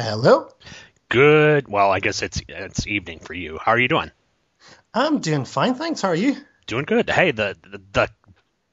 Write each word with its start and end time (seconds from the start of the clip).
Hello. 0.00 0.48
Good. 1.10 1.68
Well, 1.68 1.90
I 1.90 2.00
guess 2.00 2.22
it's 2.22 2.40
it's 2.48 2.86
evening 2.86 3.18
for 3.18 3.34
you. 3.34 3.58
How 3.62 3.72
are 3.72 3.78
you 3.78 3.88
doing? 3.88 4.10
I'm 4.94 5.18
doing 5.18 5.44
fine, 5.44 5.74
thanks. 5.74 6.00
How 6.00 6.08
are 6.08 6.14
you? 6.14 6.36
Doing 6.66 6.84
good. 6.84 7.10
Hey, 7.10 7.32
the 7.32 7.56
the, 7.62 7.82
the 7.92 8.08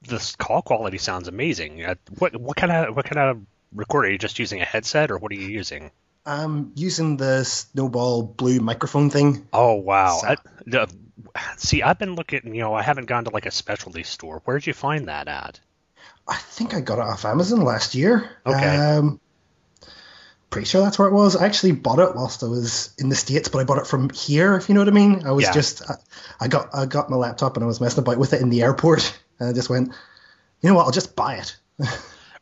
this 0.02 0.36
call 0.36 0.62
quality 0.62 0.96
sounds 0.96 1.28
amazing. 1.28 1.84
Uh, 1.84 1.96
what 2.18 2.34
what 2.36 2.56
kind 2.56 2.72
of 2.72 2.96
what 2.96 3.04
kind 3.04 3.18
of 3.18 3.42
recorder? 3.74 4.08
Are 4.08 4.10
you 4.10 4.18
just 4.18 4.38
using 4.38 4.62
a 4.62 4.64
headset, 4.64 5.10
or 5.10 5.18
what 5.18 5.30
are 5.30 5.34
you 5.34 5.48
using? 5.48 5.90
I'm 6.24 6.72
using 6.74 7.18
the 7.18 7.44
Snowball 7.44 8.22
Blue 8.22 8.60
microphone 8.60 9.10
thing. 9.10 9.46
Oh 9.52 9.74
wow! 9.74 10.18
So, 10.22 10.28
I, 10.28 10.36
the, 10.66 10.88
see, 11.58 11.82
I've 11.82 11.98
been 11.98 12.14
looking. 12.14 12.54
You 12.54 12.62
know, 12.62 12.74
I 12.74 12.82
haven't 12.82 13.06
gone 13.06 13.24
to 13.24 13.30
like 13.30 13.46
a 13.46 13.50
specialty 13.50 14.02
store. 14.02 14.40
Where'd 14.44 14.66
you 14.66 14.72
find 14.72 15.08
that 15.08 15.28
at? 15.28 15.60
I 16.26 16.36
think 16.36 16.74
I 16.74 16.80
got 16.80 16.98
it 16.98 17.02
off 17.02 17.24
Amazon 17.24 17.62
last 17.62 17.94
year. 17.94 18.30
Okay. 18.46 18.76
Um, 18.76 19.20
pretty 20.50 20.66
sure 20.66 20.80
that's 20.82 20.98
where 20.98 21.08
it 21.08 21.12
was. 21.14 21.36
I 21.36 21.44
actually 21.46 21.72
bought 21.72 21.98
it 21.98 22.14
whilst 22.14 22.42
I 22.42 22.46
was 22.46 22.94
in 22.98 23.08
the 23.08 23.16
states, 23.16 23.48
but 23.48 23.58
I 23.58 23.64
bought 23.64 23.78
it 23.78 23.86
from 23.86 24.10
here. 24.10 24.56
If 24.56 24.68
you 24.68 24.74
know 24.74 24.80
what 24.80 24.88
I 24.88 24.92
mean. 24.92 25.26
I 25.26 25.32
was 25.32 25.44
Yeah. 25.44 25.52
just 25.52 25.82
I, 25.90 25.94
I 26.40 26.48
got 26.48 26.68
I 26.74 26.86
got 26.86 27.10
my 27.10 27.16
laptop 27.16 27.56
and 27.56 27.64
I 27.64 27.66
was 27.66 27.80
messing 27.80 28.00
about 28.02 28.18
with 28.18 28.32
it 28.32 28.40
in 28.40 28.50
the 28.50 28.62
airport, 28.62 29.18
and 29.40 29.48
I 29.48 29.52
just 29.52 29.70
went, 29.70 29.88
you 30.60 30.68
know 30.70 30.74
what? 30.74 30.84
I'll 30.86 30.92
just 30.92 31.14
buy 31.16 31.36
it. 31.36 31.56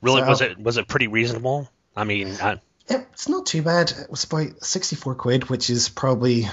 Really, 0.02 0.20
So- 0.20 0.28
was 0.28 0.40
it 0.42 0.58
was 0.58 0.76
it 0.76 0.88
pretty 0.88 1.06
reasonable? 1.08 1.70
I 1.96 2.04
mean, 2.04 2.28
uh, 2.40 2.56
It's 2.88 3.28
not 3.30 3.46
too 3.46 3.62
bad. 3.62 3.90
It 3.90 4.10
was 4.10 4.24
about 4.24 4.62
sixty 4.62 4.94
four 4.94 5.14
quid, 5.14 5.48
which 5.48 5.70
is 5.70 5.88
probably 5.88 6.44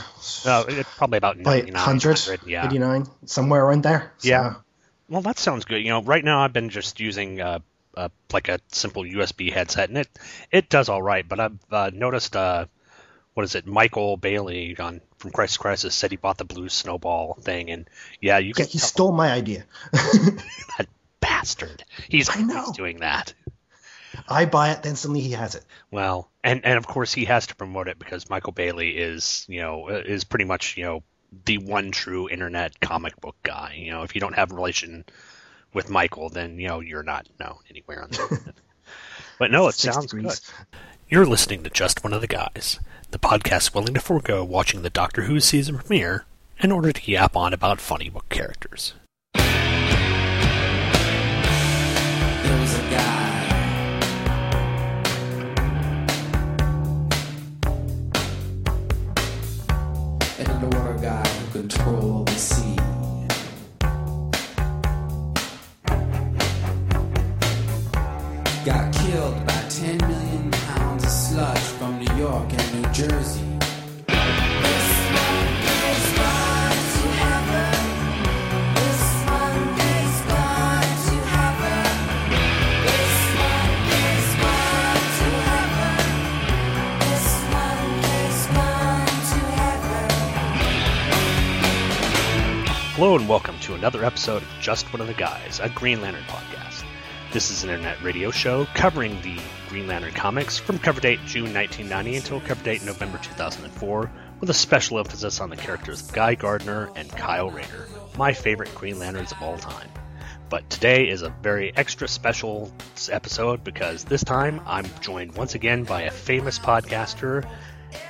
uh, 0.45 0.63
it, 0.69 0.87
probably 0.97 1.17
about 1.17 1.37
99, 1.37 1.73
100, 1.73 2.19
100, 2.19 2.47
Yeah. 2.47 2.65
89, 2.65 3.05
somewhere 3.25 3.63
around 3.65 3.83
there. 3.83 4.13
So, 4.19 4.29
Yeah. 4.29 4.53
Well, 5.09 5.21
that 5.23 5.37
sounds 5.37 5.65
good. 5.65 5.81
You 5.83 5.89
know, 5.89 6.01
right 6.01 6.23
now 6.23 6.39
I've 6.39 6.53
been 6.53 6.69
just 6.69 7.01
using 7.01 7.41
uh, 7.41 7.59
uh, 7.95 8.09
like 8.31 8.49
a 8.49 8.59
simple 8.69 9.05
USB 9.05 9.49
headset, 9.51 9.89
and 9.89 9.97
it 9.99 10.09
it 10.51 10.69
does 10.69 10.89
all 10.89 11.01
right. 11.01 11.27
But 11.27 11.39
I've 11.39 11.59
uh, 11.71 11.91
noticed, 11.93 12.35
uh, 12.35 12.65
what 13.33 13.43
is 13.43 13.55
it? 13.55 13.67
Michael 13.67 14.17
Bailey 14.17 14.77
on 14.79 15.01
from 15.17 15.31
Crisis 15.31 15.57
Crisis 15.57 15.95
said 15.95 16.11
he 16.11 16.17
bought 16.17 16.37
the 16.37 16.45
blue 16.45 16.69
snowball 16.69 17.35
thing, 17.41 17.71
and 17.71 17.89
yeah, 18.21 18.39
you 18.39 18.55
Yeah, 18.57 18.65
can 18.65 18.65
he 18.65 18.77
tell 18.77 18.89
stole 18.89 19.11
my 19.11 19.31
idea. 19.31 19.65
that 20.77 20.87
bastard. 21.19 21.83
He's 22.09 22.29
I 22.29 22.41
know. 22.41 22.65
always 22.65 22.71
doing 22.71 22.99
that. 22.99 23.33
I 24.27 24.45
buy 24.45 24.71
it, 24.71 24.83
then 24.83 24.95
suddenly 24.95 25.21
he 25.21 25.31
has 25.31 25.55
it. 25.55 25.63
Well, 25.91 26.29
and 26.43 26.65
and 26.65 26.77
of 26.77 26.87
course 26.87 27.13
he 27.13 27.25
has 27.25 27.47
to 27.47 27.55
promote 27.55 27.87
it 27.87 27.99
because 27.99 28.29
Michael 28.29 28.51
Bailey 28.53 28.97
is 28.97 29.45
you 29.47 29.61
know 29.61 29.87
is 29.89 30.23
pretty 30.23 30.45
much 30.45 30.77
you 30.77 30.83
know 30.83 31.03
the 31.45 31.57
one 31.59 31.91
true 31.91 32.29
internet 32.29 32.79
comic 32.79 33.19
book 33.21 33.35
guy. 33.43 33.75
You 33.77 33.91
know, 33.91 34.03
if 34.03 34.15
you 34.15 34.21
don't 34.21 34.35
have 34.35 34.51
relation 34.51 35.05
with 35.73 35.89
Michael, 35.89 36.29
then 36.29 36.59
you 36.59 36.67
know 36.67 36.79
you're 36.79 37.03
not 37.03 37.27
known 37.39 37.57
anywhere 37.69 38.03
on 38.03 38.09
the 38.11 38.21
internet. 38.31 38.55
But 39.39 39.51
no, 39.51 39.67
it 39.67 39.75
sounds 39.75 40.05
degrees. 40.07 40.39
good. 40.39 40.77
You're 41.09 41.25
listening 41.25 41.63
to 41.63 41.69
Just 41.69 42.03
One 42.03 42.13
of 42.13 42.21
the 42.21 42.27
Guys, 42.27 42.79
the 43.11 43.19
podcast 43.19 43.75
willing 43.75 43.93
to 43.93 43.99
forego 43.99 44.43
watching 44.43 44.81
the 44.81 44.89
Doctor 44.89 45.23
Who 45.23 45.39
season 45.39 45.77
premiere 45.77 46.25
in 46.59 46.71
order 46.71 46.91
to 46.91 47.11
yap 47.11 47.35
on 47.35 47.53
about 47.53 47.81
funny 47.81 48.09
book 48.09 48.29
characters. 48.29 48.93
There 49.33 49.43
was 52.59 52.77
a 52.77 52.81
guy. 52.89 53.19
An 60.39 61.01
guy 61.01 61.27
who 61.27 61.59
controlled 61.61 62.27
the 62.27 62.35
sea. 62.35 62.62
Hello 93.03 93.17
and 93.17 93.27
welcome 93.27 93.59
to 93.59 93.73
another 93.73 94.05
episode 94.05 94.41
of 94.41 94.47
Just 94.61 94.93
One 94.93 95.01
of 95.01 95.07
the 95.07 95.13
Guys, 95.13 95.59
a 95.61 95.67
Green 95.67 96.01
Lantern 96.01 96.23
podcast. 96.23 96.85
This 97.33 97.51
is 97.51 97.65
an 97.65 97.69
internet 97.69 98.01
radio 98.01 98.31
show 98.31 98.63
covering 98.75 99.21
the 99.21 99.37
Green 99.67 99.87
Lantern 99.87 100.13
comics 100.13 100.57
from 100.57 100.79
cover 100.79 101.01
date 101.01 101.19
June 101.25 101.53
1990 101.53 102.15
until 102.15 102.39
cover 102.39 102.63
date 102.63 102.85
November 102.85 103.17
2004, 103.17 104.09
with 104.39 104.49
a 104.49 104.53
special 104.53 104.99
emphasis 104.99 105.41
on 105.41 105.49
the 105.49 105.57
characters 105.57 106.07
of 106.07 106.15
Guy 106.15 106.35
Gardner 106.35 106.91
and 106.95 107.11
Kyle 107.11 107.51
Rayner, 107.51 107.89
my 108.17 108.31
favorite 108.31 108.73
Green 108.73 108.99
Lanterns 108.99 109.33
of 109.33 109.41
all 109.41 109.57
time. 109.57 109.89
But 110.47 110.69
today 110.69 111.09
is 111.09 111.23
a 111.23 111.35
very 111.41 111.75
extra 111.75 112.07
special 112.07 112.71
episode 113.11 113.65
because 113.65 114.05
this 114.05 114.23
time 114.23 114.61
I'm 114.65 114.85
joined 115.01 115.35
once 115.35 115.55
again 115.55 115.83
by 115.83 116.03
a 116.03 116.11
famous 116.11 116.57
podcaster. 116.57 117.45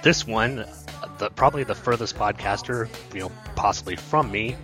This 0.04 0.28
one, 0.28 0.66
the, 1.18 1.32
probably 1.32 1.64
the 1.64 1.74
furthest 1.74 2.16
podcaster, 2.16 2.88
you 3.12 3.22
know, 3.22 3.32
possibly 3.56 3.96
from 3.96 4.32
me, 4.32 4.56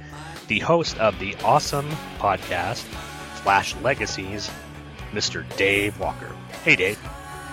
the 0.50 0.60
host 0.60 0.98
of 0.98 1.18
the 1.20 1.36
awesome 1.44 1.88
podcast 2.18 2.82
Flash 3.44 3.76
Legacies, 3.78 4.50
Mr. 5.12 5.46
Dave 5.56 5.98
Walker. 6.00 6.36
Hey, 6.66 6.76
Dave. 6.76 7.00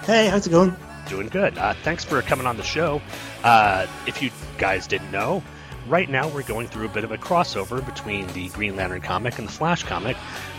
Hey, 0.05 0.27
how's 0.29 0.47
it 0.47 0.51
going? 0.51 0.75
Doing 1.09 1.29
good. 1.29 1.57
Uh, 1.57 1.75
thanks 1.85 2.05
for 2.05 2.21
coming 2.23 2.47
on 2.47 2.57
the 2.57 2.65
show. 2.65 3.01
Uh, 3.45 3.87
if 4.07 4.23
you 4.23 4.31
guys 4.59 4.87
didn't 4.87 5.13
know, 5.13 5.45
right 5.87 6.09
now 6.09 6.27
we're 6.27 6.43
going 6.43 6.67
through 6.67 6.87
a 6.87 6.89
bit 6.89 7.05
of 7.05 7.13
a 7.13 7.19
crossover 7.19 7.85
between 7.85 8.27
the 8.29 8.49
Green 8.49 8.77
Lantern 8.77 9.03
comic 9.03 9.39
and 9.39 9.47
the 9.47 9.53
Flash 9.53 9.85
comic, 9.85 10.17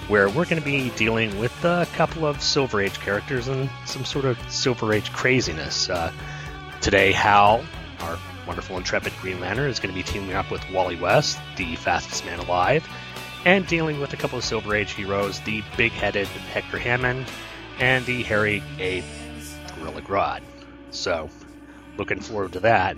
where 0.08 0.30
we're 0.30 0.46
going 0.46 0.62
to 0.62 0.66
be 0.66 0.92
dealing 0.92 1.38
with 1.40 1.66
a 1.66 1.88
couple 1.96 2.26
of 2.26 2.42
Silver 2.42 2.80
Age 2.80 3.00
characters 3.00 3.48
and 3.48 3.70
some 3.86 4.06
sort 4.06 4.26
of 4.26 4.38
Silver 4.50 4.94
Age 4.94 5.12
craziness. 5.12 5.90
Uh, 5.90 6.14
today, 6.82 7.12
Hal, 7.12 7.66
our 8.02 8.18
wonderful 8.48 8.78
intrepid 8.78 9.14
Green 9.22 9.40
Lantern, 9.40 9.70
is 9.70 9.80
going 9.80 9.94
to 9.94 9.96
be 9.96 10.04
teaming 10.04 10.34
up 10.34 10.50
with 10.50 10.68
Wally 10.72 10.96
West, 10.96 11.38
the 11.58 11.76
fastest 11.76 12.26
man 12.26 12.40
alive, 12.40 12.88
and 13.46 13.68
dealing 13.68 14.00
with 14.00 14.14
a 14.14 14.18
couple 14.18 14.38
of 14.38 14.44
Silver 14.44 14.74
Age 14.76 14.94
heroes, 14.94 15.40
the 15.42 15.64
big-headed 15.76 16.28
Hector 16.28 16.80
Hammond 16.80 17.26
and 17.80 18.06
the 18.06 18.24
hairy 18.24 18.64
Abe 18.80 19.04
Gorilla 19.78 20.02
Grodd. 20.02 20.42
So, 20.92 21.30
looking 21.98 22.20
forward 22.20 22.54
to 22.54 22.60
that. 22.62 22.98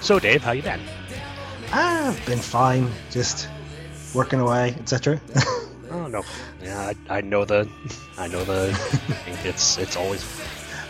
So, 0.00 0.18
Dave, 0.18 0.42
how 0.42 0.52
you 0.52 0.62
been? 0.62 0.80
I've 1.72 2.24
been 2.26 2.38
fine, 2.38 2.90
just 3.10 3.48
working 4.14 4.40
away, 4.40 4.74
etc. 4.78 5.20
Oh 5.92 6.06
no, 6.06 6.22
yeah, 6.62 6.92
I, 7.10 7.18
I 7.18 7.20
know 7.20 7.44
the, 7.44 7.68
I 8.16 8.26
know 8.26 8.44
the, 8.44 8.70
it's 9.44 9.76
it's 9.76 9.94
always, 9.94 10.24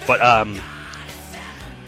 but 0.06 0.22
um, 0.22 0.60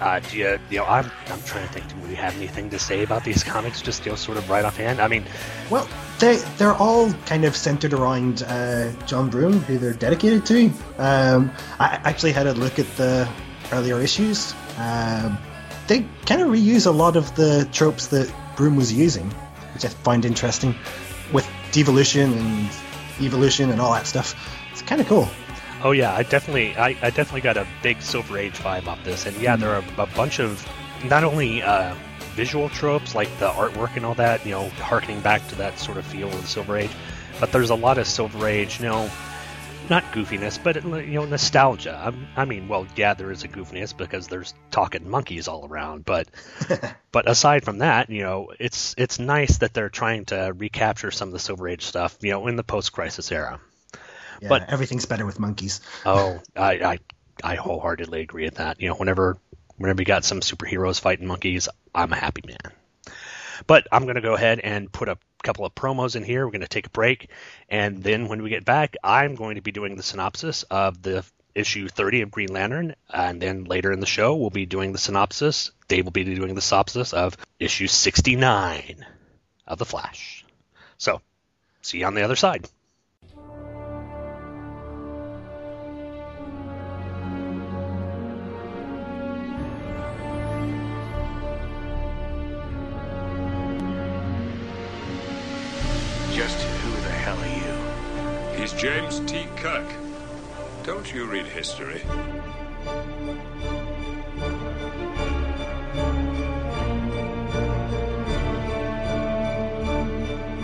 uh, 0.05 0.21
do 0.21 0.37
you, 0.37 0.59
you 0.69 0.79
know, 0.79 0.85
I'm 0.85 1.11
I'm 1.29 1.43
trying 1.45 1.67
to 1.67 1.73
think. 1.73 1.89
Do 1.89 2.09
we 2.09 2.15
have 2.15 2.37
anything 2.37 2.69
to 2.71 2.79
say 2.79 3.03
about 3.03 3.25
these 3.25 3.43
comics? 3.43 3.81
Just 3.81 4.05
you 4.05 4.13
know, 4.13 4.17
sort 4.17 4.37
of 4.37 4.51
right 4.51 4.65
offhand. 4.65 5.01
I 5.01 5.09
mean, 5.09 5.25
well, 5.71 5.89
they 6.19 6.37
they're 6.59 6.75
all 6.75 7.11
kind 7.25 7.47
of 7.47 7.57
centered 7.57 7.95
around 7.95 8.43
uh, 8.43 8.93
John 9.07 9.31
Broome, 9.31 9.61
who 9.61 9.79
they're 9.79 9.95
dedicated 9.95 10.45
to. 10.47 10.67
Um, 10.99 11.51
I 11.81 11.99
actually 12.05 12.33
had 12.33 12.47
a 12.47 12.53
look 12.53 12.79
at 12.79 12.87
the 12.97 13.27
earlier 13.73 13.99
issues. 13.99 14.55
Um, 14.77 15.39
they 15.87 16.07
kind 16.27 16.43
of 16.43 16.49
reuse 16.49 16.87
a 16.87 16.91
lot 16.91 17.17
of 17.17 17.35
the 17.35 17.67
tropes 17.73 18.09
that 18.09 18.31
Broome 18.57 18.77
was 18.77 18.93
using, 18.93 19.31
which 19.73 19.87
I 19.87 19.89
find 19.89 20.27
interesting, 20.27 20.75
with 21.33 21.49
devolution 21.73 22.35
and 22.35 22.71
evolution 23.23 23.71
and 23.71 23.81
all 23.81 23.95
that 23.95 24.07
stuff. 24.07 24.35
It's 24.71 24.83
kind 24.83 25.01
of 25.01 25.07
cool. 25.07 25.31
Oh 25.85 25.93
yeah, 25.93 26.15
I 26.15 26.23
definitely, 26.23 26.75
I, 26.77 26.97
I 27.03 27.11
definitely 27.11 27.43
got 27.43 27.59
a 27.59 27.67
big 27.83 28.01
Silver 28.01 28.39
Age 28.39 28.55
vibe 28.55 28.87
off 28.87 29.05
this, 29.05 29.27
and 29.27 29.37
yeah, 29.37 29.55
there 29.55 29.69
are 29.69 29.85
a 29.99 30.07
bunch 30.07 30.41
of 30.41 30.67
not 31.05 31.25
only 31.25 31.63
uh, 31.63 31.95
visual 32.33 32.71
tropes 32.71 33.15
like 33.15 33.29
the 33.39 33.51
artwork 33.51 33.95
and 33.95 34.07
all 34.07 34.15
that, 34.15 34.47
you 34.47 34.53
know, 34.53 34.71
harkening 34.71 35.21
back 35.21 35.47
to 35.49 35.55
that 35.57 35.79
sort 35.79 35.99
of 35.99 36.07
feel 36.07 36.29
of 36.29 36.41
the 36.41 36.49
Silver 36.49 36.79
Age, 36.79 36.91
but 37.39 37.53
there's 37.53 37.69
a 37.69 37.75
lot 37.75 37.99
of 37.99 38.07
Silver 38.07 38.49
Age, 38.49 38.81
you 38.81 38.87
know, 38.87 39.11
not 39.91 40.03
goofiness, 40.05 40.59
but 40.63 40.83
you 40.83 41.21
know, 41.21 41.27
nostalgia. 41.27 42.15
I, 42.37 42.41
I 42.41 42.45
mean, 42.47 42.67
well, 42.67 42.87
yeah, 42.97 43.13
there 43.13 43.31
is 43.31 43.45
a 43.45 43.49
goofiness 43.49 43.95
because 43.95 44.27
there's 44.27 44.55
talking 44.71 45.11
monkeys 45.11 45.49
all 45.49 45.67
around, 45.67 46.07
but 46.07 46.29
but 47.13 47.29
aside 47.29 47.63
from 47.63 47.79
that, 47.79 48.09
you 48.09 48.23
know, 48.23 48.53
it's 48.59 48.95
it's 48.97 49.19
nice 49.19 49.59
that 49.59 49.75
they're 49.75 49.91
trying 49.91 50.25
to 50.27 50.55
recapture 50.57 51.11
some 51.11 51.29
of 51.29 51.33
the 51.35 51.39
Silver 51.39 51.69
Age 51.69 51.85
stuff, 51.85 52.17
you 52.23 52.31
know, 52.31 52.47
in 52.47 52.57
the 52.57 52.65
post-crisis 52.65 53.31
era. 53.31 53.61
Yeah, 54.41 54.49
But- 54.49 54.71
everything's 54.71 55.07
better 55.07 55.27
with 55.27 55.39
monkeys. 55.41 55.81
Oh, 56.05 56.41
I, 56.57 56.73
I 56.73 56.99
I 57.43 57.57
wholeheartedly 57.57 58.21
agree 58.21 58.45
with 58.45 58.57
that. 58.57 58.81
You 58.81 58.89
know, 58.89 58.95
whenever 58.95 59.37
whenever 59.77 60.03
you 60.03 60.07
got 60.07 60.25
some 60.25 60.41
superheroes 60.41 61.01
fighting 61.01 61.27
monkeys, 61.27 61.69
I'm 61.95 62.13
a 62.13 62.17
happy 62.17 62.43
man. 62.47 62.73
But 63.67 63.87
I'm 63.93 64.03
going 64.03 64.17
to 64.17 64.21
go 64.21 64.35
ahead 64.35 64.61
and 64.61 64.91
put 64.91 65.09
a 65.09 65.17
couple 65.43 65.65
of 65.65 65.75
promos 65.75 66.17
in 66.17 66.25
here. 66.25 66.45
We're 66.45 66.53
going 66.53 66.61
to 66.63 66.69
take 66.69 66.87
a 66.87 66.91
break, 66.91 67.31
and 67.69 68.03
then 68.03 68.29
when 68.29 68.43
we 68.43 68.51
get 68.51 68.65
back, 68.65 68.97
I'm 69.03 69.35
going 69.37 69.57
to 69.57 69.63
be 69.63 69.73
doing 69.73 69.97
the 69.97 70.03
synopsis 70.03 70.65
of 70.65 71.03
the 71.03 71.25
issue 71.55 71.87
30 71.89 72.23
of 72.23 72.31
Green 72.31 72.49
Lantern, 72.53 72.95
and 73.13 73.41
then 73.41 73.65
later 73.65 73.93
in 73.93 74.01
the 74.01 74.07
show, 74.07 74.35
we'll 74.35 74.51
be 74.51 74.67
doing 74.67 74.93
the 74.93 74.99
synopsis. 74.99 75.71
Dave 75.87 76.05
will 76.05 76.13
be 76.13 76.25
doing 76.25 76.55
the 76.55 76.61
synopsis 76.61 77.13
of 77.13 77.37
issue 77.61 77.87
69 77.87 79.07
of 79.67 79.79
The 79.79 79.85
Flash. 79.85 80.45
So, 80.99 81.21
see 81.83 81.99
you 81.99 82.07
on 82.07 82.15
the 82.15 82.23
other 82.23 82.37
side. 82.37 82.69
He's 98.65 98.73
James 98.73 99.21
T. 99.31 99.45
Kirk. 99.57 99.85
Don't 100.85 101.13
you 101.13 101.27
read 101.27 101.45
history? 101.45 101.99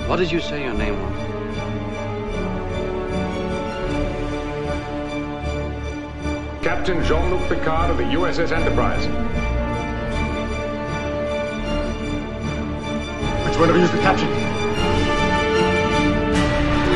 What 0.07 0.17
did 0.17 0.33
you 0.33 0.41
say 0.41 0.65
your 0.65 0.73
name 0.73 0.99
was? 0.99 1.13
Captain 6.65 7.05
Jean-Luc 7.05 7.47
Picard 7.51 7.91
of 7.91 7.99
the 7.99 8.05
USS 8.05 8.51
Enterprise. 8.51 9.05
Which 13.47 13.59
one 13.59 13.69
of 13.69 13.77
you 13.77 13.83
is 13.83 13.93
the 13.93 13.99
captain? 13.99 14.60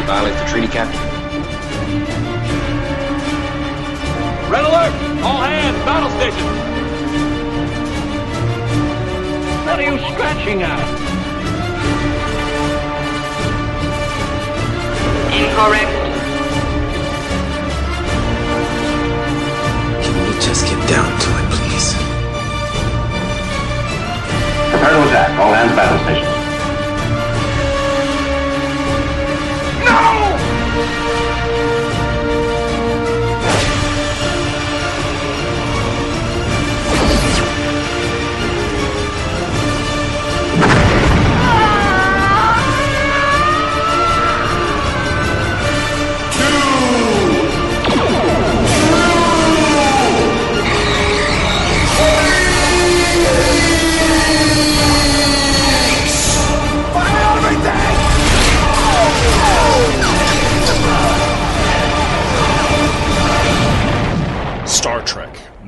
Did 0.05 0.11
we 0.11 0.17
violate 0.17 0.37
the 0.37 0.45
treaty, 0.51 0.69
Captain? 0.69 1.01
Red 4.51 4.65
alert! 4.65 4.93
All 5.25 5.41
hands, 5.41 5.79
battle 5.87 6.11
station! 6.11 6.45
What 9.65 9.81
are 9.81 9.83
you 9.83 9.99
scratching 10.13 10.63
at? 10.63 10.79
Incorrect. 15.33 15.93
Can 20.05 20.15
we 20.27 20.33
just 20.39 20.67
get 20.67 20.87
down 20.87 21.09
to 21.19 21.29
it, 21.31 21.47
please? 21.57 21.95
Prepare 24.69 24.91
to 24.91 25.09
attack. 25.09 25.41
All 25.41 25.55
hands 25.55 25.75
battle 25.75 25.99
stations. 26.05 26.34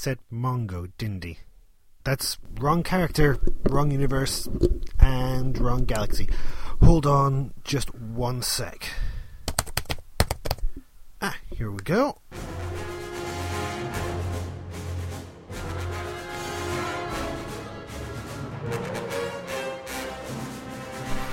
said 0.00 0.18
Mongo, 0.32 0.90
he? 1.22 1.38
That's 2.04 2.38
wrong 2.58 2.82
character, 2.82 3.38
wrong 3.68 3.90
universe, 3.90 4.48
and 4.98 5.58
wrong 5.58 5.84
galaxy. 5.84 6.26
Hold 6.82 7.04
on 7.04 7.52
just 7.64 7.94
one 7.94 8.40
sec. 8.40 8.88
Ah, 11.20 11.36
here 11.54 11.70
we 11.70 11.80
go. 11.80 12.16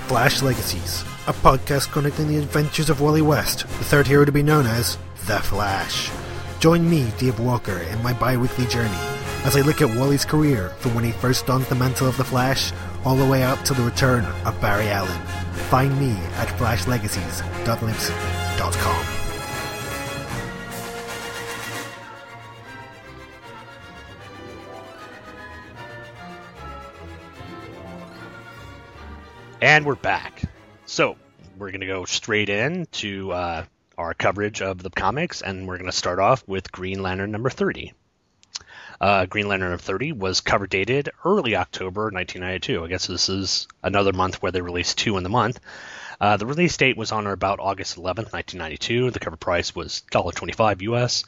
Flash 0.08 0.42
Legacies, 0.42 1.02
a 1.26 1.32
podcast 1.32 1.90
connecting 1.90 2.28
the 2.28 2.36
adventures 2.36 2.90
of 2.90 3.00
Wally 3.00 3.22
West, 3.22 3.60
the 3.60 3.84
third 3.84 4.06
hero 4.06 4.26
to 4.26 4.32
be 4.32 4.42
known 4.42 4.66
as 4.66 4.98
The 5.26 5.38
Flash. 5.38 6.10
Join 6.60 6.88
me, 6.90 7.08
Dave 7.18 7.38
Walker, 7.38 7.78
in 7.78 8.02
my 8.02 8.12
bi 8.12 8.36
weekly 8.36 8.66
journey 8.66 8.98
as 9.44 9.56
I 9.56 9.60
look 9.60 9.80
at 9.80 9.96
Wally's 9.96 10.24
career 10.24 10.70
from 10.80 10.92
when 10.94 11.04
he 11.04 11.12
first 11.12 11.46
donned 11.46 11.66
the 11.66 11.76
mantle 11.76 12.08
of 12.08 12.16
The 12.16 12.24
Flash 12.24 12.72
all 13.04 13.14
the 13.14 13.24
way 13.24 13.44
up 13.44 13.62
to 13.64 13.74
the 13.74 13.84
return 13.84 14.24
of 14.44 14.60
Barry 14.60 14.88
Allen. 14.88 15.16
Find 15.70 15.96
me 16.00 16.10
at 16.34 16.48
flashlegacies.libsyn.com. 16.58 19.04
And 29.60 29.84
we're 29.84 29.96
back. 29.96 30.42
So 30.86 31.16
we're 31.56 31.70
going 31.70 31.80
to 31.80 31.86
go 31.86 32.04
straight 32.04 32.48
in 32.48 32.86
to 32.92 33.32
uh, 33.32 33.64
our 33.98 34.14
coverage 34.14 34.62
of 34.62 34.82
the 34.82 34.90
comics, 34.90 35.42
and 35.42 35.66
we're 35.66 35.76
going 35.76 35.90
to 35.90 35.96
start 35.96 36.20
off 36.20 36.46
with 36.46 36.72
Green 36.72 37.02
Lantern 37.02 37.32
number 37.32 37.50
30. 37.50 37.92
Uh, 39.00 39.26
Green 39.26 39.48
Lantern 39.48 39.70
number 39.70 39.82
30 39.82 40.12
was 40.12 40.40
cover 40.40 40.66
dated 40.66 41.10
early 41.24 41.56
October 41.56 42.04
1992. 42.04 42.84
I 42.84 42.88
guess 42.88 43.06
this 43.06 43.28
is 43.28 43.68
another 43.82 44.12
month 44.12 44.40
where 44.40 44.52
they 44.52 44.60
released 44.60 44.98
two 44.98 45.16
in 45.16 45.24
the 45.24 45.28
month. 45.28 45.60
Uh, 46.20 46.36
the 46.36 46.46
release 46.46 46.76
date 46.76 46.96
was 46.96 47.12
on 47.12 47.26
or 47.26 47.32
about 47.32 47.60
August 47.60 47.96
11th, 47.96 48.32
1992. 48.32 49.10
The 49.10 49.20
cover 49.20 49.36
price 49.36 49.74
was 49.74 50.02
$1.25 50.12 50.82
US, 50.82 51.24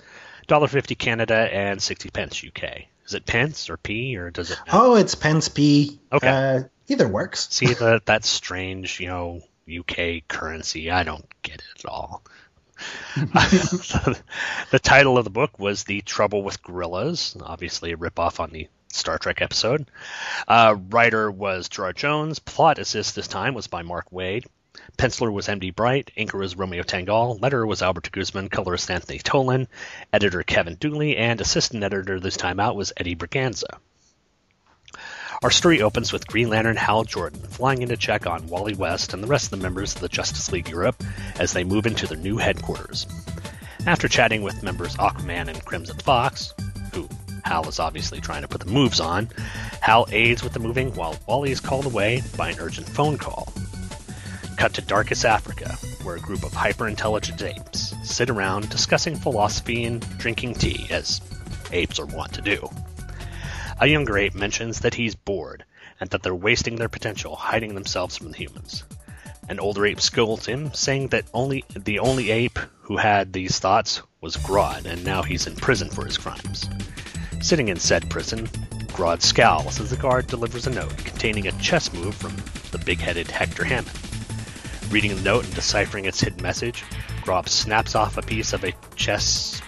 $1.50 0.48 0.98
Canada, 0.98 1.34
and 1.34 1.80
60 1.80 2.10
pence 2.10 2.44
UK. 2.44 2.86
Is 3.06 3.14
it 3.14 3.26
pence 3.26 3.70
or 3.70 3.76
p 3.76 4.16
or 4.16 4.30
does 4.30 4.52
it? 4.52 4.58
Oh, 4.72 4.94
it's 4.94 5.16
pence 5.16 5.48
p. 5.48 5.98
Okay. 6.12 6.28
Uh, 6.28 6.62
either 6.88 7.08
works. 7.08 7.48
See 7.50 7.66
that 7.66 8.06
that 8.06 8.24
strange, 8.24 9.00
you 9.00 9.08
know, 9.08 9.42
UK 9.68 10.26
currency. 10.28 10.90
I 10.90 11.02
don't 11.02 11.26
get 11.42 11.56
it 11.56 11.84
at 11.84 11.86
all. 11.86 12.22
the 13.14 14.80
title 14.82 15.18
of 15.18 15.24
the 15.24 15.30
book 15.30 15.58
was 15.58 15.84
The 15.84 16.00
Trouble 16.02 16.42
with 16.42 16.62
Gorillas, 16.62 17.36
obviously 17.42 17.92
a 17.92 17.96
ripoff 17.96 18.40
on 18.40 18.50
the 18.50 18.68
Star 18.88 19.18
Trek 19.18 19.40
episode. 19.40 19.90
Uh, 20.48 20.76
writer 20.90 21.30
was 21.30 21.68
Gerard 21.68 21.96
Jones. 21.96 22.38
Plot 22.38 22.78
assist 22.78 23.14
this 23.14 23.28
time 23.28 23.54
was 23.54 23.66
by 23.66 23.82
Mark 23.82 24.10
Waid. 24.10 24.46
Penciler 24.96 25.32
was 25.32 25.48
M.D. 25.48 25.70
Bright. 25.70 26.10
Inker 26.16 26.38
was 26.38 26.56
Romeo 26.56 26.82
Tanghal. 26.82 27.38
Letterer 27.40 27.66
was 27.66 27.82
Albert 27.82 28.10
Guzman. 28.12 28.48
Colorist 28.48 28.90
Anthony 28.90 29.18
Tollin. 29.18 29.68
Editor 30.12 30.42
Kevin 30.42 30.76
Dooley. 30.76 31.16
And 31.16 31.40
assistant 31.40 31.82
editor 31.82 32.20
this 32.20 32.36
time 32.36 32.60
out 32.60 32.76
was 32.76 32.92
Eddie 32.96 33.16
Berganza. 33.16 33.78
Our 35.42 35.50
story 35.50 35.80
opens 35.80 36.12
with 36.12 36.26
Green 36.26 36.50
Lantern 36.50 36.76
Hal 36.76 37.04
Jordan 37.04 37.40
flying 37.40 37.80
in 37.80 37.88
to 37.88 37.96
check 37.96 38.26
on 38.26 38.46
Wally 38.48 38.74
West 38.74 39.14
and 39.14 39.22
the 39.22 39.26
rest 39.26 39.46
of 39.46 39.58
the 39.58 39.62
members 39.62 39.94
of 39.94 40.02
the 40.02 40.08
Justice 40.10 40.52
League 40.52 40.68
Europe 40.68 41.02
as 41.38 41.54
they 41.54 41.64
move 41.64 41.86
into 41.86 42.06
their 42.06 42.18
new 42.18 42.36
headquarters. 42.36 43.06
After 43.86 44.06
chatting 44.06 44.42
with 44.42 44.62
members 44.62 44.96
Aquaman 44.96 45.48
and 45.48 45.64
Crimson 45.64 45.96
Fox, 45.96 46.52
who 46.92 47.08
Hal 47.42 47.66
is 47.70 47.80
obviously 47.80 48.20
trying 48.20 48.42
to 48.42 48.48
put 48.48 48.60
the 48.60 48.70
moves 48.70 49.00
on, 49.00 49.30
Hal 49.80 50.06
aids 50.12 50.44
with 50.44 50.52
the 50.52 50.60
moving 50.60 50.94
while 50.94 51.18
Wally 51.26 51.52
is 51.52 51.60
called 51.60 51.86
away 51.86 52.22
by 52.36 52.50
an 52.50 52.60
urgent 52.60 52.86
phone 52.86 53.16
call. 53.16 53.50
Cut 54.58 54.74
to 54.74 54.82
Darkest 54.82 55.24
Africa, 55.24 55.70
where 56.02 56.16
a 56.16 56.20
group 56.20 56.42
of 56.44 56.52
hyper 56.52 56.86
intelligent 56.86 57.40
apes 57.40 57.94
sit 58.04 58.28
around 58.28 58.68
discussing 58.68 59.16
philosophy 59.16 59.84
and 59.84 60.06
drinking 60.18 60.56
tea, 60.56 60.86
as 60.90 61.22
apes 61.72 61.98
are 61.98 62.04
wont 62.04 62.34
to 62.34 62.42
do. 62.42 62.68
A 63.82 63.86
younger 63.86 64.18
ape 64.18 64.34
mentions 64.34 64.80
that 64.80 64.92
he's 64.92 65.14
bored 65.14 65.64
and 66.00 66.10
that 66.10 66.22
they're 66.22 66.34
wasting 66.34 66.76
their 66.76 66.90
potential 66.90 67.34
hiding 67.34 67.74
themselves 67.74 68.18
from 68.18 68.30
the 68.30 68.36
humans. 68.36 68.84
An 69.48 69.58
older 69.58 69.86
ape 69.86 70.02
scolds 70.02 70.44
him, 70.44 70.70
saying 70.74 71.08
that 71.08 71.24
only 71.32 71.64
the 71.74 71.98
only 71.98 72.30
ape 72.30 72.58
who 72.82 72.98
had 72.98 73.32
these 73.32 73.58
thoughts 73.58 74.02
was 74.20 74.36
Grodd, 74.36 74.84
and 74.84 75.02
now 75.02 75.22
he's 75.22 75.46
in 75.46 75.56
prison 75.56 75.88
for 75.88 76.04
his 76.04 76.18
crimes. 76.18 76.68
Sitting 77.40 77.68
in 77.68 77.78
said 77.78 78.10
prison, 78.10 78.48
Grodd 78.88 79.22
scowls 79.22 79.80
as 79.80 79.88
the 79.88 79.96
guard 79.96 80.26
delivers 80.26 80.66
a 80.66 80.70
note 80.70 80.94
containing 80.98 81.46
a 81.46 81.52
chess 81.52 81.90
move 81.94 82.14
from 82.14 82.36
the 82.72 82.84
big-headed 82.84 83.30
Hector 83.30 83.64
Hammond. 83.64 83.98
Reading 84.90 85.16
the 85.16 85.22
note 85.22 85.46
and 85.46 85.54
deciphering 85.54 86.04
its 86.04 86.20
hidden 86.20 86.42
message, 86.42 86.84
Grodd 87.22 87.48
snaps 87.48 87.94
off 87.94 88.18
a 88.18 88.22
piece 88.22 88.52
of 88.52 88.62
a 88.62 88.74
chess 88.94 89.62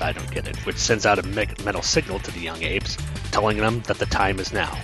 I 0.00 0.12
don't 0.12 0.30
get 0.30 0.46
it, 0.46 0.56
which 0.66 0.76
sends 0.76 1.06
out 1.06 1.18
a 1.18 1.22
metal 1.64 1.82
signal 1.82 2.18
to 2.20 2.30
the 2.30 2.40
young 2.40 2.62
apes, 2.62 2.96
telling 3.30 3.56
them 3.56 3.80
that 3.82 3.98
the 3.98 4.06
time 4.06 4.38
is 4.38 4.52
now. 4.52 4.76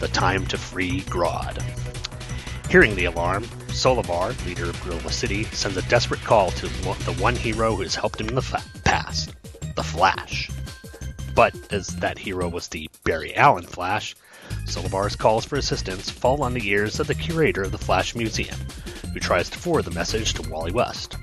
The 0.00 0.08
time 0.08 0.46
to 0.46 0.58
free 0.58 1.00
Grodd. 1.02 1.62
Hearing 2.70 2.94
the 2.94 3.06
alarm, 3.06 3.44
Solovar, 3.68 4.34
leader 4.46 4.70
of 4.70 4.82
Gorilla 4.82 5.10
City, 5.10 5.44
sends 5.44 5.76
a 5.76 5.88
desperate 5.88 6.22
call 6.22 6.50
to 6.52 6.66
the 6.68 7.14
one 7.20 7.36
hero 7.36 7.74
who 7.74 7.82
has 7.82 7.94
helped 7.94 8.20
him 8.20 8.28
in 8.28 8.34
the 8.34 8.42
fa- 8.42 8.62
past, 8.84 9.34
the 9.76 9.82
Flash. 9.82 10.50
But 11.34 11.54
as 11.72 11.88
that 11.96 12.18
hero 12.18 12.48
was 12.48 12.68
the 12.68 12.88
Barry 13.04 13.34
Allen 13.34 13.64
Flash, 13.64 14.14
Solovar's 14.66 15.16
calls 15.16 15.44
for 15.44 15.56
assistance 15.56 16.10
fall 16.10 16.42
on 16.42 16.54
the 16.54 16.68
ears 16.68 17.00
of 17.00 17.06
the 17.06 17.14
curator 17.14 17.62
of 17.62 17.72
the 17.72 17.78
Flash 17.78 18.14
Museum, 18.14 18.58
who 19.12 19.20
tries 19.20 19.48
to 19.50 19.58
forward 19.58 19.84
the 19.84 19.90
message 19.90 20.34
to 20.34 20.50
Wally 20.50 20.72
West. 20.72 21.16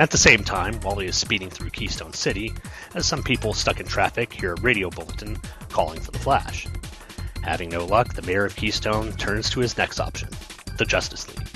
At 0.00 0.10
the 0.10 0.16
same 0.16 0.42
time, 0.42 0.80
Wally 0.80 1.08
is 1.08 1.16
speeding 1.18 1.50
through 1.50 1.68
Keystone 1.68 2.14
City, 2.14 2.54
as 2.94 3.04
some 3.04 3.22
people 3.22 3.52
stuck 3.52 3.80
in 3.80 3.86
traffic 3.86 4.32
hear 4.32 4.54
a 4.54 4.60
radio 4.62 4.88
bulletin 4.88 5.36
calling 5.68 6.00
for 6.00 6.10
the 6.10 6.18
Flash. 6.18 6.66
Having 7.42 7.68
no 7.68 7.84
luck, 7.84 8.14
the 8.14 8.22
mayor 8.22 8.46
of 8.46 8.56
Keystone 8.56 9.12
turns 9.12 9.50
to 9.50 9.60
his 9.60 9.76
next 9.76 10.00
option 10.00 10.30
the 10.78 10.86
Justice 10.86 11.28
League. 11.28 11.46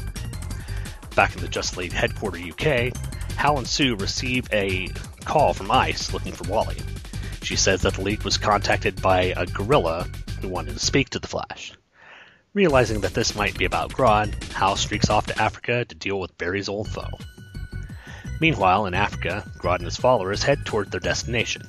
Back 1.16 1.34
in 1.34 1.40
the 1.40 1.48
Justice 1.48 1.78
League 1.78 1.92
headquarters 1.92 2.44
UK, 2.50 2.94
Hal 3.38 3.56
and 3.56 3.66
Sue 3.66 3.96
receive 3.96 4.46
a 4.52 4.88
call 5.24 5.54
from 5.54 5.70
ICE 5.70 6.12
looking 6.12 6.34
for 6.34 6.46
Wally. 6.46 6.76
She 7.42 7.56
says 7.56 7.80
that 7.80 7.94
the 7.94 8.02
League 8.02 8.24
was 8.24 8.36
contacted 8.36 9.00
by 9.00 9.32
a 9.38 9.46
gorilla 9.46 10.06
who 10.42 10.48
wanted 10.48 10.74
to 10.74 10.84
speak 10.84 11.08
to 11.10 11.18
the 11.18 11.28
Flash. 11.28 11.72
Realizing 12.52 13.00
that 13.00 13.14
this 13.14 13.34
might 13.34 13.56
be 13.56 13.64
about 13.64 13.92
Grodd, 13.92 14.34
Hal 14.52 14.76
streaks 14.76 15.08
off 15.08 15.24
to 15.28 15.42
Africa 15.42 15.86
to 15.86 15.94
deal 15.94 16.20
with 16.20 16.36
Barry's 16.36 16.68
old 16.68 16.88
foe. 16.88 17.08
Meanwhile, 18.40 18.86
in 18.86 18.94
Africa, 18.94 19.44
Grodd 19.58 19.76
and 19.76 19.84
his 19.84 19.96
followers 19.96 20.42
head 20.42 20.64
toward 20.64 20.90
their 20.90 21.00
destination. 21.00 21.62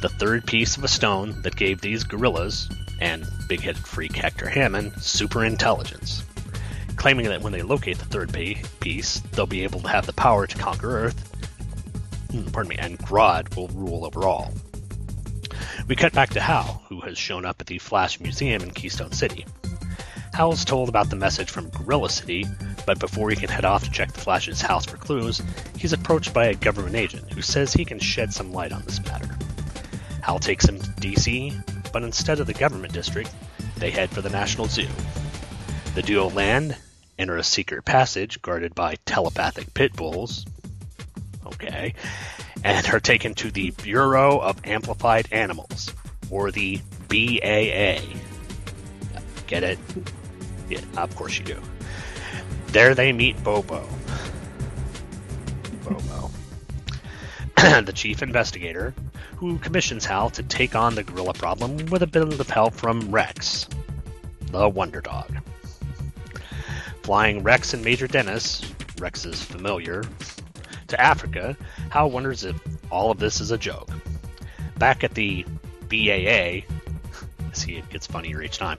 The 0.00 0.08
third 0.08 0.46
piece 0.46 0.76
of 0.76 0.84
a 0.84 0.88
stone 0.88 1.42
that 1.42 1.56
gave 1.56 1.80
these 1.80 2.04
gorillas, 2.04 2.68
and 3.00 3.26
big 3.48 3.60
headed 3.60 3.84
freak 3.84 4.16
Hector 4.16 4.48
Hammond, 4.48 4.92
super 5.00 5.44
intelligence. 5.44 6.24
Claiming 6.96 7.26
that 7.26 7.42
when 7.42 7.52
they 7.52 7.62
locate 7.62 7.98
the 7.98 8.04
third 8.04 8.32
piece, 8.80 9.20
they'll 9.32 9.46
be 9.46 9.64
able 9.64 9.80
to 9.80 9.88
have 9.88 10.06
the 10.06 10.12
power 10.12 10.46
to 10.46 10.58
conquer 10.58 11.06
Earth, 11.06 11.28
hmm, 12.30 12.44
pardon 12.46 12.70
me, 12.70 12.76
and 12.78 12.98
Grodd 12.98 13.54
will 13.56 13.68
rule 13.68 14.04
over 14.04 14.24
all. 14.24 14.52
We 15.88 15.96
cut 15.96 16.12
back 16.12 16.30
to 16.30 16.40
Hal, 16.40 16.82
who 16.88 17.00
has 17.00 17.18
shown 17.18 17.44
up 17.44 17.60
at 17.60 17.66
the 17.66 17.78
Flash 17.78 18.20
Museum 18.20 18.62
in 18.62 18.70
Keystone 18.70 19.12
City. 19.12 19.44
Hal 20.32 20.52
is 20.52 20.64
told 20.64 20.88
about 20.88 21.10
the 21.10 21.16
message 21.16 21.50
from 21.50 21.70
Gorilla 21.70 22.08
City, 22.08 22.46
but 22.86 22.98
before 22.98 23.30
he 23.30 23.36
can 23.36 23.48
head 23.48 23.64
off 23.64 23.84
to 23.84 23.90
check 23.90 24.12
the 24.12 24.20
Flash's 24.20 24.60
house 24.60 24.86
for 24.86 24.96
clues, 24.96 25.42
he's 25.78 25.92
approached 25.92 26.34
by 26.34 26.46
a 26.46 26.54
government 26.54 26.96
agent 26.96 27.32
who 27.32 27.42
says 27.42 27.72
he 27.72 27.84
can 27.84 27.98
shed 27.98 28.32
some 28.32 28.52
light 28.52 28.72
on 28.72 28.82
this 28.82 29.04
matter. 29.04 29.28
Hal 30.22 30.38
takes 30.38 30.64
him 30.64 30.78
to 30.78 30.88
DC, 30.92 31.92
but 31.92 32.02
instead 32.02 32.40
of 32.40 32.46
the 32.46 32.54
government 32.54 32.92
district, 32.92 33.30
they 33.78 33.90
head 33.90 34.10
for 34.10 34.22
the 34.22 34.30
National 34.30 34.66
Zoo. 34.66 34.88
The 35.94 36.02
duo 36.02 36.30
land, 36.30 36.76
enter 37.18 37.36
a 37.36 37.44
secret 37.44 37.84
passage 37.84 38.40
guarded 38.40 38.74
by 38.74 38.96
telepathic 39.04 39.74
pit 39.74 39.94
bulls. 39.94 40.46
Okay, 41.44 41.94
and 42.64 42.86
are 42.88 43.00
taken 43.00 43.34
to 43.34 43.50
the 43.50 43.70
Bureau 43.70 44.38
of 44.38 44.64
Amplified 44.64 45.28
Animals, 45.32 45.92
or 46.30 46.50
the 46.50 46.80
BAA. 47.08 48.00
Get 49.46 49.64
it? 49.64 49.78
Yeah, 50.68 50.80
of 50.96 51.14
course 51.14 51.38
you 51.38 51.44
do. 51.44 51.60
There 52.72 52.94
they 52.94 53.12
meet 53.12 53.42
Bobo. 53.44 53.86
Bobo. 55.84 56.30
the 57.82 57.92
chief 57.94 58.22
investigator, 58.22 58.94
who 59.36 59.58
commissions 59.58 60.06
Hal 60.06 60.30
to 60.30 60.42
take 60.42 60.74
on 60.74 60.94
the 60.94 61.02
gorilla 61.02 61.34
problem 61.34 61.76
with 61.90 62.02
a 62.02 62.06
bit 62.06 62.40
of 62.40 62.48
help 62.48 62.72
from 62.72 63.10
Rex, 63.10 63.68
the 64.46 64.66
Wonder 64.70 65.02
Dog. 65.02 65.36
Flying 67.02 67.42
Rex 67.42 67.74
and 67.74 67.84
Major 67.84 68.06
Dennis, 68.06 68.62
Rex's 68.98 69.42
familiar, 69.42 70.02
to 70.88 70.98
Africa, 70.98 71.54
Hal 71.90 72.10
wonders 72.10 72.42
if 72.42 72.58
all 72.90 73.10
of 73.10 73.18
this 73.18 73.42
is 73.42 73.50
a 73.50 73.58
joke. 73.58 73.90
Back 74.78 75.04
at 75.04 75.12
the 75.12 75.44
BAA, 75.90 76.62
see 77.56 77.76
it 77.76 77.88
gets 77.90 78.06
funnier 78.06 78.42
each 78.42 78.58
time. 78.58 78.78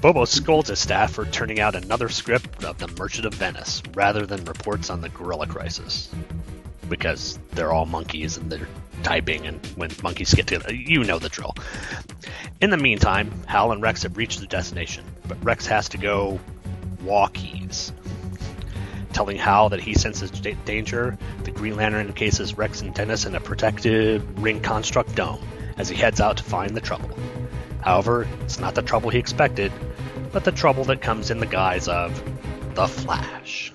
Bobo 0.00 0.24
scolds 0.24 0.68
his 0.68 0.78
staff 0.78 1.12
for 1.12 1.24
turning 1.26 1.60
out 1.60 1.74
another 1.74 2.08
script 2.08 2.64
of 2.64 2.78
The 2.78 2.88
Merchant 2.88 3.26
of 3.26 3.34
Venice 3.34 3.82
rather 3.94 4.26
than 4.26 4.44
reports 4.44 4.90
on 4.90 5.00
the 5.00 5.08
gorilla 5.08 5.46
crisis. 5.46 6.10
Because 6.88 7.38
they're 7.52 7.72
all 7.72 7.86
monkeys 7.86 8.36
and 8.36 8.50
they're 8.50 8.68
typing, 9.02 9.46
and 9.46 9.64
when 9.76 9.90
monkeys 10.02 10.34
get 10.34 10.46
together, 10.46 10.74
you 10.74 11.04
know 11.04 11.18
the 11.18 11.28
drill. 11.28 11.54
In 12.60 12.70
the 12.70 12.76
meantime, 12.76 13.30
Hal 13.46 13.72
and 13.72 13.82
Rex 13.82 14.02
have 14.02 14.16
reached 14.16 14.40
the 14.40 14.46
destination, 14.46 15.04
but 15.26 15.42
Rex 15.44 15.66
has 15.66 15.90
to 15.90 15.98
go 15.98 16.40
walkies 17.02 17.92
telling 19.18 19.36
Hal 19.36 19.70
that 19.70 19.80
he 19.80 19.94
senses 19.94 20.30
danger, 20.64 21.18
the 21.42 21.50
Green 21.50 21.74
Lantern 21.74 22.06
encases 22.06 22.56
Rex 22.56 22.82
and 22.82 22.94
Dennis 22.94 23.24
in 23.24 23.34
a 23.34 23.40
protective 23.40 24.40
ring 24.40 24.60
construct 24.60 25.14
dome 25.16 25.40
as 25.76 25.88
he 25.88 25.96
heads 25.96 26.20
out 26.20 26.36
to 26.36 26.44
find 26.44 26.76
the 26.76 26.80
trouble. 26.80 27.10
However, 27.80 28.26
it's 28.42 28.58
not 28.58 28.74
the 28.74 28.82
trouble 28.82 29.10
he 29.10 29.18
expected, 29.18 29.72
but 30.32 30.44
the 30.44 30.52
trouble 30.52 30.84
that 30.84 31.00
comes 31.00 31.30
in 31.30 31.38
the 31.40 31.46
guise 31.46 31.88
of 31.88 32.22
the 32.74 32.86
Flash. 32.86 33.72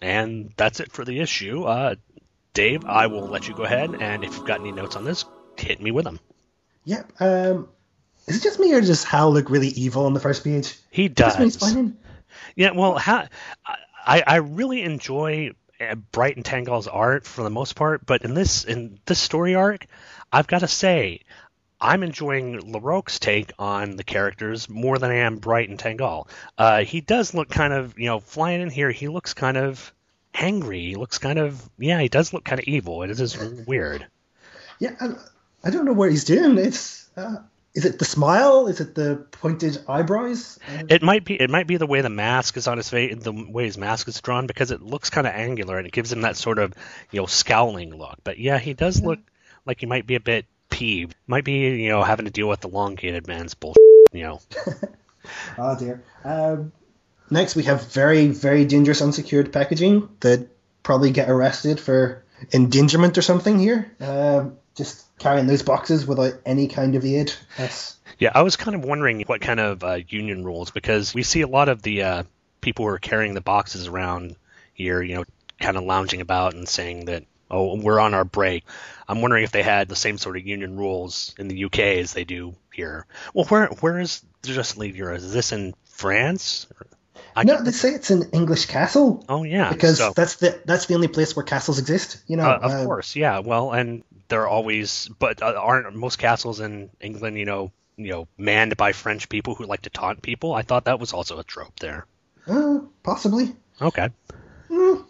And 0.00 0.52
that's 0.56 0.80
it 0.80 0.92
for 0.92 1.04
the 1.04 1.20
issue. 1.20 1.64
Uh, 1.64 1.96
Dave, 2.54 2.84
I 2.84 3.06
will 3.06 3.28
let 3.28 3.48
you 3.48 3.54
go 3.54 3.62
ahead, 3.62 3.94
and 4.00 4.24
if 4.24 4.36
you've 4.36 4.46
got 4.46 4.60
any 4.60 4.72
notes 4.72 4.96
on 4.96 5.04
this, 5.04 5.24
hit 5.56 5.80
me 5.80 5.90
with 5.90 6.04
them. 6.04 6.20
Yep. 6.84 7.12
Um, 7.20 7.68
is 8.26 8.36
it 8.36 8.42
just 8.42 8.58
me 8.60 8.72
or 8.74 8.80
does 8.80 9.04
Hal 9.04 9.32
look 9.32 9.50
really 9.50 9.68
evil 9.68 10.06
on 10.06 10.14
the 10.14 10.20
first 10.20 10.44
page? 10.44 10.76
He 10.90 11.08
does. 11.08 11.36
Yeah. 12.56 12.72
Well, 12.72 13.00
I, 13.04 13.28
I 14.04 14.36
really 14.36 14.82
enjoy 14.82 15.52
Bright 16.10 16.36
and 16.36 16.44
Tanghal's 16.44 16.88
art 16.88 17.26
for 17.26 17.42
the 17.42 17.50
most 17.50 17.74
part, 17.74 18.04
but 18.06 18.22
in 18.22 18.34
this 18.34 18.64
in 18.64 18.98
this 19.06 19.18
story 19.18 19.54
arc, 19.54 19.86
I've 20.32 20.46
got 20.46 20.60
to 20.60 20.68
say, 20.68 21.20
I'm 21.82 22.04
enjoying 22.04 22.72
LaRocque's 22.72 23.18
take 23.18 23.52
on 23.58 23.96
the 23.96 24.04
characters 24.04 24.68
more 24.68 24.98
than 24.98 25.10
I 25.10 25.16
am 25.16 25.38
Brighton 25.38 25.76
Tanghal. 25.76 26.28
Uh, 26.56 26.84
he 26.84 27.00
does 27.00 27.34
look 27.34 27.50
kind 27.50 27.72
of, 27.72 27.98
you 27.98 28.06
know, 28.06 28.20
flying 28.20 28.60
in 28.60 28.70
here. 28.70 28.92
He 28.92 29.08
looks 29.08 29.34
kind 29.34 29.56
of 29.56 29.92
angry. 30.32 30.80
He 30.80 30.94
looks 30.94 31.18
kind 31.18 31.40
of, 31.40 31.68
yeah, 31.78 32.00
he 32.00 32.08
does 32.08 32.32
look 32.32 32.44
kind 32.44 32.60
of 32.60 32.66
evil. 32.66 33.02
It 33.02 33.10
is 33.10 33.36
weird. 33.66 34.06
Yeah, 34.78 34.94
I, 35.00 35.08
I 35.64 35.70
don't 35.70 35.84
know 35.84 35.92
what 35.92 36.10
he's 36.10 36.24
doing. 36.24 36.56
It's 36.56 37.10
uh, 37.16 37.38
is 37.74 37.84
it 37.84 37.98
the 37.98 38.04
smile? 38.04 38.68
Is 38.68 38.80
it 38.80 38.94
the 38.94 39.26
pointed 39.32 39.78
eyebrows? 39.88 40.58
It 40.88 41.02
might 41.02 41.24
be. 41.24 41.40
It 41.40 41.50
might 41.50 41.66
be 41.66 41.78
the 41.78 41.86
way 41.86 42.00
the 42.00 42.10
mask 42.10 42.56
is 42.56 42.68
on 42.68 42.76
his 42.76 42.90
face, 42.90 43.14
the 43.22 43.32
way 43.32 43.64
his 43.64 43.78
mask 43.78 44.08
is 44.08 44.20
drawn, 44.20 44.46
because 44.46 44.70
it 44.70 44.82
looks 44.82 45.10
kind 45.10 45.26
of 45.26 45.32
angular 45.32 45.78
and 45.78 45.86
it 45.86 45.92
gives 45.92 46.12
him 46.12 46.22
that 46.22 46.36
sort 46.36 46.58
of 46.58 46.74
you 47.10 47.20
know 47.20 47.26
scowling 47.26 47.96
look. 47.96 48.18
But 48.24 48.38
yeah, 48.38 48.58
he 48.58 48.74
does 48.74 49.00
yeah. 49.00 49.08
look 49.08 49.18
like 49.64 49.80
he 49.80 49.86
might 49.86 50.06
be 50.06 50.16
a 50.16 50.20
bit 50.20 50.46
peeved. 50.82 51.14
Might 51.28 51.44
be 51.44 51.82
you 51.82 51.90
know 51.90 52.02
having 52.02 52.24
to 52.24 52.32
deal 52.32 52.48
with 52.48 52.60
the 52.60 52.68
elongated 52.68 53.28
man's 53.28 53.54
bullshit. 53.54 53.82
You 54.12 54.22
know. 54.24 54.40
oh 55.58 55.78
dear. 55.78 56.02
Um, 56.24 56.72
next, 57.30 57.54
we 57.54 57.62
have 57.64 57.92
very 57.92 58.26
very 58.28 58.64
dangerous 58.64 59.00
unsecured 59.00 59.52
packaging 59.52 60.08
that 60.20 60.48
probably 60.82 61.12
get 61.12 61.30
arrested 61.30 61.78
for 61.78 62.24
endangerment 62.52 63.16
or 63.16 63.22
something 63.22 63.58
here. 63.58 63.92
Um, 64.00 64.56
just 64.74 65.06
carrying 65.18 65.46
those 65.46 65.62
boxes 65.62 66.06
without 66.06 66.34
any 66.44 66.66
kind 66.66 66.96
of 66.96 67.04
aid. 67.04 67.32
That's... 67.56 67.96
Yeah, 68.18 68.32
I 68.34 68.42
was 68.42 68.56
kind 68.56 68.74
of 68.74 68.84
wondering 68.84 69.20
what 69.22 69.40
kind 69.40 69.60
of 69.60 69.84
uh, 69.84 69.98
union 70.08 70.44
rules 70.44 70.70
because 70.70 71.14
we 71.14 71.22
see 71.22 71.42
a 71.42 71.46
lot 71.46 71.68
of 71.68 71.82
the 71.82 72.02
uh, 72.02 72.22
people 72.60 72.86
who 72.86 72.90
are 72.90 72.98
carrying 72.98 73.34
the 73.34 73.40
boxes 73.40 73.86
around 73.86 74.34
here, 74.72 75.02
you 75.02 75.16
know, 75.16 75.24
kind 75.60 75.76
of 75.76 75.84
lounging 75.84 76.20
about 76.20 76.54
and 76.54 76.68
saying 76.68 77.04
that, 77.04 77.24
oh, 77.52 77.76
we're 77.76 78.00
on 78.00 78.14
our 78.14 78.24
break. 78.24 78.64
I'm 79.06 79.20
wondering 79.20 79.44
if 79.44 79.52
they 79.52 79.62
had 79.62 79.88
the 79.88 79.96
same 79.96 80.18
sort 80.18 80.36
of 80.36 80.46
union 80.46 80.76
rules 80.76 81.34
in 81.38 81.48
the 81.48 81.64
UK 81.64 81.78
as 81.78 82.12
they 82.12 82.24
do 82.24 82.54
here. 82.72 83.06
Well, 83.34 83.44
where 83.46 83.66
where 83.66 84.00
is 84.00 84.24
Justice 84.42 84.78
League 84.78 84.96
Europe? 84.96 85.18
Is 85.18 85.32
this 85.32 85.52
in 85.52 85.74
France? 85.84 86.66
I 87.34 87.44
no, 87.44 87.62
they 87.62 87.70
say 87.70 87.90
it's 87.90 88.10
an 88.10 88.30
English 88.32 88.66
castle. 88.66 89.24
Oh 89.28 89.42
yeah, 89.42 89.72
because 89.72 89.98
so, 89.98 90.12
that's 90.14 90.36
the 90.36 90.60
that's 90.64 90.86
the 90.86 90.94
only 90.94 91.08
place 91.08 91.34
where 91.36 91.44
castles 91.44 91.78
exist. 91.78 92.22
You 92.26 92.36
know, 92.36 92.44
uh, 92.44 92.58
of 92.62 92.70
uh, 92.70 92.84
course, 92.84 93.16
yeah. 93.16 93.38
Well, 93.38 93.72
and 93.72 94.02
they're 94.28 94.48
always, 94.48 95.08
but 95.18 95.42
uh, 95.42 95.54
aren't 95.56 95.94
most 95.94 96.18
castles 96.18 96.60
in 96.60 96.90
England, 97.00 97.38
you 97.38 97.44
know, 97.44 97.72
you 97.96 98.10
know, 98.10 98.28
manned 98.38 98.76
by 98.76 98.92
French 98.92 99.28
people 99.28 99.54
who 99.54 99.64
like 99.64 99.82
to 99.82 99.90
taunt 99.90 100.22
people? 100.22 100.54
I 100.54 100.62
thought 100.62 100.84
that 100.86 101.00
was 101.00 101.12
also 101.12 101.38
a 101.38 101.44
trope 101.44 101.78
there. 101.80 102.06
Uh, 102.46 102.80
possibly. 103.02 103.54
Okay. 103.80 104.08
Mm, 104.70 105.04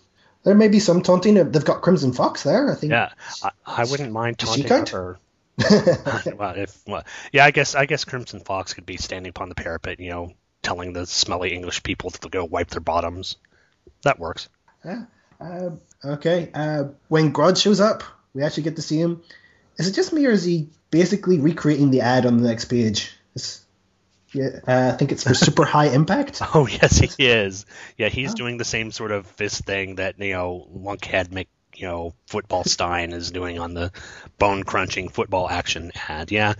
there 0.44 0.54
may 0.54 0.68
be 0.68 0.80
some 0.80 1.02
taunting. 1.02 1.34
They've 1.34 1.64
got 1.64 1.82
Crimson 1.82 2.12
Fox 2.12 2.42
there. 2.42 2.70
I 2.70 2.74
think. 2.74 2.92
Yeah, 2.92 3.10
I, 3.42 3.50
I 3.66 3.84
wouldn't 3.84 4.12
mind 4.12 4.38
taunting 4.38 4.86
her. 4.86 5.18
well, 6.36 6.54
if 6.56 6.80
well, 6.86 7.04
yeah, 7.32 7.44
I 7.44 7.50
guess 7.50 7.74
I 7.74 7.86
guess 7.86 8.04
Crimson 8.04 8.40
Fox 8.40 8.74
could 8.74 8.86
be 8.86 8.96
standing 8.96 9.30
upon 9.30 9.48
the 9.48 9.54
parapet, 9.54 10.00
you 10.00 10.10
know, 10.10 10.32
telling 10.62 10.92
the 10.92 11.06
smelly 11.06 11.52
English 11.52 11.82
people 11.82 12.10
to 12.10 12.28
go 12.28 12.44
wipe 12.44 12.68
their 12.68 12.80
bottoms. 12.80 13.36
That 14.02 14.18
works. 14.18 14.48
Yeah. 14.84 15.04
Uh, 15.40 15.70
okay. 16.04 16.50
Uh, 16.54 16.84
when 17.08 17.32
Grodd 17.32 17.60
shows 17.60 17.80
up, 17.80 18.02
we 18.34 18.42
actually 18.42 18.64
get 18.64 18.76
to 18.76 18.82
see 18.82 18.98
him. 18.98 19.22
Is 19.76 19.88
it 19.88 19.92
just 19.92 20.12
me, 20.12 20.26
or 20.26 20.30
is 20.30 20.44
he 20.44 20.68
basically 20.90 21.38
recreating 21.38 21.90
the 21.90 22.02
ad 22.02 22.26
on 22.26 22.38
the 22.38 22.48
next 22.48 22.66
page? 22.66 23.12
It's, 23.34 23.61
yeah, 24.32 24.60
uh, 24.66 24.92
I 24.92 24.96
think 24.96 25.12
it's 25.12 25.24
for 25.24 25.34
super 25.34 25.64
high 25.64 25.88
impact. 25.88 26.40
Oh 26.54 26.66
yes, 26.66 26.98
he 26.98 27.10
is. 27.26 27.66
Yeah, 27.96 28.08
he's 28.08 28.34
doing 28.34 28.56
the 28.56 28.64
same 28.64 28.90
sort 28.90 29.12
of 29.12 29.26
fist 29.26 29.64
thing 29.64 29.96
that 29.96 30.18
you 30.18 30.32
know 30.32 30.68
Lunkhead 30.74 31.30
Mc 31.32 31.48
you 31.74 31.86
know 31.86 32.14
football 32.26 32.64
Stein 32.64 33.12
is 33.12 33.30
doing 33.30 33.58
on 33.58 33.74
the 33.74 33.92
bone 34.38 34.64
crunching 34.64 35.08
football 35.08 35.48
action 35.48 35.92
ad. 36.08 36.30
Yeah. 36.30 36.54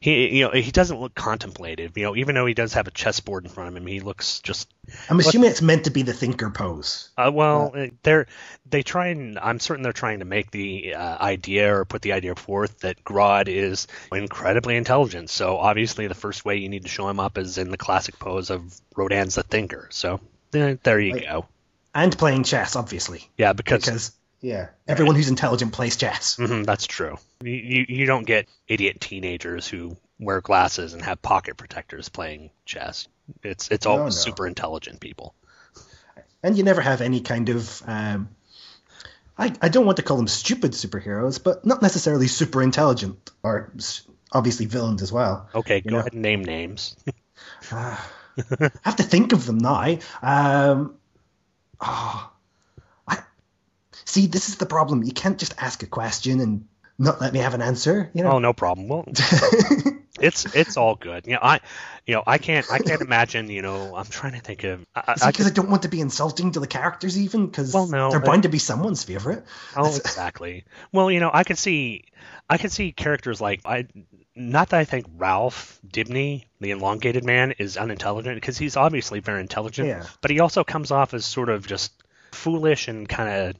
He, 0.00 0.38
you 0.38 0.44
know, 0.44 0.50
he 0.52 0.70
doesn't 0.70 1.00
look 1.00 1.14
contemplative. 1.14 1.96
You 1.96 2.04
know, 2.04 2.16
even 2.16 2.34
though 2.34 2.46
he 2.46 2.54
does 2.54 2.74
have 2.74 2.86
a 2.86 2.90
chessboard 2.90 3.44
in 3.44 3.50
front 3.50 3.68
of 3.70 3.76
him, 3.76 3.86
he 3.86 4.00
looks 4.00 4.40
just 4.40 4.72
I'm 5.08 5.18
assuming 5.18 5.50
it's 5.50 5.62
meant 5.62 5.84
to 5.84 5.90
be 5.90 6.02
the 6.02 6.12
thinker 6.12 6.50
pose. 6.50 7.10
Uh, 7.16 7.30
well, 7.32 7.72
uh, 7.74 7.86
they're 8.02 8.26
they 8.68 8.82
try 8.82 9.08
and 9.08 9.38
I'm 9.38 9.58
certain 9.60 9.82
they're 9.82 9.92
trying 9.92 10.18
to 10.20 10.24
make 10.24 10.50
the 10.50 10.94
uh, 10.94 11.18
idea 11.20 11.74
or 11.74 11.84
put 11.84 12.02
the 12.02 12.12
idea 12.12 12.34
forth 12.34 12.80
that 12.80 13.02
Grodd 13.04 13.48
is 13.48 13.86
incredibly 14.12 14.76
intelligent. 14.76 15.30
So 15.30 15.56
obviously, 15.56 16.06
the 16.06 16.14
first 16.14 16.44
way 16.44 16.56
you 16.56 16.68
need 16.68 16.82
to 16.82 16.88
show 16.88 17.08
him 17.08 17.20
up 17.20 17.38
is 17.38 17.58
in 17.58 17.70
the 17.70 17.78
classic 17.78 18.18
pose 18.18 18.50
of 18.50 18.62
Rodin's 18.94 19.34
the 19.36 19.42
thinker. 19.42 19.88
So 19.90 20.20
eh, 20.54 20.76
there 20.82 21.00
you 21.00 21.12
Like- 21.14 21.22
go. 21.24 21.46
And 21.94 22.16
playing 22.16 22.44
chess, 22.44 22.76
obviously. 22.76 23.26
Yeah, 23.38 23.54
because, 23.54 23.86
Because, 23.86 24.12
yeah, 24.46 24.68
everyone 24.86 25.16
who's 25.16 25.28
intelligent 25.28 25.72
plays 25.72 25.96
chess. 25.96 26.36
Mhm, 26.36 26.64
that's 26.64 26.86
true. 26.86 27.18
You, 27.42 27.52
you 27.52 27.86
you 27.88 28.06
don't 28.06 28.24
get 28.24 28.46
idiot 28.68 29.00
teenagers 29.00 29.66
who 29.66 29.96
wear 30.20 30.40
glasses 30.40 30.94
and 30.94 31.02
have 31.02 31.20
pocket 31.20 31.56
protectors 31.56 32.08
playing 32.08 32.50
chess. 32.64 33.08
It's 33.42 33.70
it's 33.72 33.86
all 33.86 33.96
No, 33.98 34.04
no. 34.04 34.10
super 34.10 34.46
intelligent 34.46 35.00
people. 35.00 35.34
And 36.44 36.56
you 36.56 36.62
never 36.62 36.80
have 36.80 37.00
any 37.00 37.22
kind 37.22 37.48
of. 37.48 37.82
Um, 37.86 38.28
I, 39.36 39.52
I 39.60 39.68
don't 39.68 39.84
want 39.84 39.96
to 39.96 40.02
call 40.04 40.16
them 40.16 40.28
stupid 40.28 40.72
superheroes, 40.72 41.42
but 41.42 41.66
not 41.66 41.82
necessarily 41.82 42.28
super 42.28 42.62
intelligent, 42.62 43.30
or 43.42 43.72
obviously 44.32 44.66
villains 44.66 45.02
as 45.02 45.12
well. 45.12 45.48
Okay, 45.54 45.80
go 45.80 45.90
know. 45.90 45.98
ahead 45.98 46.12
and 46.12 46.22
name 46.22 46.44
names. 46.44 46.94
I 47.72 47.98
have 48.82 48.96
to 48.96 49.02
think 49.02 49.32
of 49.32 49.44
them 49.44 49.58
now. 49.58 49.98
Um, 50.22 50.94
oh, 51.80 52.32
see, 54.06 54.26
this 54.26 54.48
is 54.48 54.56
the 54.56 54.66
problem. 54.66 55.02
You 55.02 55.12
can't 55.12 55.38
just 55.38 55.54
ask 55.58 55.82
a 55.82 55.86
question 55.86 56.40
and 56.40 56.66
not 56.98 57.20
let 57.20 57.32
me 57.32 57.40
have 57.40 57.54
an 57.54 57.62
answer. 57.62 58.10
You 58.14 58.22
know. 58.22 58.32
Oh, 58.32 58.38
no 58.38 58.52
problem. 58.52 58.88
Well, 58.88 59.04
it's 60.20 60.54
it's 60.54 60.76
all 60.76 60.94
good. 60.94 61.26
You 61.26 61.34
know, 61.34 61.40
I 61.42 61.60
you 62.06 62.14
know 62.14 62.22
I 62.26 62.38
can't 62.38 62.66
I 62.70 62.78
can't 62.78 63.02
imagine. 63.02 63.50
You 63.50 63.62
know, 63.62 63.94
I'm 63.94 64.06
trying 64.06 64.32
to 64.32 64.40
think 64.40 64.64
of. 64.64 64.86
I, 64.94 65.14
I, 65.22 65.30
because 65.30 65.46
I, 65.46 65.50
don't 65.50 65.68
want 65.68 65.82
to 65.82 65.88
be 65.88 66.00
insulting 66.00 66.52
to 66.52 66.60
the 66.60 66.66
characters, 66.66 67.18
even 67.18 67.46
because 67.46 67.74
Well, 67.74 67.86
no, 67.86 68.10
they're 68.10 68.20
bound 68.20 68.44
to 68.44 68.48
be 68.48 68.58
someone's 68.58 69.04
favorite. 69.04 69.44
Oh, 69.76 69.94
exactly. 69.94 70.64
Well, 70.92 71.10
you 71.10 71.20
know, 71.20 71.30
I 71.32 71.44
could 71.44 71.58
see, 71.58 72.04
I 72.48 72.58
could 72.58 72.72
see 72.72 72.92
characters 72.92 73.40
like 73.40 73.60
I. 73.64 73.86
Not 74.38 74.68
that 74.70 74.80
I 74.80 74.84
think 74.84 75.06
Ralph 75.16 75.80
Dibny, 75.86 76.44
the 76.60 76.72
elongated 76.72 77.24
man, 77.24 77.52
is 77.52 77.78
unintelligent 77.78 78.36
because 78.36 78.58
he's 78.58 78.76
obviously 78.76 79.20
very 79.20 79.40
intelligent, 79.40 79.88
Yeah. 79.88 80.04
but 80.20 80.30
he 80.30 80.40
also 80.40 80.62
comes 80.62 80.90
off 80.90 81.14
as 81.14 81.24
sort 81.24 81.48
of 81.48 81.66
just 81.66 81.94
foolish 82.32 82.88
and 82.88 83.08
kind 83.08 83.30
of, 83.30 83.56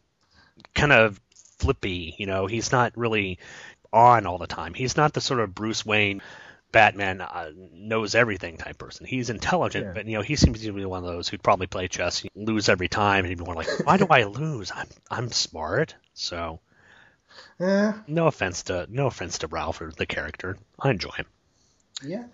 kind 0.75 0.93
of 0.93 1.21
flippy. 1.59 2.15
You 2.19 2.27
know, 2.27 2.47
he's 2.47 2.73
not 2.73 2.97
really 2.97 3.39
on 3.93 4.27
all 4.27 4.39
the 4.39 4.47
time. 4.47 4.75
He's 4.75 4.97
not 4.97 5.13
the 5.13 5.21
sort 5.21 5.41
of 5.41 5.55
Bruce 5.55 5.85
Wayne. 5.87 6.23
Batman 6.73 7.21
uh, 7.23 7.53
knows 7.73 8.15
everything 8.15 8.59
type 8.59 8.77
person. 8.77 9.07
He's 9.07 9.31
intelligent, 9.31 9.87
Yeah. 9.87 9.93
but 9.95 10.07
you 10.07 10.17
know 10.17 10.23
he 10.23 10.37
seems 10.37 10.61
to 10.63 10.73
be 10.73 10.85
one 10.85 11.05
of 11.05 11.11
those 11.11 11.29
who'd 11.29 11.43
probably 11.43 11.69
play 11.69 11.89
chess, 11.89 12.25
lose 12.35 12.69
every 12.69 12.89
time, 12.89 13.21
and 13.21 13.29
he'd 13.29 13.39
be 13.39 13.45
more 13.45 13.55
like, 13.55 13.69
"Why 13.85 13.97
do 13.97 14.07
I 14.11 14.25
lose? 14.25 14.73
I'm 14.75 14.89
I'm 15.11 15.31
smart." 15.33 15.95
So 16.13 16.61
Uh, 17.61 17.93
no 18.07 18.27
offense 18.27 18.65
to 18.65 18.87
no 18.91 19.07
offense 19.07 19.39
to 19.39 19.47
Ralph 19.47 19.81
or 19.81 19.91
the 19.97 20.07
character. 20.07 20.59
I 20.79 20.91
enjoy 20.91 21.11
him. 21.11 21.27
yeah. 22.03 22.25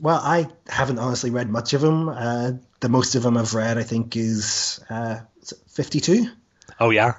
Well, 0.00 0.20
I 0.22 0.48
haven't 0.68 0.98
honestly 0.98 1.30
read 1.30 1.50
much 1.50 1.74
of 1.74 1.80
them. 1.80 2.08
Uh, 2.08 2.52
the 2.80 2.88
most 2.88 3.16
of 3.16 3.22
them 3.24 3.36
I've 3.36 3.54
read, 3.54 3.78
I 3.78 3.82
think, 3.82 4.16
is 4.16 4.78
uh, 4.88 5.20
52. 5.68 6.26
Oh 6.80 6.90
yeah, 6.90 7.14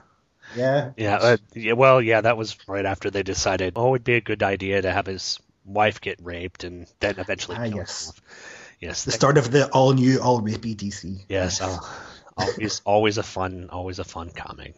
Yeah. 0.56 0.92
yeah, 0.98 1.16
uh, 1.16 1.38
yeah. 1.54 1.74
Well, 1.74 2.02
yeah, 2.02 2.22
that 2.22 2.38
was 2.38 2.58
right 2.68 2.86
after 2.86 3.10
they 3.10 3.24
decided, 3.24 3.74
oh, 3.76 3.96
it'd 3.96 4.04
be 4.04 4.16
a 4.16 4.22
good 4.22 4.44
idea 4.44 4.82
to 4.82 4.92
have 4.92 5.06
his 5.06 5.40
wife 5.66 6.02
get 6.02 6.20
raped 6.22 6.64
and 6.64 6.88
then 7.00 7.16
eventually 7.20 7.58
Ah, 7.58 7.66
kill 7.66 7.78
yes. 7.78 8.14
Yes, 8.80 9.04
The 9.04 9.12
start 9.12 9.38
of 9.38 9.52
the 9.52 9.68
all 9.70 9.94
new, 9.94 10.20
all 10.20 10.42
rapey 10.42 10.76
DC. 10.76 11.26
Yes, 11.28 11.60
oh, 11.62 11.80
always 12.38 12.82
always 12.86 13.18
a 13.18 13.24
fun 13.24 13.70
always 13.72 14.00
a 14.00 14.06
fun 14.06 14.30
comic. 14.30 14.74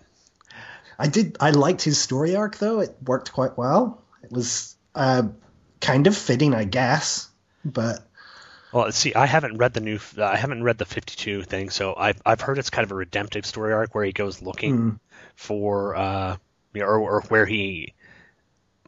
I 0.97 1.07
did. 1.07 1.37
I 1.39 1.51
liked 1.51 1.83
his 1.83 1.99
story 1.99 2.35
arc 2.35 2.57
though. 2.57 2.79
It 2.79 2.95
worked 3.05 3.31
quite 3.31 3.57
well. 3.57 4.03
It 4.23 4.31
was 4.31 4.75
uh, 4.95 5.23
kind 5.79 6.07
of 6.07 6.17
fitting, 6.17 6.53
I 6.55 6.63
guess. 6.63 7.29
But 7.63 7.99
Well, 8.71 8.91
see, 8.91 9.13
I 9.13 9.27
haven't 9.27 9.57
read 9.57 9.73
the 9.73 9.81
new, 9.81 9.99
I 10.17 10.35
haven't 10.35 10.63
read 10.63 10.77
the 10.79 10.85
52 10.85 11.43
thing, 11.43 11.69
so 11.69 11.93
I've 11.95 12.21
I've 12.25 12.41
heard 12.41 12.57
it's 12.57 12.71
kind 12.71 12.83
of 12.85 12.91
a 12.91 12.95
redemptive 12.95 13.45
story 13.45 13.73
arc 13.73 13.93
where 13.93 14.03
he 14.03 14.11
goes 14.11 14.41
looking 14.41 14.77
Mm. 14.77 14.99
For, 15.35 15.95
uh, 15.95 16.37
or, 16.75 16.99
or 16.99 17.21
where 17.29 17.45
he, 17.45 17.93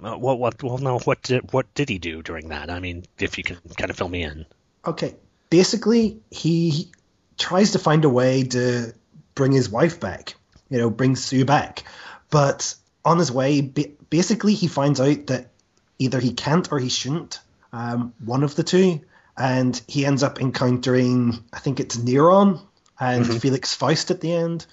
uh, 0.04 0.18
what 0.18 0.40
what 0.40 0.62
well 0.62 0.78
no, 0.78 1.00
what 1.00 1.22
did 1.22 1.54
what 1.54 1.72
did 1.76 1.88
he 1.88 1.98
do 1.98 2.22
during 2.22 2.50
that? 2.50 2.70
I 2.70 2.80
mean, 2.80 3.06
if 3.20 3.38
you 3.38 3.44
can 3.44 3.58
kind 3.78 3.90
of 3.90 3.98
fill 3.98 4.10
me 4.10 4.24
in. 4.24 4.46
okay, 4.86 5.16
basically, 5.50 6.20
he 6.30 6.92
tries 7.38 7.72
to 7.72 7.80
find 7.80 8.04
a 8.06 8.10
way 8.10 8.44
to 8.44 8.94
bring 9.36 9.52
his 9.52 9.70
wife 9.70 10.00
back. 10.00 10.36
You 10.70 10.80
know, 10.80 10.90
bring 10.90 11.16
Sue 11.16 11.46
back. 11.46 11.84
But 12.30 12.76
on 13.06 13.18
his 13.18 13.32
way, 13.32 13.62
basically, 13.62 14.56
he 14.56 14.68
finds 14.68 15.00
out 15.00 15.28
that 15.28 15.52
either 16.00 16.20
he 16.20 16.34
can't 16.34 16.72
or 16.72 16.80
he 16.80 16.90
shouldn't. 16.90 17.40
Um, 17.72 18.14
one 18.24 18.44
of 18.44 18.56
the 18.56 18.64
two, 18.64 19.02
and 19.38 19.80
he 19.88 20.06
ends 20.06 20.24
up 20.24 20.42
encountering, 20.42 21.44
I 21.52 21.60
think 21.60 21.80
it's 21.80 21.98
Neron 21.98 22.62
and 23.00 23.42
Felix 23.42 23.74
Faust 23.74 24.12
at 24.12 24.22
the 24.22 24.34
end, 24.34 24.66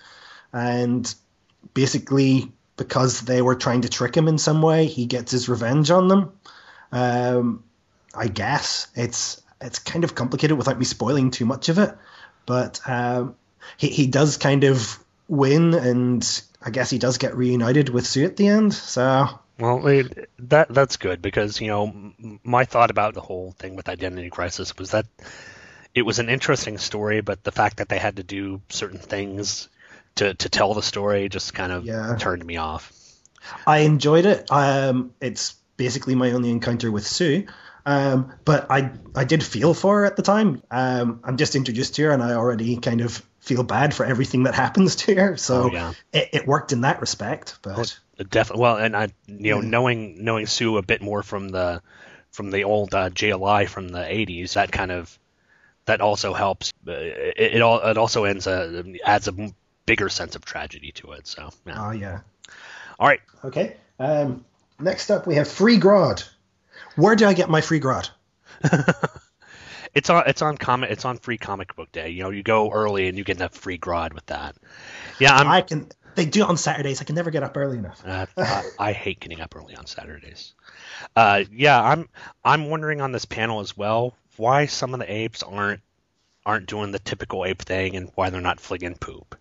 and 0.52 1.12
basically 1.74 2.52
because 2.76 3.20
they 3.20 3.42
were 3.42 3.54
trying 3.54 3.82
to 3.82 3.88
trick 3.88 4.16
him 4.16 4.26
in 4.26 4.38
some 4.38 4.62
way, 4.62 4.86
he 4.86 5.06
gets 5.06 5.32
his 5.32 5.48
revenge 5.48 5.90
on 5.90 6.08
them. 6.08 6.32
Um, 6.92 7.64
I 8.14 8.28
guess 8.28 8.88
it's 8.94 9.42
it's 9.60 9.78
kind 9.78 10.04
of 10.04 10.14
complicated 10.14 10.56
without 10.56 10.78
me 10.78 10.84
spoiling 10.84 11.30
too 11.30 11.44
much 11.44 11.68
of 11.68 11.78
it, 11.78 11.94
but 12.46 12.80
um, 12.86 13.36
he 13.76 13.88
he 13.88 14.06
does 14.06 14.36
kind 14.38 14.64
of 14.64 14.98
win, 15.28 15.74
and 15.74 16.42
I 16.62 16.70
guess 16.70 16.90
he 16.90 16.98
does 16.98 17.18
get 17.18 17.36
reunited 17.36 17.90
with 17.90 18.06
Sue 18.06 18.24
at 18.24 18.36
the 18.36 18.48
end. 18.48 18.72
So 18.74 19.28
Well, 19.58 19.86
it, 19.86 20.30
that 20.38 20.72
that's 20.72 20.96
good 20.96 21.20
because 21.20 21.60
you 21.60 21.68
know 21.68 22.12
my 22.42 22.64
thought 22.64 22.90
about 22.90 23.14
the 23.14 23.20
whole 23.20 23.52
thing 23.52 23.76
with 23.76 23.88
Identity 23.88 24.30
Crisis 24.30 24.76
was 24.76 24.92
that 24.92 25.06
it 25.94 26.02
was 26.02 26.18
an 26.18 26.28
interesting 26.28 26.78
story, 26.78 27.20
but 27.20 27.44
the 27.44 27.52
fact 27.52 27.76
that 27.76 27.88
they 27.88 27.98
had 27.98 28.16
to 28.16 28.22
do 28.22 28.62
certain 28.70 28.98
things 28.98 29.68
to 30.16 30.34
to 30.34 30.48
tell 30.48 30.74
the 30.74 30.82
story 30.82 31.28
just 31.28 31.54
kind 31.54 31.72
of 31.72 31.84
Yeah. 31.84 32.16
turned 32.18 32.44
me 32.44 32.56
off. 32.56 32.92
I 33.66 33.78
enjoyed 33.78 34.26
it. 34.26 34.50
Um, 34.50 35.12
it's 35.20 35.54
basically 35.76 36.14
my 36.14 36.32
only 36.32 36.50
encounter 36.50 36.90
with 36.90 37.06
Sue. 37.06 37.46
Um, 37.86 38.34
but 38.44 38.70
I 38.70 38.92
I 39.14 39.24
did 39.24 39.42
feel 39.42 39.72
for 39.74 40.00
her 40.00 40.04
at 40.04 40.16
the 40.16 40.22
time. 40.22 40.62
Um, 40.70 41.20
I'm 41.24 41.36
just 41.36 41.56
introduced 41.56 41.94
to 41.96 42.02
her, 42.04 42.10
and 42.10 42.22
I 42.22 42.32
already 42.34 42.76
kind 42.76 43.00
of 43.00 43.22
feel 43.40 43.62
bad 43.62 43.94
for 43.94 44.04
everything 44.04 44.42
that 44.44 44.54
happens 44.64 44.96
to 44.96 45.14
her. 45.14 45.36
So 45.36 45.62
Oh, 45.62 45.72
yeah. 45.72 45.92
it, 46.12 46.28
it 46.32 46.46
worked 46.46 46.72
in 46.72 46.82
that 46.82 47.00
respect. 47.00 47.58
But 47.62 47.98
Definitely. 48.28 48.60
Well, 48.60 48.76
and 48.76 48.94
I, 48.94 49.08
you 49.26 49.50
know, 49.52 49.60
Yeah. 49.62 49.68
knowing 49.70 50.22
knowing 50.22 50.46
Sue 50.46 50.76
a 50.76 50.82
bit 50.82 51.00
more 51.00 51.22
from 51.22 51.48
the 51.48 51.80
from 52.32 52.50
the 52.50 52.64
old 52.64 52.94
uh, 52.94 53.08
JLI 53.08 53.66
from 53.66 53.88
the 53.88 54.00
'80s, 54.00 54.52
that 54.52 54.70
kind 54.70 54.92
of 54.92 55.18
that 55.86 56.02
also 56.02 56.34
helps. 56.34 56.70
Uh, 56.86 56.92
It, 56.92 57.54
it 57.54 57.62
all 57.62 57.80
it 57.80 57.96
also 57.96 58.24
ends 58.24 58.46
a 58.46 58.84
adds 59.04 59.26
a 59.28 59.32
bigger 59.90 60.08
sense 60.08 60.36
of 60.36 60.44
tragedy 60.44 60.92
to 60.92 61.10
it. 61.12 61.26
So, 61.26 61.50
yeah. 61.66 61.88
oh 61.88 61.90
yeah. 61.90 62.20
all 63.00 63.08
right. 63.08 63.20
Okay. 63.44 63.76
Um, 63.98 64.44
next 64.78 65.10
up, 65.10 65.26
we 65.26 65.34
have 65.34 65.48
Free 65.48 65.78
Grodd. 65.78 66.22
Where 66.94 67.16
do 67.16 67.26
I 67.26 67.34
get 67.34 67.50
my 67.50 67.60
Free 67.60 67.80
Grodd? 67.80 68.08
It's 69.92 70.08
on 70.08 70.22
it's 70.28 70.40
on 70.40 70.56
comic 70.56 70.90
it's 70.92 71.04
on 71.04 71.18
free 71.18 71.36
comic 71.36 71.74
book 71.74 71.90
day. 71.90 72.10
You 72.10 72.22
know, 72.22 72.30
you 72.30 72.44
go 72.44 72.70
early 72.70 73.08
and 73.08 73.18
you 73.18 73.24
get 73.24 73.40
a 73.40 73.48
free 73.48 73.76
Grodd 73.76 74.12
with 74.12 74.24
that. 74.26 74.54
Yeah, 75.18 75.34
I'm. 75.34 75.48
I 75.48 75.62
can. 75.62 75.88
They 76.14 76.26
do 76.26 76.44
it 76.44 76.48
on 76.48 76.56
Saturdays. 76.56 77.00
I 77.00 77.04
can 77.04 77.16
never 77.16 77.32
get 77.32 77.42
up 77.42 77.56
early 77.56 77.76
enough. 77.76 78.00
Uh, 78.06 78.26
I, 78.36 78.62
I 78.78 78.92
hate 78.92 79.18
getting 79.18 79.40
up 79.40 79.56
early 79.56 79.74
on 79.74 79.86
Saturdays. 79.86 80.54
Uh, 81.16 81.42
yeah, 81.50 81.82
I'm 81.82 82.08
I'm 82.44 82.70
wondering 82.70 83.00
on 83.00 83.10
this 83.10 83.24
panel 83.24 83.58
as 83.58 83.76
well 83.76 84.14
why 84.36 84.66
some 84.66 84.94
of 84.94 85.00
the 85.00 85.12
apes 85.12 85.42
aren't 85.42 85.80
aren't 86.46 86.66
doing 86.66 86.92
the 86.92 87.00
typical 87.00 87.44
ape 87.44 87.62
thing 87.62 87.96
and 87.96 88.12
why 88.14 88.30
they're 88.30 88.40
not 88.40 88.60
flinging 88.60 88.94
poop. 88.94 89.36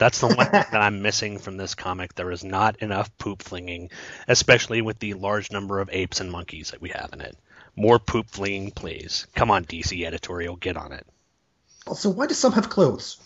That's 0.00 0.18
the 0.18 0.28
one 0.28 0.48
that 0.52 0.74
I'm 0.74 1.02
missing 1.02 1.38
from 1.38 1.58
this 1.58 1.74
comic. 1.74 2.14
There 2.14 2.32
is 2.32 2.42
not 2.42 2.78
enough 2.78 3.16
poop 3.18 3.42
flinging, 3.42 3.90
especially 4.26 4.80
with 4.80 4.98
the 4.98 5.12
large 5.12 5.52
number 5.52 5.78
of 5.78 5.90
apes 5.92 6.20
and 6.20 6.32
monkeys 6.32 6.70
that 6.70 6.80
we 6.80 6.88
have 6.88 7.10
in 7.12 7.20
it. 7.20 7.36
More 7.76 7.98
poop 7.98 8.30
flinging, 8.30 8.70
please. 8.70 9.26
Come 9.34 9.50
on, 9.50 9.66
DC 9.66 10.04
editorial, 10.06 10.56
get 10.56 10.78
on 10.78 10.92
it. 10.92 11.06
Also, 11.86 12.08
why 12.08 12.26
do 12.26 12.32
some 12.32 12.52
have 12.52 12.70
clothes? 12.70 13.18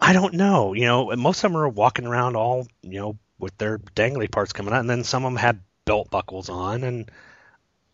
I 0.00 0.12
don't 0.12 0.34
know. 0.34 0.72
You 0.72 0.86
know, 0.86 1.14
most 1.14 1.44
of 1.44 1.52
them 1.52 1.60
are 1.60 1.68
walking 1.68 2.06
around 2.06 2.34
all, 2.36 2.66
you 2.82 2.98
know, 2.98 3.18
with 3.38 3.56
their 3.56 3.78
dangly 3.78 4.28
parts 4.28 4.52
coming 4.52 4.74
out, 4.74 4.80
and 4.80 4.90
then 4.90 5.04
some 5.04 5.24
of 5.24 5.32
them 5.32 5.38
have 5.38 5.58
belt 5.84 6.10
buckles 6.10 6.48
on, 6.48 6.82
and 6.82 7.08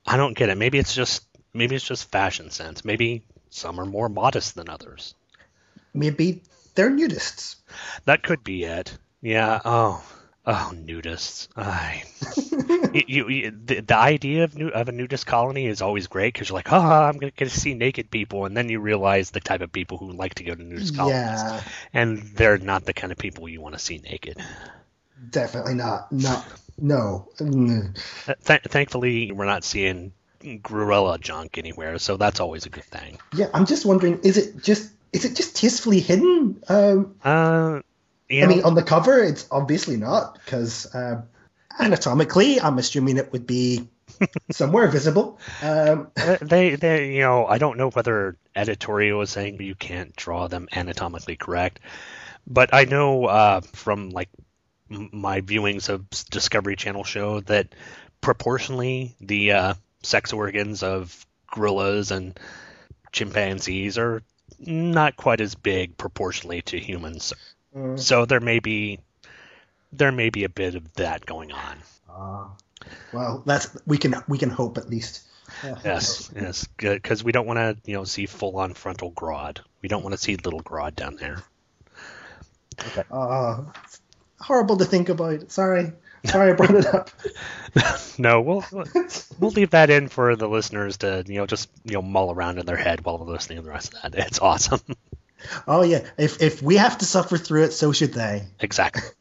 I 0.06 0.16
don't 0.16 0.36
get 0.36 0.48
it. 0.48 0.56
Maybe 0.56 0.78
it's 0.78 0.94
just 0.94 1.22
maybe 1.52 1.76
it's 1.76 1.84
just 1.86 2.10
fashion 2.10 2.50
sense. 2.50 2.82
Maybe 2.82 3.24
some 3.50 3.78
are 3.78 3.86
more 3.86 4.08
modest 4.08 4.54
than 4.54 4.70
others. 4.70 5.14
Maybe 5.92 6.42
they're 6.78 6.90
nudists. 6.90 7.56
That 8.04 8.22
could 8.22 8.44
be 8.44 8.62
it. 8.62 8.96
Yeah. 9.20 9.60
Oh. 9.64 10.02
Oh, 10.46 10.72
nudists! 10.74 11.48
I, 11.56 12.04
you, 13.06 13.28
you, 13.28 13.50
the, 13.50 13.80
the 13.80 13.96
idea 13.98 14.44
of 14.44 14.56
new, 14.56 14.68
of 14.68 14.88
a 14.88 14.92
nudist 14.92 15.26
colony 15.26 15.66
is 15.66 15.82
always 15.82 16.06
great 16.06 16.32
because 16.32 16.48
you're 16.48 16.54
like, 16.56 16.72
oh, 16.72 16.78
I'm 16.80 17.18
gonna 17.18 17.32
get 17.32 17.50
to 17.50 17.60
see 17.60 17.74
naked 17.74 18.10
people, 18.10 18.46
and 18.46 18.56
then 18.56 18.70
you 18.70 18.80
realize 18.80 19.30
the 19.30 19.40
type 19.40 19.60
of 19.60 19.70
people 19.72 19.98
who 19.98 20.10
like 20.12 20.36
to 20.36 20.44
go 20.44 20.54
to 20.54 20.62
nudist 20.62 20.96
colonies, 20.96 21.18
Yeah, 21.18 21.60
and 21.92 22.22
they're 22.34 22.56
not 22.56 22.86
the 22.86 22.94
kind 22.94 23.12
of 23.12 23.18
people 23.18 23.46
you 23.46 23.60
want 23.60 23.74
to 23.74 23.78
see 23.78 23.98
naked. 23.98 24.38
definitely 25.28 25.74
not. 25.74 26.10
Not 26.10 26.46
no. 26.78 27.28
Mm. 27.40 27.94
Th- 28.46 28.62
thankfully, 28.62 29.32
we're 29.32 29.44
not 29.44 29.64
seeing 29.64 30.12
gorilla 30.62 31.18
junk 31.18 31.58
anywhere, 31.58 31.98
so 31.98 32.16
that's 32.16 32.40
always 32.40 32.64
a 32.64 32.70
good 32.70 32.84
thing. 32.84 33.18
Yeah, 33.34 33.48
I'm 33.52 33.66
just 33.66 33.84
wondering, 33.84 34.18
is 34.22 34.38
it 34.38 34.62
just 34.62 34.92
is 35.12 35.24
it 35.24 35.36
just 35.36 35.56
tastefully 35.56 36.00
hidden? 36.00 36.62
Um, 36.68 37.14
Uh, 37.22 37.80
you 38.28 38.44
I 38.44 38.46
mean, 38.46 38.62
on 38.62 38.74
the 38.74 38.82
cover, 38.82 39.22
it's 39.22 39.46
obviously 39.50 39.96
not 39.96 40.38
because 40.44 40.94
uh, 40.94 41.22
anatomically, 41.80 42.60
I'm 42.60 42.78
assuming 42.78 43.16
it 43.16 43.32
would 43.32 43.46
be 43.46 43.88
somewhere 44.50 44.88
visible. 44.88 45.38
Um, 45.62 46.10
uh, 46.16 46.36
they, 46.40 46.74
they, 46.74 47.14
you 47.14 47.20
know, 47.22 47.46
I 47.46 47.58
don't 47.58 47.78
know 47.78 47.90
whether 47.90 48.36
editorial 48.54 49.22
is 49.22 49.30
saying 49.30 49.60
you 49.62 49.74
can't 49.74 50.14
draw 50.14 50.48
them 50.48 50.68
anatomically 50.72 51.36
correct, 51.36 51.80
but 52.46 52.74
I 52.74 52.84
know 52.84 53.24
uh, 53.24 53.60
from 53.60 54.10
like 54.10 54.28
my 54.88 55.40
viewings 55.40 55.88
of 55.88 56.08
Discovery 56.30 56.76
Channel 56.76 57.04
show 57.04 57.40
that 57.40 57.74
proportionally 58.20 59.14
the 59.20 59.52
uh, 59.52 59.74
sex 60.02 60.32
organs 60.32 60.82
of 60.82 61.26
gorillas 61.50 62.10
and 62.10 62.38
chimpanzees 63.12 63.96
are 63.96 64.22
not 64.58 65.16
quite 65.16 65.40
as 65.40 65.54
big 65.54 65.96
proportionally 65.96 66.62
to 66.62 66.78
humans. 66.78 67.32
Mm. 67.76 67.98
So 67.98 68.24
there 68.24 68.40
may 68.40 68.58
be 68.58 69.00
there 69.92 70.12
may 70.12 70.30
be 70.30 70.44
a 70.44 70.48
bit 70.48 70.74
of 70.74 70.92
that 70.94 71.24
going 71.24 71.52
on. 71.52 71.78
uh, 72.08 72.44
well, 73.12 73.42
that's 73.46 73.76
we 73.86 73.98
can 73.98 74.14
we 74.28 74.38
can 74.38 74.50
hope 74.50 74.78
at 74.78 74.88
least. 74.88 75.22
Yes, 75.82 76.30
yes, 76.36 76.68
because 76.76 77.24
we 77.24 77.32
don't 77.32 77.46
want 77.46 77.56
to, 77.56 77.76
you 77.86 77.94
know, 77.94 78.04
see 78.04 78.26
full-on 78.26 78.74
frontal 78.74 79.10
Grodd. 79.12 79.60
We 79.80 79.88
don't 79.88 80.02
want 80.02 80.12
to 80.12 80.18
see 80.18 80.36
little 80.36 80.60
Grodd 80.60 80.94
down 80.94 81.16
there. 81.16 81.42
Uh, 83.10 83.64
horrible 84.38 84.76
to 84.76 84.84
think 84.84 85.08
about. 85.08 85.50
Sorry, 85.50 85.92
sorry 86.24 86.50
I 86.52 86.54
brought 86.54 86.74
it 86.74 86.86
up. 86.86 87.10
No, 88.20 88.40
we'll 88.40 88.64
we'll 89.38 89.50
leave 89.52 89.70
that 89.70 89.90
in 89.90 90.08
for 90.08 90.34
the 90.34 90.48
listeners 90.48 90.96
to, 90.98 91.22
you 91.28 91.36
know, 91.36 91.46
just 91.46 91.70
you 91.84 91.92
know 91.92 92.02
mull 92.02 92.32
around 92.32 92.58
in 92.58 92.66
their 92.66 92.76
head 92.76 93.04
while 93.04 93.18
they're 93.18 93.28
listening 93.32 93.58
to 93.58 93.62
the 93.62 93.70
rest 93.70 93.94
of 93.94 94.02
that. 94.12 94.26
It's 94.26 94.40
awesome. 94.40 94.80
Oh 95.68 95.82
yeah, 95.82 96.04
if 96.16 96.42
if 96.42 96.60
we 96.62 96.76
have 96.78 96.98
to 96.98 97.04
suffer 97.04 97.38
through 97.38 97.64
it, 97.64 97.72
so 97.72 97.92
should 97.92 98.12
they. 98.14 98.44
exactly. 98.60 99.02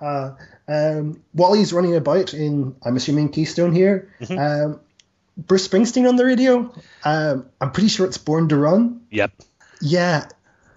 Uh, 0.00 0.34
um, 0.68 1.22
Wally's 1.34 1.72
running 1.72 1.96
about 1.96 2.34
in, 2.34 2.76
I'm 2.82 2.96
assuming 2.96 3.30
Keystone 3.30 3.74
here. 3.74 4.14
Um, 4.30 4.80
Bruce 5.36 5.66
Springsteen 5.68 6.08
on 6.08 6.16
the 6.16 6.24
radio. 6.24 6.72
Um, 7.04 7.46
I'm 7.60 7.70
pretty 7.72 7.88
sure 7.88 8.06
it's 8.06 8.18
Born 8.18 8.48
to 8.50 8.56
Run. 8.56 9.02
Yep. 9.10 9.32
Yeah, 9.80 10.26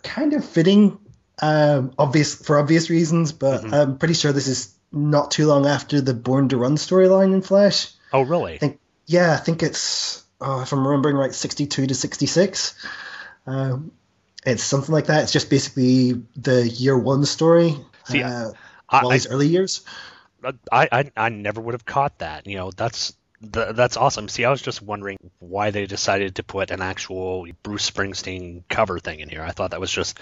kind 0.04 0.34
of 0.34 0.44
fitting, 0.44 0.98
um, 1.42 1.94
obvious 1.98 2.36
for 2.36 2.58
obvious 2.58 2.90
reasons, 2.90 3.32
but 3.32 3.72
I'm 3.74 3.98
pretty 3.98 4.14
sure 4.16 4.32
this 4.34 4.48
is 4.48 4.75
not 4.92 5.32
too 5.32 5.48
long 5.48 5.66
after 5.66 6.02
the 6.02 6.14
Born 6.14 6.50
to 6.50 6.58
Run 6.58 6.76
storyline 6.76 7.34
in 7.34 7.42
Flash. 7.42 7.92
Oh, 8.14 8.22
really? 8.22 8.56
I 8.56 8.58
think, 8.58 8.80
yeah, 9.06 9.34
I 9.34 9.38
think 9.38 9.64
it's, 9.64 10.24
oh, 10.42 10.62
if 10.62 10.72
I'm 10.72 10.88
remembering 10.88 11.16
right, 11.16 11.34
62 11.34 11.88
to 11.88 11.96
66. 11.96 12.86
Um, 13.48 13.92
it's 14.46 14.64
something 14.64 14.94
like 14.94 15.08
that. 15.08 15.24
It's 15.24 15.32
just 15.32 15.50
basically 15.50 16.24
the 16.36 16.68
year 16.68 16.98
one 16.98 17.26
story. 17.26 17.76
See, 18.06 18.22
uh, 18.22 18.52
I, 18.88 19.04
Wally's 19.04 19.28
early 19.28 19.48
years. 19.48 19.82
I, 20.72 20.88
I 20.92 21.12
I 21.18 21.30
never 21.30 21.60
would 21.60 21.74
have 21.74 21.86
caught 21.86 22.20
that. 22.20 22.46
You 22.46 22.58
know, 22.58 22.72
that's 22.72 23.14
th- 23.42 23.76
that's 23.76 23.98
awesome. 23.98 24.28
See, 24.28 24.46
I 24.46 24.52
was 24.52 24.62
just 24.62 24.82
wondering 24.82 25.18
why 25.40 25.72
they 25.72 25.88
decided 25.88 26.36
to 26.36 26.44
put 26.44 26.70
an 26.70 26.82
actual 26.82 27.48
Bruce 27.64 27.90
Springsteen 27.90 28.64
cover 28.70 29.00
thing 29.00 29.20
in 29.20 29.30
here. 29.30 29.42
I 29.42 29.52
thought 29.52 29.72
that 29.72 29.80
was 29.80 29.92
just. 29.92 30.20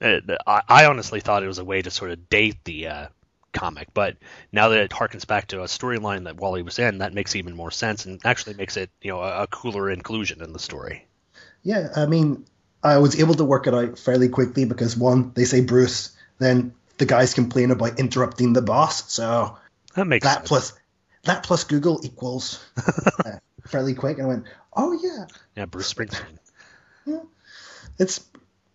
Uh, 0.00 0.18
I, 0.46 0.62
I 0.68 0.84
honestly 0.86 1.20
thought 1.20 1.42
it 1.42 1.48
was 1.48 1.58
a 1.58 1.64
way 1.64 1.80
to 1.80 1.90
sort 1.90 2.10
of 2.10 2.28
date 2.28 2.62
the 2.64 2.88
uh, 2.88 3.06
comic, 3.56 3.88
but 3.94 4.16
now 4.52 4.68
that 4.68 4.80
it 4.80 4.90
harkens 4.90 5.26
back 5.26 5.48
to 5.48 5.62
a 5.62 5.66
storyline 5.66 6.24
that 6.24 6.36
Wally 6.36 6.62
was 6.62 6.78
in, 6.78 6.98
that 6.98 7.14
makes 7.14 7.34
even 7.36 7.56
more 7.56 7.70
sense 7.70 8.04
and 8.06 8.20
actually 8.24 8.54
makes 8.54 8.76
it 8.76 8.90
you 9.02 9.10
know 9.12 9.20
a, 9.20 9.42
a 9.42 9.46
cooler 9.46 9.90
inclusion 9.90 10.42
in 10.42 10.52
the 10.52 10.58
story. 10.58 11.06
Yeah, 11.62 11.88
I 11.96 12.06
mean, 12.06 12.44
I 12.82 12.98
was 12.98 13.18
able 13.20 13.34
to 13.34 13.44
work 13.44 13.66
it 13.66 13.74
out 13.74 13.98
fairly 13.98 14.28
quickly 14.28 14.64
because 14.64 14.96
one, 14.96 15.32
they 15.34 15.44
say 15.44 15.60
Bruce, 15.62 16.16
then 16.38 16.74
the 16.98 17.06
guys 17.06 17.34
complain 17.34 17.70
about 17.70 17.98
interrupting 17.98 18.52
the 18.52 18.62
boss, 18.62 19.12
so 19.12 19.56
That 19.94 20.06
makes 20.06 20.24
that 20.24 20.38
sense. 20.38 20.48
plus 20.48 20.72
that 21.24 21.42
plus 21.42 21.64
Google 21.64 22.00
equals 22.04 22.64
uh, 23.24 23.38
fairly 23.66 23.94
quick. 23.94 24.18
And 24.18 24.26
I 24.26 24.28
went, 24.28 24.44
oh 24.74 24.92
yeah, 25.02 25.26
yeah, 25.56 25.64
Bruce 25.66 25.92
Springsteen. 25.92 26.38
yeah, 27.04 27.20
it's 27.98 28.24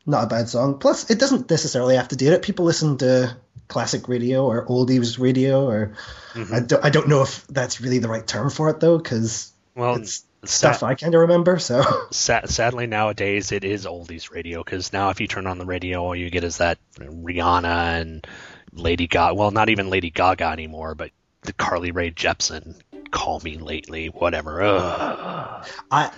not 0.05 0.23
a 0.25 0.27
bad 0.27 0.49
song. 0.49 0.79
Plus, 0.79 1.09
it 1.11 1.19
doesn't 1.19 1.49
necessarily 1.49 1.95
have 1.95 2.07
to 2.09 2.15
date 2.15 2.33
it. 2.33 2.41
People 2.41 2.65
listen 2.65 2.97
to 2.97 3.37
classic 3.71 4.07
radio 4.07 4.45
or 4.45 4.65
oldies 4.67 5.17
radio, 5.19 5.65
or 5.65 5.93
Mm-hmm. 6.33 6.53
I, 6.55 6.59
don't, 6.61 6.85
I 6.85 6.89
don't 6.89 7.07
know 7.09 7.23
if 7.23 7.45
that's 7.47 7.81
really 7.81 7.99
the 7.99 8.07
right 8.07 8.25
term 8.25 8.49
for 8.49 8.69
it 8.69 8.79
though, 8.79 8.97
because 8.97 9.51
Well, 9.75 9.95
it's 9.95 10.23
sa- 10.45 10.71
stuff 10.71 10.83
I 10.83 10.95
kind 10.95 11.13
of 11.15 11.21
remember. 11.21 11.59
So 11.59 11.83
sa- 12.11 12.45
sadly 12.45 12.87
nowadays 12.87 13.51
it 13.51 13.65
is 13.65 13.85
oldies 13.85 14.31
radio 14.31 14.63
because 14.63 14.93
now 14.93 15.09
if 15.09 15.19
you 15.19 15.27
turn 15.27 15.45
on 15.47 15.57
the 15.57 15.65
radio, 15.65 16.01
all 16.03 16.15
you 16.15 16.29
get 16.29 16.43
is 16.45 16.57
that 16.59 16.77
Rihanna 16.99 17.99
and 18.01 18.27
Lady 18.73 19.07
Gaga. 19.07 19.35
Well, 19.35 19.51
not 19.51 19.67
even 19.69 19.89
Lady 19.89 20.09
Gaga 20.09 20.45
anymore, 20.45 20.95
but 20.95 21.11
the 21.41 21.53
Carly 21.53 21.91
Rae 21.91 22.11
Jepsen. 22.11 22.79
Call 23.11 23.41
me 23.41 23.57
lately, 23.57 24.07
whatever. 24.07 24.61
Ugh. 24.61 25.67
I 25.91 26.11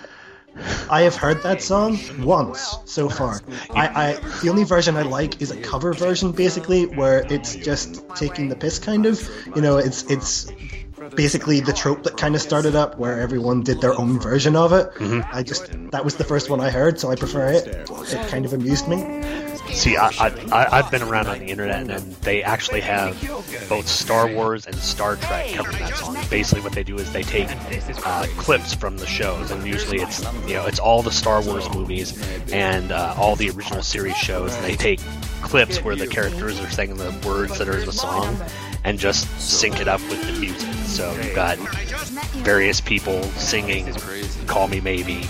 I 0.89 1.01
have 1.01 1.15
heard 1.15 1.41
that 1.43 1.61
song 1.61 1.97
once 2.21 2.77
so 2.85 3.09
far. 3.09 3.41
I, 3.71 3.87
I 3.87 4.13
the 4.41 4.49
only 4.49 4.63
version 4.63 4.95
I 4.95 5.01
like 5.01 5.41
is 5.41 5.51
a 5.51 5.59
cover 5.59 5.93
version, 5.93 6.31
basically, 6.31 6.85
where 6.85 7.25
it's 7.31 7.55
just 7.55 8.03
taking 8.15 8.49
the 8.49 8.55
piss, 8.55 8.79
kind 8.79 9.05
of. 9.05 9.19
You 9.55 9.61
know, 9.61 9.77
it's 9.77 10.03
it's 10.11 10.51
basically 11.15 11.59
the 11.59 11.73
trope 11.73 12.03
that 12.03 12.17
kind 12.17 12.35
of 12.35 12.41
started 12.41 12.75
up, 12.75 12.97
where 12.97 13.19
everyone 13.19 13.63
did 13.63 13.81
their 13.81 13.97
own 13.99 14.19
version 14.19 14.55
of 14.55 14.73
it. 14.73 14.91
Mm-hmm. 14.95 15.35
I 15.35 15.43
just 15.43 15.71
that 15.91 16.05
was 16.05 16.15
the 16.15 16.23
first 16.23 16.49
one 16.49 16.61
I 16.61 16.69
heard, 16.69 16.99
so 16.99 17.09
I 17.09 17.15
prefer 17.15 17.51
it. 17.51 17.67
It 17.67 18.27
kind 18.29 18.45
of 18.45 18.53
amused 18.53 18.87
me. 18.87 18.97
See, 19.73 19.97
I, 19.97 20.09
I, 20.51 20.67
I've 20.71 20.91
been 20.91 21.01
around 21.01 21.27
on 21.27 21.39
the 21.39 21.47
internet, 21.47 21.89
and 21.89 22.13
they 22.17 22.43
actually 22.43 22.81
have 22.81 23.19
both 23.67 23.87
Star 23.87 24.27
Wars 24.27 24.65
and 24.65 24.75
Star 24.75 25.15
Trek 25.15 25.51
covering 25.53 25.79
that 25.79 25.97
song. 25.97 26.15
Basically, 26.29 26.61
what 26.61 26.73
they 26.73 26.83
do 26.83 26.95
is 26.97 27.11
they 27.11 27.23
take 27.23 27.49
uh, 28.05 28.27
clips 28.37 28.73
from 28.73 28.97
the 28.97 29.07
shows, 29.07 29.51
and 29.51 29.65
usually 29.65 29.99
it's 29.99 30.23
you 30.47 30.53
know 30.53 30.67
it's 30.67 30.79
all 30.79 31.01
the 31.01 31.11
Star 31.11 31.41
Wars 31.41 31.67
movies 31.73 32.17
and 32.51 32.91
uh, 32.91 33.15
all 33.17 33.35
the 33.35 33.49
original 33.49 33.81
series 33.81 34.15
shows, 34.15 34.53
and 34.55 34.63
they 34.63 34.75
take 34.75 34.99
clips 35.41 35.83
where 35.83 35.95
the 35.95 36.07
characters 36.07 36.59
are 36.59 36.69
saying 36.69 36.95
the 36.95 37.27
words 37.27 37.57
that 37.57 37.67
are 37.67 37.77
in 37.77 37.85
the 37.85 37.91
song, 37.91 38.37
and 38.83 38.99
just 38.99 39.27
sync 39.39 39.79
it 39.79 39.87
up 39.87 40.01
with 40.01 40.21
the 40.25 40.39
music. 40.39 40.69
So 40.85 41.13
you've 41.15 41.35
got 41.35 41.57
various 42.43 42.81
people 42.81 43.23
singing 43.23 43.93
"Call 44.47 44.67
Me 44.67 44.79
Maybe" 44.81 45.27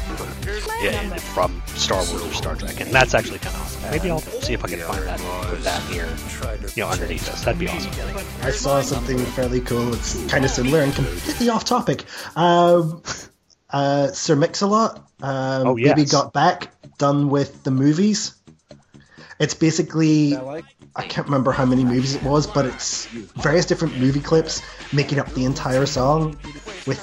yeah, 0.81 1.15
from 1.15 1.61
Star 1.67 1.97
Wars 1.97 2.21
or 2.21 2.33
Star 2.33 2.55
Trek, 2.55 2.79
and 2.81 2.91
that's 2.91 3.13
actually 3.13 3.39
kind 3.39 3.55
of 3.55 3.61
awesome. 3.61 3.91
Maybe 3.91 4.09
I'll 4.11 4.19
see 4.19 4.53
if 4.53 4.63
I 4.63 4.67
can 4.67 4.79
find 4.79 5.03
that 5.03 5.19
and 5.21 5.47
put 5.47 5.63
that 5.63 5.81
here, 5.83 6.09
you 6.75 6.83
know, 6.83 6.89
underneath 6.89 7.25
this. 7.25 7.43
That'd 7.43 7.59
be 7.59 7.67
awesome. 7.67 8.17
I 8.41 8.51
saw 8.51 8.81
something 8.81 9.17
fairly 9.19 9.61
cool. 9.61 9.93
It's 9.93 10.25
kind 10.29 10.43
of 10.43 10.51
similar 10.51 10.81
and 10.81 10.93
completely 10.93 11.49
off 11.49 11.63
topic. 11.63 12.03
Um, 12.35 13.01
uh, 13.69 14.07
Sir 14.07 14.35
Mix-a-Lot, 14.35 14.97
um, 15.21 15.67
Oh, 15.67 15.75
yes. 15.77 15.95
Baby 15.95 16.07
Got 16.09 16.33
Back, 16.33 16.71
done 16.97 17.29
with 17.29 17.63
the 17.63 17.71
movies. 17.71 18.35
It's 19.39 19.53
basically 19.55 20.37
I 20.95 21.03
can't 21.07 21.25
remember 21.25 21.51
how 21.51 21.65
many 21.65 21.83
movies 21.83 22.13
it 22.15 22.21
was, 22.23 22.45
but 22.45 22.65
it's 22.65 23.07
various 23.07 23.65
different 23.65 23.97
movie 23.97 24.19
clips 24.19 24.61
making 24.93 25.19
up 25.19 25.27
the 25.33 25.45
entire 25.45 25.85
song. 25.87 26.37
with 26.85 26.99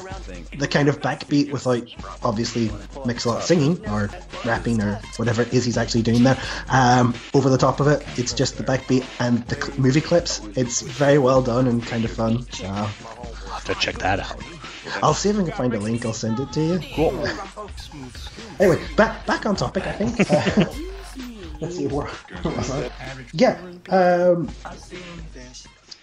the 0.58 0.68
kind 0.68 0.88
of 0.88 1.00
backbeat 1.00 1.50
without 1.50 1.82
obviously 2.22 2.70
Mix-a-Lot 3.06 3.42
singing 3.42 3.84
or 3.88 4.10
rapping 4.44 4.80
or 4.82 5.00
whatever 5.16 5.42
it 5.42 5.52
is 5.54 5.64
he's 5.64 5.76
actually 5.78 6.02
doing 6.02 6.22
there. 6.22 6.38
Um, 6.68 7.14
over 7.34 7.48
the 7.48 7.58
top 7.58 7.80
of 7.80 7.88
it, 7.88 8.06
it's 8.18 8.32
just 8.34 8.58
the 8.58 8.62
backbeat 8.62 9.04
and 9.18 9.44
the 9.48 9.56
cl- 9.60 9.78
movie 9.80 10.00
clips. 10.02 10.40
It's 10.54 10.82
very 10.82 11.18
well 11.18 11.42
done 11.42 11.66
and 11.66 11.82
kind 11.84 12.04
of 12.04 12.10
fun. 12.12 12.42
So 12.52 12.66
I'll 12.66 12.84
have 12.86 13.64
to 13.64 13.74
check 13.74 13.98
that 13.98 14.20
out. 14.20 14.36
I'll 15.02 15.14
see 15.14 15.30
if 15.30 15.38
I 15.38 15.42
can 15.44 15.52
find 15.52 15.74
a 15.74 15.80
link. 15.80 16.04
I'll 16.04 16.12
send 16.12 16.38
it 16.40 16.52
to 16.52 16.60
you. 16.60 16.80
Cool. 16.94 17.26
Anyway, 18.58 18.78
back 18.94 19.24
back 19.26 19.46
on 19.46 19.56
topic. 19.56 19.86
I 19.86 19.92
think. 19.92 20.30
Uh, 20.30 20.66
let's 21.60 21.76
see 21.76 21.86
where. 21.86 22.06
where 22.42 22.54
was 22.54 22.70
I? 22.70 22.90
Yeah. 23.32 23.60
Um, 23.88 24.48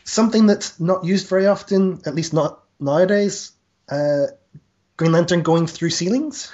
something 0.04 0.46
that's 0.46 0.80
not 0.80 1.04
used 1.04 1.28
very 1.28 1.48
often, 1.48 2.02
at 2.06 2.15
least 2.15 2.34
not 2.34 2.63
nowadays. 2.80 3.52
Uh, 3.89 4.28
Green 4.98 5.12
Lantern 5.12 5.43
going 5.43 5.67
through 5.67 5.91
ceilings. 5.91 6.52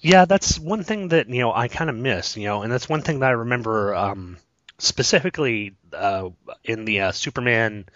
Yeah, 0.00 0.24
that's 0.24 0.58
one 0.58 0.84
thing 0.84 1.08
that 1.08 1.28
you 1.28 1.40
know 1.40 1.52
I 1.52 1.68
kind 1.68 1.88
of 1.88 1.96
miss, 1.96 2.36
you 2.36 2.44
know, 2.44 2.62
and 2.62 2.72
that's 2.72 2.88
one 2.88 3.02
thing 3.02 3.20
that 3.20 3.28
I 3.28 3.32
remember 3.32 3.94
um, 3.94 4.36
specifically 4.78 5.74
uh, 5.92 6.30
in 6.64 6.84
the 6.84 7.00
uh, 7.00 7.12
Superman, 7.12 7.86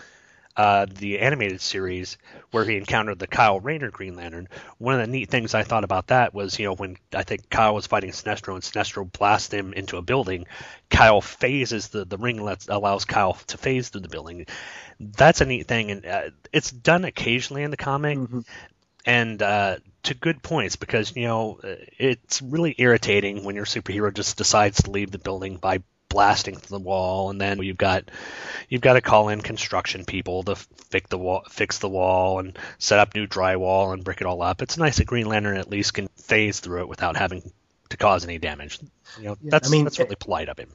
uh, 0.59 0.87
the 0.92 1.21
animated 1.21 1.61
series, 1.61 2.18
where 2.51 2.64
he 2.64 2.77
encountered 2.77 3.21
the 3.21 3.29
Kyle 3.29 3.61
Rayner 3.61 3.90
Green 3.90 4.16
Lantern. 4.16 4.49
One 4.79 4.94
of 4.94 5.01
the 5.01 5.07
neat 5.07 5.31
things 5.31 5.55
I 5.55 5.62
thought 5.62 5.85
about 5.85 6.09
that 6.09 6.35
was, 6.35 6.59
you 6.59 6.66
know, 6.66 6.75
when 6.75 6.97
I 7.14 7.23
think 7.23 7.49
Kyle 7.49 7.75
was 7.75 7.87
fighting 7.87 8.11
Sinestro 8.11 8.55
and 8.55 8.62
Sinestro 8.62 9.11
blasts 9.11 9.55
him 9.55 9.73
into 9.73 9.97
a 9.99 10.03
building, 10.03 10.47
Kyle 10.90 11.21
phases 11.21 11.88
the 11.88 12.05
the 12.05 12.18
ring 12.18 12.42
lets 12.42 12.68
allows 12.68 13.05
Kyle 13.05 13.35
to 13.35 13.57
phase 13.57 13.88
through 13.88 14.01
the 14.01 14.09
building. 14.09 14.47
That's 14.99 15.40
a 15.40 15.47
neat 15.47 15.68
thing, 15.68 15.92
and 15.92 16.05
uh, 16.05 16.31
it's 16.53 16.73
done 16.73 17.05
occasionally 17.05 17.62
in 17.62 17.71
the 17.71 17.77
comic 17.77 18.18
and 19.07 19.40
uh, 19.40 19.77
to 20.03 20.14
good 20.14 20.42
points 20.42 20.77
because 20.77 21.14
you 21.16 21.27
know 21.27 21.61
uh, 21.62 21.77
it's 21.99 22.42
really 22.42 22.75
irritating 22.79 23.44
when 23.44 23.55
your 23.55 23.64
superhero 23.64 24.12
just 24.12 24.37
decides 24.37 24.83
to 24.83 24.90
leave 24.90 25.11
the 25.12 25.18
building 25.18 25.57
by 25.57 25.83
blasting 26.09 26.57
through 26.57 26.79
the 26.79 26.85
wall, 26.85 27.31
and 27.31 27.40
then 27.40 27.62
you've 27.62 27.79
got 27.79 28.11
you've 28.68 28.81
got 28.81 28.94
to 28.94 29.01
call 29.01 29.29
in 29.29 29.40
construction 29.40 30.05
people 30.05 30.42
to 30.44 30.57
fix 30.57 31.09
the 31.09 31.18
wall, 31.18 31.44
fix 31.49 31.79
the 31.79 31.88
wall, 31.88 32.38
and 32.38 32.59
set 32.79 32.99
up 32.99 33.14
new 33.14 33.27
drywall 33.27 33.92
and 33.92 34.05
brick 34.05 34.21
it 34.21 34.27
all 34.27 34.42
up. 34.42 34.62
It's 34.62 34.79
nice 34.79 34.97
that 34.97 35.07
Green 35.07 35.27
Lantern 35.27 35.57
at 35.57 35.71
least 35.71 35.94
can 35.94 36.09
phase 36.16 36.61
through 36.61 36.83
it 36.83 36.88
without 36.88 37.16
having 37.16 37.42
to 37.90 37.97
cause 37.97 38.25
any 38.25 38.38
damage. 38.38 38.79
You 39.18 39.25
know, 39.25 39.37
Yeah, 39.42 39.51
that's 39.51 39.68
I 39.68 39.71
mean, 39.71 39.85
that's 39.85 39.99
really 39.99 40.16
polite 40.16 40.49
of 40.49 40.59
him. 40.59 40.71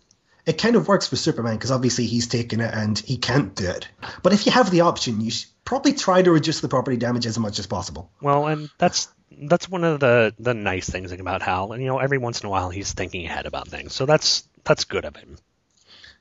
It 0.45 0.57
kind 0.57 0.75
of 0.75 0.87
works 0.89 1.07
for 1.07 1.15
Superman 1.15 1.55
because 1.55 1.71
obviously 1.71 2.05
he's 2.05 2.27
taken 2.27 2.59
it 2.59 2.73
and 2.73 2.99
he 2.99 3.17
can't 3.17 3.55
do 3.55 3.69
it. 3.69 3.87
But 4.23 4.33
if 4.33 4.45
you 4.45 4.51
have 4.51 4.69
the 4.71 4.81
option, 4.81 5.21
you 5.21 5.31
should 5.31 5.49
probably 5.63 5.93
try 5.93 6.21
to 6.21 6.31
reduce 6.31 6.59
the 6.59 6.67
property 6.67 6.97
damage 6.97 7.25
as 7.25 7.39
much 7.39 7.59
as 7.59 7.67
possible. 7.67 8.11
Well, 8.21 8.47
and 8.47 8.69
that's 8.77 9.07
that's 9.31 9.69
one 9.69 9.85
of 9.85 10.01
the 10.01 10.33
the 10.39 10.53
nice 10.53 10.89
things 10.89 11.13
about 11.13 11.41
Hal. 11.41 11.71
And 11.71 11.81
you 11.81 11.87
know, 11.87 11.99
every 11.99 12.17
once 12.17 12.41
in 12.41 12.47
a 12.47 12.49
while 12.49 12.69
he's 12.69 12.91
thinking 12.91 13.25
ahead 13.25 13.45
about 13.45 13.69
things, 13.69 13.93
so 13.93 14.05
that's 14.05 14.43
that's 14.63 14.85
good 14.85 15.05
of 15.05 15.15
him. 15.15 15.37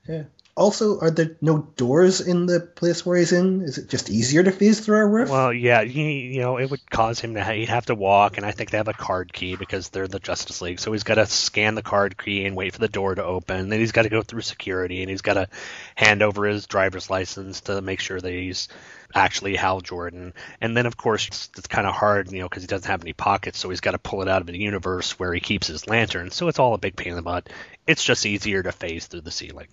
Yeah. 0.09 0.25
Also, 0.55 1.01
are 1.01 1.11
there 1.11 1.39
no 1.41 1.67
doors 1.77 2.21
in 2.21 2.45
the 2.45 2.61
place 2.61 3.07
where 3.07 3.17
he's 3.17 3.33
in? 3.33 3.63
Is 3.63 3.79
it 3.79 3.89
just 3.89 4.11
easier 4.11 4.43
to 4.43 4.53
phase 4.53 4.81
through 4.81 4.99
a 4.99 5.07
roof? 5.07 5.31
Well, 5.31 5.51
yeah, 5.51 5.83
he, 5.83 6.35
you 6.35 6.41
know, 6.43 6.59
it 6.59 6.71
would 6.71 6.91
cause 6.91 7.19
him 7.21 7.35
to 7.35 7.43
ha- 7.43 7.53
he'd 7.53 7.71
have 7.71 7.87
to 7.87 7.95
walk, 7.95 8.37
and 8.37 8.45
I 8.45 8.51
think 8.51 8.69
they 8.71 8.77
have 8.77 8.89
a 8.89 8.93
card 8.93 9.33
key 9.33 9.57
because 9.57 9.89
they're 9.89 10.09
the 10.09 10.19
Justice 10.19 10.61
League. 10.61 10.79
So 10.79 10.93
he's 10.93 11.05
got 11.05 11.15
to 11.15 11.25
scan 11.25 11.75
the 11.75 11.83
card 11.83 12.19
key 12.19 12.45
and 12.45 12.55
wait 12.55 12.75
for 12.75 12.81
the 12.81 12.89
door 12.89 13.15
to 13.15 13.25
open. 13.25 13.71
Then 13.71 13.81
he's 13.81 13.93
got 13.93 14.03
to 14.03 14.11
go 14.11 14.21
through 14.21 14.43
security, 14.43 15.01
and 15.01 15.09
he's 15.09 15.23
got 15.23 15.35
to 15.35 15.49
hand 15.95 16.21
over 16.21 16.45
his 16.45 16.67
driver's 16.67 17.09
license 17.09 17.63
to 17.63 17.81
make 17.81 18.01
sure 18.01 18.21
that 18.21 18.31
he's 18.31 18.69
actually 19.15 19.57
Hal 19.57 19.81
Jordan. 19.81 20.35
And 20.61 20.77
then, 20.77 20.87
of 20.87 20.97
course, 20.97 21.27
it's, 21.29 21.51
it's 21.57 21.67
kind 21.69 21.87
of 21.87 21.95
hard, 21.95 22.31
you 22.33 22.41
know, 22.41 22.49
because 22.49 22.63
he 22.63 22.67
doesn't 22.67 22.91
have 22.91 23.03
any 23.03 23.13
pockets, 23.13 23.59
so 23.59 23.71
he's 23.71 23.81
got 23.81 23.93
to 23.93 23.99
pull 23.99 24.23
it 24.23 24.29
out 24.29 24.41
of 24.41 24.47
the 24.47 24.59
universe 24.59 25.19
where 25.19 25.33
he 25.33 25.41
keeps 25.41 25.67
his 25.67 25.87
lantern. 25.87 26.31
So 26.31 26.49
it's 26.49 26.59
all 26.59 26.75
a 26.75 26.79
big 26.79 26.97
pain 26.97 27.09
in 27.11 27.17
the 27.17 27.23
butt. 27.23 27.49
It's 27.87 28.05
just 28.05 28.27
easier 28.27 28.63
to 28.63 28.73
phase 28.73 29.07
through 29.07 29.23
the 29.23 29.31
ceiling. 29.31 29.69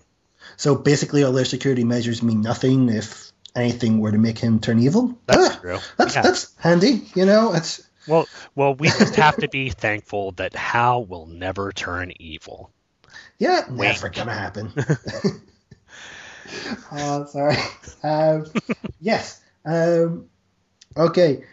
So 0.58 0.76
basically, 0.76 1.24
all 1.24 1.32
their 1.32 1.46
security 1.46 1.84
measures 1.84 2.24
mean 2.24 2.42
nothing 2.42 2.90
if 2.90 3.32
anything 3.56 4.00
were 4.00 4.12
to 4.12 4.18
make 4.18 4.38
him 4.40 4.60
turn 4.60 4.80
evil. 4.80 5.18
That's 5.26 5.56
Ah, 5.56 5.60
true. 5.62 5.78
That's 5.98 6.16
Yeah. 6.16 6.22
that's 6.22 6.56
handy, 6.58 7.08
you 7.16 7.26
know. 7.26 7.54
It's 7.54 7.82
Well, 8.08 8.28
well, 8.56 8.74
we 8.74 8.88
just 8.90 9.16
have 9.16 9.38
to 9.38 9.48
be 9.48 9.70
thankful 9.70 10.32
that 10.34 10.56
Hal 10.56 11.06
will 11.06 11.26
never 11.28 11.72
turn 11.72 12.14
evil. 12.20 12.72
yeah, 13.38 13.62
Wink. 13.70 13.80
never 13.96 14.10
gonna 14.10 14.34
happen. 14.34 14.72
oh, 16.92 17.26
sorry. 17.26 17.58
Um, 18.04 18.46
yes. 19.02 19.42
Um, 19.66 20.28
okay. 20.96 21.44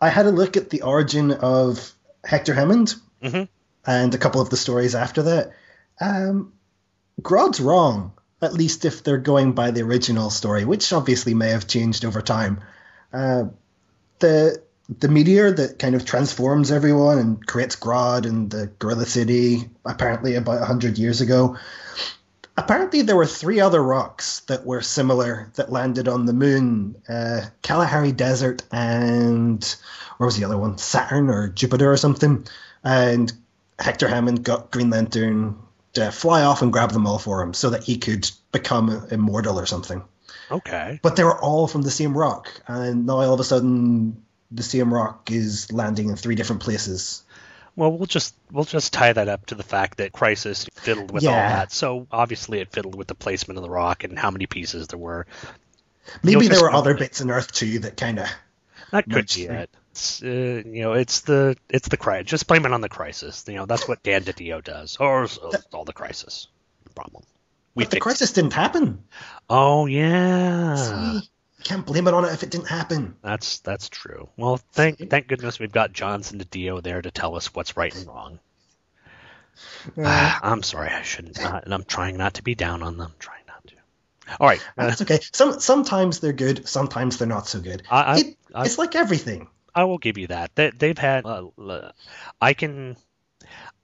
I 0.00 0.10
had 0.10 0.26
a 0.26 0.30
look 0.30 0.56
at 0.56 0.70
the 0.70 0.82
origin 0.82 1.32
of 1.32 1.92
Hector 2.24 2.54
Hammond 2.54 2.94
Mhm. 3.22 3.48
and 3.84 4.14
a 4.14 4.18
couple 4.18 4.40
of 4.40 4.48
the 4.50 4.56
stories 4.56 4.94
after 4.94 5.22
that. 5.24 5.52
Um, 6.00 6.52
Grodd's 7.20 7.58
wrong, 7.60 8.12
at 8.40 8.52
least 8.54 8.84
if 8.84 9.02
they're 9.02 9.18
going 9.18 9.52
by 9.54 9.72
the 9.72 9.82
original 9.82 10.30
story, 10.30 10.64
which 10.64 10.92
obviously 10.92 11.34
may 11.34 11.48
have 11.50 11.66
changed 11.66 12.04
over 12.04 12.20
time. 12.22 12.60
Uh, 13.12 13.44
the 14.20 14.62
the 15.00 15.08
meteor 15.08 15.50
that 15.50 15.78
kind 15.78 15.94
of 15.96 16.04
transforms 16.04 16.70
everyone 16.70 17.18
and 17.18 17.46
creates 17.46 17.76
Grodd 17.76 18.24
and 18.24 18.50
the 18.50 18.68
Gorilla 18.78 19.04
City, 19.04 19.68
apparently 19.84 20.36
about 20.36 20.64
hundred 20.66 20.96
years 20.96 21.20
ago. 21.20 21.56
Apparently, 22.58 23.02
there 23.02 23.14
were 23.14 23.24
three 23.24 23.60
other 23.60 23.80
rocks 23.80 24.40
that 24.48 24.66
were 24.66 24.82
similar 24.82 25.48
that 25.54 25.70
landed 25.70 26.08
on 26.08 26.26
the 26.26 26.32
moon: 26.32 26.96
uh, 27.08 27.42
Kalahari 27.62 28.10
Desert 28.10 28.64
and 28.72 29.62
where 30.16 30.26
was 30.26 30.36
the 30.36 30.44
other 30.44 30.58
one? 30.58 30.76
Saturn 30.76 31.30
or 31.30 31.48
Jupiter 31.48 31.92
or 31.92 31.96
something. 31.96 32.48
And 32.82 33.32
Hector 33.78 34.08
Hammond 34.08 34.42
got 34.42 34.72
Green 34.72 34.90
Lantern 34.90 35.56
to 35.92 36.10
fly 36.10 36.42
off 36.42 36.60
and 36.60 36.72
grab 36.72 36.90
them 36.90 37.06
all 37.06 37.20
for 37.20 37.40
him 37.40 37.54
so 37.54 37.70
that 37.70 37.84
he 37.84 37.96
could 37.96 38.28
become 38.50 39.06
immortal 39.12 39.60
or 39.60 39.66
something. 39.66 40.02
Okay. 40.50 40.98
But 41.00 41.14
they 41.14 41.22
were 41.22 41.40
all 41.40 41.68
from 41.68 41.82
the 41.82 41.92
same 41.92 42.18
rock, 42.18 42.50
and 42.66 43.06
now 43.06 43.20
all 43.20 43.34
of 43.34 43.40
a 43.40 43.44
sudden 43.44 44.24
the 44.50 44.64
same 44.64 44.92
rock 44.92 45.30
is 45.30 45.70
landing 45.70 46.08
in 46.08 46.16
three 46.16 46.34
different 46.34 46.62
places. 46.62 47.22
Well, 47.78 47.92
we'll 47.92 48.06
just 48.06 48.34
we'll 48.50 48.64
just 48.64 48.92
tie 48.92 49.12
that 49.12 49.28
up 49.28 49.46
to 49.46 49.54
the 49.54 49.62
fact 49.62 49.98
that 49.98 50.12
Crisis 50.12 50.66
fiddled 50.74 51.12
with 51.12 51.24
all 51.24 51.32
that. 51.32 51.70
So 51.70 52.08
obviously, 52.10 52.58
it 52.58 52.72
fiddled 52.72 52.96
with 52.96 53.06
the 53.06 53.14
placement 53.14 53.56
of 53.56 53.62
the 53.62 53.70
rock 53.70 54.02
and 54.02 54.18
how 54.18 54.32
many 54.32 54.46
pieces 54.46 54.88
there 54.88 54.98
were. 54.98 55.28
Maybe 56.24 56.46
You'll 56.46 56.54
there 56.54 56.62
were 56.62 56.72
other 56.72 56.92
that. 56.94 56.98
bits 56.98 57.20
in 57.20 57.30
Earth 57.30 57.52
too 57.52 57.78
that 57.80 57.96
kind 57.96 58.18
of. 58.18 58.26
That 58.90 59.08
could 59.08 59.32
be 59.32 59.44
it. 59.44 59.70
It's, 59.92 60.20
uh, 60.20 60.26
you 60.66 60.80
know, 60.82 60.94
it's 60.94 61.20
the 61.20 61.56
it's 61.68 61.86
the 61.86 61.96
crisis. 61.96 62.28
Just 62.28 62.48
blame 62.48 62.66
it 62.66 62.72
on 62.72 62.80
the 62.80 62.88
crisis. 62.88 63.44
You 63.46 63.54
know, 63.54 63.66
that's 63.66 63.86
what 63.86 64.02
Dan 64.02 64.24
DiDio 64.24 64.64
does, 64.64 64.96
or 64.96 65.22
it's 65.22 65.38
all 65.72 65.84
the 65.84 65.92
crisis 65.92 66.48
problem. 66.96 67.22
We 67.76 67.84
But 67.84 67.92
the 67.92 68.00
crisis 68.00 68.32
didn't 68.32 68.54
happen. 68.54 69.04
Oh 69.48 69.86
yeah, 69.86 70.74
See, 70.74 71.30
can't 71.68 71.84
blame 71.86 72.08
it 72.08 72.14
on 72.14 72.24
it 72.24 72.32
if 72.32 72.42
it 72.42 72.50
didn't 72.50 72.68
happen. 72.68 73.14
that's 73.22 73.58
that's 73.60 73.88
true. 73.88 74.28
Well, 74.36 74.56
thank 74.72 75.10
thank 75.10 75.28
goodness 75.28 75.58
we've 75.58 75.70
got 75.72 75.92
Johnson 75.92 76.38
DiDio 76.38 76.82
there 76.82 77.02
to 77.02 77.10
tell 77.10 77.36
us 77.36 77.54
what's 77.54 77.76
right 77.76 77.94
and 77.94 78.06
wrong. 78.06 78.38
I'm 79.96 80.62
sorry, 80.62 80.90
I 80.90 81.02
shouldn't. 81.02 81.38
Not, 81.40 81.64
and 81.64 81.74
I'm 81.74 81.84
trying 81.84 82.16
not 82.16 82.34
to 82.34 82.42
be 82.42 82.54
down 82.54 82.82
on 82.82 82.96
them. 82.96 83.08
I'm 83.08 83.18
Trying 83.18 83.42
not 83.46 83.66
to. 83.66 83.74
All 84.40 84.46
right. 84.48 84.60
uh, 84.78 84.86
That's 84.86 85.02
okay. 85.02 85.20
Some 85.32 85.60
sometimes 85.60 86.20
they're 86.20 86.32
good, 86.32 86.68
sometimes 86.68 87.18
they're 87.18 87.28
not 87.28 87.48
so 87.48 87.60
good. 87.60 87.82
I- 87.90 88.02
I- 88.02 88.16
It- 88.18 88.36
I- 88.54 88.64
it's 88.64 88.78
like 88.78 88.94
everything. 88.94 89.48
I 89.74 89.84
will 89.84 89.98
give 89.98 90.18
you 90.18 90.28
that. 90.28 90.54
They, 90.56 90.70
they've 90.70 90.98
had. 90.98 91.24
Uh, 91.26 91.48
l- 91.58 91.92
I 92.40 92.54
can. 92.54 92.96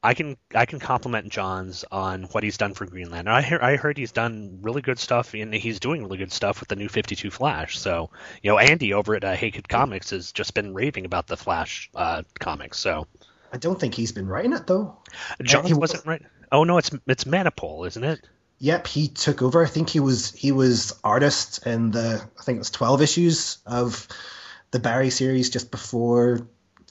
I 0.05 0.13
can 0.13 0.37
I 0.55 0.67
can 0.67 0.81
compliment 0.81 1.31
Johns 1.31 1.83
on 1.91 2.25
what 2.25 2.45
he's 2.45 2.59
done 2.59 2.75
for 2.75 2.85
Green 2.85 3.11
Lantern. 3.11 3.33
I 3.33 3.41
hear 3.41 3.59
I 3.63 3.77
heard 3.77 3.97
he's 3.97 4.13
done 4.13 4.59
really 4.61 4.83
good 4.83 4.99
stuff 4.99 5.33
and 5.33 5.53
he's 5.55 5.81
doing 5.81 6.03
really 6.03 6.19
good 6.19 6.31
stuff 6.31 6.61
with 6.61 6.69
the 6.69 6.77
new 6.77 6.91
52 6.91 7.31
Flash. 7.31 7.79
So 7.79 8.11
you 8.43 8.51
know 8.51 8.59
Andy 8.59 8.93
over 8.93 9.15
at 9.15 9.25
uh, 9.25 9.35
Hey 9.35 9.51
Kid 9.51 9.67
Comics 9.67 10.11
has 10.11 10.31
just 10.31 10.53
been 10.53 10.75
raving 10.75 11.07
about 11.07 11.27
the 11.27 11.39
Flash 11.39 11.91
uh, 11.95 12.23
comics. 12.39 12.79
So 12.79 13.07
I 13.51 13.57
don't 13.57 13.81
think 13.81 13.95
he's 13.95 14.13
been 14.13 14.29
writing 14.29 14.53
it 14.53 14.67
though. 14.67 14.99
Johns 15.43 15.69
he- 15.69 15.75
wasn't 15.75 16.05
right. 16.05 16.23
Oh 16.53 16.65
no, 16.65 16.77
it's 16.77 16.91
it's 17.07 17.25
Manapul, 17.25 17.87
isn't 17.87 18.05
it? 18.05 18.21
Yep, 18.59 18.87
he 18.87 19.09
took 19.09 19.41
over. 19.41 19.65
I 19.65 19.69
think 19.69 19.89
he 19.89 20.01
was 20.01 20.33
he 20.33 20.53
was 20.53 20.99
artist 21.03 21.67
in 21.67 21.93
the 21.93 22.23
I 22.39 22.43
think 22.43 22.57
it 22.57 22.61
was 22.61 22.71
twelve 22.71 23.01
issues 23.01 23.59
of 23.65 24.07
the 24.71 24.81
Barry 24.81 25.09
series 25.09 25.49
just 25.49 25.71
before 25.71 26.47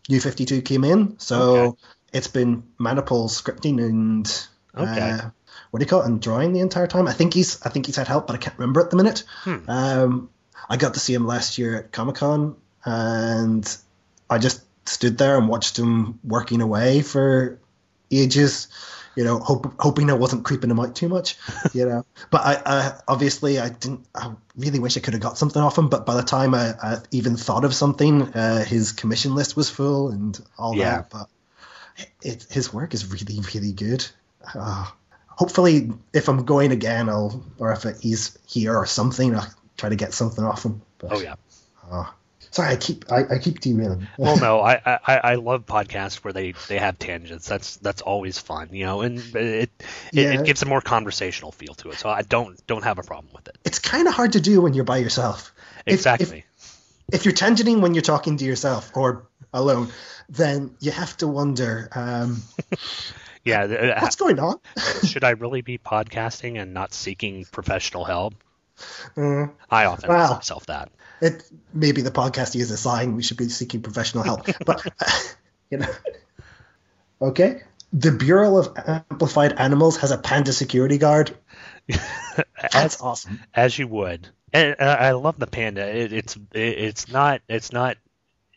New 0.10 0.20
Fifty 0.20 0.46
Two 0.46 0.64
came 0.64 0.84
in. 0.84 1.20
So 1.20 1.42
Okay. 1.42 1.78
It's 2.14 2.28
been 2.28 2.64
Manapul 2.80 3.28
scripting 3.30 3.84
and 3.84 4.48
Okay. 4.78 5.12
uh, 5.12 5.30
what 5.72 5.80
do 5.80 5.84
you 5.84 5.90
call 5.90 6.02
it 6.02 6.06
and 6.06 6.22
drawing 6.22 6.54
the 6.54 6.60
entire 6.62 6.88
time. 6.88 7.08
I 7.08 7.14
think 7.14 7.34
he's 7.34 7.62
I 7.66 7.70
think 7.70 7.86
he's 7.88 7.96
had 7.96 8.08
help, 8.08 8.28
but 8.28 8.34
I 8.36 8.38
can't 8.38 8.58
remember 8.58 8.80
at 8.82 8.90
the 8.92 8.96
minute. 8.98 9.24
Hmm. 9.44 9.70
Um, 9.70 10.30
I 10.70 10.78
got 10.78 10.94
to 10.94 11.00
see 11.00 11.14
him 11.14 11.26
last 11.28 11.58
year 11.58 11.78
at 11.78 11.92
Comic 11.92 12.16
Con, 12.16 12.56
and 12.86 13.78
I 14.30 14.38
just 14.38 14.62
stood 14.88 15.18
there 15.18 15.38
and 15.38 15.48
watched 15.50 15.78
him 15.78 16.20
working 16.24 16.62
away 16.62 17.02
for 17.02 17.60
ages. 18.12 18.68
you 19.16 19.24
know, 19.24 19.38
hope, 19.38 19.76
hoping 19.80 20.10
I 20.10 20.14
wasn't 20.14 20.44
creeping 20.44 20.72
him 20.72 20.80
out 20.80 20.96
too 20.96 21.08
much, 21.08 21.38
you 21.74 21.86
know. 21.86 22.04
but 22.32 22.42
I, 22.44 22.62
I 22.66 23.00
obviously 23.08 23.60
I 23.60 23.70
didn't. 23.70 24.06
I 24.16 24.32
really 24.58 24.80
wish 24.80 24.98
I 24.98 25.02
could 25.02 25.14
have 25.14 25.22
got 25.22 25.38
something 25.38 25.62
off 25.62 25.78
him. 25.78 25.90
But 25.90 26.06
by 26.08 26.16
the 26.16 26.24
time 26.24 26.56
I, 26.56 26.74
I 26.82 26.98
even 27.12 27.36
thought 27.38 27.64
of 27.64 27.76
something, 27.76 28.24
uh, 28.24 28.64
his 28.66 28.92
commission 28.92 29.36
list 29.36 29.56
was 29.56 29.70
full 29.70 30.10
and 30.10 30.40
all 30.58 30.76
Yeah. 30.76 30.96
that. 31.02 31.10
But 31.12 31.28
it, 32.22 32.46
his 32.50 32.74
work 32.74 32.94
is 32.94 33.06
really, 33.12 33.40
really 33.54 33.72
good. 33.74 34.06
Uh, 34.56 34.88
hopefully, 35.28 35.92
if 36.14 36.28
I'm 36.28 36.46
going 36.46 36.72
again, 36.72 37.10
I'll 37.10 37.44
or 37.60 37.72
if 37.72 37.84
he's 38.02 38.38
here 38.48 38.76
or 38.76 38.86
something, 38.86 39.36
I'll 39.36 39.48
try 39.78 39.90
to 39.90 39.96
get 39.96 40.14
something 40.14 40.44
off 40.44 40.64
him. 40.66 40.82
But, 40.98 41.14
Oh 41.14 41.20
yeah. 41.22 41.36
uh, 41.92 42.06
sorry, 42.52 42.70
I 42.70 42.76
keep 42.78 43.12
I, 43.12 43.36
I 43.36 43.38
keep 43.40 43.60
derailing. 43.60 44.08
Well, 44.18 44.38
no, 44.38 44.60
I, 44.72 44.82
I, 44.86 45.18
I 45.18 45.36
love 45.36 45.66
podcasts 45.66 46.16
where 46.24 46.34
they, 46.34 46.54
they 46.68 46.78
have 46.78 47.00
tangents. 47.00 47.48
That's 47.48 47.78
that's 47.78 48.02
always 48.02 48.38
fun, 48.40 48.70
you 48.72 48.86
know, 48.86 49.02
and 49.02 49.20
it 49.36 49.36
it, 49.36 49.72
Yeah. 50.12 50.40
it 50.40 50.46
gives 50.46 50.62
a 50.62 50.66
more 50.66 50.82
conversational 50.82 51.52
feel 51.52 51.74
to 51.76 51.90
it. 51.92 51.96
So 52.00 52.10
I 52.10 52.22
don't 52.22 52.66
don't 52.68 52.84
have 52.84 53.00
a 53.00 53.04
problem 53.04 53.34
with 53.34 53.48
it. 53.48 53.58
it's 53.66 53.80
kind 53.80 54.08
of 54.08 54.14
hard 54.14 54.34
to 54.34 54.42
do 54.42 54.62
when 54.62 54.74
you're 54.74 54.84
by 54.86 54.98
yourself. 54.98 55.54
If- 55.86 55.96
Exactly. 55.96 56.40
If, 56.40 56.50
if 57.12 57.26
you're 57.26 57.34
tangenting 57.34 57.82
when 57.82 57.94
you're 57.94 58.02
talking 58.02 58.38
to 58.38 58.46
yourself 58.46 58.92
or 58.96 59.28
alone, 59.54 59.90
then 60.30 60.76
you 60.80 60.92
have 60.92 61.16
to 61.18 61.28
wonder 61.28 61.90
um, 61.94 62.42
yeah. 63.44 63.68
th- 63.68 64.02
what's 64.02 64.16
going 64.16 64.40
on. 64.40 64.58
should 65.04 65.24
I 65.24 65.32
really 65.32 65.62
be 65.62 65.78
podcasting 65.78 66.60
and 66.62 66.74
not 66.74 66.94
seeking 66.94 67.46
professional 67.46 68.04
help? 68.06 68.34
Uh, 69.16 69.48
I 69.70 69.86
often 69.86 70.10
Wow. 70.10 70.16
ask 70.24 70.34
myself 70.34 70.66
that. 70.66 70.90
it 71.22 71.44
maybe 71.74 72.02
the 72.02 72.12
podcast 72.12 72.56
is 72.60 72.72
a 72.72 72.78
sign 72.78 73.16
we 73.16 73.24
should 73.24 73.38
be 73.38 73.48
seeking 73.50 73.82
professional 73.82 74.24
help, 74.24 74.46
but 74.66 74.82
you 75.70 75.78
know. 75.78 75.88
Okay, 77.22 77.62
the 77.94 78.12
Bureau 78.12 78.58
of 78.58 78.74
Amplified 78.78 79.54
Animals 79.54 79.98
has 79.98 80.12
a 80.12 80.18
panda 80.18 80.52
security 80.52 80.98
guard. 80.98 81.38
That's 82.72 83.00
awesome. 83.02 83.40
as 83.54 83.78
you 83.78 83.88
would. 83.88 84.28
And 84.52 84.76
uh, 84.80 84.98
I 85.00 85.12
love 85.12 85.40
the 85.40 85.48
panda. 85.48 85.88
It, 85.88 86.12
it's 86.14 86.36
it, 86.54 86.60
it's 86.60 87.08
not 87.08 87.42
it's 87.48 87.72
not 87.72 87.98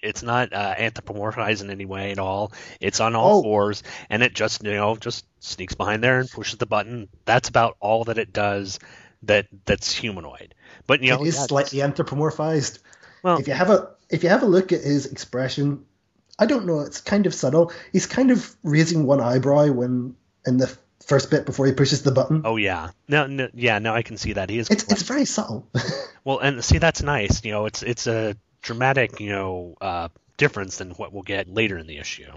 it's 0.06 0.22
not 0.22 0.52
uh, 0.52 0.74
anthropomorphized 0.76 1.62
in 1.62 1.70
any 1.70 1.84
way 1.84 2.12
at 2.12 2.18
all. 2.18 2.52
It's 2.80 3.00
on 3.00 3.14
all 3.14 3.38
Oh. 3.38 3.42
fours, 3.42 3.82
and 4.08 4.22
it 4.22 4.34
just 4.34 4.62
you 4.64 4.72
know 4.72 4.96
just 4.96 5.26
sneaks 5.40 5.74
behind 5.74 6.02
there 6.02 6.20
and 6.20 6.30
pushes 6.30 6.58
the 6.58 6.66
button. 6.66 7.08
That's 7.24 7.48
about 7.48 7.76
all 7.80 8.04
that 8.04 8.18
it 8.18 8.32
does. 8.32 8.78
That 9.22 9.46
that's 9.64 9.92
humanoid. 9.94 10.54
But 10.86 11.02
you 11.02 11.10
know 11.10 11.22
it 11.22 11.28
is 11.28 11.36
yeah, 11.36 11.46
slightly 11.46 11.78
anthropomorphized. 11.80 12.78
Well- 13.22 13.38
if 13.38 13.48
you 13.48 13.54
have 13.54 13.70
a 13.70 13.90
if 14.08 14.22
you 14.22 14.28
have 14.28 14.42
a 14.42 14.46
look 14.46 14.72
at 14.72 14.82
his 14.82 15.06
expression, 15.06 15.84
I 16.38 16.46
don't 16.46 16.66
know, 16.66 16.80
it's 16.80 17.00
kind 17.00 17.26
of 17.26 17.34
subtle. 17.34 17.72
He's 17.92 18.06
kind 18.06 18.30
of 18.30 18.54
raising 18.62 19.04
one 19.06 19.20
eyebrow 19.20 19.72
when 19.72 20.14
in 20.46 20.58
the 20.58 20.74
first 21.06 21.30
bit 21.30 21.46
before 21.46 21.66
he 21.66 21.72
pushes 21.72 22.02
the 22.02 22.12
button. 22.12 22.42
Oh 22.44 22.56
yeah, 22.56 22.90
no, 23.08 23.26
no, 23.26 23.48
yeah, 23.54 23.78
no, 23.80 23.94
I 23.94 24.02
can 24.02 24.16
see 24.16 24.34
that 24.34 24.50
he 24.50 24.58
is. 24.58 24.70
It's 24.70 24.84
it's 24.84 25.02
very 25.02 25.24
subtle. 25.24 25.68
Well, 26.24 26.40
and 26.40 26.64
see, 26.64 26.78
that's 26.78 27.04
nice. 27.04 27.44
You 27.44 27.52
know, 27.52 27.66
it's 27.66 27.84
it's 27.84 28.08
a 28.08 28.36
dramatic, 28.66 29.20
you 29.20 29.30
know, 29.30 29.76
uh, 29.80 30.08
difference 30.36 30.78
than 30.78 30.90
what 30.92 31.12
we'll 31.12 31.22
get 31.22 31.48
later 31.48 31.78
in 31.78 31.86
the 31.86 31.98
issue. 31.98 32.30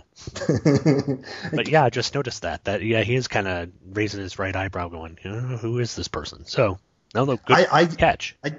But 1.52 1.68
yeah, 1.68 1.84
I 1.84 1.90
just 1.90 2.14
noticed 2.16 2.44
that. 2.44 2.64
That 2.66 2.82
yeah, 2.84 3.02
he 3.02 3.16
is 3.16 3.28
kind 3.28 3.48
of 3.48 3.70
raising 3.92 4.22
his 4.22 4.40
right 4.40 4.56
eyebrow, 4.56 4.90
going, 4.90 5.18
"Who 5.18 5.80
is 5.80 5.96
this 5.96 6.08
person?" 6.08 6.46
So, 6.46 6.78
no, 7.14 7.26
no, 7.26 7.38
good 7.38 7.58
I, 7.58 7.68
I 7.72 7.86
catch. 7.86 8.38
I 8.44 8.56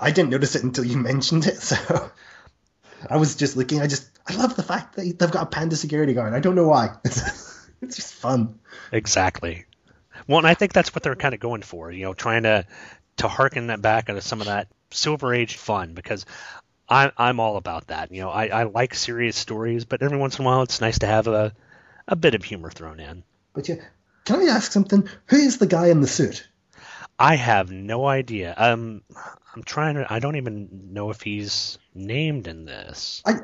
I 0.00 0.10
didn't 0.10 0.30
notice 0.30 0.56
it 0.56 0.64
until 0.64 0.84
you 0.84 0.96
mentioned 1.12 1.46
it, 1.46 1.58
so 1.58 2.10
I 3.08 3.16
was 3.16 3.36
just 3.36 3.56
looking. 3.56 3.80
I 3.80 3.86
just 3.86 4.08
I 4.26 4.34
love 4.34 4.56
the 4.56 4.62
fact 4.62 4.96
that 4.96 5.18
they've 5.18 5.30
got 5.30 5.42
a 5.42 5.46
panda 5.46 5.76
security 5.76 6.14
guard. 6.14 6.32
I 6.32 6.40
don't 6.40 6.54
know 6.54 6.68
why. 6.68 6.96
It's, 7.04 7.68
it's 7.82 7.96
just 7.96 8.14
fun. 8.14 8.58
Exactly. 8.90 9.66
Well, 10.26 10.38
and 10.38 10.46
I 10.46 10.54
think 10.54 10.72
that's 10.72 10.94
what 10.94 11.02
they're 11.02 11.16
kind 11.16 11.34
of 11.34 11.40
going 11.40 11.62
for. 11.62 11.92
You 11.92 12.06
know, 12.06 12.14
trying 12.14 12.44
to 12.44 12.66
to 13.18 13.28
harken 13.28 13.68
that 13.68 13.82
back 13.82 14.08
into 14.08 14.22
some 14.22 14.40
of 14.40 14.46
that 14.46 14.68
Silver 14.90 15.34
Age 15.34 15.56
fun 15.56 15.94
because. 15.94 16.24
I'm 16.92 17.12
I'm 17.16 17.40
all 17.40 17.56
about 17.56 17.86
that. 17.88 18.12
You 18.12 18.22
know, 18.22 18.30
I, 18.30 18.46
I 18.46 18.62
like 18.64 18.94
serious 18.94 19.36
stories, 19.36 19.84
but 19.84 20.02
every 20.02 20.18
once 20.18 20.38
in 20.38 20.44
a 20.44 20.46
while 20.46 20.62
it's 20.62 20.80
nice 20.80 20.98
to 21.00 21.06
have 21.06 21.26
a 21.26 21.54
a 22.06 22.16
bit 22.16 22.34
of 22.34 22.44
humor 22.44 22.70
thrown 22.70 23.00
in. 23.00 23.24
But 23.54 23.68
yeah, 23.68 23.76
can 24.24 24.40
I 24.40 24.52
ask 24.52 24.70
something? 24.70 25.08
Who 25.26 25.36
is 25.36 25.58
the 25.58 25.66
guy 25.66 25.88
in 25.88 26.00
the 26.00 26.06
suit? 26.06 26.46
I 27.18 27.36
have 27.36 27.70
no 27.70 28.06
idea. 28.06 28.54
Um, 28.56 29.02
I'm 29.54 29.62
trying 29.62 29.94
to. 29.94 30.12
I 30.12 30.18
don't 30.18 30.36
even 30.36 30.92
know 30.92 31.10
if 31.10 31.22
he's 31.22 31.78
named 31.94 32.46
in 32.46 32.64
this. 32.64 33.22
I, 33.24 33.40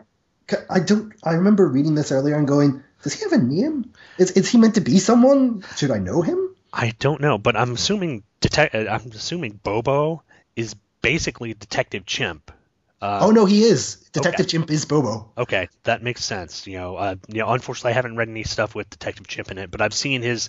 I 0.69 0.81
don't. 0.81 1.13
I 1.23 1.35
remember 1.35 1.67
reading 1.67 1.95
this 1.95 2.13
earlier 2.13 2.37
and 2.37 2.47
going, 2.47 2.83
"Does 3.03 3.15
he 3.15 3.25
have 3.25 3.33
a 3.33 3.43
name? 3.43 3.93
Is 4.19 4.33
is 4.33 4.51
he 4.51 4.59
meant 4.59 4.75
to 4.75 4.81
be 4.81 4.99
someone? 4.99 5.65
Should 5.77 5.91
I 5.91 5.99
know 5.99 6.23
him?" 6.23 6.55
I 6.73 6.93
don't 6.99 7.21
know, 7.21 7.39
but 7.39 7.57
I'm 7.57 7.73
assuming 7.73 8.25
detect. 8.41 8.75
I'm 8.75 9.11
assuming 9.13 9.61
Bobo 9.63 10.23
is 10.57 10.75
basically 11.01 11.55
Detective 11.55 12.05
Chimp. 12.05 12.51
Uh, 13.01 13.21
oh 13.23 13.31
no, 13.31 13.45
he 13.45 13.63
is. 13.63 13.97
Detective 14.13 14.45
okay. 14.45 14.51
Chimp 14.51 14.71
is 14.71 14.85
Bobo. 14.85 15.31
Okay, 15.39 15.69
that 15.85 16.03
makes 16.03 16.25
sense. 16.25 16.67
You 16.67 16.79
know, 16.79 16.97
uh, 16.97 17.15
you 17.29 17.39
know, 17.39 17.49
unfortunately, 17.51 17.93
I 17.93 17.95
haven't 17.95 18.17
read 18.17 18.29
any 18.29 18.43
stuff 18.43 18.75
with 18.75 18.91
Detective 18.91 19.29
Chimp 19.29 19.51
in 19.51 19.59
it, 19.59 19.71
but 19.71 19.81
I've 19.81 19.95
seen 19.95 20.23
his. 20.23 20.49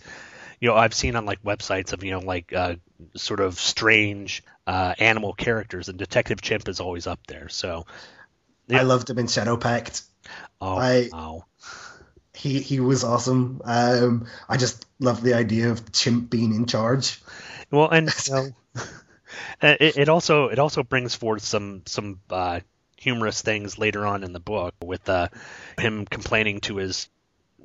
You 0.59 0.67
know, 0.67 0.75
I've 0.75 0.93
seen 0.93 1.15
on 1.15 1.25
like 1.25 1.41
websites 1.43 1.93
of 1.93 2.03
you 2.03 2.11
know 2.11 2.19
like 2.19 2.51
uh, 2.51 2.75
sort 3.15 3.39
of 3.39 3.59
strange 3.59 4.43
uh, 4.67 4.95
animal 4.97 5.33
characters, 5.33 5.89
and 5.89 5.97
Detective 5.97 6.41
Chimp 6.41 6.67
is 6.67 6.79
always 6.79 7.07
up 7.07 7.19
there. 7.27 7.49
So, 7.49 7.85
I 8.71 8.81
loved 8.81 9.09
him 9.09 9.19
in 9.19 9.27
Shadow 9.27 9.55
Pact. 9.55 10.01
oh, 10.59 10.77
I- 10.77 11.09
wow. 11.11 11.45
He 12.33 12.61
he 12.61 12.79
was 12.79 13.03
awesome. 13.03 13.61
Um, 13.65 14.27
I 14.47 14.55
just 14.57 14.85
love 14.99 15.21
the 15.21 15.33
idea 15.33 15.71
of 15.71 15.91
Chimp 15.91 16.29
being 16.29 16.53
in 16.55 16.67
charge. 16.67 17.21
Well, 17.69 17.89
and 17.89 18.09
you 18.27 18.33
know, 18.33 18.81
it, 19.61 19.97
it 19.97 20.09
also 20.09 20.47
it 20.49 20.59
also 20.59 20.83
brings 20.83 21.15
forth 21.15 21.43
some 21.43 21.83
some 21.85 22.19
uh, 22.29 22.59
humorous 22.97 23.41
things 23.41 23.77
later 23.77 24.05
on 24.05 24.23
in 24.23 24.33
the 24.33 24.39
book 24.39 24.73
with 24.83 25.07
uh, 25.09 25.27
him 25.79 26.05
complaining 26.05 26.59
to 26.61 26.77
his 26.77 27.09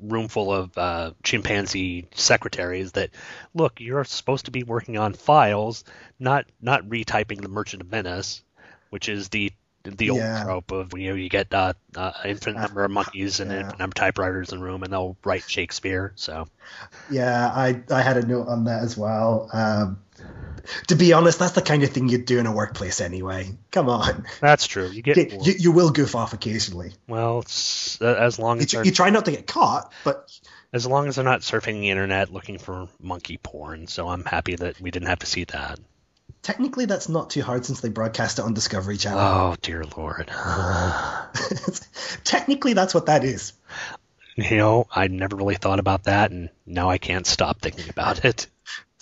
room 0.01 0.27
full 0.27 0.53
of 0.53 0.77
uh, 0.77 1.11
chimpanzee 1.23 2.07
secretaries 2.13 2.91
that 2.93 3.11
look 3.53 3.79
you're 3.79 4.03
supposed 4.03 4.45
to 4.45 4.51
be 4.51 4.63
working 4.63 4.97
on 4.97 5.13
files 5.13 5.83
not 6.19 6.45
not 6.61 6.83
retyping 6.89 7.41
the 7.41 7.47
merchant 7.47 7.81
of 7.81 7.87
venice 7.87 8.43
which 8.89 9.07
is 9.07 9.29
the 9.29 9.51
the 9.83 10.09
old 10.09 10.23
Yeah. 10.23 10.33
trope 10.33 10.71
of 10.71 10.97
you 10.97 11.09
know 11.09 11.15
you 11.15 11.29
get 11.29 11.53
uh, 11.53 11.73
uh, 11.95 12.11
infinite 12.25 12.59
number 12.59 12.83
of 12.83 12.91
monkeys 12.91 13.39
and 13.39 13.51
yeah. 13.51 13.53
infinite 13.53 13.79
number 13.79 13.91
of 13.91 13.95
typewriters 13.95 14.51
in 14.51 14.59
the 14.59 14.65
room 14.65 14.83
and 14.83 14.91
they'll 14.91 15.15
write 15.23 15.49
shakespeare 15.49 16.11
so 16.15 16.45
Yeah, 17.07 17.51
I 17.53 17.83
I 17.91 18.01
had 18.01 18.17
a 18.17 18.25
note 18.25 18.47
on 18.47 18.63
that 18.65 18.83
as 18.83 18.97
well. 18.97 19.49
Um, 19.53 19.99
to 20.87 20.95
be 20.95 21.13
honest, 21.13 21.39
that's 21.39 21.53
the 21.53 21.61
kind 21.61 21.83
of 21.83 21.89
thing 21.89 22.09
you'd 22.09 22.25
do 22.25 22.39
in 22.39 22.45
a 22.45 22.51
workplace 22.51 23.01
anyway. 23.01 23.49
Come 23.71 23.89
on, 23.89 24.25
that's 24.39 24.67
true 24.67 24.87
you 24.87 25.01
get 25.01 25.17
you, 25.17 25.39
you, 25.41 25.53
you 25.59 25.71
will 25.71 25.91
goof 25.91 26.15
off 26.15 26.33
occasionally. 26.33 26.93
well 27.07 27.39
it's, 27.39 28.01
uh, 28.01 28.15
as 28.19 28.39
long 28.39 28.59
as 28.59 28.71
they're 28.71 28.85
you 28.85 28.91
try 28.91 29.09
not 29.09 29.25
to 29.25 29.31
get 29.31 29.47
caught, 29.47 29.91
but 30.03 30.31
As 30.73 30.85
long 30.85 31.07
as 31.07 31.15
they're 31.15 31.23
not 31.23 31.41
surfing 31.41 31.79
the 31.79 31.89
internet 31.89 32.33
looking 32.33 32.57
for 32.59 32.87
monkey 33.01 33.37
porn, 33.37 33.87
so 33.87 34.09
I'm 34.09 34.25
happy 34.25 34.55
that 34.55 34.79
we 34.81 34.91
didn't 34.91 35.07
have 35.07 35.19
to 35.19 35.25
see 35.25 35.45
that. 35.45 35.79
technically 36.43 36.85
that's 36.85 37.07
not 37.07 37.29
too 37.29 37.41
hard 37.41 37.65
since 37.65 37.79
they 37.81 37.89
broadcast 37.89 38.39
it 38.39 38.45
on 38.45 38.53
Discovery 38.53 38.97
Channel. 38.97 39.19
Oh 39.19 39.55
dear 39.61 39.85
lord. 39.95 40.27
technically, 42.23 42.73
that's 42.73 42.93
what 42.93 43.05
that 43.05 43.23
is. 43.23 43.53
you 44.35 44.57
know, 44.57 44.87
I 44.91 45.07
never 45.07 45.35
really 45.37 45.55
thought 45.55 45.79
about 45.79 46.03
that, 46.03 46.31
and 46.31 46.49
now 46.65 46.89
I 46.89 46.97
can't 46.97 47.25
stop 47.25 47.61
thinking 47.61 47.89
about 47.89 48.25
it. 48.25 48.47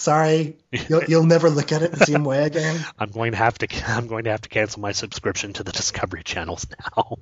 Sorry, 0.04 0.58
you'll, 0.90 1.04
you'll 1.08 1.26
never 1.26 1.50
look 1.50 1.72
at 1.72 1.82
it 1.82 1.94
the 1.94 2.06
same 2.06 2.26
way 2.26 2.44
again. 2.44 2.78
I'm 3.00 3.10
going 3.10 3.32
to 3.32 3.38
have 3.38 3.58
to. 3.60 3.68
I'm 3.88 4.08
going 4.08 4.26
to 4.26 4.32
have 4.32 4.42
to 4.42 4.50
cancel 4.50 4.82
my 4.82 4.92
subscription 4.92 5.54
to 5.54 5.64
the 5.64 5.72
Discovery 5.72 6.24
channels 6.24 6.68
now. 6.98 7.18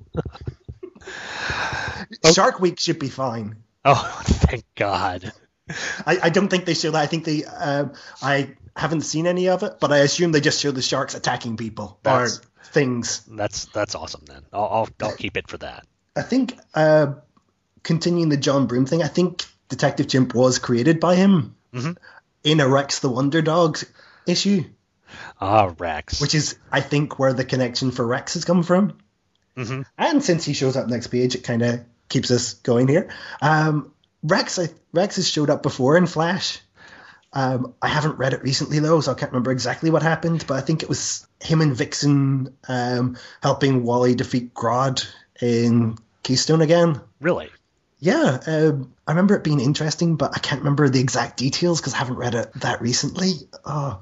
Shark 2.34 2.58
Week 2.58 2.80
should 2.80 2.98
be 2.98 3.08
fine. 3.08 3.54
oh, 3.84 4.20
thank 4.24 4.64
God. 4.74 5.32
I, 6.04 6.18
I 6.24 6.30
don't 6.30 6.48
think 6.48 6.64
they 6.64 6.74
show 6.74 6.90
that. 6.90 7.00
I 7.00 7.06
think 7.06 7.24
they. 7.24 7.44
Um, 7.44 7.92
I 8.20 8.56
haven't 8.76 9.02
seen 9.02 9.28
any 9.28 9.48
of 9.48 9.62
it, 9.62 9.74
but 9.78 9.92
I 9.92 9.98
assume 9.98 10.32
they 10.32 10.40
just 10.40 10.60
show 10.60 10.72
the 10.72 10.82
sharks 10.82 11.14
attacking 11.14 11.56
people 11.56 12.00
That's- 12.02 12.38
or 12.38 12.42
things. 12.64 13.20
That's 13.30 13.66
that's 13.66 13.94
awesome. 13.94 14.24
Then 14.26 14.42
I'll 14.52 14.64
I'll, 14.64 14.88
I'll 15.02 15.16
keep 15.16 15.36
it 15.36 15.46
for 15.48 15.58
that. 15.58 15.86
I 16.16 16.22
think 16.22 16.58
uh, 16.74 17.14
continuing 17.84 18.28
the 18.28 18.36
John 18.36 18.66
Broome 18.66 18.86
thing. 18.86 19.04
I 19.04 19.08
think 19.08 19.44
Detective 19.68 20.08
Chimp 20.08 20.34
was 20.34 20.58
created 20.58 20.98
by 20.98 21.14
him 21.14 21.54
Mhm. 21.72 21.96
In 22.44 22.60
a 22.60 22.68
Rex 22.68 22.98
the 23.00 23.08
Wonder 23.10 23.42
Dog 23.42 23.78
issue, 24.26 24.64
Ah, 25.40 25.72
Rex. 25.78 26.20
which 26.20 26.34
is 26.34 26.56
I 26.70 26.80
think 26.80 27.18
where 27.18 27.32
the 27.32 27.44
connection 27.44 27.90
for 27.90 28.06
Rex 28.06 28.34
has 28.34 28.44
come 28.44 28.62
from. 28.62 28.98
Mhm. 29.56 29.84
And 29.98 30.22
since 30.24 30.44
he 30.44 30.52
shows 30.54 30.76
up 30.76 30.88
next 30.88 31.08
page, 31.08 31.34
it 31.34 31.44
kind 31.44 31.62
of 31.62 31.80
keeps 32.08 32.30
us 32.30 32.54
going 32.54 32.88
here. 32.88 33.08
Um, 33.40 33.92
Rex, 34.22 34.58
I, 34.58 34.68
Rex 34.92 35.16
has 35.16 35.28
showed 35.28 35.50
up 35.50 35.62
before 35.62 35.96
in 35.96 36.06
Flash. 36.06 36.60
Um, 37.34 37.74
I 37.80 37.88
haven't 37.88 38.18
read 38.18 38.34
it 38.34 38.42
recently 38.42 38.78
though, 38.78 39.00
so 39.00 39.10
I 39.12 39.14
can't 39.14 39.32
remember 39.32 39.50
exactly 39.52 39.90
what 39.90 40.02
happened. 40.02 40.44
But 40.46 40.58
I 40.58 40.60
think 40.60 40.82
it 40.82 40.88
was 40.88 41.26
him 41.42 41.60
and 41.60 41.74
Vixen 41.76 42.54
um, 42.68 43.16
helping 43.42 43.84
Wally 43.84 44.14
defeat 44.14 44.54
Grodd 44.54 45.04
in 45.40 45.96
Keystone 46.22 46.60
again. 46.62 47.00
really? 47.20 47.50
Yeah, 47.98 48.38
um, 48.46 48.91
I 49.06 49.12
remember 49.12 49.34
it 49.34 49.44
being 49.44 49.60
interesting, 49.60 50.16
but 50.16 50.32
I 50.34 50.38
can't 50.38 50.60
remember 50.60 50.88
the 50.88 51.00
exact 51.00 51.36
details 51.36 51.80
because 51.80 51.94
I 51.94 51.98
haven't 51.98 52.16
read 52.16 52.34
it 52.34 52.52
that 52.54 52.80
recently. 52.80 53.32
Oh, 53.64 54.00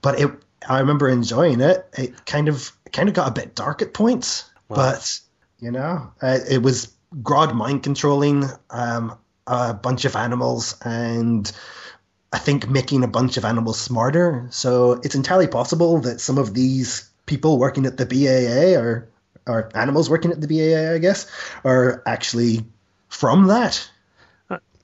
but 0.00 0.18
it, 0.20 0.30
I 0.66 0.80
remember 0.80 1.08
enjoying 1.08 1.60
it. 1.60 1.86
It 1.96 2.24
kind 2.24 2.48
of 2.48 2.72
kind 2.92 3.08
of 3.08 3.14
got 3.14 3.28
a 3.28 3.32
bit 3.32 3.54
dark 3.54 3.82
at 3.82 3.92
points, 3.92 4.50
Wow. 4.68 4.76
but 4.76 5.20
you 5.60 5.70
know, 5.70 6.12
uh, 6.22 6.38
it 6.48 6.62
was 6.62 6.88
Grodd 7.22 7.54
mind 7.54 7.82
controlling 7.82 8.44
um, 8.70 9.18
a 9.46 9.74
bunch 9.74 10.04
of 10.04 10.14
animals 10.16 10.76
and 10.82 11.50
I 12.32 12.38
think 12.38 12.68
making 12.68 13.02
a 13.04 13.08
bunch 13.08 13.36
of 13.38 13.44
animals 13.44 13.80
smarter. 13.80 14.46
So 14.50 14.92
it's 14.92 15.14
entirely 15.14 15.46
possible 15.46 16.00
that 16.00 16.20
some 16.20 16.38
of 16.38 16.52
these 16.54 17.08
people 17.26 17.58
working 17.58 17.86
at 17.86 17.96
the 17.96 18.06
BAA 18.06 18.78
or 18.80 19.08
or 19.46 19.70
animals 19.74 20.10
working 20.10 20.30
at 20.30 20.40
the 20.40 20.46
BAA, 20.46 20.94
I 20.94 20.98
guess, 20.98 21.26
are 21.64 22.02
actually 22.06 22.66
from 23.08 23.46
that. 23.46 23.90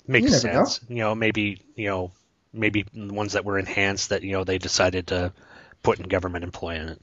Makes 0.06 0.26
You 0.26 0.30
never 0.30 0.48
know. 0.48 0.64
sense. 0.64 0.80
You 0.88 0.96
know, 0.96 1.14
maybe 1.14 1.60
you 1.76 1.88
know, 1.88 2.12
maybe 2.52 2.84
the 2.92 3.12
ones 3.12 3.32
that 3.32 3.44
were 3.44 3.58
enhanced 3.58 4.10
that 4.10 4.22
you 4.22 4.32
know 4.32 4.44
they 4.44 4.58
decided 4.58 5.08
to 5.08 5.32
put 5.82 5.98
in 5.98 6.08
government 6.08 6.44
employment. 6.44 7.02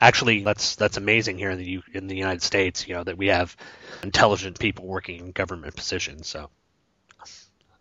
Actually, 0.00 0.42
that's 0.42 0.76
that's 0.76 0.96
amazing 0.96 1.38
here 1.38 1.50
in 1.50 1.58
the 1.58 1.70
U- 1.70 1.82
in 1.92 2.06
the 2.08 2.16
United 2.16 2.42
States. 2.42 2.88
You 2.88 2.94
know 2.94 3.04
that 3.04 3.18
we 3.18 3.28
have 3.28 3.56
intelligent 4.02 4.58
people 4.58 4.86
working 4.86 5.20
in 5.20 5.32
government 5.32 5.76
positions. 5.76 6.26
So, 6.28 6.50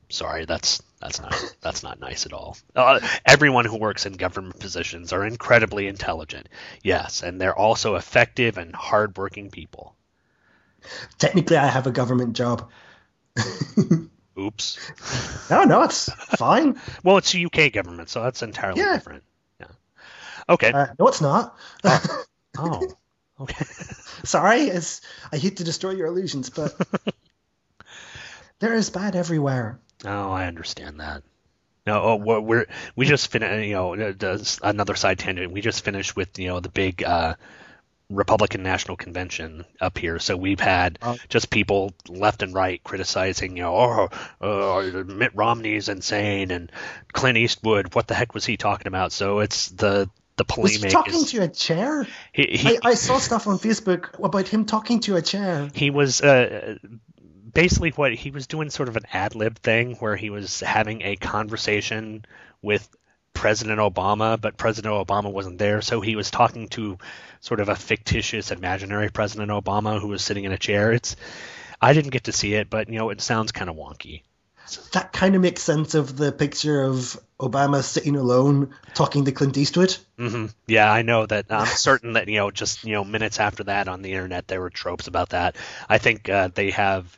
sorry, 0.09 0.45
that's 0.45 0.81
that's 0.99 1.21
not 1.21 1.43
that's 1.61 1.83
not 1.83 1.99
nice 1.99 2.25
at 2.25 2.33
all. 2.33 2.57
Uh, 2.75 2.99
everyone 3.25 3.65
who 3.65 3.77
works 3.77 4.05
in 4.05 4.13
government 4.13 4.59
positions 4.59 5.13
are 5.13 5.25
incredibly 5.25 5.87
intelligent. 5.87 6.49
Yes, 6.83 7.23
and 7.23 7.39
they're 7.39 7.57
also 7.57 7.95
effective 7.95 8.57
and 8.57 8.75
hardworking 8.75 9.49
people. 9.49 9.95
Technically, 11.17 11.57
I 11.57 11.67
have 11.67 11.87
a 11.87 11.91
government 11.91 12.35
job. 12.35 12.69
Oops. 14.39 14.77
No, 15.49 15.63
no, 15.63 15.83
it's 15.83 16.11
fine. 16.11 16.77
Well, 17.03 17.17
it's 17.17 17.31
the 17.31 17.45
UK 17.45 17.71
government, 17.71 18.09
so 18.09 18.21
that's 18.21 18.43
entirely 18.43 18.81
Yeah. 18.81 18.93
different. 18.95 19.23
Yeah. 19.61 19.67
Okay. 20.49 20.71
Uh, 20.73 20.87
no, 20.99 21.07
it's 21.07 21.21
not. 21.21 21.57
oh. 22.57 22.81
Okay. 23.39 23.65
Sorry, 24.25 24.61
it's, 24.61 25.01
I 25.31 25.37
hate 25.37 25.57
to 25.57 25.63
destroy 25.63 25.91
your 25.91 26.07
illusions, 26.07 26.49
but 26.49 26.73
there 28.59 28.73
is 28.73 28.89
bad 28.89 29.15
everywhere. 29.15 29.79
Oh, 30.03 30.31
I 30.31 30.47
understand 30.47 30.99
that. 30.99 31.21
No, 31.85 32.01
oh, 32.01 32.15
we're, 32.15 32.39
we're 32.39 32.65
we 32.95 33.05
just 33.05 33.31
finished. 33.31 33.63
You 33.67 33.73
know, 33.75 33.93
another 34.63 34.95
side 34.95 35.19
tangent. 35.19 35.51
We 35.51 35.61
just 35.61 35.85
finished 35.85 36.15
with 36.15 36.37
you 36.39 36.47
know 36.47 36.59
the 36.59 36.69
big 36.69 37.03
uh, 37.03 37.35
Republican 38.09 38.63
National 38.63 38.95
Convention 38.95 39.65
up 39.81 39.97
here. 39.97 40.19
So 40.19 40.37
we've 40.37 40.59
had 40.59 40.97
Oh. 41.01 41.17
just 41.29 41.49
people 41.49 41.93
left 42.07 42.41
and 42.41 42.53
right 42.53 42.81
criticizing. 42.83 43.57
You 43.57 43.63
know, 43.63 44.09
oh, 44.41 44.79
uh, 44.79 45.03
Mitt 45.03 45.31
Romney's 45.35 45.89
insane 45.89 46.51
and 46.51 46.71
Clint 47.11 47.37
Eastwood. 47.37 47.93
What 47.95 48.07
the 48.07 48.13
heck 48.13 48.33
was 48.33 48.45
he 48.45 48.55
talking 48.57 48.87
about? 48.87 49.11
So 49.11 49.39
it's 49.39 49.69
the 49.69 50.09
the 50.37 50.45
Was 50.57 50.75
he 50.75 50.89
talking 50.89 51.15
is 51.15 51.31
to 51.31 51.41
a 51.41 51.47
chair? 51.47 52.07
he, 52.31 52.43
he, 52.57 52.77
I, 52.77 52.91
I 52.91 52.93
saw 52.93 53.17
stuff 53.17 53.47
on 53.47 53.57
Facebook 53.57 54.23
about 54.23 54.47
him 54.47 54.65
talking 54.65 54.99
to 55.01 55.15
a 55.15 55.21
chair. 55.21 55.67
he 55.73 55.89
was 55.89 56.21
uh, 56.21 56.77
basically 57.51 57.89
what 57.89 58.13
he 58.13 58.29
was 58.29 58.45
doing 58.45 58.69
sort 58.69 58.87
of 58.87 58.97
an 58.97 59.03
ad 59.11 59.33
lib 59.35 59.57
thing 59.57 59.95
where 59.95 60.15
he 60.15 60.29
was 60.29 60.59
having 60.59 61.01
a 61.01 61.15
conversation 61.15 62.23
with 62.61 62.87
President 63.37 63.79
Obama, 63.79 64.39
but 64.39 64.57
President 64.57 64.93
Obama 64.93 65.31
wasn't 65.31 65.59
there, 65.59 65.81
so 65.81 66.01
he 66.01 66.15
was 66.15 66.31
talking 66.31 66.67
to 66.69 66.97
sort 67.39 67.59
of 67.59 67.69
a 67.69 67.75
fictitious 67.75 68.51
imaginary 68.51 69.09
President 69.09 69.51
Obama 69.51 70.01
who 70.01 70.07
was 70.07 70.23
sitting 70.23 70.43
in 70.43 70.51
a 70.51 70.57
chair. 70.57 70.91
It's 70.91 71.15
I 71.79 71.93
didn't 71.93 72.11
get 72.11 72.23
to 72.25 72.31
see 72.31 72.55
it, 72.55 72.69
but 72.69 72.89
you 72.89 72.97
know 72.97 73.09
it 73.11 73.21
sounds 73.21 73.51
kind 73.51 73.69
of 73.69 73.75
wonky. 73.75 74.23
That 74.91 75.13
kind 75.13 75.35
of 75.35 75.41
makes 75.41 75.61
sense 75.61 75.95
of 75.95 76.17
the 76.17 76.31
picture 76.31 76.81
of 76.81 77.17
Obama 77.39 77.83
sitting 77.83 78.15
alone 78.15 78.73
talking 78.95 79.23
to 79.25 79.31
Clint 79.31 79.55
Eastwood. 79.57 79.95
hmm 80.17 80.47
Yeah, 80.65 80.91
I 80.91 81.03
know 81.03 81.25
that. 81.25 81.45
I'm 81.49 81.65
certain 81.87 82.13
that 82.13 82.27
you 82.27 82.37
know, 82.37 82.51
just 82.51 82.83
you 82.83 82.93
know, 82.93 83.05
minutes 83.05 83.39
after 83.39 83.63
that 83.65 83.87
on 83.87 84.01
the 84.01 84.11
internet, 84.13 84.47
there 84.47 84.59
were 84.59 84.69
tropes 84.71 85.07
about 85.07 85.29
that. 85.29 85.55
I 85.87 85.99
think 85.99 86.27
uh, 86.27 86.49
they 86.53 86.71
have 86.71 87.17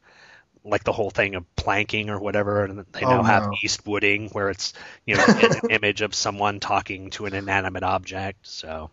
like 0.69 0.83
the 0.83 0.93
whole 0.93 1.09
thing 1.11 1.35
of 1.35 1.45
planking 1.55 2.09
or 2.09 2.19
whatever, 2.19 2.63
and 2.65 2.85
they 2.93 3.05
Oh, 3.05 3.07
now 3.07 3.23
have 3.23 3.45
no. 3.45 3.59
Eastwooding, 3.63 4.31
where 4.33 4.49
it's 4.49 4.73
you 5.05 5.15
know 5.17 5.29
an 5.37 5.61
image 5.69 6.01
of 6.01 6.15
someone 6.15 6.59
talking 6.59 7.09
to 7.11 7.25
an 7.25 7.33
inanimate 7.35 7.83
object. 7.83 8.47
So 8.47 8.91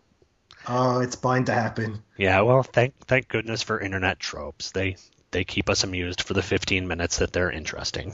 Oh, 0.67 0.99
it's 0.99 1.15
bound 1.15 1.47
to 1.47 1.53
happen. 1.53 2.03
yeah, 2.17 2.41
well, 2.41 2.63
thank 2.63 2.95
thank 3.07 3.27
goodness 3.27 3.63
for 3.63 3.79
internet 3.79 4.19
tropes. 4.19 4.71
They 4.71 4.97
they 5.31 5.43
keep 5.45 5.69
us 5.69 5.83
amused 5.83 6.21
for 6.21 6.33
the 6.33 6.43
15 6.43 6.87
minutes 6.87 7.17
that 7.19 7.31
they're 7.31 7.51
interesting. 7.51 8.13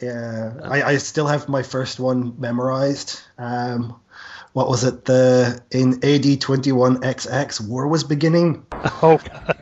Yeah, 0.00 0.54
I, 0.64 0.82
I 0.82 0.96
still 0.98 1.26
have 1.26 1.48
my 1.48 1.62
first 1.62 2.00
one 2.00 2.38
memorized. 2.40 3.20
Um, 3.38 4.00
what 4.52 4.68
was 4.68 4.84
it? 4.84 5.04
The 5.04 5.62
in 5.70 6.04
AD 6.04 6.40
twenty 6.40 6.72
one 6.72 7.02
XX 7.04 7.60
war 7.60 7.86
was 7.88 8.04
beginning. 8.04 8.66
Oh 9.02 9.18
God. 9.18 9.56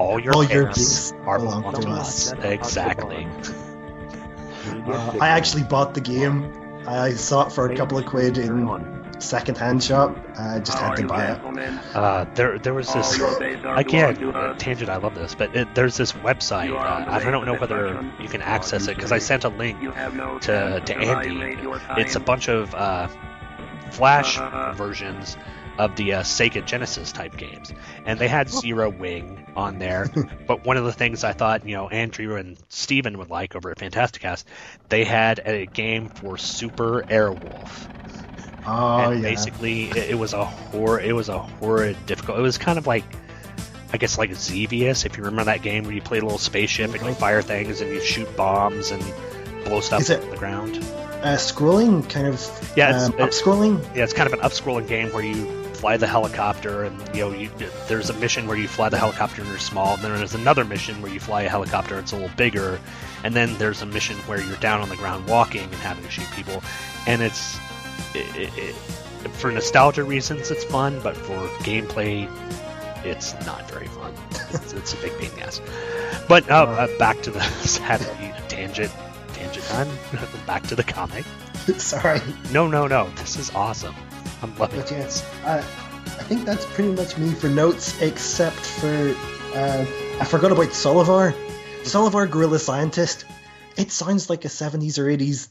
All 0.00 0.18
your 0.18 0.34
All 0.34 0.44
your 0.44 0.64
gifts 0.64 1.10
gifts 1.10 1.12
are 1.26 1.38
belong 1.38 1.60
belong 1.60 1.74
to 1.74 1.80
to 1.82 1.88
us. 1.90 2.32
us. 2.32 2.44
Exactly. 2.44 3.28
Uh, 4.86 5.18
I 5.20 5.28
actually 5.28 5.64
bought 5.64 5.92
the 5.92 6.00
game. 6.00 6.50
I 6.88 7.10
saw 7.10 7.46
it 7.46 7.52
for 7.52 7.70
a 7.70 7.76
couple 7.76 7.98
of 7.98 8.06
quid 8.06 8.38
in 8.38 8.66
second-hand 9.18 9.84
shop. 9.84 10.16
I 10.38 10.60
just 10.60 10.78
had 10.78 10.96
to 10.96 11.06
buy 11.06 11.32
it. 11.32 11.94
Uh, 11.94 12.24
there, 12.34 12.58
there 12.58 12.72
was 12.72 12.90
this 12.94 13.20
again 13.66 14.56
tangent. 14.56 14.88
I 14.88 14.96
love 14.96 15.14
this, 15.14 15.34
but 15.34 15.54
it, 15.54 15.74
there's 15.74 15.98
this 15.98 16.12
website. 16.12 16.74
Uh, 16.74 17.10
I 17.10 17.22
don't 17.22 17.44
know 17.44 17.56
whether 17.56 18.02
you 18.18 18.28
can 18.28 18.40
access 18.40 18.88
it 18.88 18.96
because 18.96 19.12
I 19.12 19.18
sent 19.18 19.44
a 19.44 19.50
link 19.50 19.78
to 19.80 20.82
to 20.86 20.96
Andy. 20.96 21.58
It's 21.98 22.16
a 22.16 22.20
bunch 22.20 22.48
of 22.48 22.74
uh, 22.74 23.08
Flash 23.90 24.38
versions 24.76 25.36
of 25.78 25.96
the 25.96 26.14
uh, 26.14 26.22
Sega 26.22 26.64
Genesis 26.66 27.12
type 27.12 27.36
games, 27.36 27.72
and 28.04 28.18
they 28.18 28.28
had 28.28 28.48
Zero 28.50 28.90
Wing 28.90 29.46
on 29.56 29.78
there. 29.78 30.10
but 30.46 30.64
one 30.66 30.76
of 30.76 30.84
the 30.84 30.92
things 30.92 31.24
I 31.24 31.32
thought 31.32 31.66
you 31.66 31.74
know 31.76 31.88
Andrew 31.88 32.36
and 32.36 32.56
Steven 32.68 33.18
would 33.18 33.30
like 33.30 33.56
over 33.56 33.70
at 33.70 33.78
Fantasticast, 33.78 34.44
they 34.88 35.04
had 35.04 35.40
a 35.44 35.66
game 35.66 36.08
for 36.08 36.36
Super 36.36 37.02
Airwolf 37.02 37.88
Oh 38.66 39.10
and 39.12 39.22
yeah. 39.22 39.28
basically 39.30 39.84
it, 39.84 40.10
it 40.10 40.18
was 40.18 40.34
a 40.34 40.44
hor 40.44 41.00
it 41.00 41.14
was 41.14 41.30
a 41.30 41.38
horrid 41.38 41.96
difficult 42.04 42.38
it 42.38 42.42
was 42.42 42.58
kind 42.58 42.76
of 42.78 42.86
like 42.86 43.04
I 43.92 43.96
guess 43.96 44.18
like 44.18 44.34
Xevious 44.34 45.06
if 45.06 45.16
you 45.16 45.24
remember 45.24 45.44
that 45.44 45.62
game 45.62 45.84
where 45.84 45.94
you 45.94 46.02
play 46.02 46.18
a 46.18 46.22
little 46.22 46.36
spaceship 46.38 46.92
and 46.94 47.02
you 47.06 47.14
fire 47.14 47.40
things 47.40 47.80
and 47.80 47.90
you 47.90 48.00
shoot 48.02 48.36
bombs 48.36 48.90
and 48.90 49.02
blow 49.64 49.80
stuff 49.80 50.02
Is 50.02 50.10
it- 50.10 50.22
on 50.22 50.30
the 50.30 50.36
ground 50.36 50.76
Uh, 51.22 51.36
scrolling, 51.36 52.08
kind 52.08 52.26
of. 52.26 52.72
Yeah, 52.76 52.90
it's- 52.90 53.08
um, 53.08 53.14
up 53.20 53.30
scrolling. 53.30 53.82
yeah 53.96 54.04
it's 54.04 54.12
kind 54.12 54.26
of 54.26 54.34
an 54.34 54.40
up 54.40 54.52
scrolling 54.52 54.86
game 54.86 55.08
where 55.12 55.24
you 55.24 55.59
fly 55.80 55.96
the 55.96 56.06
helicopter 56.06 56.84
and 56.84 57.16
you 57.16 57.22
know 57.22 57.32
you 57.32 57.48
there's 57.88 58.10
a 58.10 58.14
mission 58.14 58.46
where 58.46 58.56
you 58.56 58.68
fly 58.68 58.90
the 58.90 58.98
helicopter 58.98 59.40
and 59.40 59.48
you're 59.48 59.58
small 59.58 59.94
and 59.94 60.02
then 60.02 60.14
there's 60.18 60.34
another 60.34 60.62
mission 60.62 61.00
where 61.00 61.10
you 61.10 61.18
fly 61.18 61.40
a 61.42 61.48
helicopter 61.48 61.94
and 61.94 62.02
it's 62.02 62.12
a 62.12 62.16
little 62.16 62.36
bigger 62.36 62.78
and 63.24 63.32
then 63.32 63.56
there's 63.56 63.80
a 63.80 63.86
mission 63.86 64.14
where 64.20 64.38
you're 64.42 64.58
down 64.58 64.82
on 64.82 64.90
the 64.90 64.96
ground 64.96 65.26
walking 65.26 65.62
and 65.62 65.74
having 65.76 66.04
to 66.04 66.10
shoot 66.10 66.30
people. 66.32 66.62
And 67.06 67.22
it's 67.22 67.58
it, 68.14 68.36
it, 68.36 68.58
it, 68.58 68.74
for 69.32 69.50
nostalgia 69.50 70.04
reasons 70.04 70.50
it's 70.50 70.64
fun 70.64 71.00
but 71.02 71.16
for 71.16 71.48
gameplay 71.64 72.28
it's 73.02 73.32
not 73.46 73.68
very 73.70 73.86
fun. 73.88 74.12
It's, 74.52 74.72
it's 74.72 74.92
a 74.94 74.96
big 74.96 75.16
pain 75.16 75.30
in 75.30 75.36
the 75.36 75.46
ass. 75.46 75.62
But 76.28 76.50
uh, 76.50 76.64
uh, 76.64 76.98
back 76.98 77.22
to 77.22 77.30
the 77.30 77.40
sad 77.64 78.00
tangent 78.50 78.92
tangent 79.32 79.64
time. 79.66 79.88
Back 80.46 80.64
to 80.64 80.74
the 80.74 80.82
comic. 80.82 81.24
Sorry, 81.78 82.20
no 82.52 82.66
no 82.66 82.86
no. 82.86 83.08
This 83.16 83.36
is 83.36 83.54
awesome 83.54 83.94
i'm 84.42 84.56
loving 84.58 84.80
but 84.80 84.90
yes, 84.90 85.22
uh, 85.44 85.62
I 86.06 86.22
think 86.24 86.44
that's 86.44 86.64
pretty 86.66 86.92
much 86.92 87.16
me 87.18 87.32
for 87.32 87.48
notes, 87.48 88.00
except 88.00 88.56
for 88.56 89.14
uh, 89.54 89.84
I 90.20 90.24
forgot 90.24 90.52
about 90.52 90.68
Solovar. 90.68 91.34
Solovar, 91.82 92.30
Gorilla 92.30 92.58
Scientist. 92.58 93.24
It 93.76 93.90
sounds 93.90 94.30
like 94.30 94.44
a 94.44 94.48
'70s 94.48 94.98
or 94.98 95.04
'80s 95.04 95.48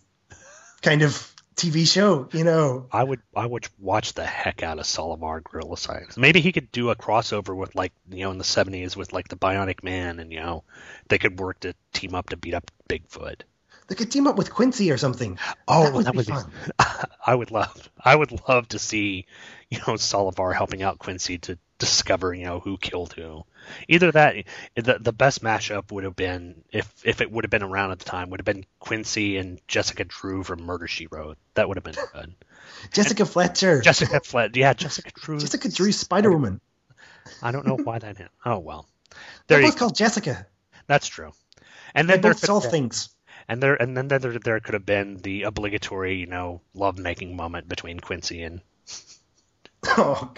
kind 0.82 1.02
of 1.02 1.34
TV 1.56 1.86
show, 1.92 2.30
you 2.32 2.44
know. 2.44 2.88
I 2.92 3.04
would 3.04 3.20
I 3.36 3.46
would 3.46 3.68
watch 3.78 4.14
the 4.14 4.26
heck 4.26 4.64
out 4.64 4.80
of 4.80 4.86
Solomar 4.86 5.42
Gorilla 5.44 5.78
Science. 5.78 6.18
Maybe 6.18 6.40
he 6.40 6.52
could 6.52 6.72
do 6.72 6.90
a 6.90 6.96
crossover 6.96 7.56
with 7.56 7.76
like 7.76 7.92
you 8.10 8.24
know 8.24 8.32
in 8.32 8.38
the 8.38 8.44
seventies 8.44 8.96
with 8.96 9.12
like 9.14 9.28
the 9.28 9.36
Bionic 9.38 9.84
Man 9.84 10.20
and 10.20 10.32
you 10.32 10.40
know 10.40 10.64
they 11.10 11.18
could 11.18 11.40
work 11.40 11.60
to 11.62 11.74
team 11.94 12.16
up 12.16 12.30
to 12.30 12.38
beat 12.38 12.54
up 12.54 12.72
Bigfoot. 12.90 13.42
They 13.88 13.96
could 13.96 14.12
team 14.12 14.28
up 14.28 14.38
with 14.38 14.54
Quincy 14.54 14.92
or 14.92 14.98
something. 14.98 15.40
Oh, 15.68 15.84
that 15.84 15.94
would 15.94 16.06
that 16.06 16.12
be 16.12 16.18
would 16.18 16.28
be- 16.28 16.34
fun. 16.34 16.52
I 17.26 17.36
would 17.36 17.52
love 17.52 17.90
I 18.04 18.16
would 18.16 18.48
love 18.48 18.68
to 18.70 18.80
see 18.80 19.26
you 19.70 19.80
know 19.80 19.94
Solovar 19.94 20.54
helping 20.54 20.84
out 20.84 21.00
Quincy 21.00 21.38
to 21.40 21.58
discover 21.78 22.34
you 22.34 22.46
know 22.46 22.60
who 22.60 22.78
killed 22.78 23.14
who. 23.14 23.46
Either 23.88 24.12
that 24.12 24.36
the 24.76 25.00
the 25.00 25.14
best 25.14 25.42
mashup 25.42 25.92
would 25.92 26.04
have 26.04 26.16
been 26.16 26.64
if 26.72 26.92
if 27.04 27.22
it 27.22 27.32
would 27.32 27.46
have 27.46 27.52
been 27.52 27.64
around 27.64 27.92
at 27.92 28.00
the 28.00 28.06
time 28.06 28.30
would 28.30 28.40
have 28.40 28.46
been 28.46 28.66
Quincy 28.80 29.38
and 29.38 29.60
Jessica 29.68 30.04
Drew 30.04 30.44
from 30.44 30.64
Murder 30.64 30.88
She 30.88 31.08
Wrote. 31.08 31.38
That 31.54 31.68
would 31.68 31.78
have 31.78 31.84
been 31.84 31.96
good. 32.14 32.36
Jessica 32.92 33.26
Fletcher. 33.26 33.82
Jessica 33.82 34.20
Fletcher. 34.22 34.60
yeah, 34.60 34.74
Jessica 34.74 35.12
Drew. 35.16 35.40
Jessica 35.40 35.70
Drew, 35.70 35.92
Spider 35.92 36.32
Woman. 36.32 36.62
I 37.42 37.52
don't 37.52 37.66
know 37.66 37.78
why 37.78 38.00
that 38.00 38.18
happened. 38.18 38.30
Oh 38.46 38.60
well, 38.60 38.88
They're 39.48 39.62
both 39.62 39.78
called 39.78 39.96
Jessica. 39.96 40.46
That's 40.88 41.08
true. 41.08 41.32
And 41.94 42.10
then 42.10 42.22
there 42.22 42.34
both 42.34 42.46
solve 42.46 42.66
things. 42.66 43.10
And 43.50 43.62
there 43.62 43.76
and 43.82 43.98
then 43.98 44.08
there, 44.08 44.20
there 44.20 44.60
could 44.62 44.76
have 44.76 44.86
been 44.86 45.18
the 45.18 45.44
obligatory, 45.44 46.16
you 46.16 46.28
know, 46.28 46.62
lovemaking 46.74 47.36
moment 47.36 47.68
between 47.68 48.00
Quincy 48.00 48.44
and. 48.44 48.62
Oh, 49.98 50.34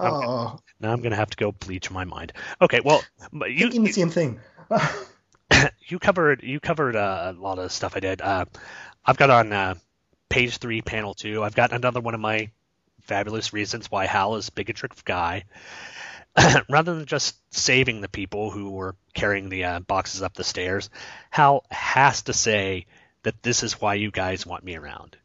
oh 0.00 0.58
now 0.80 0.92
I'm 0.92 1.02
gonna 1.02 1.16
have 1.16 1.30
to 1.30 1.36
go 1.36 1.52
bleach 1.52 1.90
my 1.90 2.04
mind. 2.04 2.32
Okay, 2.60 2.80
well, 2.84 3.02
you 3.46 3.70
the 3.70 3.92
same 3.92 4.10
thing. 4.10 4.40
you 5.86 5.98
covered 5.98 6.42
you 6.42 6.58
covered 6.58 6.96
uh, 6.96 7.34
a 7.36 7.40
lot 7.40 7.58
of 7.58 7.70
stuff 7.70 7.96
I 7.96 8.00
did. 8.00 8.20
Uh, 8.20 8.46
I've 9.04 9.18
got 9.18 9.30
on 9.30 9.52
uh, 9.52 9.74
page 10.28 10.56
three, 10.56 10.82
panel 10.82 11.14
two. 11.14 11.44
I've 11.44 11.54
got 11.54 11.72
another 11.72 12.00
one 12.00 12.14
of 12.14 12.20
my 12.20 12.50
fabulous 13.02 13.52
reasons 13.52 13.90
why 13.90 14.06
Hal 14.06 14.36
is 14.36 14.48
a 14.48 14.52
bigotric 14.52 15.04
guy. 15.04 15.44
Rather 16.68 16.94
than 16.94 17.06
just 17.06 17.36
saving 17.50 18.00
the 18.00 18.08
people 18.08 18.50
who 18.50 18.70
were 18.70 18.94
carrying 19.14 19.48
the 19.48 19.64
uh, 19.64 19.80
boxes 19.80 20.22
up 20.22 20.34
the 20.34 20.44
stairs, 20.44 20.90
Hal 21.30 21.64
has 21.70 22.22
to 22.22 22.32
say 22.32 22.86
that 23.22 23.42
this 23.42 23.62
is 23.62 23.80
why 23.80 23.94
you 23.94 24.10
guys 24.10 24.46
want 24.46 24.64
me 24.64 24.76
around. 24.76 25.16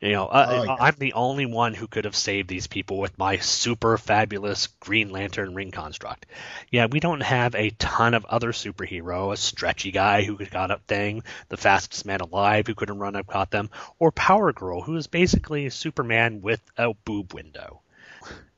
You 0.00 0.12
know, 0.12 0.26
uh, 0.26 0.46
Oh, 0.48 0.62
yeah. 0.62 0.76
I'm 0.78 0.94
the 0.96 1.14
only 1.14 1.44
one 1.44 1.74
who 1.74 1.88
could 1.88 2.04
have 2.04 2.14
saved 2.14 2.48
these 2.48 2.68
people 2.68 2.98
with 2.98 3.18
my 3.18 3.38
super 3.38 3.98
fabulous 3.98 4.68
Green 4.78 5.10
Lantern 5.10 5.56
ring 5.56 5.72
construct. 5.72 6.26
Yeah, 6.70 6.86
we 6.86 7.00
don't 7.00 7.20
have 7.20 7.56
a 7.56 7.70
ton 7.70 8.14
of 8.14 8.24
other 8.26 8.52
superhero, 8.52 9.32
a 9.32 9.36
stretchy 9.36 9.90
guy 9.90 10.22
who 10.22 10.36
could 10.36 10.52
got 10.52 10.70
up 10.70 10.86
thing, 10.86 11.24
the 11.48 11.56
fastest 11.56 12.06
man 12.06 12.20
alive 12.20 12.68
who 12.68 12.76
could 12.76 12.90
have 12.90 12.98
run 12.98 13.16
up 13.16 13.26
caught 13.26 13.50
them, 13.50 13.70
or 13.98 14.12
Power 14.12 14.52
Girl 14.52 14.80
who 14.80 14.94
is 14.94 15.08
basically 15.08 15.68
Superman 15.68 16.42
with 16.42 16.62
a 16.76 16.94
boob 17.04 17.34
window. 17.34 17.80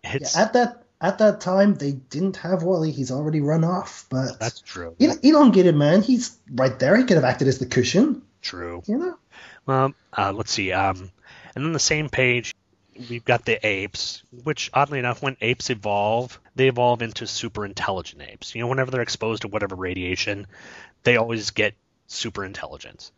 It's 0.05 0.37
At 0.37 0.53
that 0.53 0.85
at 1.01 1.19
that 1.19 1.41
time, 1.41 1.75
they 1.75 1.93
didn't 1.93 2.37
have 2.39 2.63
Wally. 2.63 2.91
He's 2.91 3.11
already 3.11 3.41
run 3.41 3.65
off. 3.65 4.07
But 4.11 4.39
that's 4.39 4.61
true. 4.61 4.95
El- 5.01 5.19
elongated 5.23 5.75
man, 5.75 6.03
he's 6.03 6.37
right 6.53 6.79
there. 6.79 6.97
He 6.97 7.05
could 7.05 7.17
have 7.17 7.25
acted 7.25 7.49
as 7.49 7.59
the 7.59 7.67
cushion. 7.67 8.23
True. 8.43 8.83
You 8.87 8.99
know. 8.99 9.19
Well, 9.67 9.95
uh, 10.17 10.33
let's 10.33 10.53
see. 10.53 10.73
Um, 10.73 11.11
and 11.55 11.65
then 11.65 11.73
the 11.73 11.79
same 11.79 12.09
page, 12.09 12.55
we've 13.09 13.25
got 13.25 13.45
the 13.45 13.65
apes, 13.67 14.23
which 14.45 14.71
oddly 14.75 14.99
enough, 14.99 15.23
when 15.23 15.37
apes 15.41 15.71
evolve, 15.71 16.39
they 16.55 16.69
evolve 16.69 17.03
into 17.03 17.27
super 17.27 17.65
intelligent 17.65 18.23
apes. 18.23 18.55
You 18.55 18.63
know, 18.63 18.69
whenever 18.69 18.91
they're 18.91 19.01
exposed 19.01 19.43
to 19.43 19.49
whatever 19.49 19.75
radiation, 19.75 20.47
they 21.03 21.17
always 21.17 21.51
get 21.51 21.75
super 22.09 22.45
intelligence. 22.45 23.13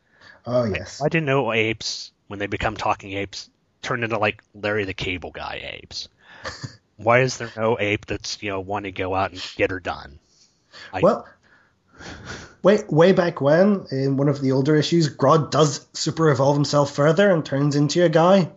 Oh 0.47 0.65
yes. 0.65 1.01
I 1.03 1.09
didn't 1.09 1.27
know 1.27 1.53
apes, 1.53 2.13
when 2.29 2.39
they 2.39 2.47
become 2.47 2.77
talking 2.77 3.13
apes, 3.13 3.51
turn 3.81 4.05
into 4.05 4.19
like 4.19 4.43
Larry 4.55 4.85
the 4.85 4.95
Cable 4.95 5.31
Guy 5.31 5.79
apes. 5.81 6.09
Why 7.03 7.21
is 7.21 7.37
there 7.39 7.51
no 7.57 7.79
ape 7.79 8.07
that's, 8.07 8.43
you 8.43 8.51
know, 8.51 8.61
want 8.61 8.85
to 8.85 8.93
go 8.93 9.15
out 9.15 9.33
and 9.33 9.43
get 9.57 9.71
her 9.71 9.81
done? 9.81 10.19
I- 10.93 11.01
Well, 11.01 11.27
way 12.63 12.83
way 12.89 13.13
back 13.13 13.41
when, 13.41 13.87
in 13.91 14.17
one 14.17 14.29
of 14.29 14.41
the 14.41 14.53
older 14.53 14.77
issues, 14.77 15.15
Grodd 15.15 15.51
does 15.51 15.87
super 15.93 16.31
evolve 16.31 16.57
himself 16.57 16.95
further 16.95 17.31
and 17.31 17.45
turns 17.45 17.77
into 17.77 18.05
a 18.05 18.09
guy 18.09 18.51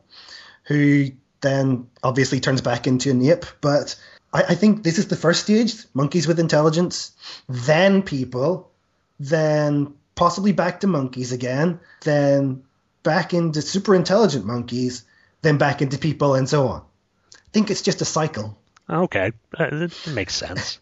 who 0.63 1.11
then 1.41 1.87
obviously 2.01 2.39
turns 2.39 2.61
back 2.61 2.87
into 2.87 3.11
an 3.11 3.23
ape. 3.25 3.45
But 3.61 3.95
I, 4.33 4.43
I 4.49 4.55
think 4.55 4.83
this 4.83 4.97
is 4.99 5.07
the 5.07 5.15
first 5.15 5.43
stage: 5.43 5.75
monkeys 5.93 6.27
with 6.27 6.39
intelligence, 6.39 7.11
then 7.47 8.01
people, 8.01 8.71
then 9.19 9.93
possibly 10.15 10.53
back 10.53 10.79
to 10.81 10.87
monkeys 10.87 11.31
again, 11.31 11.79
then 12.01 12.63
back 13.03 13.33
into 13.33 13.61
super 13.61 13.93
intelligent 13.93 14.45
monkeys, 14.45 15.03
then 15.41 15.57
back 15.57 15.81
into 15.81 15.97
people, 15.97 16.35
and 16.35 16.49
so 16.49 16.67
on. 16.67 16.81
I 17.55 17.57
think 17.57 17.71
it's 17.71 17.83
just 17.83 18.01
a 18.01 18.05
cycle. 18.05 18.57
Okay, 18.89 19.31
uh, 19.57 19.69
that 19.69 20.07
makes 20.13 20.35
sense. 20.35 20.79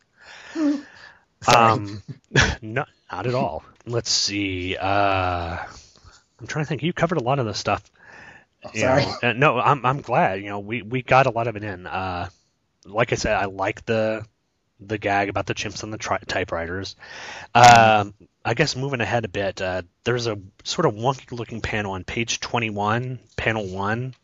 Um, 1.45 2.01
no, 2.61 2.85
not 3.11 3.27
at 3.27 3.35
all. 3.35 3.65
Let's 3.85 4.09
see. 4.09 4.77
Uh, 4.77 5.57
I'm 6.39 6.47
trying 6.47 6.63
to 6.63 6.69
think. 6.69 6.83
You 6.83 6.93
covered 6.93 7.17
a 7.17 7.21
lot 7.23 7.39
of 7.39 7.45
the 7.45 7.53
stuff. 7.53 7.83
you 8.73 8.79
sorry. 8.79 9.03
know. 9.03 9.17
Uh, 9.21 9.33
no, 9.33 9.59
I'm 9.59 9.85
I'm 9.85 9.99
glad. 9.99 10.39
You 10.39 10.47
know, 10.47 10.59
we 10.59 10.83
we 10.83 11.01
got 11.01 11.25
a 11.25 11.31
lot 11.31 11.47
of 11.47 11.57
it 11.57 11.65
in. 11.65 11.85
Uh, 11.85 12.29
like 12.85 13.11
I 13.11 13.17
said, 13.17 13.35
I 13.35 13.47
like 13.47 13.85
the 13.85 14.25
the 14.79 14.97
gag 14.97 15.27
about 15.27 15.45
the 15.47 15.53
chimps 15.53 15.83
and 15.83 15.91
the 15.91 15.97
tri- 15.97 16.21
typewriters. 16.25 16.95
Um, 17.53 18.13
I 18.45 18.53
guess 18.53 18.77
moving 18.77 19.01
ahead 19.01 19.25
a 19.25 19.27
bit, 19.27 19.61
uh, 19.61 19.81
there's 20.05 20.27
a 20.27 20.39
sort 20.63 20.85
of 20.85 20.95
wonky 20.95 21.37
looking 21.37 21.59
panel 21.59 21.91
on 21.91 22.05
page 22.05 22.39
21, 22.39 23.19
panel 23.35 23.67
one. 23.67 24.15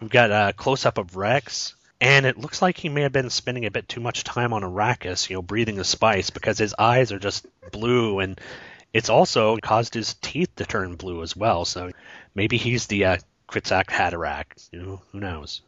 We've 0.00 0.10
got 0.10 0.30
a 0.30 0.52
close 0.54 0.86
up 0.86 0.98
of 0.98 1.16
Rex, 1.16 1.74
and 2.00 2.24
it 2.24 2.38
looks 2.38 2.62
like 2.62 2.78
he 2.78 2.88
may 2.88 3.02
have 3.02 3.12
been 3.12 3.30
spending 3.30 3.66
a 3.66 3.70
bit 3.70 3.88
too 3.88 4.00
much 4.00 4.24
time 4.24 4.52
on 4.52 4.62
Arrakis, 4.62 5.28
you 5.28 5.36
know, 5.36 5.42
breathing 5.42 5.76
the 5.76 5.84
spice 5.84 6.30
because 6.30 6.58
his 6.58 6.74
eyes 6.78 7.12
are 7.12 7.18
just 7.18 7.46
blue, 7.70 8.20
and 8.20 8.40
it's 8.92 9.10
also 9.10 9.56
caused 9.58 9.94
his 9.94 10.14
teeth 10.14 10.54
to 10.56 10.64
turn 10.64 10.96
blue 10.96 11.22
as 11.22 11.36
well. 11.36 11.64
So 11.64 11.90
maybe 12.34 12.56
he's 12.56 12.86
the 12.86 13.04
uh, 13.04 13.16
Kwisatz 13.48 13.86
Haderach. 13.86 14.68
You 14.72 14.82
know, 14.82 15.02
who 15.12 15.20
knows? 15.20 15.62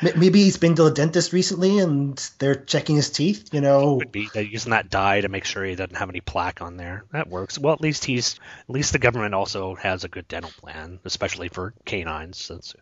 Maybe 0.00 0.44
he's 0.44 0.56
been 0.56 0.76
to 0.76 0.84
the 0.84 0.90
dentist 0.92 1.32
recently 1.32 1.80
and 1.80 2.16
they're 2.38 2.54
checking 2.54 2.96
his 2.96 3.10
teeth. 3.10 3.52
You 3.52 3.60
know, 3.60 3.98
Could 3.98 4.12
be 4.12 4.28
they're 4.32 4.42
using 4.42 4.70
that 4.70 4.88
dye 4.88 5.20
to 5.20 5.28
make 5.28 5.44
sure 5.44 5.64
he 5.64 5.74
doesn't 5.74 5.96
have 5.96 6.08
any 6.08 6.20
plaque 6.20 6.62
on 6.62 6.76
there. 6.76 7.04
That 7.12 7.28
works. 7.28 7.58
Well, 7.58 7.74
at 7.74 7.80
least 7.80 8.04
he's 8.04 8.38
at 8.68 8.74
least 8.74 8.92
the 8.92 9.00
government 9.00 9.34
also 9.34 9.74
has 9.74 10.04
a 10.04 10.08
good 10.08 10.28
dental 10.28 10.52
plan, 10.60 11.00
especially 11.04 11.48
for 11.48 11.74
canines. 11.84 12.48
That's 12.48 12.76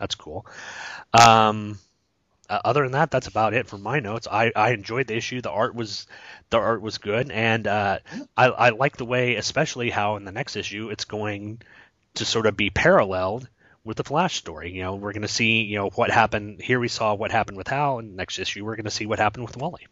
that's 0.00 0.16
cool. 0.16 0.46
Um, 1.12 1.78
uh, 2.48 2.60
other 2.64 2.82
than 2.82 2.92
that, 2.92 3.12
that's 3.12 3.28
about 3.28 3.54
it 3.54 3.68
for 3.68 3.78
my 3.78 4.00
notes. 4.00 4.26
I, 4.28 4.50
I 4.56 4.72
enjoyed 4.72 5.06
the 5.06 5.16
issue. 5.16 5.40
The 5.40 5.50
art 5.50 5.74
was 5.74 6.08
the 6.48 6.56
art 6.56 6.82
was 6.82 6.98
good, 6.98 7.30
and 7.30 7.66
uh, 7.68 7.98
I 8.36 8.46
I 8.46 8.68
like 8.70 8.96
the 8.96 9.04
way, 9.04 9.36
especially 9.36 9.90
how 9.90 10.16
in 10.16 10.24
the 10.24 10.32
next 10.32 10.56
issue 10.56 10.88
it's 10.88 11.04
going 11.04 11.62
to 12.14 12.24
sort 12.24 12.46
of 12.46 12.56
be 12.56 12.70
paralleled 12.70 13.48
with 13.84 13.98
the 13.98 14.04
Flash 14.04 14.36
story. 14.36 14.72
You 14.72 14.82
know, 14.82 14.96
we're 14.96 15.12
going 15.12 15.22
to 15.22 15.28
see 15.28 15.62
you 15.62 15.76
know 15.76 15.90
what 15.90 16.10
happened 16.10 16.60
here. 16.60 16.80
We 16.80 16.88
saw 16.88 17.14
what 17.14 17.30
happened 17.30 17.56
with 17.56 17.68
Hal, 17.68 18.00
and 18.00 18.16
next 18.16 18.38
issue 18.38 18.64
we're 18.64 18.76
going 18.76 18.84
to 18.84 18.90
see 18.90 19.06
what 19.06 19.20
happened 19.20 19.44
with 19.44 19.56
Wally. 19.56 19.86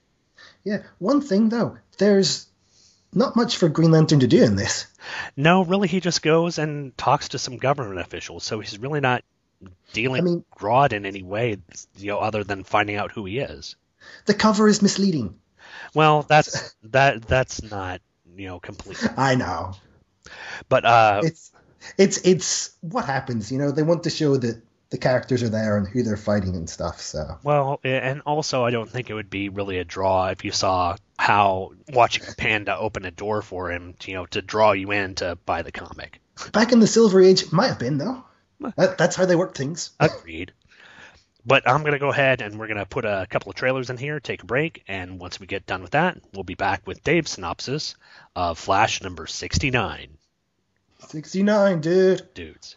Yeah, 0.65 0.83
one 0.99 1.21
thing 1.21 1.51
though, 1.51 1.79
there's 1.99 2.47
not 3.13 3.37
much 3.37 3.57
for 3.57 3.69
Green 3.69 3.91
Lantern 3.91 4.21
to 4.21 4.27
do 4.27 4.43
in 4.43 4.57
this. 4.57 4.87
No, 5.37 5.65
really, 5.65 5.89
he 5.89 6.01
just 6.01 6.23
goes 6.23 6.59
and 6.59 6.97
talks 6.97 7.29
to 7.31 7.39
some 7.39 7.57
government 7.57 8.01
officials. 8.01 8.45
So 8.45 8.61
he's 8.61 8.79
really 8.79 9.01
not 9.01 9.23
dealing 9.93 10.23
I 10.23 10.25
mean- 10.25 10.35
with 10.37 10.51
Grodd 10.51 10.93
in 10.93 11.07
any 11.07 11.23
way, 11.23 11.57
you 11.97 12.09
know, 12.09 12.19
other 12.19 12.45
than 12.45 12.65
finding 12.65 12.97
out 12.97 13.13
who 13.13 13.25
he 13.25 13.39
is. 13.39 13.77
The 14.27 14.35
cover 14.35 14.69
is 14.69 14.81
misleading. 14.81 15.39
Well, 15.95 16.23
that's 16.23 16.75
that 16.85 17.23
that's 17.23 17.63
not 17.63 18.01
you 18.37 18.47
know 18.47 18.61
complete. 18.61 18.99
I 19.17 19.35
know. 19.35 19.75
But 20.69 20.85
uh, 20.85 21.21
It's 21.25 21.51
it's 21.97 22.19
it's 22.19 22.71
what 22.81 23.05
happens. 23.05 23.51
You 23.51 23.59
know, 23.59 23.71
they 23.71 23.83
want 23.83 24.05
to 24.05 24.11
show 24.11 24.37
that 24.37 24.63
the 24.91 24.99
characters 24.99 25.43
are 25.43 25.49
there 25.49 25.77
and 25.77 25.87
who 25.87 26.03
they're 26.03 26.17
fighting 26.17 26.57
and 26.57 26.69
stuff. 26.69 27.01
So 27.01 27.39
well, 27.43 27.81
and 27.85 28.23
also 28.23 28.65
I 28.65 28.71
don't 28.71 28.89
think 28.89 29.11
it 29.11 29.15
would 29.15 29.31
be 29.31 29.49
really 29.49 29.79
a 29.79 29.85
draw 29.85 30.29
if 30.29 30.45
you 30.45 30.53
saw 30.53 30.97
how 31.19 31.73
watching 31.93 32.25
panda 32.37 32.77
open 32.77 33.05
a 33.05 33.11
door 33.11 33.43
for 33.43 33.71
him, 33.71 33.95
you 34.05 34.15
know, 34.15 34.27
to 34.27 34.41
draw 34.41 34.73
you 34.73 34.93
in 34.93 35.17
to 35.17 35.37
buy 35.45 35.63
the 35.63 35.73
comic. 35.73 36.21
back 36.53 36.73
in 36.73 36.81
the 36.81 36.87
Silver 36.87 37.21
Age, 37.21 37.53
might 37.53 37.69
have 37.69 37.79
been 37.79 37.99
though. 37.99 38.25
That, 38.77 38.99
that's 38.99 39.17
how 39.17 39.27
they 39.27 39.37
work 39.37 39.55
things. 39.55 39.91
Agreed. 40.01 40.53
But 41.47 41.67
I'm 41.67 41.81
going 41.81 41.93
to 41.93 41.99
go 41.99 42.11
ahead 42.11 42.43
and 42.43 42.59
we're 42.59 42.67
going 42.67 42.79
to 42.79 42.85
put 42.85 43.05
a 43.05 43.27
couple 43.31 43.51
of 43.51 43.57
trailers 43.57 43.89
in 43.89 43.97
here, 43.97 44.21
take 44.21 44.43
a 44.43 44.47
break, 44.47 44.85
and 44.87 45.19
once 45.19 45.41
we 45.41 45.47
get 45.47 45.67
done 45.67 45.83
with 45.83 45.93
that, 45.93 46.19
we'll 46.35 46.45
be 46.45 46.55
back 46.55 46.87
with 46.87 47.03
Dave's 47.03 47.31
synopsis 47.31 47.95
of 48.37 48.59
Flash 48.59 49.03
number 49.03 49.27
69. 49.27 50.09
Sixty 51.07 51.43
nine, 51.43 51.81
dude. 51.81 52.35
Dudes. 52.35 52.77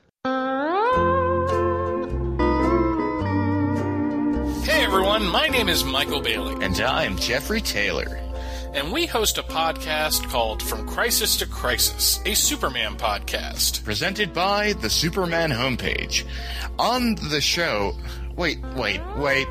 Hey 4.63 4.83
everyone, 4.83 5.25
my 5.25 5.47
name 5.47 5.67
is 5.67 5.83
Michael 5.83 6.21
Bailey. 6.21 6.63
And 6.63 6.79
I'm 6.79 7.17
Jeffrey 7.17 7.61
Taylor. 7.61 8.30
And 8.73 8.93
we 8.93 9.05
host 9.05 9.37
a 9.37 9.43
podcast 9.43 10.29
called 10.29 10.63
From 10.63 10.87
Crisis 10.87 11.35
to 11.37 11.45
Crisis, 11.45 12.21
a 12.25 12.33
Superman 12.33 12.95
podcast. 12.95 13.83
Presented 13.83 14.33
by 14.33 14.71
the 14.73 14.89
Superman 14.89 15.49
homepage. 15.51 16.25
On 16.79 17.15
the 17.15 17.41
show. 17.41 17.97
Wait, 18.37 18.59
wait, 18.77 19.01
wait. 19.17 19.47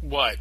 What? 0.00 0.36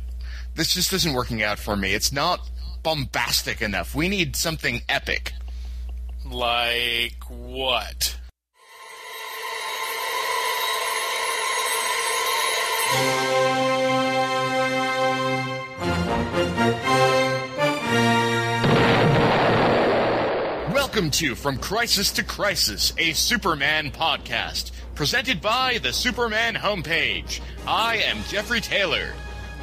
This 0.53 0.76
just 0.76 0.93
isn't 0.93 1.14
working 1.14 1.41
out 1.41 1.57
for 1.57 1.76
me. 1.76 1.95
It's 1.95 2.12
not 2.12 2.47
bombastic 2.84 3.64
enough. 3.64 3.95
We 3.95 4.07
need 4.07 4.36
something 4.36 4.84
epic. 4.88 5.34
Like 6.24 7.24
what? 7.28 8.20
Welcome 20.99 21.11
to 21.11 21.35
From 21.35 21.57
Crisis 21.57 22.11
to 22.11 22.25
Crisis, 22.25 22.91
a 22.97 23.13
Superman 23.13 23.89
podcast. 23.89 24.71
Presented 24.95 25.39
by 25.39 25.77
the 25.81 25.93
Superman 25.93 26.55
homepage. 26.55 27.39
I 27.65 27.99
am 27.99 28.21
Jeffrey 28.27 28.59
Taylor. 28.59 29.13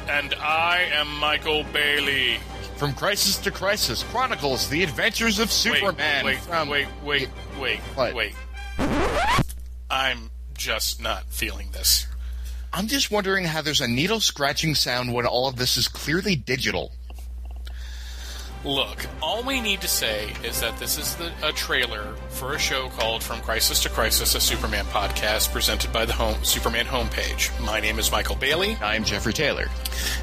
And 0.09 0.33
I 0.33 0.89
am 0.91 1.19
Michael 1.19 1.63
Bailey. 1.71 2.39
From 2.77 2.91
Crisis 2.95 3.37
to 3.37 3.51
Crisis 3.51 4.01
Chronicles 4.01 4.67
The 4.67 4.81
Adventures 4.81 5.37
of 5.37 5.51
Superman. 5.51 6.25
Wait, 6.25 6.39
from... 6.39 6.69
wait, 6.69 6.87
wait, 7.03 7.29
wait, 7.59 7.79
What? 7.93 8.15
wait. 8.15 8.33
I'm 9.91 10.31
just 10.55 10.99
not 10.99 11.25
feeling 11.25 11.69
this. 11.71 12.07
I'm 12.73 12.87
just 12.87 13.11
wondering 13.11 13.45
how 13.45 13.61
there's 13.61 13.79
a 13.79 13.87
needle 13.87 14.21
scratching 14.21 14.73
sound 14.73 15.13
when 15.13 15.27
all 15.27 15.47
of 15.47 15.57
this 15.57 15.77
is 15.77 15.87
clearly 15.87 16.35
digital. 16.35 16.93
Look, 18.65 19.05
all 19.21 19.43
we 19.43 19.61
need 19.61 19.81
to 19.81 19.87
say 19.87 20.33
is 20.43 20.59
that 20.61 20.77
this 20.79 20.97
is 20.97 21.15
the, 21.15 21.31
a 21.43 21.51
trailer 21.51 22.15
for 22.29 22.53
a 22.53 22.59
show 22.59 22.89
called 22.89 23.21
From 23.21 23.39
Crisis 23.41 23.81
to 23.83 23.89
Crisis, 23.89 24.33
a 24.33 24.39
Superman 24.39 24.85
podcast 24.85 25.51
presented 25.51 25.93
by 25.93 26.05
the 26.05 26.13
home, 26.13 26.43
Superman 26.43 26.85
homepage. 26.85 27.57
My 27.63 27.79
name 27.79 27.99
is 27.99 28.11
Michael 28.11 28.35
Bailey. 28.35 28.75
I'm 28.81 29.03
Jeffrey 29.03 29.31
Taylor. 29.31 29.67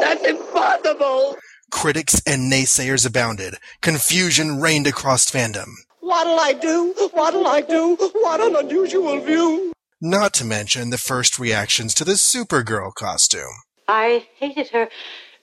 That's 0.00 0.24
impossible. 0.24 1.36
Critics 1.70 2.22
and 2.26 2.50
naysayers 2.50 3.06
abounded. 3.06 3.56
Confusion 3.82 4.60
reigned 4.60 4.86
across 4.86 5.30
fandom. 5.30 5.68
What'll 6.00 6.38
I 6.38 6.52
do? 6.52 6.94
What'll 7.12 7.46
I 7.46 7.60
do? 7.60 7.96
What 7.96 8.40
an 8.40 8.56
unusual 8.56 9.20
view. 9.20 9.72
Not 10.00 10.32
to 10.34 10.44
mention 10.44 10.90
the 10.90 10.98
first 10.98 11.38
reactions 11.38 11.94
to 11.94 12.04
the 12.04 12.12
Supergirl 12.12 12.94
costume. 12.94 13.62
I 13.88 14.26
hated 14.38 14.68
her 14.70 14.88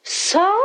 so 0.03 0.61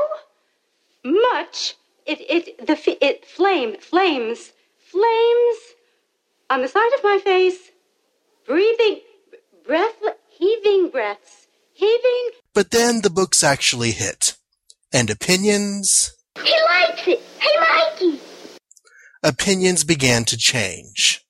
much. 1.04 1.76
It 2.06 2.20
it 2.28 2.66
the 2.66 2.72
f- 2.72 2.88
it 3.00 3.24
flame 3.26 3.76
flames 3.80 4.52
flames 4.90 5.58
on 6.50 6.62
the 6.62 6.68
side 6.68 6.92
of 6.96 7.04
my 7.04 7.18
face, 7.22 7.70
breathing, 8.46 9.00
breath, 9.66 10.02
heaving 10.30 10.90
breaths, 10.90 11.46
heaving. 11.74 12.30
But 12.54 12.70
then 12.70 13.02
the 13.02 13.10
books 13.10 13.42
actually 13.42 13.92
hit, 13.92 14.36
and 14.92 15.10
opinions 15.10 16.12
He 16.42 16.54
likes 16.70 17.06
it. 17.06 17.20
Hey, 17.38 17.54
Mikey. 17.60 18.20
opinions 19.22 19.84
began 19.84 20.24
to 20.24 20.36
change. 20.36 21.24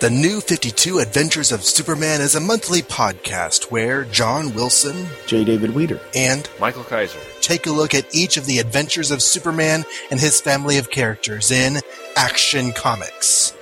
The 0.00 0.08
New 0.08 0.40
52 0.40 0.98
Adventures 0.98 1.52
of 1.52 1.62
Superman 1.62 2.22
is 2.22 2.34
a 2.34 2.40
monthly 2.40 2.80
podcast 2.80 3.64
where 3.64 4.04
John 4.04 4.54
Wilson, 4.54 5.06
J. 5.26 5.44
David 5.44 5.74
Weeder, 5.74 6.00
and 6.14 6.48
Michael 6.58 6.84
Kaiser 6.84 7.18
take 7.42 7.66
a 7.66 7.70
look 7.70 7.94
at 7.94 8.14
each 8.14 8.38
of 8.38 8.46
the 8.46 8.60
adventures 8.60 9.10
of 9.10 9.20
Superman 9.20 9.84
and 10.10 10.18
his 10.18 10.40
family 10.40 10.78
of 10.78 10.88
characters 10.88 11.50
in 11.50 11.80
Action 12.16 12.72
Comics. 12.72 13.54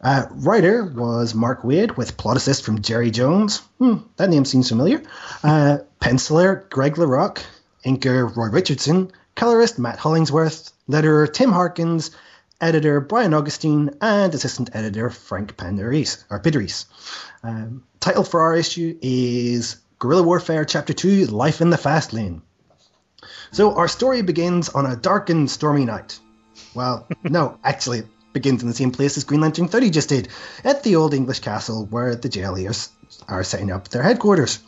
Uh, 0.00 0.26
writer 0.30 0.84
was 0.84 1.36
Mark 1.36 1.62
Waid 1.62 1.96
with 1.96 2.16
plot 2.16 2.36
assist 2.36 2.64
from 2.64 2.82
Jerry 2.82 3.12
Jones. 3.12 3.58
Hmm, 3.78 3.98
that 4.16 4.28
name 4.28 4.44
seems 4.44 4.68
familiar. 4.68 5.02
Uh, 5.44 5.78
penciler 6.00 6.68
Greg 6.70 6.94
LaRocque, 6.96 7.42
inker 7.84 8.34
Roy 8.34 8.48
Richardson, 8.48 9.10
colorist 9.34 9.78
Matt 9.78 9.98
Hollingsworth, 9.98 10.72
letterer 10.88 11.32
Tim 11.32 11.52
Harkins, 11.52 12.10
editor 12.60 13.00
Brian 13.00 13.32
Augustyn, 13.32 13.96
and 14.00 14.34
assistant 14.34 14.70
editor 14.74 15.10
Frank 15.10 15.56
Panderis, 15.56 16.24
or 16.30 16.40
Pideris. 16.40 16.86
Um, 17.42 17.84
title 18.00 18.24
for 18.24 18.40
our 18.40 18.56
issue 18.56 18.98
is 19.00 19.76
Gorilla 19.98 20.22
Warfare 20.22 20.64
Chapter 20.64 20.92
2 20.92 21.26
Life 21.26 21.60
in 21.60 21.70
the 21.70 21.76
Fast 21.76 22.12
Lane. 22.12 22.42
So 23.52 23.74
our 23.74 23.88
story 23.88 24.22
begins 24.22 24.68
on 24.68 24.86
a 24.86 24.96
dark 24.96 25.30
and 25.30 25.50
stormy 25.50 25.84
night. 25.84 26.18
Well, 26.74 27.06
no, 27.22 27.58
actually, 27.64 28.00
it 28.00 28.06
begins 28.32 28.62
in 28.62 28.68
the 28.68 28.74
same 28.74 28.90
place 28.90 29.16
as 29.16 29.24
Green 29.24 29.40
Lantern 29.40 29.68
30 29.68 29.90
just 29.90 30.08
did, 30.08 30.28
at 30.64 30.82
the 30.82 30.96
old 30.96 31.14
English 31.14 31.40
castle 31.40 31.86
where 31.86 32.14
the 32.14 32.28
JLEers 32.28 32.90
are 33.26 33.44
setting 33.44 33.70
up 33.70 33.88
their 33.88 34.02
headquarters. 34.02 34.58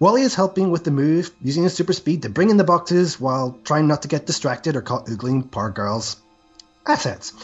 Wally 0.00 0.22
is 0.22 0.34
helping 0.34 0.70
with 0.70 0.82
the 0.82 0.90
move, 0.90 1.30
using 1.42 1.62
his 1.62 1.74
super 1.74 1.92
speed 1.92 2.22
to 2.22 2.30
bring 2.30 2.48
in 2.48 2.56
the 2.56 2.64
boxes 2.64 3.20
while 3.20 3.58
trying 3.64 3.86
not 3.86 4.02
to 4.02 4.08
get 4.08 4.26
distracted 4.26 4.74
or 4.74 4.80
caught 4.80 5.06
oogling 5.06 5.50
Power 5.50 5.68
Girl's 5.68 6.16
assets. 6.86 7.34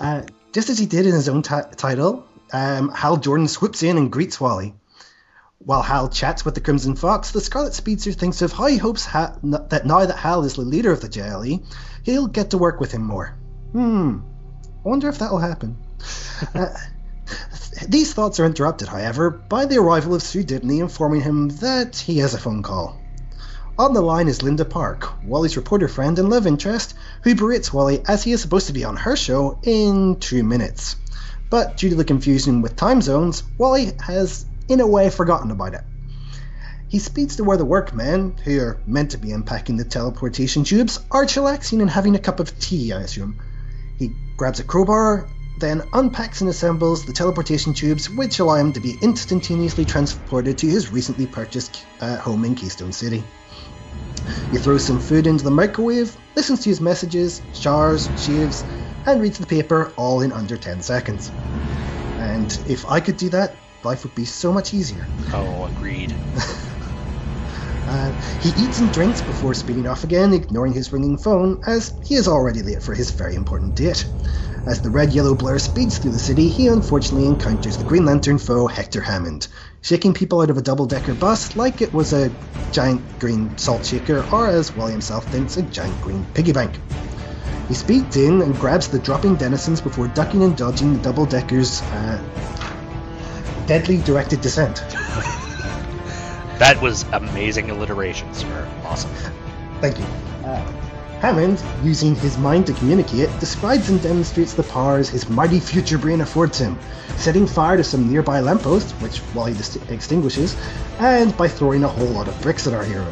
Uh, 0.00 0.22
just 0.52 0.70
as 0.70 0.78
he 0.78 0.86
did 0.86 1.04
in 1.04 1.12
his 1.12 1.28
own 1.28 1.42
t- 1.42 1.54
title, 1.76 2.26
um, 2.54 2.88
Hal 2.88 3.18
Jordan 3.18 3.48
swoops 3.48 3.82
in 3.82 3.98
and 3.98 4.10
greets 4.10 4.40
Wally. 4.40 4.74
While 5.58 5.82
Hal 5.82 6.08
chats 6.08 6.42
with 6.42 6.54
the 6.54 6.62
Crimson 6.62 6.96
Fox, 6.96 7.32
the 7.32 7.40
Scarlet 7.42 7.74
Speedster 7.74 8.12
thinks 8.12 8.40
of 8.40 8.50
how 8.50 8.66
he 8.66 8.78
hopes 8.78 9.04
ha- 9.04 9.36
that 9.42 9.84
now 9.84 10.06
that 10.06 10.16
Hal 10.16 10.44
is 10.44 10.54
the 10.54 10.62
leader 10.62 10.92
of 10.92 11.02
the 11.02 11.08
JLE, 11.10 11.62
he'll 12.02 12.28
get 12.28 12.50
to 12.50 12.58
work 12.58 12.80
with 12.80 12.92
him 12.92 13.02
more. 13.02 13.36
Hmm, 13.72 14.20
I 14.62 14.88
wonder 14.88 15.10
if 15.10 15.18
that'll 15.18 15.38
happen. 15.38 15.76
uh, 16.54 16.68
these 17.88 18.12
thoughts 18.12 18.40
are 18.40 18.46
interrupted, 18.46 18.88
however, 18.88 19.30
by 19.30 19.66
the 19.66 19.78
arrival 19.78 20.14
of 20.14 20.22
Sue 20.22 20.42
Dibny 20.42 20.80
informing 20.80 21.20
him 21.20 21.48
that 21.48 21.96
he 21.96 22.18
has 22.18 22.34
a 22.34 22.38
phone 22.38 22.62
call. 22.62 23.00
On 23.78 23.92
the 23.92 24.00
line 24.00 24.28
is 24.28 24.42
Linda 24.42 24.64
Park, 24.64 25.22
Wally's 25.24 25.56
reporter 25.56 25.86
friend 25.86 26.18
and 26.18 26.30
love 26.30 26.46
interest, 26.46 26.94
who 27.22 27.34
berates 27.34 27.72
Wally 27.72 28.02
as 28.08 28.22
he 28.22 28.32
is 28.32 28.40
supposed 28.40 28.68
to 28.68 28.72
be 28.72 28.84
on 28.84 28.96
her 28.96 29.16
show 29.16 29.58
in 29.62 30.16
two 30.18 30.42
minutes. 30.42 30.96
But 31.50 31.76
due 31.76 31.90
to 31.90 31.94
the 31.94 32.04
confusion 32.04 32.62
with 32.62 32.74
time 32.74 33.02
zones, 33.02 33.42
Wally 33.58 33.92
has, 34.00 34.46
in 34.68 34.80
a 34.80 34.86
way, 34.86 35.10
forgotten 35.10 35.50
about 35.50 35.74
it. 35.74 35.84
He 36.88 36.98
speeds 36.98 37.36
to 37.36 37.44
where 37.44 37.56
the 37.58 37.64
workmen, 37.64 38.36
who 38.44 38.60
are 38.60 38.80
meant 38.86 39.10
to 39.10 39.18
be 39.18 39.32
unpacking 39.32 39.76
the 39.76 39.84
teleportation 39.84 40.64
tubes, 40.64 40.98
are 41.10 41.26
chillaxing 41.26 41.80
and 41.82 41.90
having 41.90 42.16
a 42.16 42.20
cup 42.20 42.40
of 42.40 42.58
tea, 42.58 42.92
I 42.92 43.02
assume. 43.02 43.38
He 43.98 44.12
grabs 44.36 44.60
a 44.60 44.64
crowbar, 44.64 45.28
then 45.58 45.82
unpacks 45.92 46.40
and 46.40 46.50
assembles 46.50 47.04
the 47.04 47.12
teleportation 47.12 47.72
tubes, 47.72 48.10
which 48.10 48.38
allow 48.38 48.56
him 48.56 48.72
to 48.72 48.80
be 48.80 48.98
instantaneously 49.00 49.84
transported 49.84 50.58
to 50.58 50.66
his 50.66 50.92
recently 50.92 51.26
purchased 51.26 51.86
uh, 52.00 52.16
home 52.16 52.44
in 52.44 52.54
Keystone 52.54 52.92
City. 52.92 53.24
He 54.50 54.58
throws 54.58 54.84
some 54.84 55.00
food 55.00 55.26
into 55.26 55.44
the 55.44 55.50
microwave, 55.50 56.16
listens 56.34 56.62
to 56.64 56.68
his 56.68 56.80
messages, 56.80 57.42
showers, 57.52 58.08
shaves, 58.16 58.64
and 59.06 59.20
reads 59.20 59.38
the 59.38 59.46
paper 59.46 59.92
all 59.96 60.20
in 60.20 60.32
under 60.32 60.56
10 60.56 60.82
seconds. 60.82 61.30
And 62.18 62.58
if 62.68 62.86
I 62.86 63.00
could 63.00 63.16
do 63.16 63.28
that, 63.30 63.56
life 63.82 64.04
would 64.04 64.14
be 64.14 64.24
so 64.24 64.52
much 64.52 64.74
easier. 64.74 65.06
Oh, 65.32 65.66
agreed. 65.66 66.14
Uh, 67.86 68.12
he 68.40 68.48
eats 68.60 68.78
and 68.78 68.92
drinks 68.92 69.20
before 69.20 69.54
speeding 69.54 69.86
off 69.86 70.02
again, 70.02 70.32
ignoring 70.32 70.72
his 70.72 70.92
ringing 70.92 71.16
phone, 71.16 71.60
as 71.66 71.92
he 72.04 72.16
is 72.16 72.26
already 72.26 72.60
late 72.62 72.82
for 72.82 72.94
his 72.94 73.12
very 73.12 73.36
important 73.36 73.76
date. 73.76 74.04
As 74.66 74.80
the 74.80 74.90
red 74.90 75.12
yellow 75.12 75.34
blur 75.34 75.58
speeds 75.58 75.98
through 75.98 76.10
the 76.10 76.18
city, 76.18 76.48
he 76.48 76.66
unfortunately 76.66 77.26
encounters 77.26 77.76
the 77.76 77.84
Green 77.84 78.04
Lantern 78.04 78.38
foe 78.38 78.66
Hector 78.66 79.00
Hammond, 79.00 79.46
shaking 79.80 80.12
people 80.12 80.40
out 80.40 80.50
of 80.50 80.58
a 80.58 80.62
double 80.62 80.86
decker 80.86 81.14
bus 81.14 81.54
like 81.54 81.80
it 81.82 81.94
was 81.94 82.12
a 82.12 82.32
giant 82.72 83.20
green 83.20 83.56
salt 83.56 83.86
shaker, 83.86 84.26
or 84.32 84.48
as 84.48 84.74
Wally 84.74 84.92
himself 84.92 85.24
thinks, 85.30 85.56
a 85.56 85.62
giant 85.62 86.00
green 86.02 86.26
piggy 86.34 86.52
bank. 86.52 86.74
He 87.68 87.74
speeds 87.74 88.16
in 88.16 88.42
and 88.42 88.58
grabs 88.58 88.88
the 88.88 88.98
dropping 88.98 89.36
denizens 89.36 89.80
before 89.80 90.08
ducking 90.08 90.42
and 90.42 90.56
dodging 90.56 90.94
the 90.94 91.02
double 91.02 91.26
decker's 91.26 91.80
uh, 91.82 92.20
deadly 93.66 93.98
directed 94.02 94.40
descent. 94.40 94.82
That 96.58 96.80
was 96.80 97.04
amazing 97.12 97.68
alliteration, 97.68 98.32
sir. 98.32 98.66
Awesome. 98.82 99.10
Thank 99.82 99.98
you. 99.98 100.06
Uh, 100.42 100.85
Hammond, 101.20 101.62
using 101.82 102.14
his 102.14 102.36
mind 102.36 102.66
to 102.66 102.74
communicate, 102.74 103.30
describes 103.40 103.88
and 103.88 104.02
demonstrates 104.02 104.52
the 104.52 104.62
powers 104.62 105.08
his 105.08 105.28
mighty 105.30 105.60
future 105.60 105.96
brain 105.96 106.20
affords 106.20 106.58
him, 106.58 106.78
setting 107.16 107.46
fire 107.46 107.78
to 107.78 107.84
some 107.84 108.10
nearby 108.10 108.40
lampposts, 108.40 108.92
which 109.00 109.22
Wally 109.34 109.54
dis- 109.54 109.78
extinguishes, 109.88 110.54
and 110.98 111.34
by 111.36 111.48
throwing 111.48 111.84
a 111.84 111.88
whole 111.88 112.08
lot 112.08 112.28
of 112.28 112.40
bricks 112.42 112.66
at 112.66 112.74
our 112.74 112.84
hero. 112.84 113.06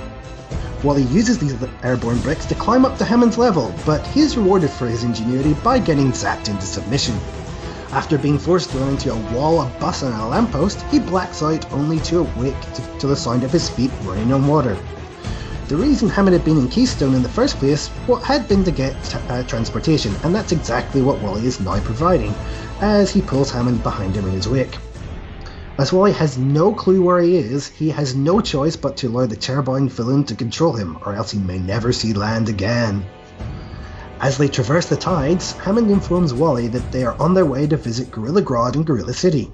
Wally 0.83 1.05
uses 1.05 1.39
these 1.39 1.55
airborne 1.83 2.19
bricks 2.19 2.45
to 2.45 2.55
climb 2.55 2.85
up 2.85 2.99
to 2.99 3.05
Hammond's 3.07 3.39
level, 3.39 3.75
but 3.87 4.07
he 4.09 4.21
is 4.21 4.37
rewarded 4.37 4.69
for 4.69 4.87
his 4.87 5.03
ingenuity 5.03 5.55
by 5.55 5.79
getting 5.79 6.13
zapped 6.13 6.49
into 6.49 6.67
submission. 6.67 7.19
After 7.91 8.19
being 8.19 8.39
forced 8.39 8.69
thrown 8.69 8.91
into 8.91 9.13
a 9.13 9.33
wall, 9.33 9.63
a 9.63 9.67
bus, 9.81 10.03
and 10.03 10.15
a 10.15 10.27
lamppost, 10.27 10.83
he 10.91 10.99
blacks 10.99 11.43
out 11.43 11.73
only 11.73 12.01
to 12.01 12.19
awake 12.19 12.61
to, 12.75 12.99
to 12.99 13.07
the 13.07 13.17
sound 13.17 13.45
of 13.45 13.53
his 13.53 13.71
feet 13.71 13.93
running 14.03 14.31
on 14.31 14.47
water. 14.47 14.77
The 15.67 15.77
reason 15.79 16.11
Hammond 16.11 16.35
had 16.35 16.45
been 16.45 16.59
in 16.59 16.69
Keystone 16.69 17.15
in 17.15 17.23
the 17.23 17.29
first 17.31 17.57
place 17.57 17.89
what 18.07 18.23
had 18.23 18.47
been 18.49 18.65
to 18.65 18.71
get 18.71 19.03
t- 19.03 19.19
uh, 19.31 19.43
transportation, 19.45 20.15
and 20.23 20.35
that's 20.35 20.53
exactly 20.53 21.01
what 21.01 21.23
Wally 21.23 21.47
is 21.47 21.59
now 21.59 21.81
providing, 21.81 22.35
as 22.83 23.11
he 23.11 23.23
pulls 23.23 23.51
Hammond 23.51 23.83
behind 23.83 24.15
him 24.15 24.27
in 24.27 24.33
his 24.33 24.47
wake. 24.47 24.77
As 25.79 25.91
Wally 25.91 26.13
has 26.13 26.37
no 26.37 26.75
clue 26.75 27.01
where 27.01 27.23
he 27.23 27.37
is, 27.37 27.69
he 27.69 27.89
has 27.89 28.15
no 28.15 28.43
choice 28.43 28.77
but 28.77 28.99
to 28.99 29.09
allow 29.09 29.25
the 29.25 29.37
chairbound 29.37 29.91
villain 29.91 30.25
to 30.25 30.35
control 30.35 30.75
him, 30.75 30.99
or 31.07 31.15
else 31.15 31.31
he 31.31 31.39
may 31.39 31.59
never 31.59 31.95
see 31.95 32.13
land 32.13 32.51
again. 32.51 33.03
As 34.21 34.37
they 34.37 34.49
traverse 34.49 34.87
the 34.87 34.97
tides, 34.97 35.53
Hammond 35.53 35.91
informs 35.91 36.35
Wally 36.35 36.69
that 36.69 36.93
they 36.93 37.05
are 37.05 37.19
on 37.19 37.33
their 37.33 37.47
way 37.47 37.67
to 37.67 37.79
visit 37.79 38.11
Gorilla 38.11 38.43
Grodd 38.43 38.75
and 38.75 38.85
Gorilla 38.85 39.15
City. 39.15 39.51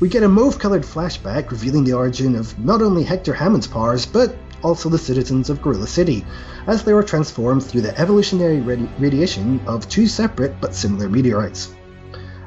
We 0.00 0.10
get 0.10 0.22
a 0.22 0.28
mauve 0.28 0.58
coloured 0.58 0.82
flashback 0.82 1.50
revealing 1.50 1.84
the 1.84 1.94
origin 1.94 2.36
of 2.36 2.58
not 2.58 2.82
only 2.82 3.04
Hector 3.04 3.32
Hammond's 3.32 3.66
powers, 3.66 4.04
but 4.04 4.36
also 4.62 4.88
the 4.88 4.98
citizens 4.98 5.50
of 5.50 5.62
Gorilla 5.62 5.86
City, 5.86 6.24
as 6.66 6.82
they 6.82 6.92
were 6.92 7.02
transformed 7.02 7.62
through 7.62 7.82
the 7.82 7.98
evolutionary 7.98 8.58
radi- 8.58 8.88
radiation 8.98 9.60
of 9.66 9.88
two 9.88 10.06
separate 10.06 10.60
but 10.60 10.74
similar 10.74 11.08
meteorites. 11.08 11.74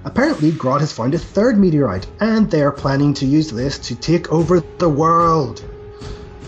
Apparently, 0.05 0.51
Grodd 0.51 0.82
has 0.82 0.91
found 0.91 1.14
a 1.14 1.18
third 1.18 1.57
meteorite, 1.57 2.07
and 2.20 2.51
they 2.51 2.61
are 2.61 2.72
planning 2.72 3.14
to 3.16 3.26
use 3.26 3.49
this 3.51 3.80
to 3.80 3.95
take 3.95 4.32
over 4.32 4.61
the 4.78 4.89
world. 4.89 5.64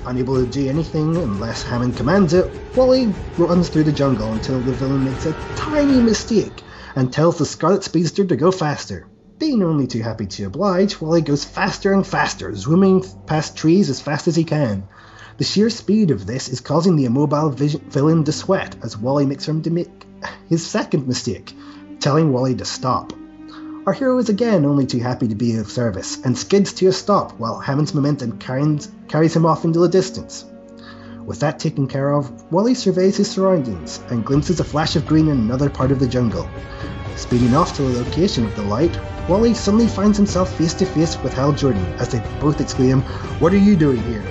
Unable 0.06 0.36
to 0.36 0.46
do 0.46 0.70
anything 0.70 1.16
unless 1.16 1.64
Hammond 1.64 1.96
commands 1.96 2.34
it, 2.34 2.52
Wally 2.76 3.14
runs 3.38 3.70
through 3.70 3.86
the 3.86 3.92
jungle 3.92 4.34
until 4.34 4.60
the 4.60 4.74
villain 4.74 5.06
makes 5.06 5.26
a 5.26 5.34
tiny 5.56 6.02
mistake 6.02 6.64
and 6.96 7.12
tells 7.12 7.38
the 7.38 7.46
Scarlet 7.46 7.84
Speedster 7.84 8.26
to 8.26 8.36
go 8.36 8.52
faster. 8.52 9.08
Being 9.40 9.64
only 9.64 9.88
too 9.88 10.02
happy 10.02 10.26
to 10.28 10.46
oblige, 10.46 11.02
Wally 11.02 11.22
goes 11.22 11.44
faster 11.44 11.94
and 11.94 12.06
faster, 12.06 12.54
zooming 12.56 13.04
past 13.26 13.58
trees 13.58 13.90
as 13.90 14.00
fast 14.00 14.28
as 14.28 14.36
he 14.36 14.44
can. 14.44 14.88
The 15.38 15.44
sheer 15.44 15.70
speed 15.70 16.12
of 16.12 16.26
this 16.26 16.48
is 16.48 16.62
causing 16.62 16.96
the 16.96 17.04
immobile 17.04 17.50
vision- 17.50 17.82
villain 17.90 18.24
to 18.24 18.32
sweat 18.32 18.78
as 18.82 18.98
Wally 18.98 19.26
makes 19.26 19.46
him 19.46 19.62
to 19.64 19.70
make 19.70 20.08
his 20.48 20.66
second 20.66 21.10
mistake, 21.10 21.54
telling 22.00 22.32
Wally 22.32 22.56
to 22.56 22.64
stop. 22.64 23.12
Our 23.86 23.92
hero 23.92 24.18
is 24.18 24.30
again 24.30 24.66
only 24.66 24.86
too 24.86 25.00
happy 25.00 25.28
to 25.28 25.36
be 25.36 25.58
of 25.58 25.70
service 25.70 26.20
and 26.24 26.38
skids 26.38 26.72
to 26.74 26.88
a 26.88 26.94
stop 26.94 27.34
while 27.38 27.60
Hammond's 27.60 27.94
momentum 27.94 28.38
carries, 28.38 28.88
carries 29.10 29.36
him 29.36 29.46
off 29.46 29.66
into 29.66 29.80
the 29.80 29.90
distance. 29.90 30.46
With 31.26 31.42
that 31.42 31.60
taken 31.60 31.88
care 31.88 32.14
of, 32.14 32.32
Wally 32.50 32.74
surveys 32.74 33.18
his 33.18 33.30
surroundings 33.30 34.00
and 34.10 34.24
glimpses 34.24 34.62
a 34.62 34.64
flash 34.64 34.96
of 34.96 35.06
green 35.06 35.28
in 35.28 35.38
another 35.38 35.70
part 35.70 35.92
of 35.92 36.00
the 36.00 36.08
jungle. 36.08 36.48
Speeding 37.18 37.54
off 37.56 37.76
to 37.76 37.82
the 37.82 38.04
location 38.04 38.46
of 38.46 38.56
the 38.56 38.64
light, 38.64 38.98
Wally 39.28 39.54
suddenly 39.54 39.88
finds 39.88 40.16
himself 40.16 40.56
face 40.58 40.76
to 40.76 40.86
face 40.86 41.22
with 41.22 41.34
Hal 41.34 41.52
Jordan 41.52 41.86
as 42.00 42.08
they 42.08 42.24
both 42.40 42.62
exclaim, 42.62 43.02
What 43.42 43.54
are 43.54 43.58
you 43.58 43.76
doing 43.76 44.02
here? 44.04 44.24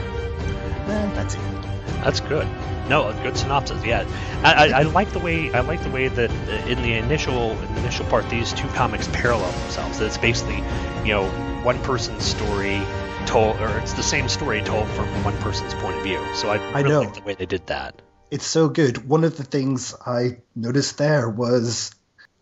That's. 1.32 1.64
That's 2.04 2.20
good. 2.20 2.46
No, 2.88 3.08
a 3.08 3.14
good 3.22 3.36
synopsis. 3.36 3.82
Yeah, 3.84 4.06
I, 4.42 4.52
I, 4.52 4.80
I 4.80 4.82
like 4.82 5.10
the 5.12 5.18
way 5.18 5.52
I 5.52 5.60
like 5.60 5.82
the 5.82 5.90
way 5.90 6.08
that 6.08 6.30
in 6.68 6.82
the 6.82 6.92
initial 6.92 7.52
in 7.52 7.74
the 7.74 7.80
initial 7.80 8.04
part 8.06 8.28
these 8.28 8.52
two 8.52 8.68
comics 8.68 9.08
parallel 9.08 9.50
themselves. 9.52 9.98
That 9.98 10.06
it's 10.06 10.18
basically, 10.18 10.62
you 11.02 11.14
know, 11.14 11.26
one 11.62 11.78
person's 11.82 12.24
story 12.24 12.82
told, 13.26 13.56
or 13.60 13.78
it's 13.78 13.94
the 13.94 14.02
same 14.02 14.28
story 14.28 14.60
told 14.62 14.86
from 14.88 15.06
one 15.24 15.36
person's 15.38 15.72
point 15.74 15.96
of 15.96 16.02
view. 16.02 16.20
So 16.34 16.50
I 16.50 16.56
really 16.56 16.74
I 16.74 16.82
know. 16.82 17.00
like 17.00 17.14
the 17.14 17.22
way 17.22 17.34
they 17.34 17.46
did 17.46 17.66
that. 17.68 18.02
It's 18.30 18.46
so 18.46 18.68
good. 18.68 19.08
One 19.08 19.24
of 19.24 19.36
the 19.38 19.44
things 19.44 19.94
I 20.06 20.38
noticed 20.54 20.98
there 20.98 21.30
was 21.30 21.94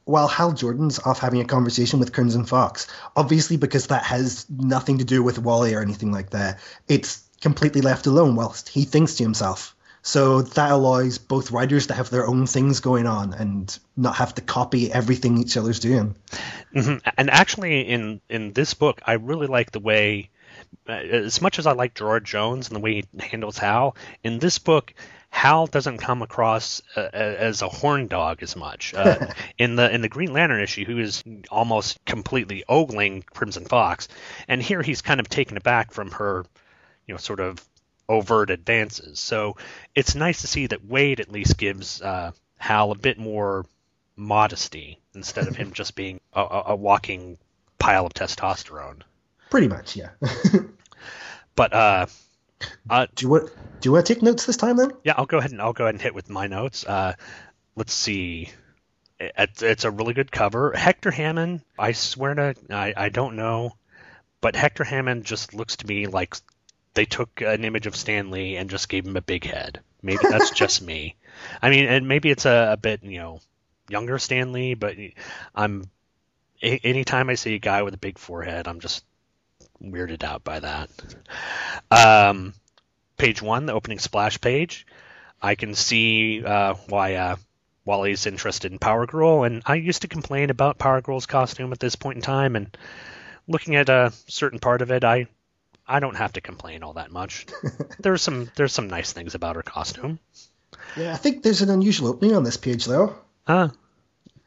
while 0.05 0.27
Hal 0.27 0.53
Jordan's 0.53 0.99
off 0.99 1.21
having 1.21 1.41
a 1.41 1.45
conversation 1.45 2.01
with 2.01 2.13
Crimson 2.13 2.45
Fox, 2.45 2.89
obviously 3.15 3.57
because 3.57 3.87
that 3.89 4.03
has 4.05 4.47
nothing 4.51 4.99
to 4.99 5.05
do 5.05 5.23
with 5.23 5.39
Wally 5.39 5.75
or 5.75 5.81
anything 5.81 6.11
like 6.11 6.31
that, 6.31 6.59
it's 6.89 7.23
completely 7.43 7.83
left 7.83 8.07
alone 8.07 8.37
whilst 8.37 8.69
he 8.69 8.85
thinks 8.85 9.17
to 9.17 9.25
himself. 9.25 9.77
So 10.03 10.43
that 10.43 10.73
allows 10.73 11.19
both 11.19 11.53
writers 11.53 11.87
to 11.87 11.95
have 11.95 12.11
their 12.11 12.27
own 12.27 12.47
things 12.47 12.81
going 12.81 13.07
on 13.07 13.35
and 13.35 13.79
not 13.97 14.17
have 14.17 14.35
to 14.35 14.43
copy 14.43 14.93
everything 14.93 15.39
each 15.39 15.57
other's 15.57 15.79
doing. 15.79 16.17
hmm 16.73 16.97
And 17.17 17.31
actually, 17.31 17.83
in 17.83 18.21
in 18.29 18.53
this 18.53 18.75
book, 18.75 19.01
I 19.05 19.13
really 19.15 19.47
like 19.47 19.71
the 19.71 19.81
way, 19.81 20.31
uh, 20.89 20.93
as 20.93 21.41
much 21.41 21.61
as 21.61 21.67
I 21.67 21.73
like 21.73 21.95
Gerard 21.95 22.25
Jones 22.25 22.69
and 22.69 22.77
the 22.77 22.81
way 22.81 22.95
he 22.95 23.05
handles 23.21 23.59
Hal, 23.59 23.97
in 24.25 24.41
this 24.41 24.59
book, 24.59 24.93
Hal 25.31 25.69
doesn't 25.69 25.99
come 25.99 26.21
across 26.23 26.83
uh, 26.97 27.09
as 27.13 27.63
a 27.63 27.69
horn 27.69 28.09
dog 28.09 28.43
as 28.43 28.57
much. 28.57 28.95
Uh, 28.95 29.29
in 29.59 29.77
the 29.77 29.89
in 29.89 30.03
the 30.03 30.09
Green 30.09 30.33
Lantern 30.33 30.61
issue, 30.61 30.85
who 30.85 30.99
is 30.99 31.23
almost 31.49 32.05
completely 32.05 32.65
ogling 32.69 33.23
Crimson 33.23 33.67
Fox, 33.67 34.09
and 34.49 34.61
here 34.61 34.83
he's 34.83 35.01
kind 35.01 35.21
of 35.21 35.29
taken 35.29 35.57
aback 35.57 35.93
from 35.93 36.11
her, 36.11 36.45
you 37.07 37.15
know, 37.15 37.19
sort 37.19 37.41
of 37.41 37.65
overt 38.09 38.51
advances. 38.51 39.21
So 39.21 39.57
it's 39.95 40.15
nice 40.15 40.43
to 40.43 40.47
see 40.47 40.67
that 40.67 40.87
Waid 40.87 41.21
at 41.21 41.31
least 41.31 41.57
gives 41.57 42.03
uh, 42.03 42.33
Hal 42.59 42.93
a 42.93 42.97
bit 42.97 43.19
more 43.19 43.65
modesty 44.17 45.01
instead 45.15 45.49
of 45.49 45.57
him 45.57 45.73
just 45.75 45.95
being 45.95 46.21
a, 46.33 46.63
a, 46.67 46.77
walking 46.77 47.39
pile 47.79 48.07
of 48.07 48.15
testosterone. 48.15 49.03
Pretty 49.51 49.69
much, 49.69 49.97
yeah. 49.97 50.11
But 51.55 51.73
uh, 51.73 52.07
uh, 52.89 53.07
do 53.15 53.25
you 53.25 53.29
want 53.31 53.51
do 53.81 53.89
you 53.89 53.93
want 53.93 54.07
to 54.07 54.15
take 54.15 54.23
notes 54.23 54.47
this 54.47 54.57
time 54.57 54.77
then? 54.77 54.93
Yeah, 55.05 55.15
I'll 55.17 55.27
go 55.27 55.39
ahead 55.39 55.51
and 55.51 55.61
I'll 55.61 55.73
go 55.73 55.85
ahead 55.85 55.95
and 55.95 56.03
hit 56.03 56.15
with 56.15 56.31
my 56.31 56.47
notes. 56.47 56.87
Uh, 56.87 57.15
let's 57.77 57.93
see. 57.93 58.51
It, 59.19 59.63
it's 59.63 59.85
a 59.85 59.91
really 59.91 60.15
good 60.15 60.33
cover. 60.33 60.73
Hector 60.73 61.11
Hammond, 61.11 61.63
I 61.79 61.93
swear 61.93 62.35
to, 62.35 62.55
I, 62.71 62.95
I 62.97 63.09
don't 63.09 63.37
know, 63.37 63.77
but 64.41 64.57
Hector 64.57 64.83
Hammond 64.85 65.25
just 65.25 65.55
looks 65.55 65.77
to 65.77 65.87
me 65.87 66.07
like 66.07 66.35
they 66.95 67.05
took 67.05 67.41
an 67.41 67.65
image 67.65 67.87
of 67.87 67.97
Stan 67.97 68.31
Lee 68.31 68.57
and 68.57 68.71
just 68.71 68.89
gave 68.89 69.07
him 69.07 69.17
a 69.17 69.23
big 69.23 69.45
head. 69.45 69.81
Maybe 70.03 70.21
that's 70.29 70.51
just 70.55 70.83
me. 70.83 71.17
I 71.61 71.71
mean, 71.71 71.87
and 71.87 72.09
maybe 72.09 72.31
it's 72.31 72.47
a, 72.47 72.71
a 72.73 72.77
bit, 72.77 73.03
you 73.03 73.19
know, 73.19 73.41
younger 73.89 74.19
Stan 74.19 74.53
Lee, 74.53 74.75
but 74.75 74.97
I'm 75.55 75.85
anytime 76.63 77.29
I 77.29 77.35
see 77.35 77.55
a 77.55 77.59
guy 77.59 77.83
with 77.83 77.95
a 77.95 77.99
big 77.99 78.19
forehead, 78.19 78.69
I'm 78.69 78.81
just 78.81 79.05
weirded 79.83 80.23
out 80.23 80.45
by 80.45 80.61
that. 80.61 80.91
Um, 81.91 82.55
page 83.17 83.43
one, 83.43 83.67
the 83.67 83.73
opening 83.73 83.99
splash 83.99 84.41
page, 84.41 84.87
I 85.41 85.57
can 85.57 85.75
see 85.75 86.45
uh, 86.45 86.75
why 86.89 87.15
uh, 87.17 87.37
Wally's 87.85 88.27
interested 88.27 88.71
in 88.71 88.79
Power 88.79 89.07
Girl, 89.07 89.43
and 89.43 89.63
I 89.67 89.75
used 89.75 90.03
to 90.03 90.09
complain 90.09 90.51
about 90.51 90.79
Power 90.79 91.01
Girl's 91.01 91.27
costume 91.27 91.73
at 91.73 91.81
this 91.81 91.97
point 91.97 92.17
in 92.17 92.23
time, 92.23 92.55
and 92.55 92.77
looking 93.49 93.75
at 93.75 93.89
a 93.89 94.13
certain 94.29 94.61
part 94.61 94.83
of 94.83 94.93
it, 94.93 95.03
I 95.03 95.27
I 95.93 96.01
don't 96.01 96.17
have 96.17 96.33
to 96.33 96.41
complain 96.41 96.83
all 96.83 96.95
that 96.95 97.11
much. 97.11 97.47
there's 98.01 98.23
some 98.23 98.51
there's 98.57 98.73
some 98.73 98.89
nice 98.89 99.13
things 99.13 99.35
about 99.35 99.57
her 99.57 99.63
costume. 99.63 100.19
Yeah, 100.97 101.13
I 101.13 101.17
think 101.17 101.43
there's 101.43 101.61
an 101.61 101.69
unusual 101.69 102.09
opening 102.09 102.35
on 102.35 102.45
this 102.45 102.57
page 102.57 102.87
though. 102.87 103.15
Ah. 103.47 103.65
Uh, 103.65 103.69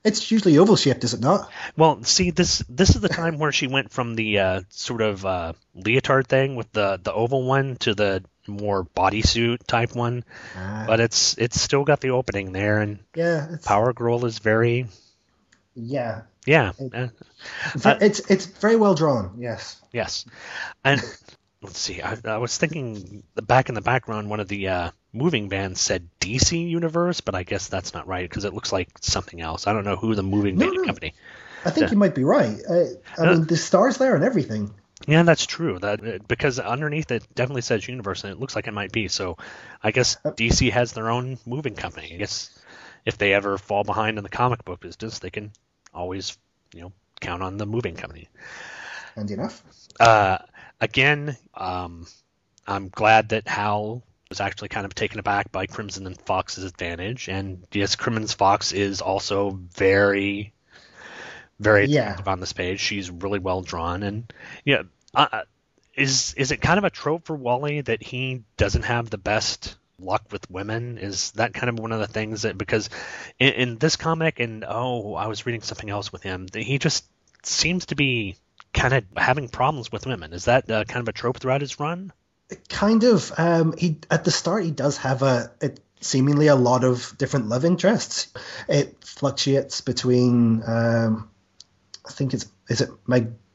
it's 0.04 0.32
usually 0.32 0.60
oval 0.60 0.76
shaped, 0.76 1.04
is 1.04 1.16
it 1.16 1.20
not? 1.20 1.52
Well, 1.76 2.04
see, 2.04 2.30
this 2.32 2.64
this 2.70 2.96
is 2.96 3.02
the 3.02 3.10
time 3.10 3.40
where 3.40 3.52
she 3.52 3.68
went 3.68 3.92
from 3.92 4.16
the 4.16 4.40
uh, 4.40 4.62
sort 4.70 5.02
of 5.02 5.26
uh, 5.26 5.54
leotard 5.76 6.28
thing 6.28 6.56
with 6.56 6.72
the 6.72 7.00
the 7.02 7.14
oval 7.14 7.44
one 7.44 7.76
to 7.78 7.96
the 7.96 8.24
more 8.48 8.84
bodysuit 8.84 9.66
type 9.66 9.96
one. 9.96 10.24
Ah. 10.56 10.86
But 10.88 11.00
it's 11.00 11.38
it's 11.38 11.62
still 11.62 11.84
got 11.84 12.02
the 12.02 12.12
opening 12.12 12.52
there, 12.52 12.80
and 12.82 13.00
yeah, 13.16 13.58
Power 13.64 13.94
Girl 13.94 14.26
is 14.26 14.40
very 14.40 14.88
yeah 15.76 16.22
yeah. 16.46 16.72
It, 16.78 16.94
uh, 16.94 17.98
it's 18.02 18.20
it's 18.30 18.46
very 18.46 18.76
well 18.76 18.96
drawn. 18.96 19.36
Yes. 19.38 19.82
Yes, 19.92 20.26
and 20.84 21.02
let's 21.62 21.80
see. 21.80 22.02
I, 22.02 22.18
I, 22.26 22.38
was 22.38 22.58
thinking 22.58 23.24
back 23.36 23.70
in 23.70 23.76
the 23.76 23.82
background, 23.82 24.30
one 24.30 24.40
of 24.40 24.48
the 24.48 24.68
uh, 24.68 24.92
moving 25.14 25.50
vans 25.50 25.80
said 25.80 26.08
DC 26.20 26.70
Universe, 26.70 27.22
but 27.22 27.36
I 27.36 27.44
guess 27.44 27.68
that's 27.68 27.94
not 27.94 28.08
right 28.08 28.30
because 28.30 28.46
it 28.46 28.54
looks 28.54 28.72
like 28.72 28.90
something 29.02 29.42
else. 29.42 29.68
I 29.68 29.74
don't 29.74 29.86
know 29.86 29.96
who 29.96 30.16
the 30.16 30.24
moving 30.24 30.58
no, 30.58 30.68
van 30.68 30.76
no. 30.76 30.84
company. 30.84 31.14
I 31.64 31.72
think 31.72 31.90
you 31.90 31.98
might 31.98 32.14
be 32.14 32.24
right. 32.24 32.60
Uh, 32.70 32.84
I 33.18 33.34
mean, 33.34 33.46
the 33.46 33.58
stars 33.58 33.98
there 33.98 34.16
and 34.16 34.24
everything. 34.24 34.72
Yeah, 35.08 35.24
that's 35.24 35.46
true. 35.46 35.80
That 35.80 36.06
uh, 36.06 36.20
because 36.28 36.60
underneath 36.60 37.10
it 37.12 37.26
definitely 37.34 37.64
says 37.64 37.88
Universe, 37.88 38.24
and 38.24 38.32
it 38.32 38.40
looks 38.40 38.56
like 38.56 38.68
it 38.68 38.74
might 38.74 38.92
be. 38.92 39.08
So, 39.08 39.38
I 39.82 39.92
guess 39.92 40.18
uh, 40.24 40.32
DC 40.32 40.72
has 40.72 40.94
their 40.94 41.10
own 41.10 41.40
moving 41.46 41.76
company. 41.76 42.12
I 42.14 42.18
guess 42.18 42.52
if 43.06 43.18
they 43.18 43.34
ever 43.34 43.58
fall 43.58 43.84
behind 43.84 44.18
in 44.18 44.24
the 44.24 44.30
comic 44.30 44.66
book 44.66 44.80
business, 44.80 45.20
they 45.20 45.30
can 45.30 45.52
always, 45.94 46.38
you 46.74 46.82
know, 46.82 46.92
count 47.22 47.44
on 47.44 47.58
the 47.58 47.66
moving 47.66 47.96
company. 47.96 48.28
And 49.16 49.30
enough. 49.32 49.64
Uh, 50.00 50.40
again, 50.82 51.38
um, 51.54 52.08
I'm 52.68 52.90
glad 52.90 53.30
that 53.30 53.48
Hal 53.48 54.04
was 54.30 54.42
actually 54.42 54.70
kind 54.70 54.86
of 54.86 54.96
taken 54.96 55.20
aback 55.20 55.52
by 55.52 55.68
Crimson 55.68 56.08
and 56.08 56.20
Fox's 56.20 56.64
advantage, 56.64 57.30
and 57.30 57.64
yes, 57.72 57.96
Crimson 57.96 58.28
Fox 58.28 58.72
is 58.74 59.02
also 59.02 59.52
very, 59.74 60.54
very 61.60 61.86
yeah. 61.86 62.18
on 62.26 62.40
this 62.40 62.54
page. 62.54 62.80
She's 62.80 63.12
really 63.12 63.40
well 63.40 63.62
drawn, 63.62 64.04
and 64.04 64.34
yeah, 64.66 64.84
uh, 65.14 65.28
uh, 65.32 65.42
is 65.94 66.34
is 66.34 66.52
it 66.52 66.58
kind 66.58 66.78
of 66.78 66.84
a 66.84 66.90
trope 66.90 67.26
for 67.26 67.36
Wally 67.36 67.82
that 67.82 68.02
he 68.02 68.44
doesn't 68.58 68.84
have 68.84 69.10
the 69.10 69.18
best 69.18 69.78
luck 70.00 70.24
with 70.32 70.50
women? 70.50 70.98
Is 70.98 71.32
that 71.32 71.54
kind 71.54 71.70
of 71.70 71.80
one 71.80 71.92
of 71.92 72.00
the 72.00 72.08
things 72.08 72.44
that 72.44 72.58
because 72.58 72.90
in, 73.40 73.54
in 73.54 73.78
this 73.78 73.96
comic 73.96 74.40
and 74.40 74.66
oh, 74.68 75.16
I 75.16 75.28
was 75.28 75.46
reading 75.46 75.62
something 75.62 75.90
else 75.90 76.12
with 76.12 76.24
him, 76.24 76.48
he 76.54 76.78
just 76.78 77.06
seems 77.44 77.88
to 77.88 77.96
be 77.96 78.36
kind 78.74 78.94
of 78.94 79.06
having 79.16 79.48
problems 79.48 79.92
with 79.92 80.06
women. 80.06 80.34
Is 80.34 80.46
that 80.46 80.70
uh, 80.70 80.84
kind 80.84 81.02
of 81.02 81.08
a 81.08 81.14
trope 81.14 81.40
throughout 81.40 81.62
his 81.62 81.80
run? 81.80 82.12
Kind 82.70 83.04
of. 83.04 83.32
Um, 83.38 83.76
he 83.78 83.98
at 84.12 84.24
the 84.24 84.32
start 84.32 84.64
he 84.64 84.72
does 84.72 84.98
have 84.98 85.24
a, 85.24 85.52
a 85.62 85.72
seemingly 86.02 86.48
a 86.48 86.56
lot 86.56 86.84
of 86.84 87.18
different 87.18 87.48
love 87.48 87.66
interests. 87.66 88.28
It 88.68 89.04
fluctuates 89.04 89.82
between. 89.82 90.62
Um, 90.66 91.30
I 92.08 92.12
think 92.12 92.34
it's 92.34 92.46
is 92.70 92.82
it 92.82 92.90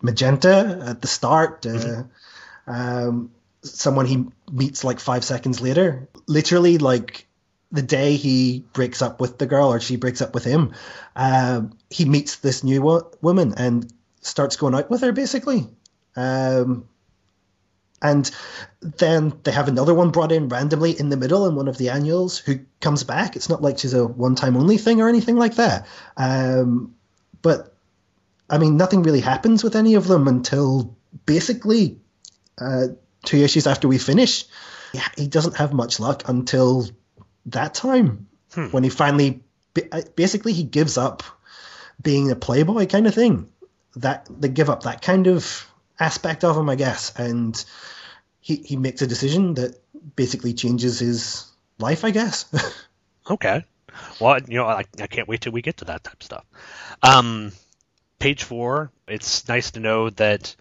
magenta 0.02 0.84
at 0.88 1.00
the 1.00 1.06
start. 1.06 1.64
Uh, 1.66 1.70
mm-hmm. 1.70 2.70
um, 2.70 3.30
someone 3.62 4.06
he 4.06 4.26
meets 4.50 4.84
like 4.84 5.00
five 5.00 5.24
seconds 5.24 5.60
later. 5.60 6.08
Literally, 6.26 6.78
like 6.78 7.26
the 7.72 7.82
day 7.82 8.16
he 8.16 8.64
breaks 8.72 9.02
up 9.02 9.20
with 9.20 9.38
the 9.38 9.46
girl 9.46 9.72
or 9.72 9.80
she 9.80 9.96
breaks 9.96 10.20
up 10.20 10.34
with 10.34 10.44
him, 10.44 10.74
uh, 11.14 11.62
he 11.88 12.04
meets 12.04 12.36
this 12.36 12.64
new 12.64 12.82
wo- 12.82 13.10
woman 13.20 13.54
and 13.56 13.92
starts 14.22 14.56
going 14.56 14.74
out 14.74 14.90
with 14.90 15.02
her 15.02 15.12
basically. 15.12 15.68
Um, 16.16 16.88
and 18.02 18.30
then 18.80 19.34
they 19.42 19.52
have 19.52 19.68
another 19.68 19.92
one 19.92 20.10
brought 20.10 20.32
in 20.32 20.48
randomly 20.48 20.98
in 20.98 21.10
the 21.10 21.16
middle 21.16 21.46
in 21.46 21.54
one 21.54 21.68
of 21.68 21.76
the 21.76 21.90
annuals 21.90 22.38
who 22.38 22.60
comes 22.80 23.04
back. 23.04 23.36
It's 23.36 23.50
not 23.50 23.62
like 23.62 23.78
she's 23.78 23.94
a 23.94 24.06
one 24.06 24.34
time 24.34 24.56
only 24.56 24.78
thing 24.78 25.00
or 25.00 25.08
anything 25.08 25.36
like 25.36 25.56
that. 25.56 25.86
Um, 26.16 26.94
but 27.42 27.74
I 28.48 28.58
mean, 28.58 28.76
nothing 28.76 29.02
really 29.02 29.20
happens 29.20 29.62
with 29.62 29.76
any 29.76 29.94
of 29.94 30.08
them 30.08 30.28
until 30.28 30.96
basically 31.26 31.98
uh, 32.58 32.88
two 33.24 33.38
issues 33.38 33.66
after 33.66 33.88
we 33.88 33.98
finish. 33.98 34.44
Yeah, 34.92 35.06
he 35.16 35.26
doesn't 35.26 35.56
have 35.56 35.72
much 35.72 36.00
luck 36.00 36.28
until 36.28 36.88
that 37.46 37.74
time 37.74 38.28
hmm. 38.52 38.66
when 38.66 38.82
he 38.82 38.90
finally 38.90 39.42
basically 40.16 40.52
he 40.52 40.64
gives 40.64 40.98
up 40.98 41.22
being 42.02 42.30
a 42.30 42.36
playboy 42.36 42.86
kind 42.86 43.06
of 43.06 43.14
thing 43.14 43.48
that 43.96 44.26
they 44.30 44.48
give 44.48 44.70
up 44.70 44.82
that 44.82 45.02
kind 45.02 45.26
of 45.26 45.68
aspect 45.98 46.44
of 46.44 46.56
him, 46.56 46.68
I 46.68 46.74
guess, 46.74 47.12
and 47.16 47.62
he 48.40 48.56
he 48.56 48.76
makes 48.76 49.02
a 49.02 49.06
decision 49.06 49.54
that 49.54 49.80
basically 50.16 50.54
changes 50.54 50.98
his 50.98 51.46
life, 51.78 52.04
I 52.04 52.10
guess. 52.10 52.46
okay. 53.30 53.64
Well, 54.20 54.38
you 54.46 54.56
know, 54.56 54.66
I, 54.66 54.84
I 55.00 55.06
can't 55.08 55.28
wait 55.28 55.40
till 55.40 55.52
we 55.52 55.62
get 55.62 55.78
to 55.78 55.86
that 55.86 56.04
type 56.04 56.14
of 56.14 56.22
stuff. 56.22 56.44
Um, 57.02 57.52
page 58.18 58.44
four. 58.44 58.92
It's 59.08 59.48
nice 59.48 59.72
to 59.72 59.80
know 59.80 60.10
that 60.10 60.54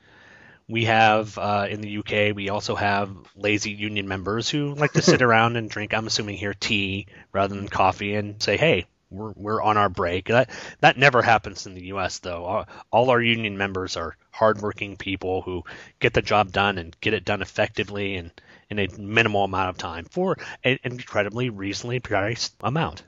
we 0.69 0.85
have 0.85 1.37
uh, 1.37 1.67
in 1.69 1.81
the 1.81 1.97
UK. 1.97 2.35
We 2.35 2.49
also 2.49 2.75
have 2.75 3.09
lazy 3.35 3.71
union 3.71 4.07
members 4.07 4.49
who 4.49 4.75
like 4.75 4.93
to 4.93 5.01
sit 5.01 5.21
around 5.23 5.57
and 5.57 5.69
drink. 5.69 5.93
I'm 5.93 6.07
assuming 6.07 6.37
here 6.37 6.53
tea 6.53 7.07
rather 7.33 7.55
than 7.55 7.67
coffee, 7.67 8.15
and 8.15 8.41
say, 8.41 8.55
"Hey, 8.55 8.85
we're 9.09 9.33
we're 9.35 9.61
on 9.61 9.77
our 9.77 9.89
break. 9.89 10.27
That 10.27 10.49
that 10.79 10.97
never 10.97 11.21
happens 11.21 11.65
in 11.65 11.73
the 11.73 11.87
U.S. 11.87 12.19
though. 12.19 12.45
All, 12.45 12.67
all, 12.91 13.09
our 13.09 13.21
union 13.21 13.57
members 13.57 13.97
are 13.97 14.15
hardworking 14.31 14.97
people 14.97 15.41
who 15.41 15.63
get 15.99 16.13
the 16.13 16.21
job 16.21 16.51
done 16.51 16.77
and 16.77 16.95
get 17.01 17.13
it 17.13 17.25
done 17.25 17.41
effectively 17.41 18.15
and 18.15 18.31
in 18.69 18.79
a 18.79 18.87
minimal 18.97 19.43
amount 19.43 19.69
of 19.69 19.77
time 19.77 20.05
for 20.05 20.37
an 20.63 20.77
incredibly 20.83 21.49
reasonably 21.49 21.99
priced 21.99 22.53
amount. 22.61 23.03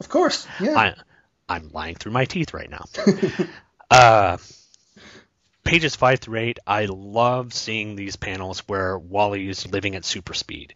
Of 0.00 0.08
course, 0.08 0.46
yeah. 0.60 0.78
I, 0.78 0.94
I'm 1.48 1.70
lying 1.72 1.94
through 1.96 2.12
my 2.12 2.24
teeth 2.24 2.54
right 2.54 2.70
now. 2.70 2.84
uh, 3.90 4.38
pages 5.64 5.96
five 5.96 6.20
through 6.20 6.40
eight, 6.40 6.58
I 6.66 6.84
love 6.86 7.52
seeing 7.52 7.96
these 7.96 8.16
panels 8.16 8.60
where 8.66 8.98
Wally 8.98 9.48
is 9.48 9.70
living 9.70 9.96
at 9.96 10.04
super 10.04 10.34
speed. 10.34 10.74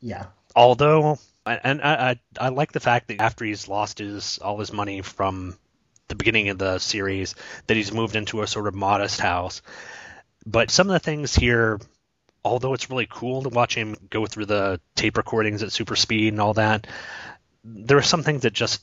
Yeah. 0.00 0.26
Although 0.56 1.18
and 1.46 1.82
I, 1.82 2.10
I, 2.10 2.20
I 2.46 2.48
like 2.50 2.72
the 2.72 2.80
fact 2.80 3.08
that 3.08 3.20
after 3.20 3.44
he's 3.44 3.68
lost 3.68 3.98
his 3.98 4.38
all 4.38 4.58
his 4.58 4.72
money 4.72 5.02
from 5.02 5.56
the 6.08 6.14
beginning 6.14 6.48
of 6.48 6.58
the 6.58 6.78
series, 6.78 7.34
that 7.66 7.76
he's 7.76 7.92
moved 7.92 8.16
into 8.16 8.42
a 8.42 8.46
sort 8.46 8.66
of 8.66 8.74
modest 8.74 9.20
house. 9.20 9.62
But 10.46 10.70
some 10.70 10.88
of 10.88 10.94
the 10.94 11.00
things 11.00 11.34
here, 11.34 11.78
although 12.44 12.74
it's 12.74 12.90
really 12.90 13.08
cool 13.10 13.42
to 13.42 13.50
watch 13.50 13.74
him 13.74 13.96
go 14.08 14.26
through 14.26 14.46
the 14.46 14.80
tape 14.94 15.16
recordings 15.16 15.62
at 15.62 15.72
super 15.72 15.96
speed 15.96 16.32
and 16.32 16.40
all 16.40 16.54
that, 16.54 16.86
there 17.64 17.98
are 17.98 18.02
some 18.02 18.22
things 18.22 18.42
that 18.42 18.52
just 18.52 18.82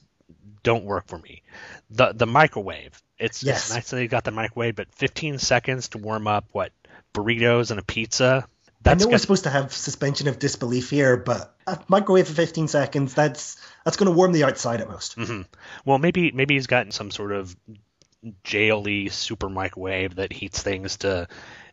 don't 0.66 0.84
work 0.84 1.08
for 1.08 1.18
me. 1.18 1.42
The 1.90 2.12
the 2.14 2.26
microwave. 2.26 3.02
It's, 3.18 3.44
yes. 3.44 3.68
it's 3.68 3.74
nice 3.74 3.90
that 3.92 4.02
he 4.02 4.08
got 4.08 4.26
the 4.26 4.32
microwave, 4.32 4.76
but 4.76 4.92
15 4.92 5.40
seconds 5.40 5.88
to 5.90 6.00
warm 6.00 6.28
up 6.28 6.44
what 6.52 6.74
burritos 7.14 7.72
and 7.72 7.80
a 7.80 7.84
pizza 7.84 8.46
that's 8.86 9.04
I 9.04 9.06
know 9.06 9.14
we're 9.14 9.18
supposed 9.18 9.46
to 9.46 9.50
have 9.50 9.74
suspension 9.74 10.28
of 10.28 10.38
disbelief 10.38 10.92
here, 10.92 11.18
but 11.18 11.56
a 11.66 11.80
microwave 11.88 12.28
for 12.28 12.36
15 12.36 12.68
seconds, 12.68 13.16
that's 13.16 13.58
that's 13.84 13.98
going 13.98 14.12
to 14.12 14.16
warm 14.16 14.32
the 14.32 14.44
outside 14.44 14.80
at 14.80 14.88
most. 14.88 15.18
Mm-hmm. 15.18 15.42
Well, 15.86 15.98
maybe 15.98 16.32
maybe 16.32 16.54
he's 16.54 16.68
gotten 16.68 16.92
some 16.92 17.10
sort 17.10 17.32
of 17.32 17.56
jaily 18.44 19.12
super 19.12 19.50
microwave 19.50 20.16
that 20.16 20.32
heats 20.32 20.62
things 20.62 20.98
to 20.98 21.28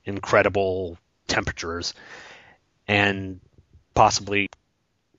incredible 0.06 0.96
temperatures. 1.28 1.92
And 2.88 3.40
possibly 3.94 4.48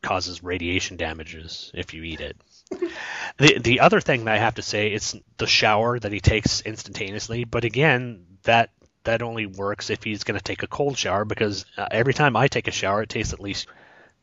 causes 0.02 0.44
radiation 0.44 0.98
damages 0.98 1.72
if 1.76 1.94
you 1.94 2.04
eat 2.04 2.22
it. 2.22 2.36
the 3.38 3.60
the 3.60 3.80
other 3.80 4.02
thing 4.02 4.26
that 4.26 4.36
I 4.36 4.38
have 4.38 4.56
to 4.56 4.62
say 4.62 4.94
is 4.94 5.16
the 5.38 5.48
shower 5.48 6.00
that 6.00 6.12
he 6.12 6.20
takes 6.20 6.62
instantaneously, 6.62 7.44
but 7.44 7.66
again, 7.66 8.26
that 8.44 8.72
that 9.04 9.22
only 9.22 9.46
works 9.46 9.90
if 9.90 10.04
he's 10.04 10.24
going 10.24 10.38
to 10.38 10.44
take 10.44 10.64
a 10.64 10.68
cold 10.68 10.98
shower 10.98 11.26
because 11.26 11.66
uh, 11.78 11.88
every 11.92 12.14
time 12.14 12.36
I 12.36 12.48
take 12.48 12.68
a 12.68 12.72
shower, 12.72 13.02
it 13.02 13.10
takes 13.10 13.34
at 13.34 13.40
least 13.40 13.68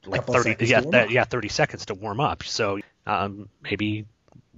like 0.06 0.20
Couple 0.20 0.34
thirty 0.34 0.50
seconds 0.50 0.70
yeah 0.70 0.78
to 0.78 0.84
warm 0.84 0.92
that, 0.92 1.04
up. 1.06 1.10
yeah 1.10 1.24
thirty 1.24 1.48
seconds 1.48 1.86
to 1.86 1.94
warm 1.94 2.20
up. 2.20 2.42
So 2.44 2.78
um, 3.06 3.48
maybe 3.62 4.06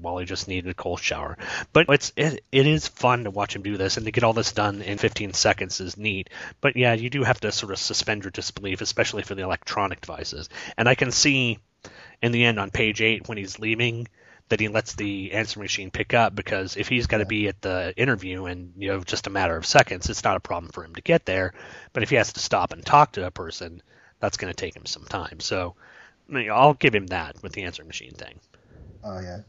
Wally 0.01 0.25
just 0.25 0.49
needed 0.49 0.71
a 0.71 0.75
cold 0.75 1.01
shower. 1.01 1.39
But 1.73 1.87
it's 1.89 2.13
it, 2.17 2.45
it 2.53 2.67
is 2.67 2.89
fun 2.89 3.25
to 3.25 3.31
watch 3.31 3.55
him 3.57 3.63
do 3.63 3.77
this 3.77 3.97
and 3.97 4.07
to 4.07 4.13
get 4.13 4.25
all 4.25 4.33
this 4.33 4.53
done 4.53 4.83
in 4.83 4.99
15 4.99 5.33
seconds 5.33 5.81
is 5.81 5.97
neat. 5.97 6.31
But 6.61 6.77
yeah, 6.77 6.93
you 6.95 7.11
do 7.11 7.23
have 7.23 7.41
to 7.41 7.53
sort 7.53 7.73
of 7.73 7.79
suspend 7.79 8.25
your 8.25 8.31
disbelief, 8.31 8.81
especially 8.81 9.23
for 9.23 9.35
the 9.35 9.43
electronic 9.43 10.01
devices. 10.01 10.49
And 10.77 10.89
I 10.89 10.95
can 10.95 11.11
see 11.11 11.59
in 12.23 12.33
the 12.33 12.45
end 12.45 12.59
on 12.59 12.71
page 12.71 13.03
eight 13.03 13.29
when 13.29 13.37
he's 13.37 13.59
leaving 13.59 14.09
that 14.49 14.61
he 14.61 14.69
lets 14.69 14.95
the 14.95 15.33
answer 15.33 15.61
machine 15.61 15.91
pick 15.91 16.15
up 16.15 16.35
because 16.35 16.77
if 16.77 16.89
he's 16.89 17.07
got 17.07 17.19
to 17.19 17.27
be 17.27 17.49
at 17.49 17.61
the 17.63 17.95
interview 17.97 18.47
in 18.47 18.73
you 18.77 18.89
know 18.89 19.01
just 19.01 19.27
a 19.27 19.31
matter 19.31 19.57
of 19.57 19.67
seconds, 19.67 20.09
it's 20.11 20.25
not 20.25 20.37
a 20.37 20.41
problem 20.41 20.71
for 20.71 20.85
him 20.85 20.95
to 20.95 21.01
get 21.01 21.25
there. 21.25 21.55
But 21.93 22.03
if 22.03 22.11
he 22.11 22.17
has 22.17 22.33
to 22.35 22.41
stop 22.41 22.73
and 22.73 22.85
talk 22.85 23.13
to 23.13 23.27
a 23.27 23.31
person, 23.31 23.83
that's 24.21 24.37
going 24.37 24.53
to 24.53 24.57
take 24.57 24.77
him 24.77 24.87
some 24.87 25.05
time. 25.05 25.41
So 25.41 25.75
I 26.29 26.33
mean, 26.33 26.51
I'll 26.51 26.75
give 26.75 26.95
him 26.95 27.07
that 27.09 27.43
with 27.43 27.53
the 27.53 27.63
answer 27.63 27.85
machine 27.85 28.13
thing. 28.13 28.39
Oh 29.03 29.21
yeah. 29.21 29.41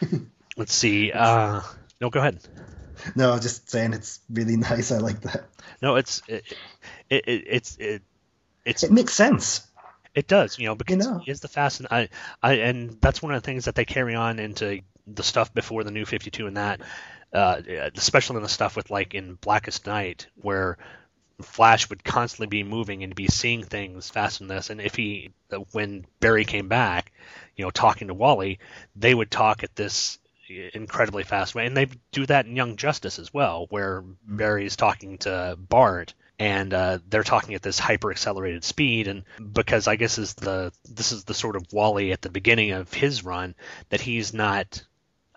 Let's 0.56 0.74
see. 0.74 1.12
Uh, 1.12 1.60
no, 2.00 2.10
go 2.10 2.20
ahead. 2.20 2.38
No, 3.14 3.32
I'm 3.32 3.40
just 3.40 3.68
saying 3.68 3.92
it's 3.92 4.20
really 4.30 4.56
nice. 4.56 4.90
I 4.92 4.98
like 4.98 5.20
that. 5.22 5.46
No, 5.82 5.96
it's 5.96 6.22
it, 6.28 6.44
it, 7.10 7.28
it 7.28 7.44
it's 7.46 7.76
it, 7.78 8.02
it's 8.64 8.82
It 8.82 8.92
makes 8.92 9.12
sense. 9.12 9.66
It 10.16 10.26
does, 10.26 10.58
you 10.58 10.66
know, 10.66 10.74
because 10.74 11.06
he 11.24 11.30
is 11.30 11.40
the 11.40 11.48
fast 11.48 11.80
and 11.80 11.88
I, 11.90 12.08
I 12.42 12.54
and 12.54 12.98
that's 13.02 13.22
one 13.22 13.34
of 13.34 13.42
the 13.42 13.46
things 13.46 13.66
that 13.66 13.74
they 13.74 13.84
carry 13.84 14.14
on 14.14 14.38
into 14.38 14.80
the 15.06 15.22
stuff 15.22 15.52
before 15.52 15.84
the 15.84 15.90
new 15.90 16.06
52 16.06 16.46
and 16.46 16.56
that, 16.56 16.80
uh, 17.34 17.60
especially 17.94 18.36
in 18.38 18.42
the 18.42 18.48
stuff 18.48 18.76
with 18.76 18.90
like 18.90 19.14
in 19.14 19.34
Blackest 19.34 19.86
Night 19.86 20.26
where 20.36 20.78
Flash 21.42 21.90
would 21.90 22.02
constantly 22.02 22.46
be 22.46 22.62
moving 22.62 23.04
and 23.04 23.14
be 23.14 23.28
seeing 23.28 23.62
things 23.62 24.08
faster 24.08 24.38
than 24.38 24.48
this. 24.48 24.70
And 24.70 24.80
if 24.80 24.94
he, 24.94 25.32
when 25.72 26.06
Barry 26.18 26.46
came 26.46 26.68
back, 26.68 27.12
you 27.54 27.64
know, 27.64 27.70
talking 27.70 28.08
to 28.08 28.14
Wally, 28.14 28.58
they 28.96 29.14
would 29.14 29.30
talk 29.30 29.62
at 29.62 29.76
this 29.76 30.18
incredibly 30.48 31.24
fast 31.24 31.54
way, 31.54 31.66
and 31.66 31.76
they 31.76 31.88
do 32.12 32.24
that 32.26 32.46
in 32.46 32.56
Young 32.56 32.76
Justice 32.76 33.18
as 33.18 33.34
well, 33.34 33.66
where 33.68 34.02
Barry's 34.26 34.76
talking 34.76 35.18
to 35.18 35.58
Bart 35.58 36.14
and 36.38 36.74
uh, 36.74 36.98
they're 37.08 37.22
talking 37.22 37.54
at 37.54 37.62
this 37.62 37.78
hyper 37.78 38.10
accelerated 38.10 38.62
speed 38.64 39.08
and 39.08 39.24
because 39.52 39.88
i 39.88 39.96
guess 39.96 40.18
is 40.18 40.34
the 40.34 40.72
this 40.88 41.12
is 41.12 41.24
the 41.24 41.34
sort 41.34 41.56
of 41.56 41.64
wally 41.72 42.12
at 42.12 42.22
the 42.22 42.30
beginning 42.30 42.72
of 42.72 42.92
his 42.92 43.24
run 43.24 43.54
that 43.88 44.00
he's 44.00 44.34
not 44.34 44.82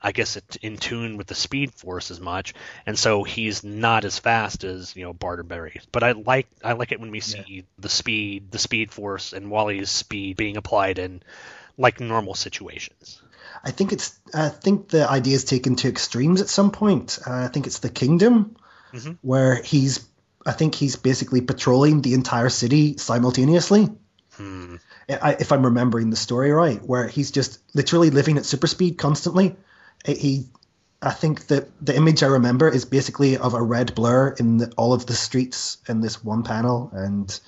i 0.02 0.12
guess 0.12 0.38
in 0.62 0.78
tune 0.78 1.18
with 1.18 1.28
the 1.28 1.36
speed 1.36 1.74
force 1.74 2.12
as 2.12 2.20
much 2.20 2.54
and 2.86 2.98
so 3.00 3.24
he's 3.24 3.64
not 3.64 4.04
as 4.06 4.20
fast 4.20 4.64
as 4.64 4.96
you 4.96 5.04
know 5.04 5.14
barterberry 5.14 5.80
but 5.92 6.04
i 6.04 6.12
like 6.12 6.48
i 6.64 6.74
like 6.74 6.92
it 6.92 7.00
when 7.00 7.12
we 7.12 7.20
see 7.20 7.66
the 7.78 7.90
speed 7.90 8.52
the 8.52 8.60
speed 8.60 8.92
force 8.92 9.34
and 9.34 9.50
wally's 9.50 9.90
speed 9.90 10.36
being 10.38 10.58
applied 10.58 11.00
in 11.00 11.22
like 11.78 12.00
normal 12.00 12.36
situations 12.36 13.22
I 13.64 13.72
think 13.72 13.92
it's. 13.92 14.18
I 14.34 14.48
think 14.50 14.90
the 14.90 15.10
idea 15.10 15.36
is 15.36 15.44
taken 15.44 15.76
to 15.78 15.90
extremes 15.90 16.40
at 16.40 16.48
some 16.48 16.72
point. 16.72 17.20
Uh, 17.28 17.34
I 17.34 17.48
think 17.48 17.68
it's 17.68 17.80
the 17.80 17.90
kingdom 17.90 18.56
Mhm. 18.94 19.18
where 19.22 19.56
he's. 19.62 20.08
I 20.46 20.52
think 20.54 20.76
he's 20.76 20.96
basically 20.96 21.42
patrolling 21.42 22.02
the 22.02 22.14
entire 22.14 22.50
city 22.50 22.98
simultaneously. 22.98 23.90
Hmm. 24.32 24.76
I, 25.10 25.36
if 25.40 25.52
I'm 25.52 25.66
remembering 25.66 26.10
the 26.10 26.16
story 26.16 26.52
right, 26.52 26.82
where 26.84 27.08
he's 27.08 27.32
just 27.32 27.60
literally 27.74 28.10
living 28.10 28.38
at 28.38 28.46
super 28.46 28.68
speed 28.68 28.98
constantly. 28.98 29.56
He, 30.06 30.48
I 31.02 31.12
think 31.12 31.48
that 31.48 31.70
the 31.84 31.96
image 31.96 32.24
I 32.24 32.28
remember 32.28 32.70
is 32.70 32.86
basically 32.86 33.38
of 33.38 33.54
a 33.54 33.62
red 33.62 33.96
blur 33.96 34.30
in 34.30 34.58
the, 34.58 34.72
all 34.78 34.94
of 34.94 35.06
the 35.06 35.14
streets 35.14 35.78
in 35.88 36.02
this 36.02 36.24
one 36.24 36.44
panel, 36.44 36.92
and 36.94 37.40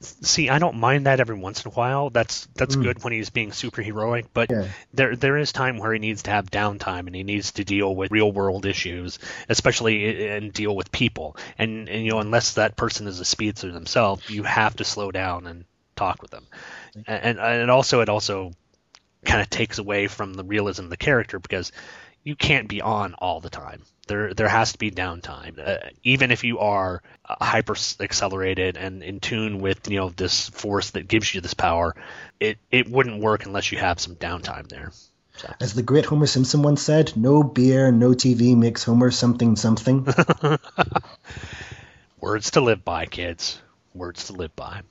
See, 0.00 0.48
I 0.48 0.60
don't 0.60 0.76
mind 0.76 1.06
that 1.06 1.18
every 1.18 1.36
once 1.36 1.64
in 1.64 1.72
a 1.72 1.74
while. 1.74 2.10
That's 2.10 2.46
that's 2.54 2.76
Mm. 2.76 2.82
good 2.82 3.02
when 3.02 3.12
he's 3.12 3.30
being 3.30 3.50
superheroic, 3.50 4.26
but 4.32 4.48
Yeah. 4.50 4.68
there 4.94 5.16
there 5.16 5.36
is 5.36 5.50
time 5.50 5.78
where 5.78 5.92
he 5.92 5.98
needs 5.98 6.22
to 6.22 6.30
have 6.30 6.52
downtime 6.52 7.08
and 7.08 7.16
he 7.16 7.24
needs 7.24 7.52
to 7.52 7.64
deal 7.64 7.94
with 7.96 8.12
real 8.12 8.30
world 8.30 8.64
issues, 8.64 9.18
especially 9.48 10.28
and 10.28 10.52
deal 10.52 10.74
with 10.76 10.92
people. 10.92 11.36
And, 11.58 11.88
and 11.88 12.04
you 12.04 12.12
know, 12.12 12.20
unless 12.20 12.54
that 12.54 12.76
person 12.76 13.08
is 13.08 13.18
a 13.18 13.24
speedster 13.24 13.72
themselves, 13.72 14.22
you 14.30 14.44
have 14.44 14.76
to 14.76 14.84
slow 14.84 15.10
down 15.10 15.48
and 15.48 15.64
talk 15.96 16.22
with 16.22 16.30
them. 16.30 16.46
And 17.06 17.40
and 17.40 17.70
also 17.70 18.00
it 18.00 18.08
also 18.08 18.52
kind 19.24 19.40
of 19.40 19.50
takes 19.50 19.78
away 19.78 20.06
from 20.06 20.34
the 20.34 20.44
realism 20.44 20.84
of 20.84 20.90
the 20.90 20.96
character 20.96 21.38
because 21.38 21.72
you 22.24 22.36
can't 22.36 22.68
be 22.68 22.80
on 22.80 23.14
all 23.14 23.40
the 23.40 23.50
time. 23.50 23.82
There 24.06 24.32
there 24.34 24.48
has 24.48 24.72
to 24.72 24.78
be 24.78 24.90
downtime. 24.90 25.58
Uh, 25.58 25.90
even 26.02 26.30
if 26.30 26.44
you 26.44 26.58
are 26.60 27.02
uh, 27.24 27.44
hyper 27.44 27.76
accelerated 28.00 28.76
and 28.76 29.02
in 29.02 29.20
tune 29.20 29.60
with 29.60 29.90
you 29.90 29.98
know 29.98 30.08
this 30.10 30.48
force 30.48 30.90
that 30.90 31.08
gives 31.08 31.34
you 31.34 31.40
this 31.40 31.54
power, 31.54 31.94
it 32.40 32.58
it 32.70 32.88
wouldn't 32.88 33.22
work 33.22 33.46
unless 33.46 33.70
you 33.70 33.78
have 33.78 34.00
some 34.00 34.16
downtime 34.16 34.68
there. 34.68 34.92
as 35.60 35.74
the 35.74 35.82
great 35.82 36.06
Homer 36.06 36.26
Simpson 36.26 36.62
once 36.62 36.82
said, 36.82 37.16
"No 37.16 37.42
beer, 37.42 37.92
no 37.92 38.10
TV 38.10 38.56
makes 38.56 38.84
Homer 38.84 39.10
something 39.10 39.56
something." 39.56 40.06
Words 42.20 42.50
to 42.52 42.60
live 42.60 42.84
by, 42.84 43.06
kids. 43.06 43.60
Words 43.94 44.26
to 44.26 44.32
live 44.32 44.54
by. 44.56 44.82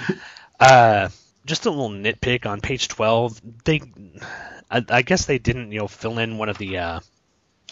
uh, 0.60 1.08
just 1.48 1.66
a 1.66 1.70
little 1.70 1.90
nitpick 1.90 2.46
on 2.46 2.60
page 2.60 2.88
twelve. 2.88 3.40
They, 3.64 3.80
I, 4.70 4.84
I 4.88 5.02
guess 5.02 5.26
they 5.26 5.38
didn't, 5.38 5.72
you 5.72 5.80
know, 5.80 5.88
fill 5.88 6.18
in 6.18 6.38
one 6.38 6.48
of 6.48 6.58
the 6.58 6.78
uh, 6.78 7.00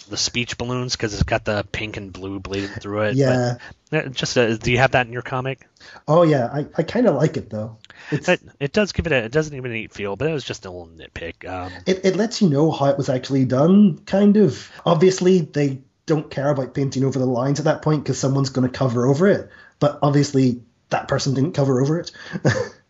the 0.09 0.17
speech 0.17 0.59
balloons 0.59 0.97
because 0.97 1.15
it's 1.15 1.23
got 1.23 1.45
the 1.45 1.67
pink 1.71 1.97
and 1.97 2.13
blue 2.13 2.41
bleeding 2.41 2.71
through 2.71 3.03
it. 3.03 3.17
Yeah. 3.17 3.59
But, 3.91 4.13
just 4.13 4.37
uh, 4.37 4.57
do 4.57 4.73
you 4.73 4.79
have 4.79 4.93
that 4.93 5.07
in 5.07 5.13
your 5.13 5.23
comic? 5.23 5.67
oh 6.09 6.23
yeah, 6.23 6.47
I, 6.53 6.67
I 6.77 6.83
kind 6.83 7.07
of 7.07 7.15
like 7.15 7.37
it 7.37 7.51
though. 7.51 7.79
It, 8.11 8.43
it 8.61 8.73
does 8.73 8.93
give 8.93 9.07
it 9.07 9.13
a 9.13 9.25
it 9.25 9.33
doesn't 9.33 9.55
even 9.55 9.73
neat 9.73 9.93
feel, 9.93 10.17
but 10.17 10.29
it 10.29 10.33
was 10.33 10.45
just 10.45 10.67
a 10.67 10.71
little 10.71 10.89
nitpick. 10.89 11.49
Um, 11.49 11.73
it, 11.87 12.05
it 12.05 12.17
lets 12.17 12.43
you 12.43 12.49
know 12.49 12.71
how 12.71 12.87
it 12.87 12.99
was 12.99 13.09
actually 13.09 13.45
done, 13.45 13.99
kind 13.99 14.37
of. 14.37 14.71
Obviously, 14.85 15.41
they 15.41 15.81
don't 16.07 16.31
care 16.31 16.51
about 16.51 16.75
painting 16.75 17.05
over 17.05 17.19
the 17.19 17.27
lines 17.27 17.59
at 17.59 17.65
that 17.65 17.83
point 17.83 18.05
because 18.05 18.19
someone's 18.19 18.51
going 18.51 18.69
to 18.69 18.77
cover 18.77 19.07
over 19.07 19.27
it. 19.27 19.51
But 19.79 19.99
obviously, 20.03 20.63
that 20.91 21.09
person 21.09 21.35
didn't 21.35 21.53
cover 21.53 21.81
over 21.81 22.01
it. 22.01 22.13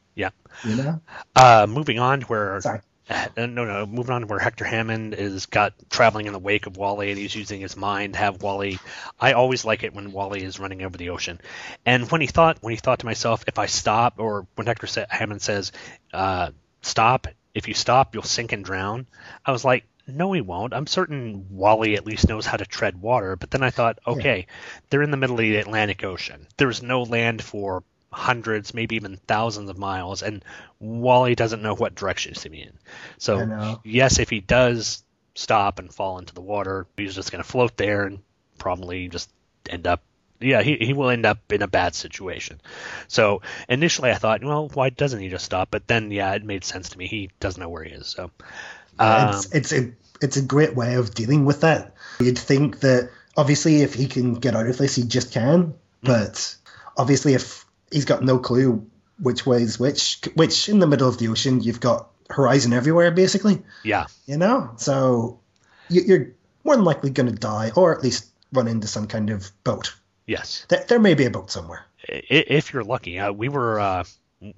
yeah. 0.64 0.70
you 0.70 0.82
know? 0.82 1.00
Uh, 1.34 1.66
moving 1.68 1.98
on 1.98 2.20
to 2.20 2.26
where 2.26 2.60
Sorry. 2.60 2.80
Uh, 3.08 3.28
no, 3.36 3.46
no. 3.46 3.86
Moving 3.86 4.14
on 4.14 4.20
to 4.22 4.26
where 4.26 4.38
Hector 4.38 4.64
Hammond 4.64 5.14
is 5.14 5.46
got 5.46 5.74
traveling 5.90 6.26
in 6.26 6.32
the 6.32 6.40
wake 6.40 6.66
of 6.66 6.76
Wally, 6.76 7.10
and 7.10 7.18
he's 7.18 7.36
using 7.36 7.60
his 7.60 7.76
mind 7.76 8.14
to 8.14 8.18
have 8.18 8.42
Wally. 8.42 8.78
I 9.20 9.32
always 9.32 9.64
like 9.64 9.84
it 9.84 9.94
when 9.94 10.10
Wally 10.10 10.42
is 10.42 10.58
running 10.58 10.82
over 10.82 10.96
the 10.96 11.10
ocean, 11.10 11.40
and 11.84 12.10
when 12.10 12.20
he 12.20 12.26
thought, 12.26 12.58
when 12.62 12.72
he 12.72 12.76
thought 12.76 13.00
to 13.00 13.06
myself, 13.06 13.44
if 13.46 13.58
I 13.58 13.66
stop, 13.66 14.14
or 14.18 14.46
when 14.56 14.66
Hector 14.66 14.88
sa- 14.88 15.06
Hammond 15.08 15.40
says, 15.40 15.70
uh, 16.12 16.50
"Stop! 16.82 17.28
If 17.54 17.68
you 17.68 17.74
stop, 17.74 18.14
you'll 18.14 18.24
sink 18.24 18.52
and 18.52 18.64
drown," 18.64 19.06
I 19.44 19.52
was 19.52 19.64
like. 19.64 19.84
No, 20.08 20.32
he 20.32 20.40
won't. 20.40 20.72
I'm 20.72 20.86
certain 20.86 21.46
Wally 21.50 21.96
at 21.96 22.06
least 22.06 22.28
knows 22.28 22.46
how 22.46 22.56
to 22.56 22.64
tread 22.64 23.00
water. 23.00 23.34
But 23.34 23.50
then 23.50 23.64
I 23.64 23.70
thought, 23.70 23.98
okay, 24.06 24.46
they're 24.88 25.02
in 25.02 25.10
the 25.10 25.16
middle 25.16 25.34
of 25.34 25.40
the 25.40 25.56
Atlantic 25.56 26.04
Ocean. 26.04 26.46
There's 26.56 26.80
no 26.80 27.02
land 27.02 27.42
for 27.42 27.82
hundreds, 28.16 28.72
maybe 28.72 28.96
even 28.96 29.18
thousands 29.28 29.68
of 29.68 29.76
miles, 29.76 30.22
and 30.22 30.42
Wally 30.80 31.34
doesn't 31.34 31.62
know 31.62 31.74
what 31.74 31.94
direction 31.94 32.32
to 32.32 32.48
be 32.48 32.62
in. 32.62 32.72
So 33.18 33.78
yes, 33.84 34.18
if 34.18 34.30
he 34.30 34.40
does 34.40 35.04
stop 35.34 35.78
and 35.78 35.92
fall 35.92 36.18
into 36.18 36.34
the 36.34 36.40
water, 36.40 36.86
he's 36.96 37.14
just 37.14 37.30
going 37.30 37.44
to 37.44 37.48
float 37.48 37.76
there 37.76 38.04
and 38.04 38.20
probably 38.58 39.08
just 39.08 39.30
end 39.68 39.86
up. 39.86 40.02
Yeah, 40.40 40.62
he, 40.62 40.76
he 40.76 40.92
will 40.94 41.10
end 41.10 41.26
up 41.26 41.52
in 41.52 41.60
a 41.60 41.68
bad 41.68 41.94
situation. 41.94 42.60
So 43.06 43.42
initially 43.68 44.10
I 44.10 44.14
thought, 44.14 44.42
well, 44.42 44.68
why 44.72 44.90
doesn't 44.90 45.20
he 45.20 45.28
just 45.28 45.44
stop? 45.44 45.68
But 45.70 45.86
then, 45.86 46.10
yeah, 46.10 46.32
it 46.34 46.44
made 46.44 46.64
sense 46.64 46.90
to 46.90 46.98
me. 46.98 47.06
He 47.06 47.30
doesn't 47.38 47.60
know 47.60 47.68
where 47.68 47.84
he 47.84 47.92
is. 47.92 48.06
So, 48.06 48.30
um, 48.98 49.28
it's 49.28 49.54
it's 49.54 49.72
a 49.72 49.92
it's 50.22 50.36
a 50.38 50.42
great 50.42 50.74
way 50.74 50.94
of 50.94 51.14
dealing 51.14 51.44
with 51.44 51.60
that. 51.60 51.94
You'd 52.18 52.38
think 52.38 52.80
that 52.80 53.10
obviously 53.36 53.82
if 53.82 53.92
he 53.92 54.06
can 54.06 54.34
get 54.34 54.56
out 54.56 54.66
of 54.66 54.78
this, 54.78 54.94
he 54.94 55.02
just 55.02 55.32
can. 55.32 55.74
But 56.02 56.54
obviously, 56.96 57.34
if 57.34 57.65
he's 57.90 58.04
got 58.04 58.22
no 58.22 58.38
clue 58.38 58.86
which 59.18 59.46
way 59.46 59.62
is 59.62 59.78
which, 59.78 60.20
which 60.34 60.68
in 60.68 60.78
the 60.78 60.86
middle 60.86 61.08
of 61.08 61.18
the 61.18 61.28
ocean, 61.28 61.60
you've 61.60 61.80
got 61.80 62.10
horizon 62.28 62.72
everywhere, 62.72 63.10
basically. 63.10 63.62
yeah, 63.82 64.06
You 64.26 64.36
know, 64.36 64.72
so 64.76 65.40
you- 65.88 66.02
you're 66.02 66.26
more 66.64 66.76
than 66.76 66.84
likely 66.84 67.10
going 67.10 67.28
to 67.30 67.34
die, 67.34 67.70
or 67.76 67.96
at 67.96 68.02
least 68.02 68.26
run 68.52 68.68
into 68.68 68.86
some 68.86 69.06
kind 69.06 69.30
of 69.30 69.50
boat. 69.64 69.94
yes. 70.26 70.66
There, 70.68 70.84
there 70.88 70.98
may 70.98 71.14
be 71.14 71.24
a 71.24 71.30
boat 71.30 71.50
somewhere. 71.50 71.84
If 72.08 72.72
you're 72.72 72.84
lucky. 72.84 73.18
Uh, 73.18 73.32
we 73.32 73.48
were 73.48 73.80
uh, 73.80 74.04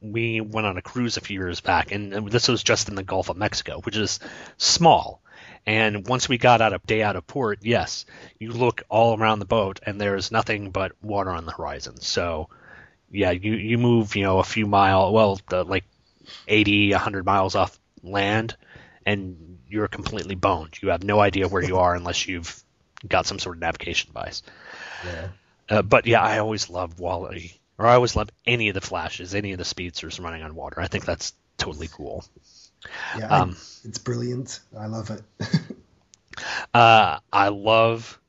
we 0.02 0.40
went 0.40 0.66
on 0.66 0.76
a 0.76 0.82
cruise 0.82 1.16
a 1.16 1.20
few 1.20 1.38
years 1.38 1.60
back, 1.60 1.92
and 1.92 2.12
and 2.12 2.28
this 2.30 2.48
was 2.48 2.62
just 2.62 2.88
in 2.88 2.94
the 2.94 3.02
Gulf 3.02 3.28
of 3.30 3.36
Mexico, 3.36 3.80
which 3.84 3.96
is 3.96 4.18
small. 4.58 5.22
And 5.66 6.06
once 6.06 6.28
we 6.28 6.36
got 6.38 6.60
out 6.60 6.72
of 6.72 6.84
day 6.86 7.02
out 7.02 7.16
of 7.16 7.26
port, 7.26 7.60
yes, 7.62 8.06
you 8.38 8.52
look 8.52 8.82
all 8.88 9.18
around 9.18 9.38
the 9.38 9.44
boat, 9.46 9.80
and 9.84 10.00
there's 10.00 10.30
nothing 10.32 10.70
but 10.70 10.92
water 11.02 11.30
on 11.30 11.46
the 11.46 11.52
horizon. 11.52 12.00
So 12.00 12.48
yeah, 13.10 13.30
you 13.30 13.54
you 13.54 13.78
move 13.78 14.16
you 14.16 14.22
know 14.22 14.38
a 14.38 14.44
few 14.44 14.66
mile, 14.66 15.12
well, 15.12 15.40
the, 15.48 15.64
like 15.64 15.84
80, 16.46 16.92
100 16.92 17.24
miles 17.24 17.54
off 17.54 17.78
land, 18.02 18.56
and 19.06 19.58
you're 19.68 19.88
completely 19.88 20.34
boned. 20.34 20.80
You 20.80 20.90
have 20.90 21.02
no 21.04 21.20
idea 21.20 21.48
where 21.48 21.62
you 21.62 21.78
are 21.78 21.94
unless 21.94 22.26
you've 22.26 22.62
got 23.06 23.26
some 23.26 23.38
sort 23.38 23.56
of 23.56 23.60
navigation 23.60 24.08
device. 24.08 24.42
Yeah. 25.06 25.28
Uh, 25.68 25.82
but 25.82 26.06
yeah, 26.06 26.22
I 26.22 26.38
always 26.38 26.70
love 26.70 26.98
Wally, 26.98 27.60
or 27.78 27.86
I 27.86 27.94
always 27.94 28.16
love 28.16 28.30
any 28.46 28.68
of 28.68 28.74
the 28.74 28.80
flashes, 28.80 29.34
any 29.34 29.52
of 29.52 29.58
the 29.58 29.64
speedsters 29.64 30.18
running 30.18 30.42
on 30.42 30.54
water. 30.54 30.80
I 30.80 30.88
think 30.88 31.04
that's 31.04 31.34
totally 31.58 31.88
cool. 31.88 32.24
Yeah, 33.18 33.26
Um, 33.28 33.50
I, 33.50 33.88
it's 33.88 33.98
brilliant. 33.98 34.60
I 34.76 34.86
love 34.86 35.10
it. 35.10 35.22
Uh, 36.72 37.18
I 37.32 37.48
love, 37.48 38.20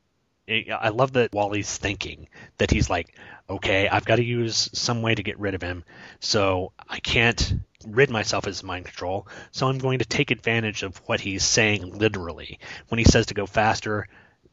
I 0.48 0.88
love 0.88 1.12
that 1.12 1.32
Wally's 1.32 1.76
thinking 1.76 2.28
that 2.58 2.70
he's 2.70 2.90
like, 2.90 3.14
okay, 3.50 3.88
I've 3.88 4.04
got 4.04 4.16
to 4.16 4.24
use 4.24 4.70
some 4.72 5.02
way 5.02 5.14
to 5.14 5.22
get 5.22 5.38
rid 5.38 5.54
of 5.54 5.62
him, 5.62 5.84
so 6.20 6.72
I 6.88 7.00
can't 7.00 7.54
rid 7.86 8.10
myself 8.10 8.44
of 8.44 8.48
his 8.48 8.62
mind 8.62 8.84
control. 8.84 9.26
So 9.50 9.66
I'm 9.66 9.78
going 9.78 9.98
to 9.98 10.04
take 10.04 10.30
advantage 10.30 10.82
of 10.82 10.96
what 11.06 11.20
he's 11.20 11.44
saying 11.44 11.98
literally. 11.98 12.58
When 12.88 12.98
he 12.98 13.04
says 13.04 13.26
to 13.26 13.34
go 13.34 13.46
faster, 13.46 14.06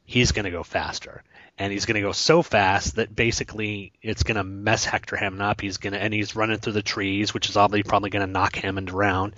he's 0.05 0.31
going 0.31 0.45
to 0.45 0.51
go 0.51 0.63
faster. 0.63 1.23
And 1.59 1.73
he's 1.73 1.85
going 1.85 1.95
to 1.95 2.01
go 2.01 2.11
so 2.11 2.41
fast 2.41 2.95
that 2.95 3.15
basically 3.15 3.91
it's 4.01 4.23
going 4.23 4.37
to 4.37 4.43
mess 4.43 4.85
Hector 4.85 5.15
Hammond 5.15 5.41
up. 5.41 5.59
He's 5.59 5.77
going 5.77 5.93
to, 5.93 5.99
and 5.99 6.13
he's 6.13 6.35
running 6.35 6.57
through 6.57 6.73
the 6.73 6.83
trees, 6.83 7.33
which 7.33 7.49
is 7.49 7.57
obviously 7.57 7.89
probably 7.89 8.11
going 8.11 8.25
to 8.25 8.31
knock 8.31 8.55
Hammond 8.55 8.91
around, 8.91 9.33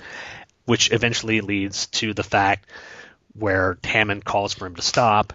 which 0.66 0.91
eventually 0.91 1.41
leads 1.41 1.88
to 1.88 2.14
the 2.14 2.24
fact 2.24 2.70
where 3.34 3.78
Hammond 3.84 4.26
calls 4.26 4.53
for 4.53 4.66
him 4.66 4.76
to 4.76 4.82
stop 4.82 5.34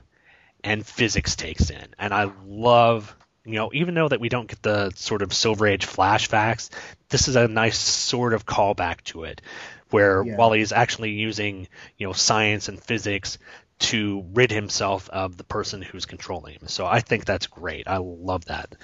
and 0.62 0.86
physics 0.86 1.36
takes 1.36 1.70
in. 1.70 1.86
And 1.98 2.12
I 2.12 2.30
love, 2.46 3.14
you 3.44 3.54
know, 3.54 3.70
even 3.72 3.94
though 3.94 4.08
that 4.08 4.20
we 4.20 4.28
don't 4.28 4.48
get 4.48 4.62
the 4.62 4.90
sort 4.96 5.22
of 5.22 5.32
Silver 5.32 5.66
Age 5.66 5.86
flashbacks, 5.86 6.70
this 7.08 7.28
is 7.28 7.36
a 7.36 7.48
nice 7.48 7.78
sort 7.78 8.32
of 8.32 8.46
callback 8.46 9.02
to 9.04 9.24
it 9.24 9.40
where 9.90 10.24
Yeah. 10.24 10.36
Wally 10.36 10.60
is 10.60 10.72
actually 10.72 11.10
using, 11.10 11.68
you 11.98 12.06
know, 12.06 12.12
science 12.12 12.68
and 12.68 12.82
physics 12.82 13.38
to 13.78 14.24
rid 14.32 14.50
himself 14.50 15.10
of 15.10 15.36
the 15.36 15.44
person 15.44 15.82
who's 15.82 16.06
controlling 16.06 16.54
him. 16.54 16.68
So 16.68 16.86
I 16.86 17.00
think 17.00 17.24
that's 17.24 17.46
great. 17.46 17.86
I 17.86 17.98
love 17.98 18.44
that. 18.46 18.74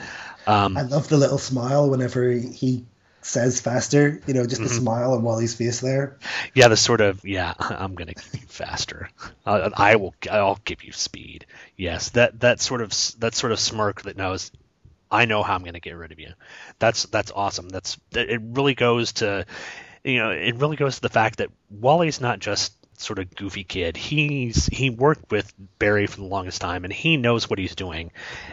Um, 0.47 0.77
I 0.77 0.83
love 0.83 1.09
the 1.09 1.17
little 1.17 1.39
smile 1.39 1.89
whenever 1.89 2.31
he 2.31 2.85
says 3.23 3.61
faster. 3.61 4.21
You 4.27 4.35
know, 4.35 4.47
just 4.47 4.63
the 4.63 4.69
Mhm. 4.69 4.79
smile 4.81 5.13
on 5.15 5.23
Wally's 5.23 5.55
face 5.55 5.81
there. 5.81 6.17
Yeah, 6.55 6.69
the 6.69 6.77
sort 6.77 7.01
of 7.01 7.25
yeah, 7.25 7.55
I'm 7.59 7.95
gonna 7.95 8.15
give 8.15 8.35
you 8.35 8.47
faster. 8.49 9.11
Uh, 9.47 9.71
I 9.75 9.97
will. 9.97 10.15
I'll 10.31 10.59
give 10.65 10.83
you 10.85 10.93
speed. 10.93 11.47
Yes, 11.77 12.11
that 12.11 12.41
that 12.41 12.61
sort 12.61 12.81
of 12.83 12.91
that 13.19 13.35
sort 13.35 13.53
of 13.53 13.61
smirk 13.61 14.03
that 14.03 14.17
knows 14.17 14.51
I 15.11 15.25
know 15.25 15.43
how 15.43 15.55
I'm 15.55 15.65
gonna 15.65 15.81
get 15.81 15.97
rid 15.97 16.13
of 16.13 16.21
you. 16.21 16.33
That's 16.79 17.05
that's 17.05 17.33
awesome. 17.35 17.69
That's 17.69 17.99
it. 18.13 18.41
Really 18.43 18.75
goes 18.75 19.13
to 19.15 19.45
you 20.05 20.19
know 20.19 20.31
it 20.31 20.57
really 20.57 20.77
goes 20.77 20.97
to 20.97 21.01
the 21.03 21.09
fact 21.09 21.39
that 21.39 21.51
Wally's 21.71 22.21
not 22.21 22.39
just 22.39 22.73
sort 23.01 23.19
of 23.19 23.35
goofy 23.35 23.65
kid. 23.65 23.97
He's 23.97 24.67
he 24.67 24.91
worked 24.91 25.31
with 25.31 25.53
Barry 25.79 26.07
for 26.07 26.19
the 26.19 26.25
longest 26.25 26.61
time, 26.61 26.85
and 26.85 26.93
he 26.93 27.17
knows 27.17 27.49
what 27.49 27.59
he's 27.59 27.75
doing. 27.75 28.11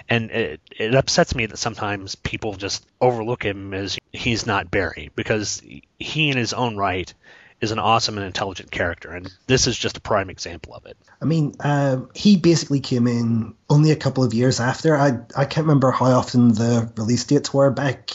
And 0.10 0.32
it, 0.32 0.62
it 0.76 0.96
upsets 0.96 1.36
me 1.36 1.46
that 1.46 1.58
sometimes 1.58 2.16
people 2.16 2.54
just 2.54 2.86
overlook 3.02 3.44
him 3.44 3.74
as 3.74 3.98
he's 4.12 4.46
not 4.46 4.72
Barry 4.72 5.12
because 5.16 5.62
he, 6.00 6.30
in 6.30 6.38
his 6.38 6.54
own 6.54 6.78
right, 6.78 7.14
is 7.60 7.72
an 7.72 7.80
awesome 7.80 8.18
and 8.18 8.26
intelligent 8.26 8.70
character, 8.72 9.12
and 9.12 9.32
this 9.48 9.68
is 9.68 9.78
just 9.78 9.98
a 9.98 10.02
prime 10.02 10.30
example 10.30 10.76
of 10.76 10.86
it. 10.86 10.98
I 11.22 11.26
mean, 11.26 11.54
um, 11.60 12.10
he 12.14 12.38
basically 12.38 12.80
came 12.80 13.08
in 13.08 13.56
only 13.70 13.92
a 13.92 13.96
couple 13.96 14.24
of 14.24 14.34
years 14.34 14.60
after. 14.60 14.96
I 14.96 15.20
I 15.36 15.46
can't 15.46 15.66
remember 15.66 15.92
how 15.92 16.06
often 16.06 16.50
the 16.50 16.92
release 16.98 17.24
dates 17.24 17.54
were 17.54 17.72
back 17.72 18.12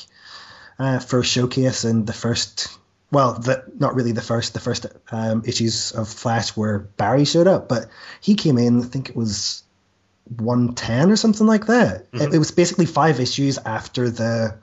uh, 0.78 1.00
for 1.00 1.22
Showcase 1.22 1.84
and 1.84 2.06
the 2.06 2.12
first. 2.12 2.78
Well, 3.12 3.34
the, 3.34 3.64
not 3.78 3.94
really 3.94 4.12
the 4.12 4.22
first. 4.22 4.54
The 4.54 4.60
first 4.60 4.86
um, 5.10 5.42
issues 5.46 5.92
of 5.92 6.08
Flash 6.08 6.56
where 6.56 6.80
Barry 6.80 7.24
showed 7.24 7.46
up, 7.46 7.68
but 7.68 7.86
he 8.20 8.34
came 8.34 8.58
in. 8.58 8.80
I 8.80 8.84
think 8.86 9.10
it 9.10 9.16
was 9.16 9.62
one 10.36 10.74
ten 10.74 11.10
or 11.10 11.16
something 11.16 11.46
like 11.46 11.66
that. 11.66 12.06
It, 12.12 12.34
it 12.34 12.38
was 12.38 12.50
basically 12.50 12.86
five 12.86 13.20
issues 13.20 13.58
after 13.58 14.10
the 14.10 14.58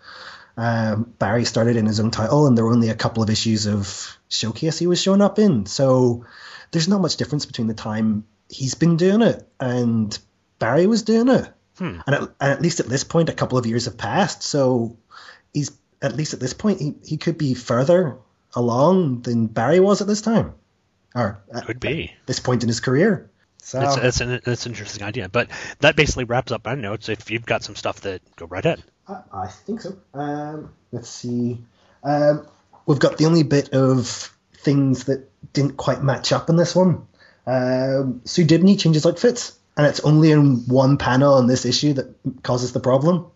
um, 0.57 1.13
Barry 1.19 1.45
started 1.45 1.77
in 1.77 1.85
his 1.85 1.99
own 1.99 2.11
title, 2.11 2.47
and 2.47 2.57
there 2.57 2.65
were 2.65 2.73
only 2.73 2.89
a 2.89 2.95
couple 2.95 3.23
of 3.23 3.29
issues 3.29 3.67
of 3.67 4.17
Showcase 4.29 4.79
he 4.79 4.87
was 4.87 5.01
showing 5.01 5.21
up 5.21 5.39
in. 5.39 5.65
So 5.67 6.25
there's 6.71 6.87
not 6.87 7.01
much 7.01 7.17
difference 7.17 7.45
between 7.45 7.67
the 7.67 7.73
time 7.73 8.25
he's 8.49 8.75
been 8.75 8.97
doing 8.97 9.21
it 9.21 9.47
and 9.59 10.17
Barry 10.57 10.87
was 10.87 11.03
doing 11.03 11.29
it. 11.29 11.47
Hmm. 11.77 11.99
And, 12.05 12.15
at, 12.15 12.21
and 12.21 12.51
at 12.51 12.61
least 12.61 12.79
at 12.79 12.87
this 12.87 13.03
point, 13.03 13.29
a 13.29 13.33
couple 13.33 13.57
of 13.57 13.65
years 13.65 13.85
have 13.85 13.97
passed. 13.97 14.43
So 14.43 14.97
he's 15.53 15.71
at 16.01 16.15
least 16.15 16.33
at 16.33 16.39
this 16.39 16.53
point, 16.53 16.79
he, 16.79 16.95
he 17.05 17.17
could 17.17 17.37
be 17.37 17.53
further 17.53 18.17
along 18.55 19.21
than 19.21 19.47
Barry 19.47 19.79
was 19.79 20.01
at 20.01 20.07
this 20.07 20.21
time, 20.21 20.53
or 21.15 21.41
at, 21.53 21.65
Could 21.65 21.79
be. 21.79 22.13
this 22.25 22.39
point 22.39 22.63
in 22.63 22.69
his 22.69 22.79
career. 22.79 23.29
So 23.61 23.81
It's, 23.81 23.97
it's 23.97 24.21
an 24.21 24.41
it's 24.45 24.65
an 24.65 24.71
interesting 24.71 25.03
idea, 25.03 25.29
but 25.29 25.49
that 25.79 25.95
basically 25.95 26.23
wraps 26.23 26.51
up 26.51 26.65
my 26.65 26.75
notes. 26.75 27.09
If 27.09 27.29
you've 27.29 27.45
got 27.45 27.63
some 27.63 27.75
stuff 27.75 28.01
that 28.01 28.21
go 28.35 28.45
right 28.45 28.65
ahead. 28.65 28.83
I, 29.07 29.21
I 29.33 29.47
think 29.47 29.81
so. 29.81 29.97
Um, 30.13 30.73
let's 30.91 31.09
see. 31.09 31.61
Um, 32.03 32.47
we've 32.85 32.99
got 32.99 33.17
the 33.17 33.25
only 33.25 33.43
bit 33.43 33.69
of 33.73 34.33
things 34.53 35.05
that 35.05 35.29
didn't 35.53 35.77
quite 35.77 36.03
match 36.03 36.31
up 36.31 36.49
in 36.49 36.55
this 36.55 36.75
one. 36.75 37.07
Um, 37.45 38.21
Sue 38.25 38.45
Dibny 38.45 38.79
changes 38.79 39.05
outfits, 39.05 39.57
and 39.75 39.87
it's 39.87 39.99
only 40.01 40.31
in 40.31 40.67
one 40.67 40.97
panel 40.97 41.33
on 41.33 41.47
this 41.47 41.65
issue 41.65 41.93
that 41.93 42.15
causes 42.43 42.71
the 42.71 42.79
problem. 42.79 43.27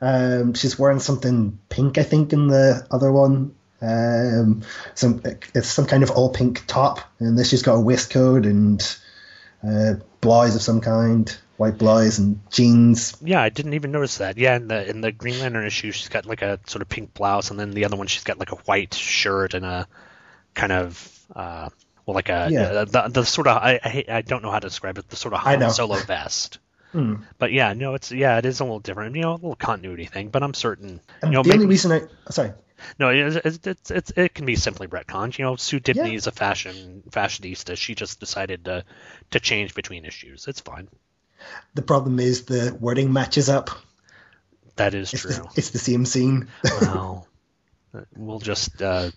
Um, 0.00 0.54
she's 0.54 0.78
wearing 0.78 1.00
something 1.00 1.58
pink, 1.68 1.98
I 1.98 2.02
think, 2.02 2.32
in 2.32 2.48
the 2.48 2.86
other 2.90 3.10
one. 3.10 3.54
Um, 3.82 4.62
some 4.94 5.22
it's 5.54 5.68
some 5.68 5.86
kind 5.86 6.02
of 6.02 6.10
all 6.10 6.30
pink 6.32 6.64
top, 6.66 7.00
and 7.18 7.38
this 7.38 7.50
she's 7.50 7.62
got 7.62 7.74
a 7.74 7.80
waistcoat 7.80 8.46
and 8.46 8.80
uh, 9.66 9.94
blouse 10.20 10.54
of 10.56 10.62
some 10.62 10.80
kind, 10.80 11.36
white 11.56 11.76
blouse 11.78 12.18
and 12.18 12.40
jeans. 12.50 13.16
Yeah, 13.22 13.42
I 13.42 13.48
didn't 13.50 13.74
even 13.74 13.92
notice 13.92 14.18
that. 14.18 14.38
Yeah, 14.38 14.56
in 14.56 14.68
the 14.68 14.88
in 14.88 15.00
the 15.02 15.12
Green 15.12 15.38
Lantern 15.40 15.66
issue, 15.66 15.92
she's 15.92 16.08
got 16.08 16.24
like 16.26 16.42
a 16.42 16.58
sort 16.66 16.82
of 16.82 16.88
pink 16.88 17.12
blouse, 17.14 17.50
and 17.50 17.60
then 17.60 17.72
the 17.72 17.84
other 17.84 17.96
one, 17.96 18.06
she's 18.06 18.24
got 18.24 18.38
like 18.38 18.52
a 18.52 18.56
white 18.56 18.94
shirt 18.94 19.54
and 19.54 19.64
a 19.64 19.86
kind 20.54 20.72
of 20.72 21.26
uh, 21.34 21.68
well, 22.06 22.14
like 22.14 22.30
a 22.30 22.48
Yeah. 22.50 22.62
uh, 22.62 22.84
the, 22.86 23.08
the 23.08 23.24
sort 23.24 23.46
of 23.46 23.56
I, 23.58 23.78
I 23.84 24.04
I 24.08 24.22
don't 24.22 24.42
know 24.42 24.50
how 24.50 24.58
to 24.60 24.68
describe 24.68 24.96
it. 24.98 25.08
The 25.08 25.16
sort 25.16 25.34
of. 25.34 25.40
Han 25.40 25.70
Solo 25.70 25.96
vest. 25.96 26.58
Hmm. 26.92 27.16
But 27.38 27.52
yeah, 27.52 27.74
no, 27.74 27.94
it's 27.94 28.10
yeah, 28.12 28.38
it 28.38 28.46
is 28.46 28.60
a 28.60 28.64
little 28.64 28.78
different. 28.78 29.16
You 29.16 29.22
know, 29.22 29.32
a 29.32 29.34
little 29.34 29.56
continuity 29.56 30.06
thing. 30.06 30.28
But 30.28 30.42
I'm 30.44 30.54
certain. 30.54 31.00
And 31.20 31.32
you 31.32 31.36
know, 31.36 31.42
the 31.42 31.50
only 31.52 31.66
maybe- 31.66 31.70
reason 31.70 31.92
I 31.92 32.30
sorry, 32.30 32.52
no, 32.98 33.08
it's, 33.10 33.58
it's, 33.66 33.90
it's, 33.90 34.10
it 34.16 34.34
can 34.34 34.46
be 34.46 34.56
simply 34.56 34.86
retconned. 34.88 35.38
You 35.38 35.44
know, 35.44 35.56
Sue 35.56 35.80
Dibny 35.80 36.14
is 36.14 36.26
a 36.26 36.32
fashion 36.32 37.02
fashionista. 37.10 37.76
She 37.76 37.94
just 37.94 38.20
decided 38.20 38.64
to 38.66 38.84
to 39.32 39.40
change 39.40 39.74
between 39.74 40.04
issues. 40.04 40.46
It's 40.48 40.60
fine. 40.60 40.88
the 41.74 41.82
problem 41.82 42.18
is 42.20 42.44
the 42.44 42.76
wording 42.80 43.12
matches 43.12 43.48
up. 43.48 43.70
That 44.76 44.94
is 44.94 45.12
It's 45.12 45.22
true. 45.22 45.30
the, 45.32 45.48
it's 45.56 45.70
the 45.70 45.78
same 45.78 46.04
scene. 46.04 46.48
well, 46.82 47.26
we'll 48.16 48.38
just 48.40 48.80
uh, 48.82 49.10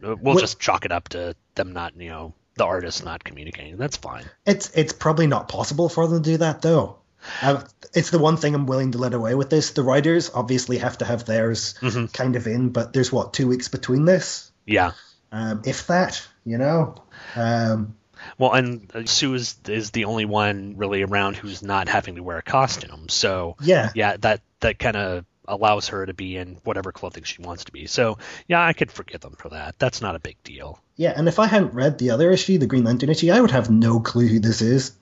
we'll 0.00 0.16
What- 0.16 0.40
just 0.40 0.58
chalk 0.60 0.84
it 0.84 0.92
up 0.92 1.08
to 1.10 1.36
them 1.54 1.72
not, 1.72 1.96
you 1.96 2.08
know, 2.10 2.34
the 2.56 2.64
artist 2.64 3.04
not 3.04 3.22
communicating. 3.22 3.76
That's 3.76 3.96
fine. 3.96 4.24
It's 4.46 4.70
it's 4.74 4.92
probably 4.92 5.26
not 5.26 5.48
possible 5.48 5.88
for 5.88 6.06
them 6.08 6.22
to 6.22 6.30
do 6.30 6.36
that 6.38 6.62
though. 6.62 6.98
Uh, 7.42 7.62
it's 7.94 8.10
the 8.10 8.18
one 8.18 8.36
thing 8.36 8.54
I'm 8.54 8.66
willing 8.66 8.92
to 8.92 8.98
let 8.98 9.14
away 9.14 9.34
with 9.34 9.50
this. 9.50 9.70
The 9.70 9.82
writers 9.82 10.30
obviously 10.32 10.78
have 10.78 10.98
to 10.98 11.04
have 11.04 11.24
theirs 11.24 11.74
Mhm. 11.80 12.12
kind 12.12 12.36
of 12.36 12.46
in, 12.46 12.70
but 12.70 12.92
there's 12.92 13.12
what 13.12 13.32
two 13.34 13.48
weeks 13.48 13.68
between 13.68 14.04
this, 14.04 14.50
Yeah. 14.66 14.92
um, 15.32 15.62
if 15.64 15.86
that, 15.88 16.22
you 16.44 16.58
know. 16.58 16.94
Um, 17.34 17.96
Well, 18.38 18.52
and 18.54 18.90
Sue 19.08 19.34
is 19.34 19.56
is 19.68 19.90
the 19.90 20.06
only 20.06 20.24
one 20.24 20.74
really 20.76 21.02
around 21.02 21.36
who's 21.36 21.62
not 21.62 21.88
having 21.88 22.14
to 22.16 22.22
wear 22.22 22.38
a 22.38 22.42
costume. 22.42 23.08
So 23.08 23.56
Yeah. 23.60 23.90
yeah, 23.94 24.16
that 24.18 24.40
that 24.60 24.78
kind 24.78 24.96
of 24.96 25.24
allows 25.48 25.88
her 25.88 26.04
to 26.06 26.14
be 26.14 26.36
in 26.36 26.58
whatever 26.64 26.90
clothing 26.92 27.22
she 27.24 27.40
wants 27.42 27.64
to 27.66 27.72
be. 27.72 27.86
So 27.86 28.18
yeah, 28.48 28.64
I 28.64 28.72
could 28.72 28.90
forgive 28.90 29.20
them 29.20 29.34
for 29.38 29.50
that. 29.50 29.78
That's 29.78 30.00
not 30.00 30.16
a 30.16 30.18
big 30.18 30.36
deal. 30.42 30.80
yeah, 30.96 31.12
and 31.14 31.28
if 31.28 31.38
I 31.38 31.46
hadn't 31.46 31.74
read 31.74 31.98
the 31.98 32.10
other 32.10 32.30
issue, 32.32 32.56
the 32.58 32.66
Green 32.66 32.84
Lantern 32.84 33.10
issue, 33.10 33.30
I 33.30 33.40
would 33.40 33.50
have 33.50 33.68
no 33.70 34.00
clue 34.00 34.26
who 34.28 34.40
this 34.40 34.62
is. 34.62 34.92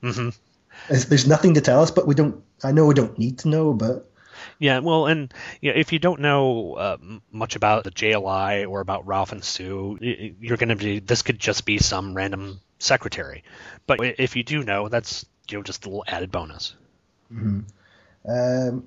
hmm 0.00 0.30
There's, 0.88 1.06
there's 1.06 1.26
nothing 1.26 1.54
to 1.54 1.60
tell 1.60 1.82
us, 1.82 1.90
but 1.90 2.06
we 2.06 2.14
don't. 2.14 2.42
I 2.62 2.72
know 2.72 2.86
we 2.86 2.94
don't 2.94 3.18
need 3.18 3.38
to 3.40 3.48
know, 3.48 3.72
but 3.74 4.08
Yeah, 4.58 4.78
well, 4.80 5.06
and 5.06 5.32
you 5.60 5.72
know, 5.72 5.78
if 5.78 5.92
you 5.92 5.98
don't 5.98 6.20
know 6.20 6.74
uh, 6.74 6.96
much 7.30 7.56
about 7.56 7.84
the 7.84 7.90
JLI 7.90 8.68
or 8.68 8.80
about 8.80 9.06
Ralph 9.06 9.32
and 9.32 9.44
Sue, 9.44 9.98
you're 10.40 10.56
going 10.56 10.70
to 10.70 10.76
be. 10.76 11.00
This 11.00 11.22
could 11.22 11.38
just 11.38 11.64
be 11.66 11.78
some 11.78 12.14
random 12.14 12.60
secretary. 12.78 13.44
But 13.86 14.00
if 14.18 14.36
you 14.36 14.42
do 14.42 14.62
know, 14.62 14.88
that's 14.88 15.26
you 15.50 15.58
know 15.58 15.62
just 15.62 15.84
a 15.84 15.88
little 15.88 16.04
added 16.06 16.30
bonus. 16.30 16.74
mhm. 17.32 17.64
um, 18.28 18.86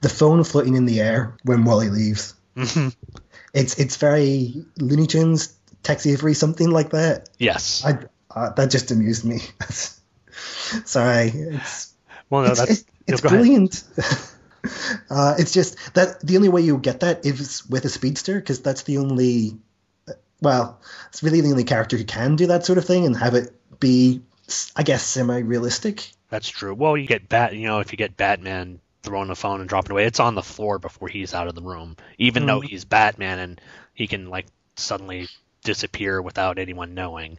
the 0.00 0.08
phone 0.08 0.42
floating 0.44 0.74
in 0.74 0.86
the 0.86 1.00
air 1.00 1.36
when 1.44 1.64
Wally 1.64 1.88
leaves. 1.90 2.34
Mhm. 2.56 2.94
It's 3.54 3.78
it's 3.78 3.96
very 3.96 4.64
Looney 4.78 5.06
Tunes, 5.06 5.54
Tex 5.82 6.06
Avery, 6.06 6.34
something 6.34 6.70
like 6.70 6.90
that. 6.90 7.28
Yes. 7.38 7.84
I, 7.84 7.98
uh, 8.34 8.50
that 8.54 8.70
just 8.70 8.90
amused 8.90 9.24
me. 9.24 9.40
Sorry, 10.84 11.28
it's 11.28 11.94
Well, 12.30 12.42
no, 12.42 12.50
it's, 12.50 12.58
that's 12.60 12.70
it's, 12.70 12.84
it's 13.06 13.24
ahead. 13.24 13.30
brilliant. 13.30 13.84
Uh, 15.08 15.36
it's 15.38 15.52
just 15.52 15.94
that 15.94 16.20
the 16.20 16.36
only 16.36 16.48
way 16.48 16.60
you 16.60 16.76
get 16.78 17.00
that 17.00 17.24
is 17.24 17.64
with 17.70 17.84
a 17.84 17.88
speedster 17.88 18.38
because 18.38 18.60
that's 18.60 18.82
the 18.82 18.98
only. 18.98 19.56
Well, 20.42 20.80
it's 21.08 21.22
really 21.22 21.40
the 21.40 21.50
only 21.52 21.64
character 21.64 21.96
who 21.96 22.04
can 22.04 22.36
do 22.36 22.48
that 22.48 22.66
sort 22.66 22.76
of 22.76 22.84
thing 22.84 23.06
and 23.06 23.16
have 23.16 23.34
it 23.34 23.52
be, 23.80 24.20
I 24.76 24.82
guess, 24.82 25.04
semi-realistic. 25.04 26.10
That's 26.28 26.48
true. 26.48 26.74
Well, 26.74 26.96
you 26.96 27.06
get 27.06 27.28
bat. 27.28 27.54
You 27.54 27.68
know, 27.68 27.78
if 27.78 27.92
you 27.92 27.96
get 27.96 28.16
Batman 28.16 28.80
throwing 29.02 29.28
the 29.28 29.36
phone 29.36 29.60
and 29.60 29.68
dropping 29.68 29.90
it 29.90 29.92
away, 29.92 30.04
it's 30.06 30.20
on 30.20 30.34
the 30.34 30.42
floor 30.42 30.78
before 30.80 31.08
he's 31.08 31.34
out 31.34 31.46
of 31.46 31.54
the 31.54 31.62
room. 31.62 31.96
Even 32.18 32.44
though 32.44 32.60
Mhm. 32.60 32.68
he's 32.68 32.84
Batman 32.84 33.38
and 33.38 33.60
he 33.94 34.06
can 34.08 34.28
like 34.28 34.46
suddenly 34.76 35.28
disappear 35.62 36.20
without 36.20 36.58
anyone 36.58 36.94
knowing. 36.94 37.38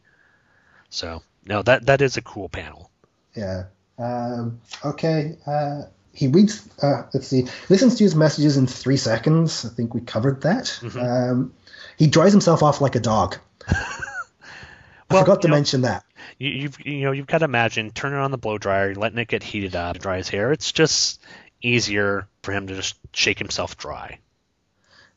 So 0.89 1.21
no, 1.45 1.61
that 1.63 1.85
that 1.87 2.01
is 2.01 2.17
a 2.17 2.21
cool 2.21 2.49
panel. 2.49 2.88
Yeah. 3.35 3.65
Um, 3.97 4.61
okay. 4.83 5.37
Uh, 5.45 5.83
he 6.13 6.27
reads. 6.27 6.67
Uh, 6.81 7.03
let's 7.13 7.27
see. 7.27 7.45
Listens 7.69 7.95
to 7.95 8.03
his 8.03 8.15
messages 8.15 8.57
in 8.57 8.67
three 8.67 8.97
seconds. 8.97 9.65
I 9.65 9.69
think 9.69 9.93
we 9.93 10.01
covered 10.01 10.41
that. 10.41 10.65
Mm-hmm. 10.65 10.99
Um, 10.99 11.53
he 11.97 12.07
dries 12.07 12.31
himself 12.31 12.63
off 12.63 12.81
like 12.81 12.95
a 12.95 12.99
dog. 12.99 13.37
I 13.67 15.19
forgot 15.19 15.41
to 15.41 15.47
mention 15.47 15.81
that. 15.81 16.03
You, 16.37 16.49
you've 16.49 16.85
you 16.85 17.01
know 17.01 17.11
you've 17.11 17.27
got 17.27 17.39
to 17.39 17.45
imagine 17.45 17.91
turning 17.91 18.19
on 18.19 18.31
the 18.31 18.37
blow 18.37 18.57
dryer, 18.57 18.93
letting 18.95 19.17
it 19.17 19.27
get 19.27 19.43
heated 19.43 19.75
up 19.75 19.95
to 19.95 19.99
dry 19.99 20.17
his 20.17 20.29
hair. 20.29 20.51
It's 20.51 20.71
just 20.71 21.21
easier 21.61 22.27
for 22.43 22.51
him 22.51 22.67
to 22.67 22.75
just 22.75 22.95
shake 23.13 23.39
himself 23.39 23.77
dry. 23.77 24.19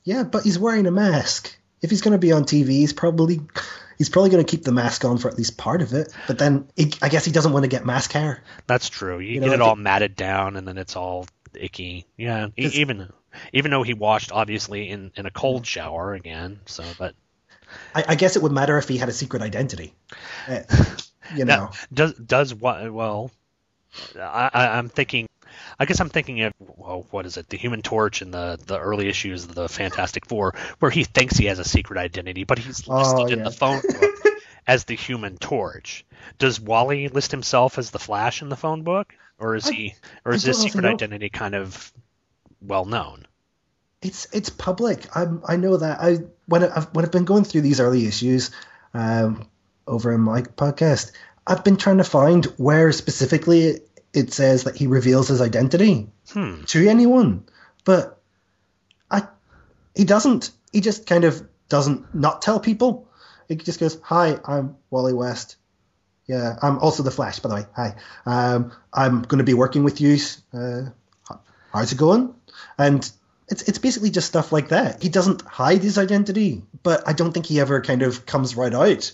Yeah, 0.05 0.24
but 0.24 0.43
he's 0.43 0.59
wearing 0.59 0.86
a 0.86 0.90
mask. 0.90 1.56
If 1.80 1.90
he's 1.90 2.01
going 2.01 2.12
to 2.12 2.18
be 2.18 2.32
on 2.32 2.44
TV, 2.44 2.68
he's 2.68 2.93
probably 2.93 3.40
he's 4.02 4.08
probably 4.08 4.30
going 4.30 4.44
to 4.44 4.50
keep 4.50 4.64
the 4.64 4.72
mask 4.72 5.04
on 5.04 5.16
for 5.16 5.28
at 5.28 5.38
least 5.38 5.56
part 5.56 5.80
of 5.80 5.92
it. 5.92 6.12
But 6.26 6.36
then 6.36 6.66
he, 6.74 6.92
I 7.00 7.08
guess 7.08 7.24
he 7.24 7.30
doesn't 7.30 7.52
want 7.52 7.62
to 7.62 7.68
get 7.68 7.86
mask 7.86 8.10
hair. 8.10 8.42
That's 8.66 8.88
true. 8.88 9.20
You, 9.20 9.34
You 9.34 9.40
get 9.40 9.46
know, 9.46 9.52
it 9.52 9.60
all 9.60 9.72
it- 9.74 9.78
matted 9.78 10.16
down, 10.16 10.56
and 10.56 10.66
then 10.66 10.76
it's 10.76 10.96
all 10.96 11.26
icky. 11.54 12.04
Yeah, 12.16 12.48
even 12.56 13.12
even 13.52 13.70
though 13.70 13.84
he 13.84 13.94
washed 13.94 14.32
obviously 14.32 14.88
in 14.90 15.12
in 15.14 15.24
a 15.26 15.30
cold 15.30 15.64
shower 15.64 16.14
again. 16.14 16.58
So, 16.66 16.82
but 16.98 17.14
I, 17.94 18.04
I 18.08 18.14
guess 18.16 18.34
it 18.34 18.42
would 18.42 18.50
matter 18.52 18.76
if 18.76 18.88
he 18.88 18.96
had 18.98 19.08
a 19.08 19.12
secret 19.12 19.40
identity. 19.40 19.94
Uh, 20.48 20.62
you 21.36 21.44
know. 21.44 21.54
Now, 21.56 21.70
does 21.94 22.14
does 22.14 22.52
what? 22.52 22.92
Well, 22.92 23.30
I, 24.18 24.50
I'm 24.78 24.88
thinking. 24.88 25.28
I 25.78 25.84
guess 25.84 26.00
I'm 26.00 26.08
thinking 26.08 26.42
of 26.42 26.52
well, 26.60 27.06
what 27.10 27.26
is 27.26 27.36
it? 27.36 27.48
The 27.48 27.56
Human 27.58 27.82
Torch 27.82 28.22
in 28.22 28.30
the 28.30 28.58
the 28.66 28.78
early 28.78 29.08
issues 29.08 29.44
of 29.44 29.54
the 29.54 29.68
Fantastic 29.68 30.26
Four, 30.26 30.54
where 30.78 30.90
he 30.90 31.04
thinks 31.04 31.36
he 31.36 31.46
has 31.46 31.58
a 31.58 31.64
secret 31.64 31.98
identity, 31.98 32.44
but 32.44 32.58
he's 32.58 32.86
listed 32.88 33.20
Oh, 33.20 33.26
in 33.26 33.42
the 33.44 33.50
phone 33.50 33.80
book 33.80 34.14
as 34.66 34.84
the 34.84 34.96
Human 34.96 35.36
Torch. 35.38 36.04
Does 36.38 36.60
Wally 36.60 37.08
list 37.08 37.30
himself 37.30 37.78
as 37.78 37.90
the 37.90 37.98
Flash 37.98 38.42
in 38.42 38.48
the 38.48 38.56
phone 38.56 38.82
book, 38.82 39.14
or 39.38 39.54
is 39.56 39.66
I- 39.68 39.72
he, 39.72 39.94
or 40.24 40.32
is 40.32 40.42
his 40.44 40.58
secret 40.58 40.84
identity 40.84 41.28
kind 41.28 41.54
of 41.54 41.92
well 42.60 42.84
known? 42.84 43.26
It's 44.02 44.26
it's 44.32 44.50
public. 44.50 45.06
I'm, 45.16 45.42
I 45.46 45.56
know 45.56 45.76
that. 45.76 46.00
I 46.00 46.18
when 46.46 46.64
I've 46.64 46.86
when 46.94 47.04
I've 47.04 47.12
been 47.12 47.24
going 47.24 47.44
through 47.44 47.60
these 47.60 47.78
early 47.80 48.06
issues 48.06 48.50
um, 48.94 49.48
over 49.86 50.12
in 50.12 50.20
my 50.20 50.42
podcast, 50.42 51.12
I've 51.46 51.62
been 51.62 51.76
trying 51.76 51.98
to 51.98 52.04
find 52.04 52.44
where 52.56 52.90
specifically 52.90 53.80
it, 54.14 54.32
says 54.32 54.64
that 54.64 54.76
he 54.76 54.86
reveals 54.86 55.28
his 55.28 55.40
identity 55.40 56.09
Hmm. 56.32 56.62
to 56.64 56.89
anyone, 56.89 57.44
but 57.84 58.20
I 59.10 59.22
he 59.94 60.05
doesn't. 60.05 60.51
He 60.72 60.80
just 60.80 61.06
kind 61.06 61.24
of 61.24 61.47
doesn't 61.68 62.14
not 62.14 62.43
tell 62.43 62.60
people. 62.60 63.09
He 63.48 63.56
just 63.56 63.80
goes, 63.80 63.98
"Hi, 64.02 64.39
I'm 64.44 64.76
Wally 64.90 65.12
West. 65.12 65.56
Yeah, 66.26 66.56
I'm 66.62 66.78
also 66.78 67.02
the 67.02 67.10
Flash, 67.10 67.40
by 67.40 67.48
the 67.48 67.55
way. 67.56 67.66
Hi, 67.74 67.97
um, 68.26 68.72
I'm 68.93 69.22
going 69.22 69.39
to 69.39 69.44
be 69.44 69.55
working 69.55 69.84
with 69.84 70.01
you. 70.01 70.16
Uh, 70.55 70.90
how's 71.72 71.93
it 71.93 71.98
going?" 71.98 72.34
And 72.78 73.10
it's 73.48 73.62
it's 73.62 73.78
basically 73.78 74.10
just 74.10 74.28
stuff 74.28 74.52
like 74.52 74.68
that. 74.68 75.02
He 75.02 75.09
doesn't 75.09 75.43
hide 75.43 75.82
his 75.82 75.98
identity, 75.98 76.62
but 76.82 77.06
I 77.06 77.12
don't 77.12 77.32
think 77.32 77.47
he 77.47 77.60
ever 77.60 77.80
kind 77.82 78.02
of 78.02 78.24
comes 78.24 78.56
right 78.56 78.72
out 78.72 79.12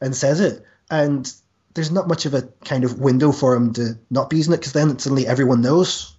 and 0.00 0.14
says 0.14 0.40
it. 0.40 0.64
And 0.90 1.32
there's 1.78 1.92
not 1.92 2.08
much 2.08 2.26
of 2.26 2.34
a 2.34 2.42
kind 2.64 2.82
of 2.82 2.98
window 2.98 3.30
for 3.30 3.54
him 3.54 3.72
to 3.74 3.96
not 4.10 4.28
be 4.28 4.36
using 4.38 4.52
it 4.52 4.56
because 4.56 4.72
then 4.72 4.98
suddenly 4.98 5.28
everyone 5.28 5.60
knows. 5.60 6.16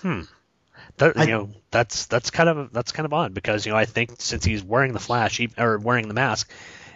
Hmm. 0.00 0.22
That, 0.98 1.18
I- 1.18 1.24
you 1.24 1.30
know, 1.32 1.50
that's 1.72 2.06
that's 2.06 2.30
kind 2.30 2.48
of 2.48 2.72
that's 2.72 2.92
kind 2.92 3.04
of 3.04 3.12
odd 3.12 3.34
because 3.34 3.66
you 3.66 3.72
know 3.72 3.78
I 3.78 3.84
think 3.84 4.12
since 4.20 4.44
he's 4.44 4.62
wearing 4.62 4.92
the 4.92 5.00
Flash 5.00 5.38
he- 5.38 5.50
or 5.58 5.78
wearing 5.78 6.06
the 6.06 6.14
mask 6.14 6.50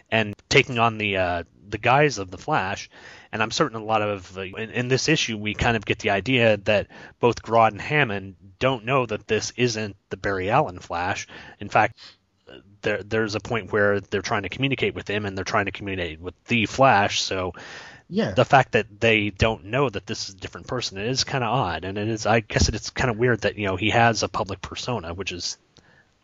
and 0.09 0.35
taking 0.49 0.79
on 0.79 0.99
the 0.99 1.17
uh, 1.17 1.43
the 1.69 1.79
guise 1.79 2.19
of 2.19 2.31
the 2.31 2.39
Flash, 2.39 2.89
and 3.33 3.43
I'm 3.43 3.51
certain 3.51 3.77
a 3.81 3.85
lot 3.85 4.03
of 4.03 4.39
uh, 4.39 4.43
in, 4.43 4.71
in 4.71 4.89
this 4.89 5.09
issue 5.09 5.37
we 5.37 5.55
kind 5.55 5.77
of 5.77 5.85
get 5.85 5.99
the 5.99 6.11
idea 6.11 6.59
that 6.59 6.87
both 7.19 7.43
Grodd 7.43 7.73
and 7.73 7.81
Hammond 7.81 8.37
don't 8.61 8.85
know 8.85 9.05
that 9.05 9.27
this 9.27 9.53
isn't 9.57 9.97
the 10.11 10.17
Barry 10.17 10.49
Allen 10.49 10.79
Flash. 10.79 11.27
In 11.59 11.69
fact, 11.69 11.99
there 12.83 13.03
there's 13.03 13.35
a 13.35 13.41
point 13.41 13.73
where 13.73 14.01
they're 14.01 14.23
trying 14.23 14.43
to 14.43 14.49
communicate 14.49 14.95
with 14.95 15.09
him 15.09 15.25
and 15.27 15.37
they're 15.37 15.45
trying 15.45 15.67
to 15.67 15.73
communicate 15.73 16.21
with 16.21 16.35
the 16.45 16.67
Flash. 16.67 17.21
So 17.23 17.55
Yeah. 18.09 18.33
the 18.33 18.45
fact 18.45 18.73
that 18.73 19.01
they 19.01 19.31
don't 19.31 19.65
know 19.67 19.89
that 19.91 20.07
this 20.07 20.29
is 20.29 20.35
a 20.37 20.39
different 20.39 20.69
person 20.69 20.97
it 20.99 21.07
is 21.07 21.25
kind 21.25 21.43
of 21.43 21.51
odd, 21.51 21.85
and 21.85 21.99
it 21.99 22.09
is 22.09 22.25
I 22.27 22.41
guess 22.41 22.69
it's 22.69 22.91
kind 22.91 23.11
of 23.11 23.19
weird 23.19 23.41
that 23.43 23.57
you 23.59 23.67
know 23.67 23.77
he 23.77 23.91
has 23.91 24.23
a 24.23 24.29
public 24.29 24.61
persona, 24.63 25.13
which 25.15 25.33
is 25.33 25.59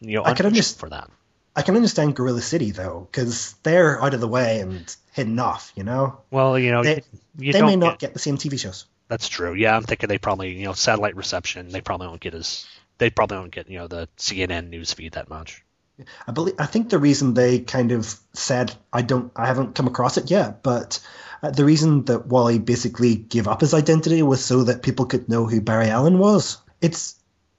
you 0.00 0.16
know 0.16 0.24
I 0.24 0.34
can 0.34 0.46
understand 0.46 0.78
for 0.80 0.88
that. 0.90 1.10
I 1.54 1.62
can 1.62 1.76
understand 1.76 2.16
Gorilla 2.16 2.40
City 2.40 2.70
though, 2.70 3.08
because 3.10 3.54
they're 3.62 4.02
out 4.02 4.14
of 4.14 4.20
the 4.20 4.28
way 4.28 4.60
and 4.60 4.96
hidden 5.12 5.38
off. 5.38 5.72
You 5.76 5.84
know, 5.84 6.18
Well, 6.30 6.58
you 6.58 6.70
know, 6.70 6.82
they, 6.82 7.02
you 7.36 7.52
they 7.52 7.60
may 7.62 7.76
not 7.76 7.98
get- 7.98 8.08
get 8.08 8.12
the 8.14 8.20
same 8.20 8.38
TV 8.38 8.58
shows. 8.58 8.86
That's 9.08 9.28
true. 9.28 9.52
Yeah, 9.52 9.76
I'm 9.76 9.82
thinking 9.82 10.08
they 10.08 10.18
probably 10.18 10.52
you 10.56 10.64
know 10.64 10.72
satellite 10.72 11.16
reception. 11.16 11.68
They 11.68 11.80
probably 11.82 12.06
don't 12.06 12.20
get 12.20 12.32
as 12.34 12.66
they 12.98 13.10
probably 13.10 13.36
don't 13.38 13.50
get 13.50 13.68
you 13.68 13.78
know 13.78 13.88
the 13.88 14.08
CNN 14.16 14.70
news 14.70 14.92
feed 14.94 15.12
that 15.12 15.28
much. 15.28 15.61
I 16.26 16.32
believe 16.32 16.54
I 16.58 16.66
think 16.66 16.88
the 16.88 16.98
reason 16.98 17.34
they 17.34 17.58
kind 17.58 17.92
of 17.92 18.18
said 18.32 18.74
I 18.92 19.02
don't 19.02 19.30
I 19.36 19.46
haven't 19.46 19.74
come 19.74 19.86
across 19.86 20.16
it 20.16 20.30
yet, 20.30 20.62
but 20.62 21.00
uh, 21.42 21.50
the 21.50 21.64
reason 21.64 22.04
that 22.06 22.26
Wally 22.26 22.58
basically 22.58 23.14
gave 23.14 23.48
up 23.48 23.60
his 23.60 23.74
identity 23.74 24.22
was 24.22 24.44
so 24.44 24.64
that 24.64 24.82
people 24.82 25.06
could 25.06 25.28
know 25.28 25.46
who 25.46 25.60
Barry 25.60 25.88
Allen 25.88 26.18
was. 26.18 26.58
It's 26.80 27.16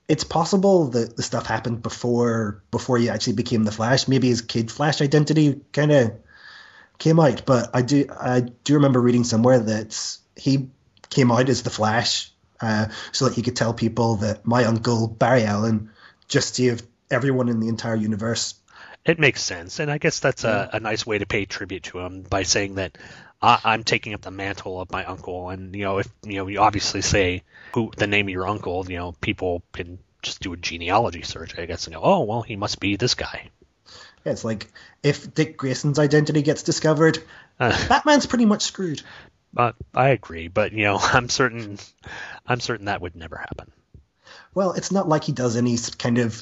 it's 0.07 0.23
possible 0.23 0.89
that 0.89 1.15
the 1.15 1.23
stuff 1.23 1.45
happened 1.45 1.81
before 1.81 2.63
before 2.71 2.97
he 2.97 3.09
actually 3.09 3.33
became 3.33 3.63
the 3.63 3.71
Flash. 3.71 4.07
Maybe 4.07 4.27
his 4.27 4.41
kid 4.41 4.71
Flash 4.71 5.01
identity 5.01 5.61
kind 5.71 5.91
of 5.91 6.13
came 6.97 7.19
out, 7.19 7.45
but 7.45 7.69
I 7.73 7.81
do 7.81 8.07
I 8.09 8.41
do 8.41 8.75
remember 8.75 8.99
reading 8.99 9.23
somewhere 9.23 9.59
that 9.59 10.17
he 10.35 10.69
came 11.09 11.31
out 11.31 11.49
as 11.49 11.61
the 11.61 11.69
Flash 11.69 12.31
uh, 12.59 12.87
so 13.11 13.25
that 13.25 13.35
he 13.35 13.43
could 13.43 13.55
tell 13.55 13.73
people 13.73 14.17
that 14.17 14.45
my 14.45 14.65
uncle 14.65 15.07
Barry 15.07 15.43
Allen 15.43 15.91
just 16.27 16.55
saved 16.55 16.85
everyone 17.11 17.49
in 17.49 17.59
the 17.59 17.67
entire 17.67 17.95
universe. 17.95 18.55
It 19.05 19.19
makes 19.19 19.41
sense, 19.43 19.79
and 19.79 19.91
I 19.91 19.97
guess 19.97 20.19
that's 20.21 20.45
a, 20.45 20.69
a 20.73 20.79
nice 20.79 21.05
way 21.05 21.17
to 21.17 21.25
pay 21.25 21.45
tribute 21.45 21.83
to 21.83 21.99
him 21.99 22.21
by 22.21 22.43
saying 22.43 22.75
that 22.75 22.97
I, 23.41 23.59
I'm 23.65 23.83
taking 23.83 24.13
up 24.13 24.21
the 24.21 24.31
mantle 24.31 24.79
of 24.79 24.91
my 24.91 25.03
uncle. 25.03 25.49
And 25.49 25.75
you 25.75 25.83
know, 25.83 25.97
if 25.97 26.07
you 26.23 26.35
know, 26.37 26.47
you 26.47 26.59
obviously 26.59 27.01
say 27.01 27.43
who 27.73 27.91
the 27.97 28.07
name 28.07 28.27
of 28.27 28.31
your 28.31 28.47
uncle, 28.47 28.85
you 28.89 28.97
know, 28.97 29.13
people 29.19 29.61
can 29.73 29.99
just 30.21 30.39
do 30.41 30.53
a 30.53 30.57
genealogy 30.57 31.21
search, 31.21 31.59
I 31.59 31.65
guess, 31.65 31.85
and 31.85 31.95
go, 31.95 32.01
oh, 32.01 32.21
well, 32.23 32.41
he 32.43 32.55
must 32.55 32.79
be 32.79 32.95
this 32.95 33.13
guy. 33.15 33.49
Yeah, 34.25 34.31
it's 34.31 34.45
like 34.45 34.71
if 35.03 35.33
Dick 35.33 35.57
Grayson's 35.57 35.99
identity 35.99 36.41
gets 36.41 36.63
discovered, 36.63 37.19
Uh, 37.59 37.71
Batman's 37.89 38.25
pretty 38.25 38.45
much 38.45 38.61
screwed. 38.61 39.01
but 39.53 39.75
I 39.93 40.09
agree, 40.09 40.47
but 40.47 40.71
you 40.71 40.83
know, 40.85 40.97
I'm 41.01 41.27
certain, 41.27 41.77
I'm 42.47 42.61
certain 42.61 42.85
that 42.85 43.01
would 43.01 43.17
never 43.17 43.35
happen. 43.35 43.69
Well, 44.53 44.71
it's 44.71 44.93
not 44.93 45.09
like 45.09 45.25
he 45.25 45.33
does 45.33 45.57
any 45.57 45.77
kind 45.97 46.19
of 46.19 46.41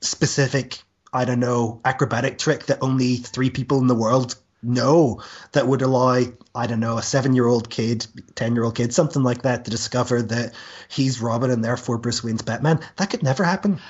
specific, 0.00 0.78
I 1.12 1.24
don't 1.24 1.40
know, 1.40 1.80
acrobatic 1.84 2.38
trick 2.38 2.66
that 2.66 2.78
only 2.82 3.16
three 3.16 3.50
people 3.50 3.78
in 3.78 3.86
the 3.86 3.94
world 3.94 4.36
know 4.62 5.22
that 5.52 5.66
would 5.66 5.82
allow, 5.82 6.22
I 6.54 6.66
don't 6.66 6.80
know, 6.80 6.98
a 6.98 7.02
seven 7.02 7.34
year 7.34 7.46
old 7.46 7.70
kid, 7.70 8.06
10 8.34 8.54
year 8.54 8.64
old 8.64 8.74
kid, 8.74 8.92
something 8.92 9.22
like 9.22 9.42
that 9.42 9.64
to 9.64 9.70
discover 9.70 10.22
that 10.22 10.54
he's 10.88 11.20
Robin 11.20 11.50
and 11.50 11.64
therefore 11.64 11.98
Bruce 11.98 12.22
Wayne's 12.22 12.42
Batman. 12.42 12.80
That 12.96 13.10
could 13.10 13.22
never 13.22 13.44
happen. 13.44 13.80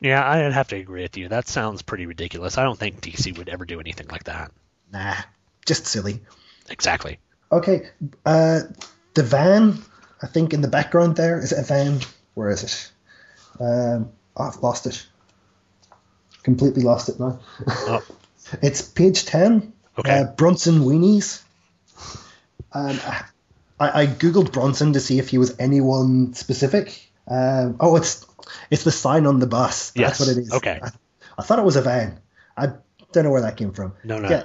Yeah, 0.00 0.28
I'd 0.28 0.52
have 0.52 0.68
to 0.68 0.76
agree 0.76 1.02
with 1.02 1.16
you. 1.16 1.28
That 1.28 1.48
sounds 1.48 1.82
pretty 1.82 2.06
ridiculous. 2.06 2.58
I 2.58 2.64
don't 2.64 2.78
think 2.78 3.00
DC 3.00 3.36
would 3.38 3.48
ever 3.48 3.64
do 3.64 3.80
anything 3.80 4.08
like 4.08 4.24
that. 4.24 4.52
Nah, 4.92 5.14
just 5.64 5.86
silly. 5.86 6.20
Exactly. 6.68 7.18
Okay, 7.50 7.88
uh, 8.26 8.60
the 9.14 9.22
van, 9.22 9.78
I 10.20 10.26
think 10.26 10.52
in 10.52 10.60
the 10.60 10.68
background 10.68 11.16
there, 11.16 11.38
is 11.38 11.52
it 11.52 11.60
a 11.60 11.62
van? 11.62 12.00
Where 12.34 12.50
is 12.50 12.64
it? 12.64 12.92
Um, 13.60 14.10
oh, 14.36 14.44
I've 14.44 14.56
lost 14.56 14.86
it. 14.86 15.06
Completely 16.46 16.84
lost 16.84 17.08
it 17.08 17.18
now. 17.18 17.40
Oh. 17.66 18.06
it's 18.62 18.80
page 18.80 19.24
10. 19.26 19.72
Okay. 19.98 20.20
Uh, 20.20 20.24
Bronson 20.36 20.82
Weenies. 20.82 21.42
Um, 22.72 23.00
I, 23.80 24.02
I 24.02 24.06
googled 24.06 24.52
Bronson 24.52 24.92
to 24.92 25.00
see 25.00 25.18
if 25.18 25.28
he 25.28 25.38
was 25.38 25.56
anyone 25.58 26.34
specific. 26.34 27.10
Um, 27.26 27.78
oh, 27.80 27.96
it's 27.96 28.24
it's 28.70 28.84
the 28.84 28.92
sign 28.92 29.26
on 29.26 29.40
the 29.40 29.48
bus. 29.48 29.90
Yes, 29.96 30.18
That's 30.18 30.20
what 30.20 30.38
it 30.38 30.40
is. 30.40 30.52
okay. 30.52 30.78
I, 30.80 30.90
I 31.36 31.42
thought 31.42 31.58
it 31.58 31.64
was 31.64 31.74
a 31.74 31.82
van. 31.82 32.20
I 32.56 32.74
don't 33.10 33.24
know 33.24 33.32
where 33.32 33.42
that 33.42 33.56
came 33.56 33.72
from. 33.72 33.94
No, 34.04 34.20
no. 34.20 34.28
Yeah. 34.30 34.44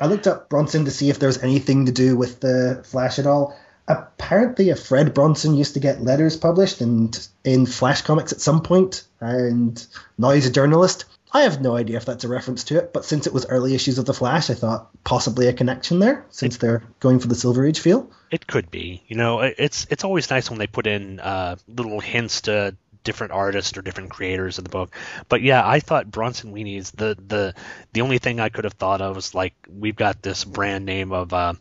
I 0.00 0.06
looked 0.06 0.26
up 0.26 0.48
Bronson 0.48 0.86
to 0.86 0.90
see 0.90 1.08
if 1.08 1.20
there 1.20 1.28
was 1.28 1.40
anything 1.40 1.86
to 1.86 1.92
do 1.92 2.16
with 2.16 2.40
the 2.40 2.82
Flash 2.84 3.20
at 3.20 3.28
all. 3.28 3.56
apparently, 3.86 4.70
a 4.70 4.76
Fred 4.76 5.14
Bronson 5.14 5.54
used 5.54 5.74
to 5.74 5.80
get 5.80 6.02
letters 6.02 6.36
published 6.36 6.80
and 6.80 7.16
in 7.44 7.64
Flash 7.64 8.02
comics 8.02 8.32
at 8.32 8.40
some 8.40 8.62
point, 8.62 9.04
and 9.20 9.86
now 10.18 10.30
he's 10.30 10.46
a 10.46 10.50
journalist. 10.50 11.04
I 11.32 11.42
have 11.42 11.60
no 11.60 11.76
idea 11.76 11.96
if 11.98 12.04
that's 12.04 12.24
a 12.24 12.28
reference 12.28 12.64
to 12.64 12.78
it, 12.78 12.92
but 12.92 13.04
since 13.04 13.26
it 13.26 13.32
was 13.32 13.46
early 13.46 13.74
issues 13.74 13.98
of 13.98 14.06
the 14.06 14.14
Flash, 14.14 14.48
I 14.50 14.54
thought 14.54 14.88
possibly 15.04 15.46
a 15.48 15.52
connection 15.52 15.98
there, 15.98 16.24
since 16.30 16.56
they're 16.56 16.82
going 17.00 17.18
for 17.18 17.28
the 17.28 17.34
Silver 17.34 17.66
Age 17.66 17.80
feel. 17.80 18.10
It 18.30 18.46
could 18.46 18.70
be. 18.70 19.02
You 19.08 19.16
know, 19.16 19.40
it's 19.40 19.86
it's 19.90 20.04
always 20.04 20.30
nice 20.30 20.48
when 20.50 20.58
they 20.58 20.66
put 20.66 20.86
in 20.86 21.20
uh, 21.20 21.56
little 21.66 22.00
hints 22.00 22.42
to 22.42 22.76
different 23.04 23.32
artists 23.32 23.76
or 23.76 23.82
different 23.82 24.10
creators 24.10 24.58
in 24.58 24.64
the 24.64 24.70
book. 24.70 24.94
But 25.28 25.42
yeah, 25.42 25.66
I 25.66 25.80
thought 25.80 26.10
Bronson 26.10 26.52
Weenies 26.54 26.92
the 26.92 27.16
the 27.26 27.54
the 27.92 28.00
only 28.00 28.18
thing 28.18 28.40
I 28.40 28.48
could 28.48 28.64
have 28.64 28.74
thought 28.74 29.00
of 29.00 29.16
was 29.16 29.34
like 29.34 29.54
we've 29.68 29.96
got 29.96 30.22
this 30.22 30.44
brand 30.44 30.86
name 30.86 31.12
of 31.12 31.32
uh, 31.32 31.54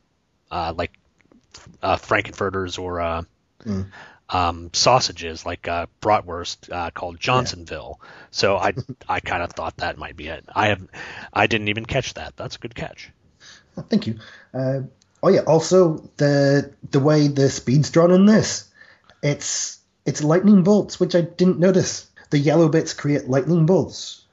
uh, 0.49 0.73
like 0.75 0.91
uh, 1.81 1.97
Frankenfurters 1.97 2.79
or 2.79 3.01
uh, 3.01 3.23
Mm. 3.65 3.87
Um, 4.29 4.69
sausages 4.73 5.45
like 5.45 5.67
uh, 5.67 5.87
bratwurst 6.01 6.71
uh, 6.71 6.91
called 6.91 7.19
Johnsonville. 7.19 7.99
So 8.31 8.57
I 8.57 8.73
I 9.09 9.19
kind 9.19 9.43
of 9.43 9.51
thought 9.51 9.77
that 9.77 9.97
might 9.97 10.15
be 10.15 10.27
it. 10.27 10.45
I 10.53 10.67
have 10.67 10.85
I 11.33 11.47
didn't 11.47 11.69
even 11.69 11.85
catch 11.85 12.13
that. 12.15 12.35
That's 12.35 12.55
a 12.55 12.59
good 12.59 12.75
catch. 12.75 13.11
Oh, 13.77 13.83
thank 13.83 14.07
you. 14.07 14.19
Uh, 14.53 14.81
oh 15.23 15.29
yeah. 15.29 15.41
Also, 15.41 16.09
the 16.17 16.73
the 16.91 16.99
way 16.99 17.27
the 17.27 17.49
speed's 17.49 17.89
drawn 17.91 18.11
in 18.11 18.25
this, 18.25 18.69
it's 19.23 19.79
it's 20.05 20.23
lightning 20.23 20.63
bolts, 20.63 20.99
which 20.99 21.15
I 21.15 21.21
didn't 21.21 21.59
notice. 21.59 22.09
The 22.29 22.39
yellow 22.39 22.67
bits 22.67 22.93
create 22.93 23.29
lightning 23.29 23.65
bolts. 23.65 24.25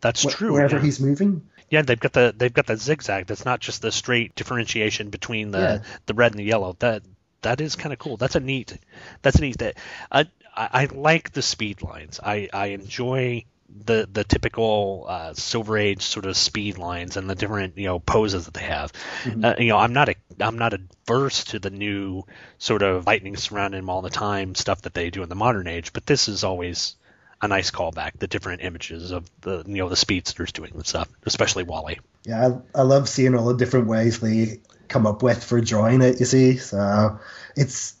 That's 0.00 0.22
wh- 0.22 0.28
true. 0.28 0.52
Wherever 0.52 0.76
yeah. 0.76 0.82
he's 0.82 1.00
moving. 1.00 1.48
Yeah, 1.70 1.82
they've 1.82 1.98
got 1.98 2.12
the 2.12 2.32
they've 2.36 2.52
got 2.52 2.66
the 2.66 2.76
zigzag. 2.76 3.26
That's 3.26 3.44
not 3.44 3.58
just 3.58 3.82
the 3.82 3.90
straight 3.90 4.36
differentiation 4.36 5.10
between 5.10 5.50
the 5.50 5.58
Yeah. 5.58 5.82
the 6.06 6.14
red 6.14 6.32
and 6.32 6.38
the 6.38 6.44
yellow. 6.44 6.76
That 6.78 7.02
that 7.44 7.60
is 7.60 7.76
kind 7.76 7.92
of 7.92 7.98
cool. 7.98 8.16
That's 8.16 8.34
a 8.34 8.40
neat. 8.40 8.76
That's 9.22 9.38
a 9.38 9.40
neat. 9.40 9.58
That 9.58 9.76
I, 10.10 10.26
I 10.56 10.88
like 10.92 11.32
the 11.32 11.42
speed 11.42 11.82
lines. 11.82 12.20
I 12.22 12.48
I 12.52 12.66
enjoy 12.66 13.44
the 13.84 14.08
the 14.12 14.24
typical 14.24 15.06
uh, 15.08 15.34
Silver 15.34 15.78
Age 15.78 16.02
sort 16.02 16.26
of 16.26 16.36
speed 16.36 16.78
lines 16.78 17.16
and 17.16 17.28
the 17.28 17.34
different 17.34 17.78
you 17.78 17.86
know 17.86 17.98
poses 17.98 18.44
that 18.46 18.54
they 18.54 18.64
have. 18.64 18.92
Mhm. 19.24 19.44
Uh, 19.44 19.54
you 19.58 19.68
know, 19.68 19.78
I'm 19.78 19.92
not 19.92 20.08
a 20.08 20.14
I'm 20.40 20.58
not 20.58 20.74
adverse 20.74 21.44
to 21.44 21.58
the 21.58 21.70
new 21.70 22.24
sort 22.58 22.82
of 22.82 23.06
lightning 23.06 23.36
surrounding 23.36 23.80
them 23.80 23.90
all 23.90 24.02
the 24.02 24.10
time 24.10 24.54
stuff 24.54 24.82
that 24.82 24.94
they 24.94 25.10
do 25.10 25.22
in 25.22 25.28
the 25.28 25.34
modern 25.34 25.66
age, 25.66 25.92
but 25.92 26.06
this 26.06 26.28
is 26.28 26.44
always 26.44 26.96
a 27.42 27.48
nice 27.48 27.70
callback. 27.70 28.18
The 28.18 28.26
different 28.26 28.62
images 28.62 29.10
of 29.10 29.28
the 29.40 29.64
you 29.66 29.76
know 29.76 29.88
the 29.88 29.96
speedsters 29.96 30.52
doing 30.52 30.72
the 30.74 30.84
stuff, 30.84 31.08
especially 31.26 31.64
Wally. 31.64 32.00
Yeah, 32.24 32.58
I, 32.74 32.80
I 32.80 32.82
love 32.82 33.08
seeing 33.08 33.34
all 33.34 33.46
the 33.46 33.56
different 33.56 33.86
ways 33.86 34.20
they 34.20 34.60
come 34.94 35.06
up 35.06 35.22
with 35.22 35.42
for 35.42 35.60
drawing 35.60 36.00
it. 36.02 36.20
You 36.20 36.26
see, 36.26 36.56
so 36.56 37.18
it's 37.56 37.94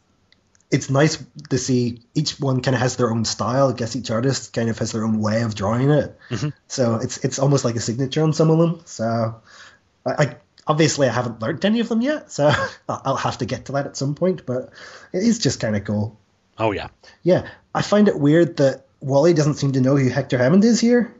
it's 0.70 0.88
nice 0.90 1.18
to 1.50 1.58
see 1.58 2.00
each 2.14 2.38
one 2.40 2.60
kind 2.62 2.74
of 2.74 2.80
has 2.80 2.96
their 2.96 3.10
own 3.10 3.24
style. 3.24 3.68
I 3.68 3.72
guess 3.74 3.96
each 3.96 4.10
artist 4.10 4.52
kind 4.52 4.68
of 4.70 4.78
has 4.78 4.92
their 4.92 5.04
own 5.04 5.18
way 5.20 5.42
of 5.42 5.54
drawing 5.54 5.90
it. 5.90 6.16
Mhm. 6.30 6.52
So 6.68 6.96
it's 6.96 7.18
it's 7.24 7.38
almost 7.38 7.64
like 7.64 7.76
a 7.76 7.80
signature 7.80 8.22
on 8.22 8.32
some 8.32 8.50
of 8.50 8.58
them. 8.58 8.80
So 8.84 9.42
I, 10.06 10.10
I 10.22 10.36
obviously 10.66 11.08
I 11.08 11.12
haven't 11.12 11.40
learned 11.42 11.64
any 11.64 11.80
of 11.80 11.88
them 11.88 12.00
yet, 12.00 12.30
so 12.32 12.50
I'll 12.88 13.16
have 13.28 13.38
to 13.38 13.46
get 13.46 13.66
to 13.66 13.72
that 13.72 13.86
at 13.86 13.96
some 13.96 14.14
point. 14.14 14.46
But 14.46 14.70
it 15.12 15.22
is 15.22 15.38
just 15.38 15.60
kind 15.60 15.76
of 15.76 15.84
cool. 15.84 16.16
Oh 16.58 16.70
yeah. 16.72 16.88
Yeah, 17.24 17.48
I 17.74 17.82
find 17.82 18.06
it 18.08 18.18
weird 18.18 18.56
that 18.58 18.86
Wally 19.00 19.34
doesn't 19.34 19.54
seem 19.54 19.72
to 19.72 19.80
know 19.80 19.96
who 19.96 20.08
Hector 20.08 20.38
Hammond 20.38 20.64
is 20.64 20.80
here. 20.80 21.12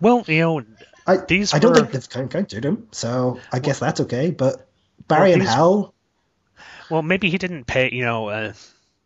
Well, 0.00 0.24
you 0.26 0.38
know, 0.40 0.62
I 1.06 1.16
these 1.18 1.52
I 1.54 1.58
don't 1.58 1.72
were- 1.72 1.80
think 1.86 1.92
they've 1.92 2.22
encountered 2.22 2.64
him, 2.64 2.88
so 2.92 3.38
I 3.52 3.58
guess 3.58 3.78
that's 3.78 4.00
okay. 4.00 4.30
But 4.30 4.66
Barry 5.08 5.32
and 5.32 5.42
these- 5.42 5.48
Hal, 5.48 5.94
Well, 6.88 7.02
maybe 7.02 7.30
he 7.30 7.38
didn't 7.38 7.64
pay. 7.66 7.90
You 7.92 8.04
know, 8.04 8.28
uh, 8.28 8.52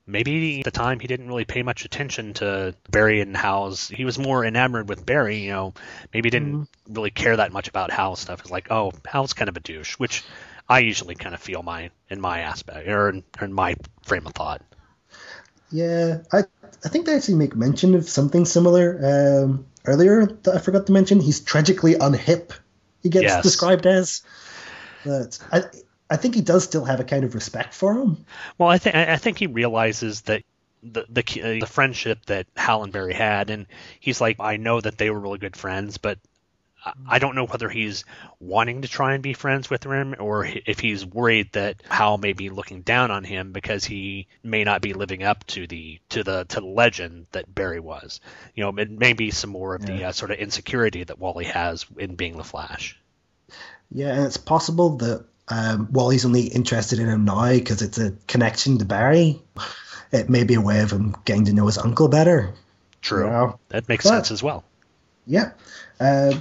maybe 0.06 0.60
at 0.60 0.64
the 0.64 0.70
time 0.70 1.00
he 1.00 1.06
didn't 1.06 1.28
really 1.28 1.44
pay 1.44 1.62
much 1.62 1.84
attention 1.84 2.34
to 2.34 2.74
Barry 2.90 3.20
and 3.20 3.36
Hal's. 3.36 3.88
He 3.88 4.04
was 4.04 4.18
more 4.18 4.44
enamored 4.44 4.88
with 4.88 5.04
Barry. 5.06 5.38
You 5.38 5.52
know, 5.52 5.74
maybe 6.12 6.26
he 6.28 6.30
didn't 6.30 6.60
Mm-hmm. 6.62 6.94
really 6.94 7.10
care 7.10 7.36
that 7.36 7.52
much 7.52 7.68
about 7.68 7.90
Hal's 7.90 8.20
stuff. 8.20 8.40
It's 8.40 8.50
like, 8.50 8.70
oh, 8.70 8.92
Hal's 9.06 9.32
kind 9.32 9.48
of 9.48 9.56
a 9.56 9.60
douche, 9.60 9.94
which 9.98 10.24
I 10.68 10.80
usually 10.80 11.14
kind 11.14 11.34
of 11.34 11.40
feel 11.40 11.62
my 11.62 11.90
in 12.10 12.20
my 12.20 12.40
aspect 12.40 12.88
or 12.88 13.10
in, 13.10 13.24
or 13.40 13.44
in 13.46 13.52
my 13.52 13.76
frame 14.04 14.26
of 14.26 14.32
thought. 14.34 14.62
yeah, 15.70 16.18
I 16.32 16.44
I 16.84 16.88
think 16.88 17.06
they 17.06 17.14
actually 17.16 17.34
make 17.34 17.54
mention 17.56 17.94
of 17.94 18.08
something 18.08 18.44
similar 18.44 19.44
um, 19.44 19.66
earlier 19.84 20.26
that 20.26 20.54
I 20.54 20.58
forgot 20.58 20.86
to 20.86 20.92
mention. 20.92 21.20
He's 21.20 21.40
tragically 21.40 21.94
unhip. 21.94 22.52
He 23.02 23.08
gets 23.10 23.24
Yes. 23.24 23.42
described 23.42 23.86
as. 23.86 24.22
But 25.08 25.38
I 25.50 25.62
I 26.10 26.16
think 26.16 26.34
he 26.34 26.40
does 26.40 26.64
still 26.64 26.84
have 26.84 27.00
a 27.00 27.04
kind 27.04 27.24
of 27.24 27.34
respect 27.34 27.74
for 27.74 27.92
him. 27.94 28.24
Well, 28.56 28.68
I 28.68 28.78
think 28.78 28.94
I 28.94 29.16
think 29.16 29.38
he 29.38 29.46
realizes 29.46 30.22
that 30.22 30.42
the 30.82 31.04
the 31.08 31.22
uh, 31.42 31.60
the 31.60 31.66
friendship 31.66 32.24
that 32.26 32.46
Hal 32.56 32.84
and 32.84 32.92
Barry 32.92 33.14
had, 33.14 33.50
and 33.50 33.66
he's 34.00 34.20
like, 34.20 34.36
I 34.40 34.56
know 34.56 34.80
that 34.80 34.98
they 34.98 35.10
were 35.10 35.18
really 35.20 35.38
good 35.38 35.56
friends, 35.56 35.98
but 35.98 36.18
I- 37.06 37.18
don't 37.18 37.34
know 37.34 37.46
whether 37.46 37.68
he's 37.68 38.04
wanting 38.40 38.82
to 38.82 38.88
try 38.88 39.14
and 39.14 39.22
be 39.22 39.32
friends 39.32 39.68
with 39.68 39.84
him 39.84 40.14
or 40.18 40.46
if 40.46 40.78
he's 40.80 41.04
worried 41.04 41.52
that 41.52 41.82
Hal 41.90 42.18
may 42.18 42.32
be 42.32 42.50
looking 42.50 42.82
down 42.82 43.10
on 43.10 43.24
him 43.24 43.52
because 43.52 43.84
he 43.84 44.28
may 44.42 44.64
not 44.64 44.80
be 44.80 44.94
living 44.94 45.22
up 45.24 45.44
to 45.48 45.66
the 45.66 45.98
to 46.10 46.22
the 46.22 46.44
to 46.44 46.60
the 46.60 46.66
legend 46.66 47.26
that 47.32 47.52
Barry 47.52 47.80
was. 47.80 48.20
You 48.54 48.64
know, 48.64 48.78
it 48.78 48.90
may 48.90 49.12
be 49.12 49.30
some 49.32 49.50
more 49.50 49.74
of 49.74 49.84
the 49.84 50.04
uh, 50.04 50.12
sort 50.12 50.30
of 50.30 50.38
insecurity 50.38 51.04
that 51.04 51.18
Wally 51.18 51.46
has 51.46 51.84
in 51.98 52.14
being 52.14 52.36
the 52.36 52.44
Flash. 52.44 52.96
Yeah, 53.90 54.14
and 54.14 54.24
it's 54.26 54.36
possible 54.36 54.96
that 54.98 55.24
um, 55.48 55.88
Wally's 55.92 56.24
only 56.24 56.42
interested 56.42 56.98
in 56.98 57.08
him 57.08 57.24
now 57.24 57.48
because 57.50 57.80
it's 57.82 57.98
a 57.98 58.12
connection 58.26 58.78
to 58.78 58.84
Barry. 58.84 59.40
It 60.12 60.28
may 60.28 60.44
be 60.44 60.54
a 60.54 60.60
way 60.60 60.80
of 60.80 60.90
him 60.90 61.16
getting 61.24 61.46
to 61.46 61.52
know 61.52 61.66
his 61.66 61.78
uncle 61.78 62.08
better. 62.08 62.52
True, 63.00 63.24
You 63.24 63.30
know? 63.30 63.58
that 63.70 63.88
makes 63.88 64.04
But- 64.04 64.10
sense 64.10 64.30
as 64.30 64.42
well. 64.42 64.64
Yeah. 65.26 65.52
Uh, 66.00 66.34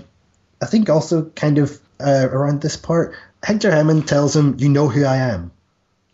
I 0.61 0.65
think 0.65 0.89
also 0.89 1.25
kind 1.35 1.57
of 1.57 1.79
uh, 1.99 2.27
around 2.31 2.61
this 2.61 2.77
part, 2.77 3.15
Hector 3.43 3.71
Hammond 3.71 4.07
tells 4.07 4.35
him, 4.35 4.55
"You 4.59 4.69
know 4.69 4.87
who 4.87 5.03
I 5.05 5.17
am, 5.17 5.51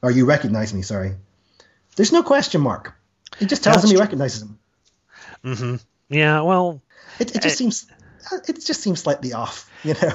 or 0.01 0.11
you 0.11 0.25
recognize 0.25 0.73
me." 0.73 0.81
Sorry. 0.81 1.15
There's 1.95 2.11
no 2.11 2.23
question 2.23 2.61
mark. 2.61 2.93
He 3.37 3.45
just 3.45 3.63
tells 3.63 3.77
That's 3.77 3.85
him 3.85 3.89
he 3.91 3.95
true. 3.95 4.01
recognizes 4.01 4.41
him. 4.43 4.59
hmm 5.43 5.75
Yeah, 6.09 6.41
well, 6.41 6.81
It, 7.19 7.35
it 7.35 7.41
just 7.41 7.55
Uh, 7.55 7.57
seems 7.57 7.85
it 8.47 8.65
just 8.65 8.81
seems 8.81 9.01
slightly 9.01 9.33
off, 9.33 9.69
you 9.83 9.93
know. 10.01 10.11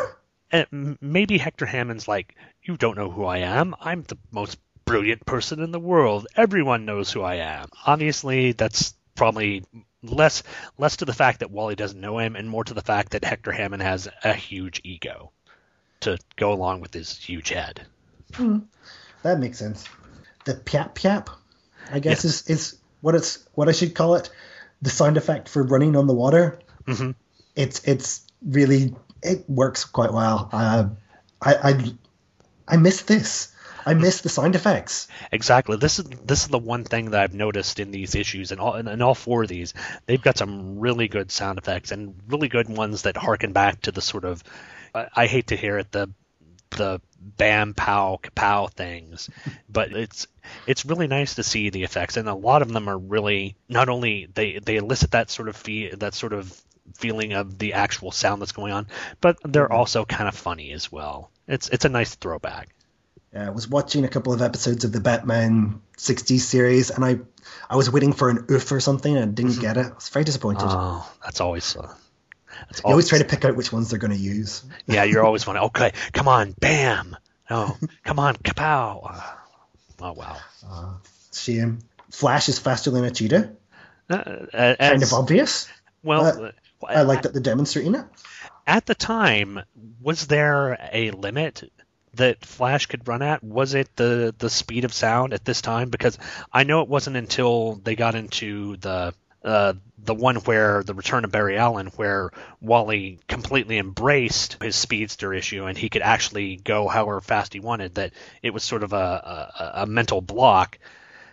Uh, 0.52 0.64
m- 0.72 0.98
maybe 1.00 1.38
Hector 1.38 1.66
Hammond's 1.66 2.08
like, 2.08 2.34
you 2.62 2.76
don't 2.76 2.96
know 2.96 3.10
who 3.10 3.24
I 3.24 3.38
am. 3.38 3.74
I'm 3.80 4.02
the 4.02 4.18
most 4.30 4.58
brilliant 4.84 5.26
person 5.26 5.60
in 5.62 5.70
the 5.70 5.80
world. 5.80 6.26
Everyone 6.36 6.84
knows 6.86 7.12
who 7.12 7.22
I 7.22 7.36
am. 7.36 7.68
Obviously, 7.86 8.52
that's 8.52 8.94
probably 9.14 9.64
less 10.02 10.42
less 10.78 10.98
to 10.98 11.04
the 11.04 11.12
fact 11.12 11.40
that 11.40 11.50
Wally 11.50 11.74
doesn't 11.74 12.00
know 12.00 12.18
him, 12.18 12.36
and 12.36 12.48
more 12.48 12.64
to 12.64 12.74
the 12.74 12.80
fact 12.82 13.12
that 13.12 13.24
Hector 13.24 13.52
Hammond 13.52 13.82
has 13.82 14.08
a 14.24 14.32
huge 14.32 14.80
ego 14.84 15.32
to 16.00 16.16
go 16.36 16.52
along 16.52 16.80
with 16.80 16.94
his 16.94 17.16
huge 17.18 17.48
head. 17.48 17.84
Hmm. 18.34 18.58
That 19.22 19.40
makes 19.40 19.58
sense. 19.58 19.84
The 20.44 20.54
piap 20.54 20.94
piap, 20.94 21.28
I 21.90 21.98
guess 21.98 22.24
is 22.24 22.48
is 22.48 22.78
what 23.00 23.14
it's 23.14 23.46
what 23.54 23.68
I 23.68 23.72
should 23.72 23.94
call 23.94 24.14
it. 24.14 24.30
The 24.80 24.90
sound 24.90 25.16
effect 25.16 25.48
for 25.48 25.62
running 25.64 25.96
on 25.96 26.06
the 26.06 26.14
water. 26.14 26.60
Mhm. 26.86 27.16
It's 27.56 27.82
it's 27.84 28.24
really 28.40 28.94
it 29.22 29.48
works 29.48 29.84
quite 29.84 30.12
well. 30.12 30.48
Uh, 30.52 30.88
I 31.40 31.54
I 31.54 31.92
I 32.66 32.76
miss 32.76 33.02
this. 33.02 33.54
I 33.86 33.94
miss 33.94 34.20
the 34.20 34.28
sound 34.28 34.54
effects. 34.54 35.08
Exactly. 35.32 35.76
This 35.78 35.98
is 35.98 36.04
this 36.04 36.42
is 36.42 36.48
the 36.48 36.58
one 36.58 36.84
thing 36.84 37.10
that 37.10 37.22
I've 37.22 37.34
noticed 37.34 37.80
in 37.80 37.90
these 37.90 38.14
issues, 38.14 38.52
and 38.52 38.60
all 38.60 38.74
and, 38.74 38.88
and 38.88 39.02
all 39.02 39.14
four 39.14 39.44
of 39.44 39.48
these, 39.48 39.72
they've 40.06 40.20
got 40.20 40.36
some 40.36 40.78
really 40.78 41.08
good 41.08 41.30
sound 41.30 41.58
effects 41.58 41.90
and 41.90 42.14
really 42.28 42.48
good 42.48 42.68
ones 42.68 43.02
that 43.02 43.16
harken 43.16 43.52
back 43.52 43.80
to 43.82 43.92
the 43.92 44.02
sort 44.02 44.24
of, 44.24 44.44
I, 44.94 45.06
I 45.14 45.26
hate 45.26 45.48
to 45.48 45.56
hear 45.56 45.78
it, 45.78 45.90
the 45.90 46.10
the 46.70 47.00
bam 47.18 47.72
pow 47.72 48.18
kapow 48.22 48.70
things, 48.70 49.30
but 49.70 49.92
it's 49.92 50.26
it's 50.66 50.84
really 50.84 51.06
nice 51.06 51.36
to 51.36 51.42
see 51.42 51.70
the 51.70 51.84
effects, 51.84 52.18
and 52.18 52.28
a 52.28 52.34
lot 52.34 52.60
of 52.60 52.70
them 52.70 52.88
are 52.88 52.98
really 52.98 53.56
not 53.70 53.88
only 53.88 54.28
they 54.34 54.58
they 54.58 54.76
elicit 54.76 55.12
that 55.12 55.30
sort 55.30 55.48
of 55.48 55.56
fee 55.56 55.88
that 55.94 56.14
sort 56.14 56.34
of 56.34 56.62
feeling 56.96 57.32
of 57.32 57.58
the 57.58 57.74
actual 57.74 58.10
sound 58.12 58.40
that's 58.42 58.52
going 58.52 58.72
on, 58.72 58.86
but 59.20 59.38
they're 59.44 59.72
also 59.72 60.04
kind 60.04 60.28
of 60.28 60.34
funny 60.34 60.72
as 60.72 60.90
well. 60.90 61.30
It's 61.46 61.68
it's 61.68 61.84
a 61.84 61.88
nice 61.88 62.14
throwback. 62.14 62.68
Yeah, 63.32 63.46
I 63.46 63.50
was 63.50 63.68
watching 63.68 64.04
a 64.04 64.08
couple 64.08 64.32
of 64.32 64.40
episodes 64.40 64.84
of 64.84 64.92
the 64.92 65.00
Batman 65.00 65.82
60s 65.96 66.40
series, 66.40 66.90
and 66.90 67.04
I 67.04 67.18
I 67.68 67.76
was 67.76 67.90
waiting 67.90 68.12
for 68.12 68.30
an 68.30 68.46
oof 68.50 68.70
or 68.72 68.80
something, 68.80 69.14
and 69.16 69.24
I 69.24 69.32
didn't 69.32 69.60
get 69.60 69.76
it. 69.76 69.86
I 69.86 69.94
was 69.94 70.08
very 70.08 70.24
disappointed. 70.24 70.66
Oh, 70.68 71.10
that's 71.22 71.40
always 71.40 71.76
uh, 71.76 71.92
that's 72.66 72.80
you 72.80 72.90
always 72.90 73.08
try 73.08 73.18
to 73.18 73.24
pick 73.24 73.44
out 73.44 73.56
which 73.56 73.72
ones 73.72 73.90
they're 73.90 73.98
going 73.98 74.12
to 74.12 74.18
use. 74.18 74.64
Yeah, 74.86 75.04
you're 75.04 75.24
always 75.24 75.46
wanting. 75.46 75.62
Okay, 75.64 75.92
come 76.12 76.28
on, 76.28 76.52
bam. 76.58 77.16
Oh, 77.50 77.76
come 78.04 78.18
on, 78.18 78.36
kapow. 78.36 79.10
Uh, 79.10 79.34
Oh 80.00 80.12
wow. 80.12 80.36
Uh, 80.64 80.92
shame. 81.32 81.80
Flash 82.10 82.48
is 82.48 82.58
faster 82.58 82.90
than 82.90 83.04
a 83.04 83.10
cheetah. 83.10 83.50
Uh, 84.08 84.76
kind 84.78 85.02
of 85.02 85.12
obvious. 85.12 85.68
Well, 86.02 86.52
I 86.86 87.02
like 87.02 87.22
that 87.22 87.32
they're 87.32 87.42
demonstrating 87.42 87.94
it. 87.94 88.04
at 88.66 88.86
the 88.86 88.94
time, 88.94 89.60
was 90.00 90.26
there 90.26 90.78
a 90.92 91.10
limit? 91.12 91.70
that 92.14 92.44
Flash 92.44 92.86
could 92.86 93.06
run 93.06 93.22
at? 93.22 93.44
Was 93.44 93.74
it 93.74 93.94
the 93.94 94.34
the 94.38 94.50
speed 94.50 94.84
of 94.84 94.92
sound 94.92 95.34
at 95.34 95.44
this 95.44 95.60
time? 95.60 95.88
Because 95.90 96.18
I 96.52 96.64
know 96.64 96.80
it 96.82 96.88
wasn't 96.88 97.16
until 97.16 97.76
they 97.76 97.94
got 97.94 98.14
into 98.16 98.76
the 98.78 99.14
uh, 99.44 99.74
the 99.98 100.14
one 100.14 100.36
where 100.36 100.82
the 100.82 100.94
Return 100.94 101.24
of 101.24 101.30
Barry 101.30 101.56
Allen, 101.58 101.88
where 101.96 102.30
Wally 102.60 103.20
completely 103.28 103.78
embraced 103.78 104.60
his 104.60 104.74
speedster 104.74 105.32
issue 105.32 105.66
and 105.66 105.78
he 105.78 105.90
could 105.90 106.02
actually 106.02 106.56
go 106.56 106.88
however 106.88 107.20
fast 107.20 107.52
he 107.52 107.60
wanted. 107.60 107.94
That 107.96 108.14
it 108.42 108.52
was 108.54 108.64
sort 108.64 108.82
of 108.82 108.92
a 108.94 108.96
a, 108.96 109.82
a 109.82 109.86
mental 109.86 110.20
block 110.20 110.78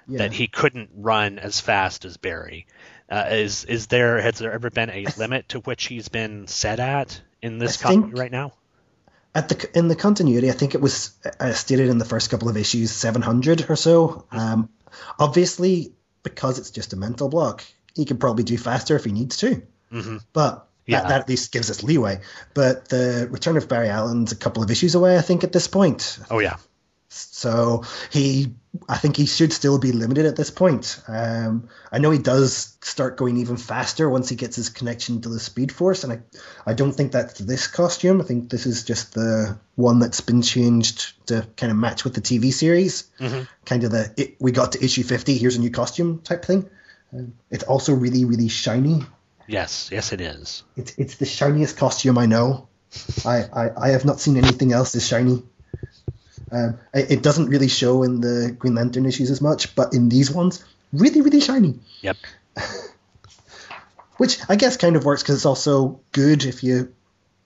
Yeah. 0.07 0.19
that 0.19 0.34
he 0.34 0.47
couldn't 0.47 0.91
run 0.93 1.39
as 1.39 1.59
fast 1.61 2.05
as 2.05 2.17
Barry. 2.17 2.67
Uh, 3.10 3.26
is 3.30 3.65
is 3.65 3.88
there 3.88 4.19
has 4.19 4.40
there 4.40 4.52
ever 4.52 4.69
been 4.69 4.90
a 4.90 5.06
limit 5.18 5.49
to 5.49 5.60
which 5.60 5.86
he's 5.86 6.07
been 6.10 6.48
set 6.48 6.80
at 6.80 7.22
in 7.41 7.60
this 7.60 7.84
right 7.84 8.32
now? 8.32 8.53
At 9.36 9.49
the 9.49 9.69
in 9.77 9.88
the 9.88 9.95
continuity, 9.95 10.49
I 10.49 10.53
think 10.53 10.76
it 10.76 10.82
was 10.82 11.14
uh, 11.40 11.52
stated 11.53 11.90
in 11.90 11.98
the 11.98 12.06
first 12.06 12.30
couple 12.32 12.49
of 12.49 12.57
issues, 12.57 12.91
seven 12.91 13.22
hundred 13.22 13.69
or 13.69 13.76
so. 13.76 14.26
Um, 14.32 14.69
obviously, 15.19 15.94
because 16.23 16.57
it's 16.57 16.72
just 16.72 16.94
a 16.94 16.95
mental 16.95 17.30
block, 17.30 17.64
he 17.94 18.06
could 18.06 18.19
probably 18.19 18.44
do 18.44 18.57
faster 18.57 18.95
if 18.95 19.03
he 19.03 19.11
needs 19.11 19.38
to. 19.38 19.61
Mm-hmm. 19.91 20.18
But 20.34 20.68
Yeah. 20.88 21.02
that, 21.02 21.10
that 21.10 21.22
at 21.22 21.30
least 21.30 21.52
gives 21.52 21.69
us 21.69 21.84
leeway. 21.84 22.22
But 22.53 22.90
the 22.90 23.27
return 23.30 23.57
of 23.57 23.68
Barry 23.68 23.90
Allen's 23.90 24.32
a 24.32 24.36
couple 24.36 24.64
of 24.64 24.72
issues 24.72 24.95
away, 24.95 25.18
I 25.18 25.22
think, 25.22 25.44
at 25.44 25.52
this 25.52 25.68
point. 25.68 26.18
Oh 26.32 26.40
yeah, 26.40 26.57
So 27.10 27.84
he, 28.10 28.53
I 28.89 28.97
think 28.97 29.15
he 29.18 29.26
should 29.26 29.53
still 29.53 29.80
be 29.80 29.91
limited 29.91 30.26
at 30.26 30.35
this 30.35 30.49
point. 30.52 30.99
Um, 31.07 31.69
I 31.91 31.99
know 31.99 32.11
he 32.11 32.19
does 32.19 32.77
start 32.81 33.18
going 33.18 33.38
even 33.38 33.57
faster 33.57 34.10
once 34.10 34.30
he 34.30 34.35
gets 34.35 34.56
his 34.56 34.69
connection 34.69 35.22
to 35.22 35.30
the 35.30 35.39
Speed 35.39 35.72
Force, 35.72 36.03
and 36.03 36.14
I, 36.14 36.19
I 36.65 36.73
don't 36.73 36.91
think 36.91 37.11
that's 37.11 37.39
this 37.39 37.68
costume. 37.68 38.22
I 38.22 38.23
think 38.23 38.49
this 38.49 38.65
is 38.65 38.84
just 38.84 39.14
the 39.14 39.57
one 39.76 39.99
that's 39.99 40.22
been 40.22 40.41
changed 40.41 41.14
to 41.27 41.47
kind 41.57 41.72
of 41.72 41.77
match 41.77 42.03
with 42.03 42.14
the 42.15 42.22
TV 42.22 42.52
series. 42.52 43.06
Mhm. 43.19 43.47
Kind 43.65 43.84
of 43.84 43.91
the 43.91 44.14
it, 44.18 44.35
we 44.39 44.52
got 44.52 44.72
to 44.73 44.84
issue 44.84 45.03
fifty, 45.03 45.38
here's 45.38 45.56
a 45.57 45.60
new 45.61 45.72
costume 45.72 46.19
type 46.22 46.43
thing. 46.45 46.69
Um, 47.14 47.34
it's 47.52 47.64
also 47.64 47.93
really, 47.93 48.26
really 48.26 48.47
shiny. 48.49 49.03
yes, 49.47 49.89
yes, 49.91 50.11
it 50.11 50.22
is. 50.22 50.64
It's 50.76 50.93
it's 50.97 51.15
the 51.15 51.26
shiniest 51.26 51.77
costume 51.77 52.18
I 52.18 52.26
know. 52.26 52.68
I, 53.26 53.43
I, 53.53 53.69
I 53.77 53.89
have 53.89 54.06
not 54.06 54.19
seen 54.19 54.38
anything 54.38 54.72
else 54.73 54.95
as 54.95 55.06
shiny. 55.06 55.43
Um, 56.51 56.77
it, 56.93 57.11
it 57.11 57.23
doesn't 57.23 57.47
really 57.47 57.67
show 57.67 58.03
in 58.03 58.22
the 58.22 58.55
Green 58.57 58.76
Lantern 58.76 59.05
issues 59.05 59.31
as 59.31 59.41
much, 59.41 59.76
but 59.76 59.93
in 59.93 60.09
these 60.09 60.31
ones, 60.31 60.63
really, 60.93 61.22
really 61.22 61.41
shiny. 61.41 61.80
Yep. 62.01 62.17
Which 64.17 64.39
I 64.47 64.55
guess 64.55 64.77
kind 64.77 64.95
of 64.95 65.03
works 65.03 65.23
because 65.23 65.35
it's 65.35 65.45
also 65.45 65.99
good 66.11 66.45
if 66.45 66.63
you 66.63 66.93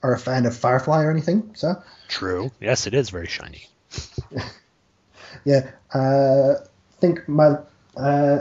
are 0.04 0.14
a 0.14 0.20
fan 0.20 0.46
of 0.46 0.56
Firefly 0.56 1.04
or 1.04 1.12
anything. 1.12 1.52
So 1.56 1.82
True. 2.08 2.52
Yes, 2.60 2.88
it 2.88 2.94
is 2.94 3.10
very 3.10 3.28
shiny. 3.28 3.68
yeah, 5.46 5.72
uh, 5.94 6.56
I 6.60 7.00
think 7.00 7.28
my 7.28 7.58
uh, 7.96 8.40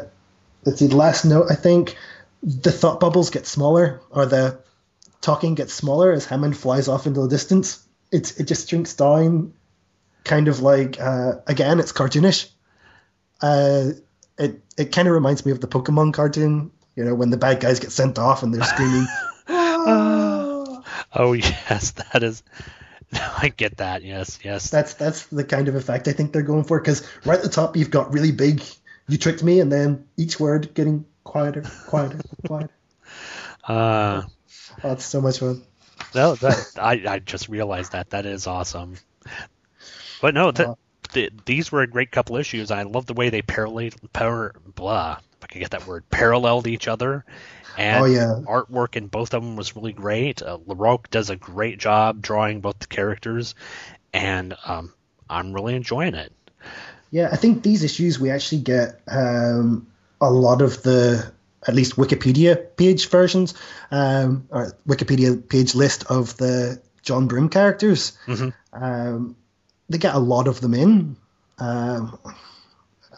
let's 0.64 0.78
see. 0.78 0.86
The 0.86 0.96
last 0.96 1.24
note, 1.24 1.46
I 1.50 1.54
think 1.54 1.96
the 2.42 2.72
thought 2.72 3.00
bubbles 3.00 3.30
get 3.30 3.46
smaller, 3.46 4.00
or 4.10 4.26
the 4.26 4.58
talking 5.20 5.54
gets 5.54 5.74
smaller 5.74 6.12
as 6.12 6.26
Hammond 6.26 6.56
flies 6.56 6.88
off 6.88 7.06
into 7.06 7.22
the 7.22 7.28
distance. 7.28 7.84
It's 8.10 8.38
it 8.38 8.44
just 8.44 8.68
shrinks 8.68 8.94
down, 8.94 9.52
kind 10.28 10.46
of 10.48 10.60
like 10.60 11.00
uh, 11.00 11.32
again, 11.46 11.80
it's 11.80 11.92
cartoonish. 11.92 12.50
Uh, 13.40 13.90
it 14.38 14.60
it 14.76 14.92
kind 14.92 15.08
of 15.08 15.14
reminds 15.14 15.44
me 15.44 15.52
of 15.52 15.60
the 15.60 15.66
Pokemon 15.66 16.12
cartoon. 16.14 16.70
You 16.94 17.04
know, 17.04 17.14
when 17.14 17.30
the 17.30 17.36
bad 17.36 17.60
guys 17.60 17.80
get 17.80 17.92
sent 17.92 18.18
off 18.18 18.42
and 18.42 18.52
they're 18.54 18.64
screaming. 18.64 19.06
Oh 21.14 21.32
yes, 21.32 21.92
that 21.92 22.22
is. 22.22 22.42
I 23.12 23.48
get 23.48 23.78
that. 23.78 24.02
Yes, 24.02 24.38
yes. 24.44 24.68
That's 24.70 24.94
that's 24.94 25.26
the 25.26 25.44
kind 25.44 25.68
of 25.68 25.74
effect 25.74 26.06
I 26.08 26.12
think 26.12 26.32
they're 26.32 26.42
going 26.42 26.64
for. 26.64 26.78
Because 26.78 27.06
right 27.24 27.38
at 27.38 27.42
the 27.42 27.48
top 27.48 27.76
you've 27.76 27.90
got 27.90 28.12
really 28.12 28.32
big. 28.32 28.62
You 29.08 29.16
tricked 29.16 29.42
me, 29.42 29.60
and 29.60 29.72
then 29.72 30.06
each 30.18 30.38
word 30.38 30.74
getting 30.74 31.06
quieter, 31.24 31.62
quieter, 31.86 32.20
quieter. 32.46 32.70
Uh, 33.66 34.22
Oh, 34.84 34.92
it's 34.92 35.04
so 35.06 35.20
much 35.20 35.38
fun. 35.38 35.62
no, 36.14 36.34
that 36.36 36.72
I, 36.78 37.02
I 37.08 37.18
just 37.18 37.48
realized 37.48 37.92
that 37.92 38.10
that 38.10 38.26
is 38.26 38.46
awesome. 38.46 38.96
But 40.20 40.34
no, 40.34 40.50
th- 40.52 40.68
th- 41.12 41.32
these 41.44 41.70
were 41.72 41.82
a 41.82 41.86
great 41.86 42.10
couple 42.10 42.36
issues. 42.36 42.70
I 42.70 42.82
love 42.82 43.06
the 43.06 43.14
way 43.14 43.30
they 43.30 43.42
parallel, 43.42 43.90
par- 44.12 44.54
blah, 44.74 45.18
if 45.18 45.44
I 45.44 45.46
can 45.46 45.60
get 45.60 45.70
that 45.70 45.86
word, 45.86 46.08
paralleled 46.10 46.66
each 46.66 46.88
other. 46.88 47.24
And 47.76 48.02
Oh, 48.02 48.06
yeah. 48.06 48.40
artwork 48.46 48.96
in 48.96 49.06
both 49.06 49.34
of 49.34 49.42
them 49.42 49.54
was 49.56 49.76
really 49.76 49.92
great. 49.92 50.42
Uh, 50.42 50.58
LaRocque 50.66 51.10
does 51.10 51.30
a 51.30 51.36
great 51.36 51.78
job 51.78 52.20
drawing 52.20 52.60
both 52.60 52.80
the 52.80 52.86
characters, 52.88 53.54
and 54.12 54.56
um, 54.64 54.92
I'm 55.30 55.52
really 55.52 55.76
enjoying 55.76 56.14
it. 56.14 56.32
Yeah, 57.10 57.28
I 57.32 57.36
think 57.36 57.62
these 57.62 57.84
issues 57.84 58.18
we 58.18 58.30
actually 58.30 58.62
get 58.62 59.00
um, 59.06 59.86
a 60.20 60.30
lot 60.30 60.60
of 60.60 60.82
the 60.82 61.32
at 61.66 61.74
least 61.74 61.96
Wikipedia 61.96 62.66
page 62.76 63.08
versions 63.08 63.54
um, 63.90 64.46
or 64.50 64.72
Wikipedia 64.86 65.46
page 65.48 65.74
list 65.74 66.04
of 66.10 66.36
the 66.36 66.80
John 67.02 67.26
Broome 67.28 67.48
characters. 67.48 68.12
Mhm. 68.26 68.52
Um, 68.72 69.36
they 69.88 69.98
get 69.98 70.14
a 70.14 70.18
lot 70.18 70.48
of 70.48 70.60
them 70.60 70.74
in. 70.74 71.16
Um, 71.58 72.18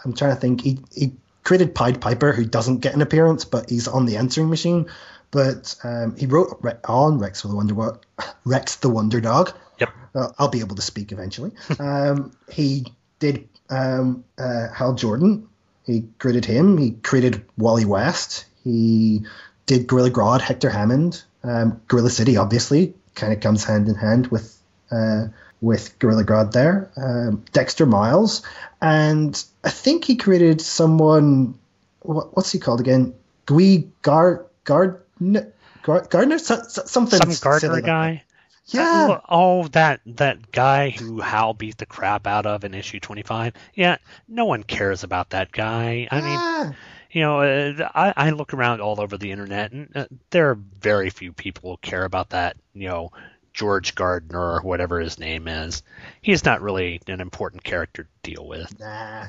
I'm 0.04 0.12
trying 0.14 0.34
to 0.34 0.40
think. 0.40 0.60
He, 0.62 0.78
he 0.94 1.12
created 1.44 1.74
Pied 1.74 2.00
Piper, 2.00 2.32
who 2.32 2.44
doesn't 2.44 2.78
get 2.78 2.94
an 2.94 3.02
appearance, 3.02 3.44
but 3.44 3.68
he's 3.68 3.88
on 3.88 4.06
the 4.06 4.16
answering 4.16 4.50
machine. 4.50 4.86
But 5.30 5.76
um, 5.84 6.16
he 6.16 6.26
wrote 6.26 6.58
Re- 6.60 6.74
on 6.84 7.18
Rex 7.18 7.42
for 7.42 7.48
the 7.48 7.54
Wonder 7.56 7.74
Wo- 7.74 7.98
Rex 8.44 8.76
the 8.76 8.88
Wonder 8.88 9.20
Dog. 9.20 9.52
Yep. 9.78 9.90
Uh, 10.14 10.28
I'll 10.38 10.48
be 10.48 10.60
able 10.60 10.76
to 10.76 10.82
speak 10.82 11.12
eventually. 11.12 11.52
um, 11.78 12.32
he 12.50 12.86
did 13.18 13.48
um, 13.68 14.24
uh, 14.38 14.68
Hal 14.74 14.94
Jordan. 14.94 15.48
He 15.86 16.04
created 16.18 16.44
him. 16.44 16.78
He 16.78 16.92
created 16.92 17.44
Wally 17.56 17.84
West. 17.84 18.44
He 18.64 19.22
did 19.66 19.86
Gorilla 19.86 20.10
Grodd, 20.10 20.40
Hector 20.40 20.68
Hammond, 20.68 21.22
um, 21.44 21.80
Gorilla 21.88 22.10
City. 22.10 22.36
Obviously, 22.36 22.94
kind 23.14 23.32
of 23.32 23.40
comes 23.40 23.64
hand 23.64 23.88
in 23.88 23.94
hand 23.94 24.26
with 24.28 24.58
uh, 24.90 25.26
with 25.60 25.98
Gorilla 25.98 26.24
Grodd 26.24 26.52
there. 26.52 26.90
Um, 26.96 27.44
Dexter 27.52 27.86
Miles, 27.86 28.42
and 28.80 29.42
I 29.64 29.70
think 29.70 30.04
he 30.04 30.16
created 30.16 30.60
someone. 30.60 31.58
What, 32.00 32.36
what's 32.36 32.50
he 32.52 32.58
called 32.58 32.80
again? 32.80 33.14
Gui 33.46 33.88
Gar 34.02 34.46
Gardner. 34.64 35.52
Gardner, 35.82 36.38
so, 36.38 36.62
so- 36.68 36.84
something. 36.84 37.18
Some 37.20 37.50
Gardner 37.50 37.72
like 37.72 37.84
guy. 37.84 38.22
Yeah. 38.66 39.20
Oh, 39.28 39.66
that 39.68 40.00
that 40.06 40.52
guy 40.52 40.90
who 40.90 41.20
Hal 41.20 41.54
beat 41.54 41.78
the 41.78 41.86
crap 41.86 42.26
out 42.28 42.46
of 42.46 42.62
in 42.62 42.72
issue 42.74 43.00
25. 43.00 43.54
Yeah, 43.74 43.96
no 44.28 44.44
one 44.44 44.62
cares 44.62 45.02
about 45.02 45.30
that 45.30 45.50
guy. 45.50 46.06
I 46.10 46.16
mean, 46.20 46.38
Ah. 46.38 46.72
you 47.10 47.22
know, 47.22 47.40
uh, 47.40 47.88
I, 47.94 48.28
I 48.28 48.30
look 48.30 48.54
around 48.54 48.80
all 48.80 49.00
over 49.00 49.18
the 49.18 49.32
internet, 49.32 49.72
and 49.72 49.88
uh, 49.96 50.04
there 50.30 50.50
are 50.50 50.54
very 50.80 51.10
few 51.10 51.32
people 51.32 51.72
who 51.72 51.76
care 51.78 52.04
about 52.04 52.30
that. 52.30 52.56
You 52.72 52.88
know, 52.88 53.10
George 53.52 53.94
Gardner 53.94 54.56
or 54.56 54.60
whatever 54.62 55.00
his 55.00 55.18
name 55.18 55.48
is. 55.48 55.82
He's 56.22 56.44
not 56.44 56.62
really 56.62 57.00
an 57.06 57.20
important 57.20 57.64
character 57.64 58.04
to 58.04 58.30
deal 58.30 58.46
with. 58.46 58.78
Nah. 58.78 59.26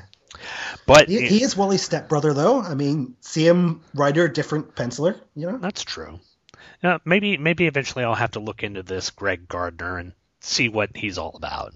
But 0.86 1.08
He, 1.08 1.26
he 1.26 1.42
is 1.42 1.56
Wally's 1.56 1.82
stepbrother, 1.82 2.32
though. 2.32 2.60
I 2.60 2.74
mean, 2.74 3.16
same 3.20 3.82
writer, 3.94 4.28
different 4.28 4.74
penciler. 4.74 5.20
You 5.34 5.52
know. 5.52 5.58
That's 5.58 5.82
true. 5.82 6.20
Uh, 6.82 6.98
maybe 7.04 7.36
maybe 7.36 7.66
eventually 7.66 8.04
I'll 8.04 8.14
have 8.14 8.32
to 8.32 8.40
look 8.40 8.62
into 8.62 8.82
this 8.82 9.10
Greg 9.10 9.46
Gardner 9.48 9.98
and 9.98 10.12
see 10.40 10.68
what 10.68 10.96
he's 10.96 11.18
all 11.18 11.32
about. 11.34 11.74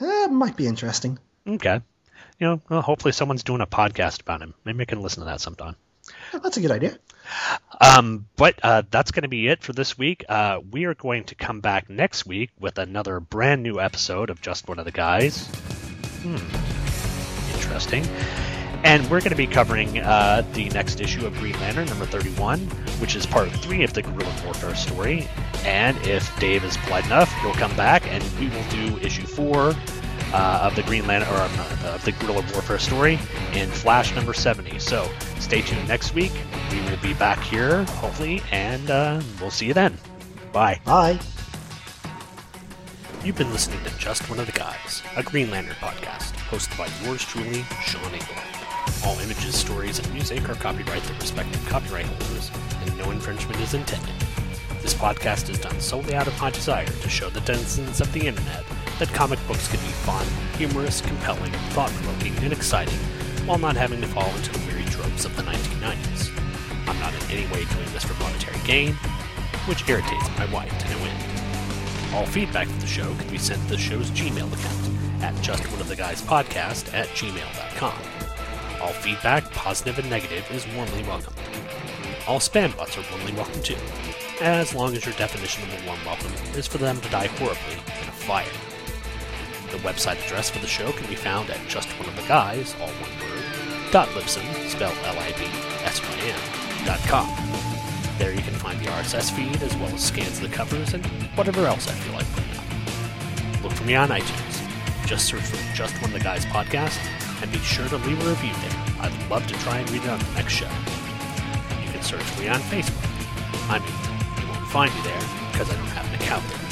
Uh, 0.00 0.28
might 0.30 0.56
be 0.56 0.66
interesting. 0.66 1.18
Okay. 1.46 1.80
You 2.38 2.46
know, 2.46 2.62
well, 2.68 2.82
hopefully 2.82 3.12
someone's 3.12 3.42
doing 3.42 3.60
a 3.60 3.66
podcast 3.66 4.20
about 4.20 4.42
him. 4.42 4.54
Maybe 4.64 4.82
I 4.82 4.84
can 4.84 5.00
listen 5.00 5.22
to 5.22 5.26
that 5.26 5.40
sometime. 5.40 5.76
That's 6.32 6.56
a 6.56 6.60
good 6.60 6.70
idea. 6.70 6.98
Um, 7.80 8.26
but 8.36 8.58
uh, 8.62 8.82
that's 8.90 9.10
going 9.10 9.22
to 9.22 9.28
be 9.28 9.48
it 9.48 9.62
for 9.62 9.72
this 9.72 9.98
week. 9.98 10.24
Uh, 10.28 10.60
we 10.70 10.84
are 10.84 10.94
going 10.94 11.24
to 11.24 11.34
come 11.34 11.60
back 11.60 11.90
next 11.90 12.26
week 12.26 12.50
with 12.58 12.78
another 12.78 13.20
brand 13.20 13.62
new 13.62 13.80
episode 13.80 14.30
of 14.30 14.40
Just 14.40 14.68
One 14.68 14.78
of 14.78 14.84
the 14.84 14.92
Guys. 14.92 15.46
Hmm. 16.22 16.36
Interesting. 17.56 18.06
And 18.84 19.02
we're 19.10 19.20
going 19.20 19.30
to 19.30 19.36
be 19.36 19.46
covering 19.46 19.98
uh, 19.98 20.44
the 20.52 20.68
next 20.68 21.00
issue 21.00 21.26
of 21.26 21.34
Green 21.38 21.58
Lantern, 21.60 21.86
number 21.86 22.06
31, 22.06 22.60
which 23.00 23.16
is 23.16 23.26
part 23.26 23.50
three 23.50 23.82
of 23.82 23.92
the 23.92 24.02
gorilla 24.02 24.34
warfare 24.44 24.74
story. 24.76 25.26
And 25.64 25.96
if 26.06 26.38
Dave 26.38 26.62
is 26.62 26.76
polite 26.78 27.04
enough, 27.06 27.32
he'll 27.40 27.54
come 27.54 27.74
back 27.76 28.06
and 28.06 28.22
we 28.38 28.48
will 28.48 28.68
do 28.70 28.98
issue 28.98 29.26
four 29.26 29.74
uh, 30.32 30.60
of 30.62 30.74
the 30.74 30.82
Green 30.82 31.06
Lantern, 31.06 31.28
or 31.30 31.40
uh, 31.40 31.94
of 31.94 32.04
the 32.04 32.12
gorilla 32.12 32.44
warfare 32.52 32.78
story 32.78 33.18
in 33.54 33.68
Flash 33.70 34.14
number 34.14 34.32
70. 34.34 34.78
So 34.78 35.08
stay 35.38 35.62
tuned 35.62 35.86
next 35.88 36.14
week. 36.14 36.32
We 36.70 36.80
will 36.82 36.96
be 36.98 37.14
back 37.14 37.40
here, 37.40 37.84
hopefully, 37.84 38.42
and 38.52 38.90
uh, 38.90 39.20
we'll 39.40 39.50
see 39.50 39.66
you 39.66 39.74
then. 39.74 39.96
Bye. 40.52 40.80
Bye. 40.84 41.18
You've 43.24 43.36
been 43.36 43.50
listening 43.50 43.82
to 43.84 43.98
Just 43.98 44.28
One 44.30 44.38
of 44.38 44.46
the 44.46 44.52
Guys, 44.52 45.02
a 45.16 45.22
Green 45.22 45.50
Lantern 45.50 45.74
podcast, 45.80 46.32
hosted 46.48 46.78
by 46.78 46.88
yours 47.04 47.24
truly, 47.24 47.64
Sean 47.82 48.12
Engel. 48.12 48.36
All 49.04 49.18
images, 49.18 49.56
stories, 49.56 49.98
and 49.98 50.12
music 50.12 50.48
are 50.48 50.54
copyright 50.54 51.02
the 51.02 51.14
respective 51.14 51.64
copyright 51.68 52.06
holders, 52.06 52.50
and 52.84 52.96
no 52.96 53.10
infringement 53.10 53.60
is 53.60 53.74
intended. 53.74 54.14
This 54.80 54.94
podcast 54.94 55.50
is 55.50 55.58
done 55.58 55.80
solely 55.80 56.14
out 56.14 56.28
of 56.28 56.40
my 56.40 56.50
desire 56.50 56.86
to 56.86 57.08
show 57.08 57.28
the 57.28 57.40
denizens 57.40 58.00
of 58.00 58.12
the 58.12 58.28
internet 58.28 58.64
that 58.98 59.12
comic 59.12 59.38
books 59.46 59.68
can 59.68 59.80
be 59.80 59.92
fun, 60.04 60.26
humorous, 60.56 61.00
compelling, 61.00 61.52
thought 61.70 61.90
provoking, 61.90 62.36
and 62.44 62.52
exciting 62.52 62.98
while 63.46 63.58
not 63.58 63.76
having 63.76 64.00
to 64.00 64.06
fall 64.08 64.28
into 64.36 64.52
the 64.52 64.66
weary 64.66 64.84
tropes 64.86 65.24
of 65.24 65.36
the 65.36 65.42
1990s. 65.42 66.30
I'm 66.88 66.98
not 66.98 67.14
in 67.14 67.30
any 67.30 67.46
way 67.52 67.64
doing 67.64 67.92
this 67.92 68.04
for 68.04 68.20
monetary 68.22 68.58
gain, 68.66 68.94
which 69.66 69.88
irritates 69.88 70.28
my 70.36 70.46
wife 70.52 70.76
to 70.78 70.90
no 70.90 70.98
end. 71.04 72.14
All 72.14 72.26
feedback 72.26 72.66
for 72.68 72.80
the 72.80 72.86
show 72.86 73.14
can 73.16 73.28
be 73.28 73.38
sent 73.38 73.62
to 73.64 73.68
the 73.68 73.78
show's 73.78 74.10
Gmail 74.10 74.52
account 74.52 75.22
at 75.22 75.34
justoneoftheguyspodcast 75.44 76.94
at 76.94 77.08
gmail.com. 77.08 77.94
All 78.80 78.92
feedback, 78.92 79.50
positive 79.52 79.98
and 79.98 80.10
negative, 80.10 80.48
is 80.50 80.66
warmly 80.74 81.02
welcomed. 81.04 81.36
All 82.26 82.38
spam 82.38 82.76
bots 82.76 82.98
are 82.98 83.04
warmly 83.10 83.32
welcome 83.34 83.62
too, 83.62 83.76
as 84.40 84.74
long 84.74 84.96
as 84.96 85.04
your 85.04 85.14
definition 85.14 85.62
of 85.64 85.82
a 85.82 85.86
warm 85.86 86.04
welcome 86.04 86.32
is 86.56 86.66
for 86.66 86.78
them 86.78 87.00
to 87.00 87.08
die 87.10 87.26
horribly 87.26 87.74
in 87.74 88.08
a 88.08 88.12
fire. 88.12 88.44
The 89.76 89.82
website 89.82 90.24
address 90.24 90.48
for 90.48 90.58
the 90.60 90.66
show 90.66 90.90
can 90.92 91.06
be 91.06 91.14
found 91.14 91.50
at 91.50 91.58
justoneoftheguys, 91.68 92.80
all 92.80 92.88
one 92.88 93.10
word, 93.20 93.44
dot 93.92 94.08
Libsyn, 94.08 94.42
spelled 94.70 94.96
L-I-B-S-Y-N, 95.04 96.86
dot 96.86 96.98
com. 97.00 97.28
There 98.16 98.32
you 98.32 98.40
can 98.40 98.54
find 98.54 98.80
the 98.80 98.86
RSS 98.86 99.30
feed 99.32 99.62
as 99.62 99.76
well 99.76 99.94
as 99.94 100.02
scans 100.02 100.40
of 100.40 100.48
the 100.48 100.56
covers 100.56 100.94
and 100.94 101.04
whatever 101.36 101.66
else 101.66 101.88
I 101.88 101.92
feel 101.92 102.14
like 102.14 102.26
putting 102.32 102.56
up. 102.56 103.62
Look 103.64 103.72
for 103.72 103.84
me 103.84 103.94
on 103.96 104.08
iTunes. 104.08 105.06
Just 105.06 105.26
search 105.26 105.42
for 105.42 105.76
Just 105.76 105.94
One 106.00 106.06
of 106.10 106.18
the 106.18 106.24
Guys 106.24 106.46
podcast 106.46 106.98
and 107.42 107.52
be 107.52 107.58
sure 107.58 107.86
to 107.88 107.98
leave 107.98 108.18
a 108.26 108.30
review 108.30 108.54
there. 108.54 108.84
I'd 109.00 109.30
love 109.30 109.46
to 109.46 109.54
try 109.60 109.76
and 109.76 109.90
read 109.90 110.04
it 110.04 110.08
on 110.08 110.18
the 110.18 110.32
next 110.36 110.54
show. 110.54 110.70
You 111.84 111.92
can 111.92 112.00
search 112.00 112.38
me 112.38 112.48
on 112.48 112.60
Facebook. 112.60 113.04
I 113.68 113.78
mean, 113.78 114.40
you 114.40 114.48
won't 114.50 114.70
find 114.70 114.94
me 114.94 115.02
there 115.02 115.20
because 115.52 115.68
I 115.70 115.76
don't 115.76 115.84
have 115.88 116.08
an 116.08 116.14
account 116.14 116.48
there. 116.48 116.65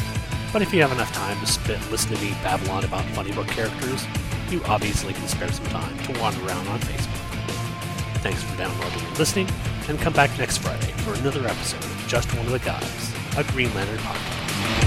But 0.55 0.63
if 0.63 0.73
you 0.73 0.81
have 0.83 0.93
enough 0.93 1.13
time 1.13 1.37
to 1.41 1.47
spit, 1.47 1.81
listen 1.91 2.15
to 2.15 2.23
me 2.23 2.31
babble 2.45 2.71
on 2.71 2.85
about 2.85 3.05
funny 3.07 3.33
book 3.33 3.49
characters, 3.49 4.07
you 4.51 4.63
obviously 4.67 5.13
can 5.13 5.27
spare 5.27 5.51
some 5.51 5.67
time 5.67 5.99
to 6.05 6.21
wander 6.21 6.47
around 6.47 6.69
on 6.69 6.79
Facebook. 6.79 8.21
Thanks 8.23 8.41
for 8.45 8.57
downloading 8.57 9.01
and 9.01 9.19
listening, 9.19 9.49
and 9.89 9.99
come 9.99 10.13
back 10.13 10.31
next 10.39 10.59
Friday 10.59 10.93
for 10.99 11.13
another 11.15 11.45
episode 11.49 11.83
of 11.83 12.05
Just 12.07 12.33
One 12.37 12.47
of 12.47 12.53
the 12.53 12.61
Guys, 12.61 13.13
a 13.37 13.43
Green 13.51 13.75
Lantern 13.75 13.99
podcast. 13.99 14.85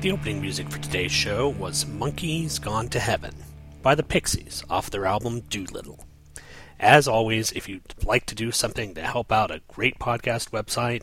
The 0.00 0.10
opening 0.10 0.40
music 0.40 0.68
for 0.68 0.78
today's 0.80 1.12
show 1.12 1.50
was 1.50 1.86
Monkeys 1.86 2.58
Gone 2.58 2.88
to 2.88 2.98
Heaven 2.98 3.32
by 3.82 3.94
the 3.94 4.02
Pixies 4.02 4.64
off 4.68 4.90
their 4.90 5.06
album 5.06 5.40
Doolittle. 5.40 6.04
As 6.78 7.06
always, 7.06 7.52
if 7.52 7.68
you'd 7.68 7.94
like 8.04 8.24
to 8.26 8.34
do 8.34 8.50
something 8.50 8.94
to 8.94 9.02
help 9.02 9.30
out 9.30 9.50
a 9.50 9.60
great 9.68 9.98
podcast 9.98 10.48
website, 10.50 11.02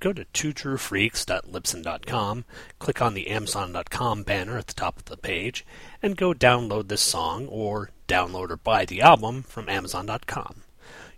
go 0.00 0.14
to 0.14 0.24
twotruefreaks.libsyn.com, 0.24 2.44
click 2.78 3.02
on 3.02 3.12
the 3.12 3.28
Amazon.com 3.28 4.22
banner 4.22 4.56
at 4.56 4.68
the 4.68 4.74
top 4.74 4.98
of 4.98 5.04
the 5.04 5.18
page, 5.18 5.66
and 6.02 6.16
go 6.16 6.32
download 6.32 6.88
this 6.88 7.02
song 7.02 7.46
or 7.48 7.90
download 8.06 8.48
or 8.50 8.56
buy 8.56 8.86
the 8.86 9.02
album 9.02 9.42
from 9.42 9.68
Amazon.com. 9.68 10.62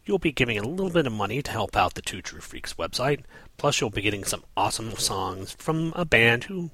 You'll 0.04 0.18
be 0.18 0.32
giving 0.32 0.58
a 0.58 0.66
little 0.66 0.90
bit 0.90 1.06
of 1.06 1.12
money 1.12 1.40
to 1.40 1.52
help 1.52 1.76
out 1.76 1.94
the 1.94 2.02
Two 2.02 2.20
True 2.20 2.40
Freaks 2.40 2.74
website, 2.74 3.20
plus 3.58 3.80
you'll 3.80 3.90
be 3.90 4.02
getting 4.02 4.24
some 4.24 4.42
awesome 4.56 4.90
songs 4.96 5.52
from 5.52 5.92
a 5.94 6.04
band 6.04 6.42
who 6.44 6.70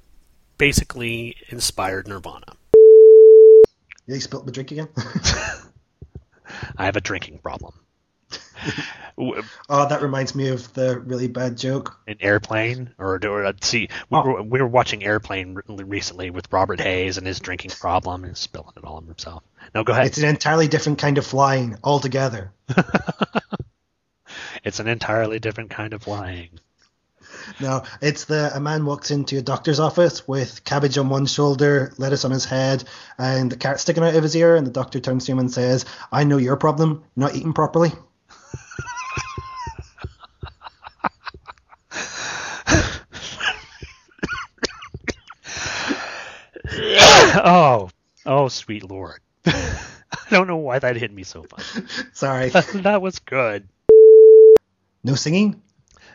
basically 0.57 1.35
inspired 1.49 2.07
Nirvana. 2.07 2.56
Yeah, 4.07 4.15
you 4.15 4.21
spilt 4.21 4.45
the 4.45 4.51
drink 4.51 4.71
again. 4.71 4.87
I 6.77 6.85
have 6.85 6.95
a 6.95 7.01
drinking 7.01 7.39
problem. 7.39 7.73
oh, 9.17 9.87
that 9.87 10.01
reminds 10.01 10.33
me 10.35 10.49
of 10.49 10.73
the 10.73 10.99
really 10.99 11.27
bad 11.27 11.57
joke. 11.57 11.99
An 12.07 12.17
airplane, 12.19 12.91
or, 12.97 13.19
or 13.25 13.45
uh, 13.45 13.53
see, 13.61 13.89
we, 14.09 14.19
were, 14.19 14.41
we 14.41 14.61
were 14.61 14.67
watching 14.67 15.03
Airplane 15.03 15.57
recently 15.67 16.29
with 16.29 16.51
Robert 16.51 16.79
Hays 16.79 17.17
and 17.17 17.27
his 17.27 17.39
drinking 17.39 17.71
problem 17.71 18.23
and 18.23 18.37
spilling 18.37 18.73
it 18.77 18.83
all 18.83 18.97
on 18.97 19.05
himself. 19.05 19.43
No, 19.75 19.83
go 19.83 19.93
ahead. 19.93 20.07
It's 20.07 20.17
an 20.17 20.25
entirely 20.25 20.67
different 20.67 20.99
kind 20.99 21.17
of 21.17 21.25
flying 21.25 21.77
altogether. 21.83 22.51
it's 24.63 24.79
an 24.79 24.87
entirely 24.87 25.39
different 25.39 25.69
kind 25.69 25.93
of 25.93 26.03
flying. 26.03 26.59
No, 27.59 27.83
it's 28.01 28.25
the 28.25 28.51
a 28.53 28.59
man 28.59 28.85
walks 28.85 29.11
into 29.11 29.37
a 29.37 29.41
doctor's 29.41 29.79
office 29.79 30.27
with 30.27 30.63
cabbage 30.63 30.97
on 30.97 31.09
one 31.09 31.25
shoulder, 31.25 31.93
lettuce 31.97 32.25
on 32.25 32.31
his 32.31 32.45
head, 32.45 32.83
and 33.17 33.51
the 33.51 33.57
carrot 33.57 33.79
sticking 33.79 34.03
out 34.03 34.15
of 34.15 34.23
his 34.23 34.35
ear, 34.35 34.55
and 34.55 34.67
the 34.67 34.71
doctor 34.71 34.99
turns 34.99 35.25
to 35.25 35.31
him 35.31 35.39
and 35.39 35.51
says, 35.51 35.85
"I 36.11 36.23
know 36.23 36.37
your 36.37 36.57
problem. 36.57 37.03
You're 37.15 37.27
not 37.27 37.35
eating 37.35 37.53
properly." 37.53 37.91
oh, 47.43 47.89
oh, 48.25 48.47
sweet 48.49 48.89
lord! 48.89 49.19
I 49.45 49.79
don't 50.29 50.47
know 50.47 50.57
why 50.57 50.79
that 50.79 50.95
hit 50.97 51.13
me 51.13 51.23
so 51.23 51.43
fun. 51.43 51.87
Sorry, 52.13 52.49
that 52.49 53.01
was 53.01 53.19
good. 53.19 53.67
No 55.03 55.15
singing. 55.15 55.61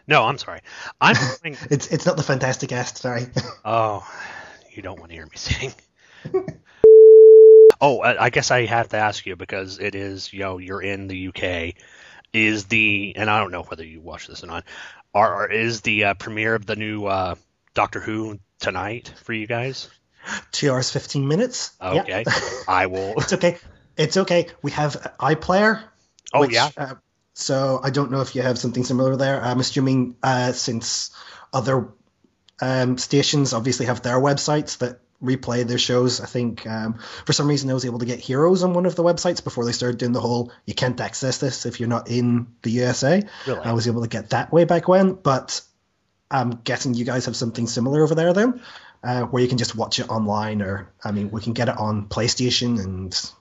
No, 0.06 0.24
I'm 0.24 0.38
sorry. 0.38 0.60
I'm 1.00 1.16
going... 1.42 1.56
it's 1.70 1.88
it's 1.88 2.06
not 2.06 2.16
the 2.16 2.22
fantastic 2.22 2.72
ass. 2.72 2.98
Sorry. 3.00 3.26
oh, 3.64 4.06
you 4.70 4.82
don't 4.82 4.98
want 4.98 5.10
to 5.10 5.16
hear 5.16 5.26
me 5.26 5.36
sing. 5.36 5.72
oh, 7.80 8.00
I, 8.00 8.24
I 8.24 8.30
guess 8.30 8.50
I 8.50 8.66
have 8.66 8.88
to 8.90 8.96
ask 8.96 9.24
you 9.26 9.36
because 9.36 9.78
it 9.78 9.94
is 9.94 10.32
you 10.32 10.40
know 10.40 10.58
you're 10.58 10.82
in 10.82 11.08
the 11.08 11.28
UK. 11.28 11.74
Is 12.32 12.64
the 12.64 13.12
and 13.16 13.28
I 13.28 13.40
don't 13.40 13.52
know 13.52 13.62
whether 13.62 13.84
you 13.84 14.00
watch 14.00 14.26
this 14.26 14.42
or 14.42 14.46
not. 14.46 14.64
Are 15.14 15.50
is 15.50 15.82
the 15.82 16.04
uh, 16.04 16.14
premiere 16.14 16.54
of 16.54 16.64
the 16.64 16.76
new 16.76 17.04
uh, 17.04 17.34
Doctor 17.74 18.00
Who 18.00 18.38
tonight 18.58 19.12
for 19.24 19.34
you 19.34 19.46
guys? 19.46 19.90
Two 20.50 20.70
hours 20.70 20.90
fifteen 20.90 21.28
minutes. 21.28 21.72
Okay, 21.80 22.24
yep. 22.26 22.34
I 22.66 22.86
will. 22.86 23.14
It's 23.18 23.32
okay. 23.34 23.58
It's 23.96 24.16
okay. 24.16 24.46
We 24.62 24.70
have 24.70 24.94
iPlayer. 25.20 25.82
Oh 26.32 26.40
which, 26.40 26.52
yeah. 26.52 26.70
Uh, 26.76 26.94
so 27.34 27.80
I 27.82 27.90
don't 27.90 28.10
know 28.10 28.20
if 28.20 28.34
you 28.34 28.42
have 28.42 28.58
something 28.58 28.84
similar 28.84 29.16
there. 29.16 29.42
I'm 29.42 29.60
assuming 29.60 30.16
uh, 30.22 30.52
since 30.52 31.10
other 31.52 31.88
um, 32.60 32.98
stations 32.98 33.52
obviously 33.52 33.86
have 33.86 34.02
their 34.02 34.16
websites 34.16 34.78
that 34.78 35.00
replay 35.22 35.66
their 35.66 35.78
shows. 35.78 36.20
I 36.20 36.26
think 36.26 36.66
um, 36.66 36.98
for 37.24 37.32
some 37.32 37.48
reason 37.48 37.70
I 37.70 37.74
was 37.74 37.84
able 37.84 38.00
to 38.00 38.06
get 38.06 38.20
Heroes 38.20 38.62
on 38.62 38.74
one 38.74 38.86
of 38.86 38.96
the 38.96 39.04
websites 39.04 39.42
before 39.42 39.64
they 39.64 39.72
started 39.72 39.98
doing 39.98 40.12
the 40.12 40.20
whole 40.20 40.52
you 40.66 40.74
can't 40.74 41.00
access 41.00 41.38
this 41.38 41.64
if 41.64 41.80
you're 41.80 41.88
not 41.88 42.10
in 42.10 42.48
the 42.62 42.70
USA. 42.70 43.22
Really? 43.46 43.60
I 43.60 43.72
was 43.72 43.86
able 43.86 44.02
to 44.02 44.08
get 44.08 44.30
that 44.30 44.52
way 44.52 44.64
back 44.64 44.88
when, 44.88 45.14
but 45.14 45.60
I'm 46.30 46.50
guessing 46.64 46.94
you 46.94 47.04
guys 47.04 47.26
have 47.26 47.36
something 47.36 47.66
similar 47.66 48.02
over 48.02 48.14
there 48.14 48.32
then, 48.32 48.60
uh, 49.02 49.22
where 49.22 49.42
you 49.42 49.48
can 49.48 49.58
just 49.58 49.76
watch 49.76 50.00
it 50.00 50.08
online, 50.08 50.62
or 50.62 50.90
I 51.04 51.12
mean, 51.12 51.30
we 51.30 51.40
can 51.40 51.52
get 51.52 51.68
it 51.68 51.76
on 51.76 52.08
PlayStation 52.08 52.82
and 52.82 53.32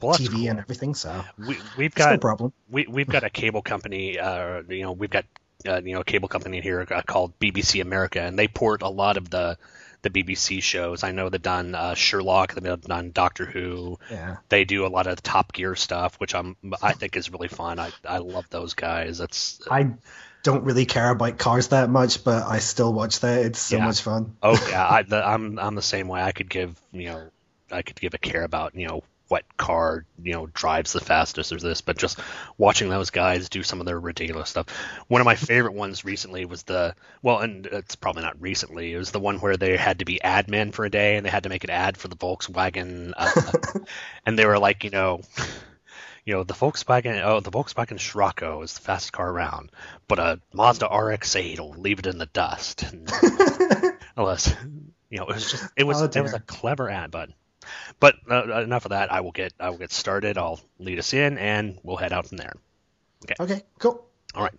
well, 0.00 0.14
TV 0.14 0.30
cool. 0.30 0.48
and 0.48 0.58
everything. 0.58 0.94
So 0.94 1.24
we, 1.38 1.58
we've 1.76 1.94
got 1.94 2.12
no 2.12 2.18
problem. 2.18 2.52
We 2.70 2.86
we've 2.86 3.08
got 3.08 3.24
a 3.24 3.30
cable 3.30 3.62
company. 3.62 4.18
Uh, 4.18 4.62
you 4.68 4.82
know, 4.82 4.92
we've 4.92 5.10
got 5.10 5.24
uh, 5.66 5.80
you 5.82 5.94
know 5.94 6.00
a 6.00 6.04
cable 6.04 6.28
company 6.28 6.60
here 6.60 6.84
called 6.84 7.38
BBC 7.38 7.80
America, 7.80 8.20
and 8.20 8.38
they 8.38 8.48
port 8.48 8.82
a 8.82 8.88
lot 8.88 9.16
of 9.16 9.30
the 9.30 9.58
the 10.02 10.10
BBC 10.10 10.62
shows. 10.62 11.02
I 11.02 11.12
know 11.12 11.28
they've 11.28 11.42
done 11.42 11.74
uh, 11.74 11.94
Sherlock, 11.94 12.54
they've 12.54 12.80
done 12.80 13.10
Doctor 13.12 13.46
Who. 13.46 13.98
Yeah. 14.10 14.36
They 14.48 14.64
do 14.64 14.86
a 14.86 14.88
lot 14.88 15.06
of 15.06 15.16
the 15.16 15.22
Top 15.22 15.52
Gear 15.52 15.74
stuff, 15.74 16.16
which 16.16 16.34
I'm 16.34 16.56
I 16.82 16.92
think 16.92 17.16
is 17.16 17.30
really 17.30 17.48
fun. 17.48 17.78
I 17.78 17.90
I 18.06 18.18
love 18.18 18.48
those 18.50 18.74
guys. 18.74 19.18
That's 19.18 19.60
I 19.70 19.94
don't 20.42 20.64
really 20.64 20.86
care 20.86 21.10
about 21.10 21.38
cars 21.38 21.68
that 21.68 21.90
much, 21.90 22.22
but 22.22 22.44
I 22.44 22.60
still 22.60 22.92
watch 22.92 23.20
that. 23.20 23.44
It's 23.44 23.58
so 23.58 23.78
yeah. 23.78 23.84
much 23.84 24.02
fun. 24.02 24.36
Oh 24.42 24.66
yeah, 24.70 24.86
I, 24.88 25.02
the, 25.08 25.26
I'm 25.26 25.58
I'm 25.58 25.74
the 25.74 25.82
same 25.82 26.08
way. 26.08 26.22
I 26.22 26.32
could 26.32 26.48
give 26.48 26.80
you 26.92 27.06
know 27.06 27.30
I 27.70 27.82
could 27.82 28.00
give 28.00 28.14
a 28.14 28.18
care 28.18 28.44
about 28.44 28.74
you 28.76 28.86
know 28.86 29.02
what 29.28 29.44
car 29.56 30.04
you 30.22 30.32
know 30.32 30.46
drives 30.46 30.92
the 30.92 31.00
fastest 31.00 31.52
or 31.52 31.58
this, 31.58 31.80
but 31.80 31.98
just 31.98 32.18
watching 32.56 32.88
those 32.88 33.10
guys 33.10 33.48
do 33.48 33.62
some 33.62 33.80
of 33.80 33.86
their 33.86 34.00
ridiculous 34.00 34.50
stuff. 34.50 34.66
One 35.06 35.20
of 35.20 35.26
my 35.26 35.34
favorite 35.34 35.74
ones 35.74 36.04
recently 36.04 36.44
was 36.44 36.62
the 36.64 36.94
well, 37.22 37.38
and 37.38 37.66
it's 37.66 37.96
probably 37.96 38.22
not 38.22 38.40
recently. 38.40 38.92
It 38.92 38.98
was 38.98 39.10
the 39.10 39.20
one 39.20 39.38
where 39.38 39.56
they 39.56 39.76
had 39.76 40.00
to 40.00 40.04
be 40.04 40.20
admin 40.24 40.72
for 40.72 40.84
a 40.84 40.90
day 40.90 41.16
and 41.16 41.24
they 41.24 41.30
had 41.30 41.44
to 41.44 41.48
make 41.48 41.64
an 41.64 41.70
ad 41.70 41.96
for 41.96 42.08
the 42.08 42.16
Volkswagen, 42.16 43.12
uh, 43.16 43.52
and 44.26 44.38
they 44.38 44.46
were 44.46 44.58
like, 44.58 44.84
you 44.84 44.90
know. 44.90 45.20
You 46.24 46.34
know 46.34 46.44
the 46.44 46.52
Volkswagen. 46.52 47.22
Oh, 47.24 47.40
the 47.40 47.50
Volkswagen 47.50 47.98
Scirocco 47.98 48.60
is 48.60 48.74
the 48.74 48.82
fastest 48.82 49.14
car 49.14 49.30
around, 49.30 49.70
but 50.08 50.18
a 50.18 50.38
Mazda 50.52 50.84
RX-8 50.84 51.58
will 51.58 51.70
leave 51.70 52.00
it 52.00 52.06
in 52.06 52.18
the 52.18 52.26
dust. 52.26 52.84
Unless, 54.16 54.54
you 55.08 55.18
know, 55.18 55.24
it 55.24 55.34
was 55.34 55.50
just 55.50 55.64
it 55.74 55.84
was 55.84 56.02
Oh, 56.02 56.04
it 56.04 56.20
was 56.20 56.34
a 56.34 56.40
clever 56.40 56.90
ad, 56.90 57.10
bud. 57.10 57.32
But 58.00 58.16
uh, 58.30 58.62
enough 58.62 58.84
of 58.84 58.90
that. 58.90 59.12
I 59.12 59.20
will 59.20 59.32
get 59.32 59.52
I 59.60 59.70
will 59.70 59.78
get 59.78 59.92
started. 59.92 60.38
I'll 60.38 60.60
lead 60.78 60.98
us 60.98 61.12
in, 61.14 61.38
and 61.38 61.78
we'll 61.82 61.96
head 61.96 62.12
out 62.12 62.26
from 62.26 62.38
there. 62.38 62.54
Okay. 63.24 63.34
Okay, 63.40 63.62
cool. 63.78 64.06
All 64.34 64.42
right. 64.42 64.54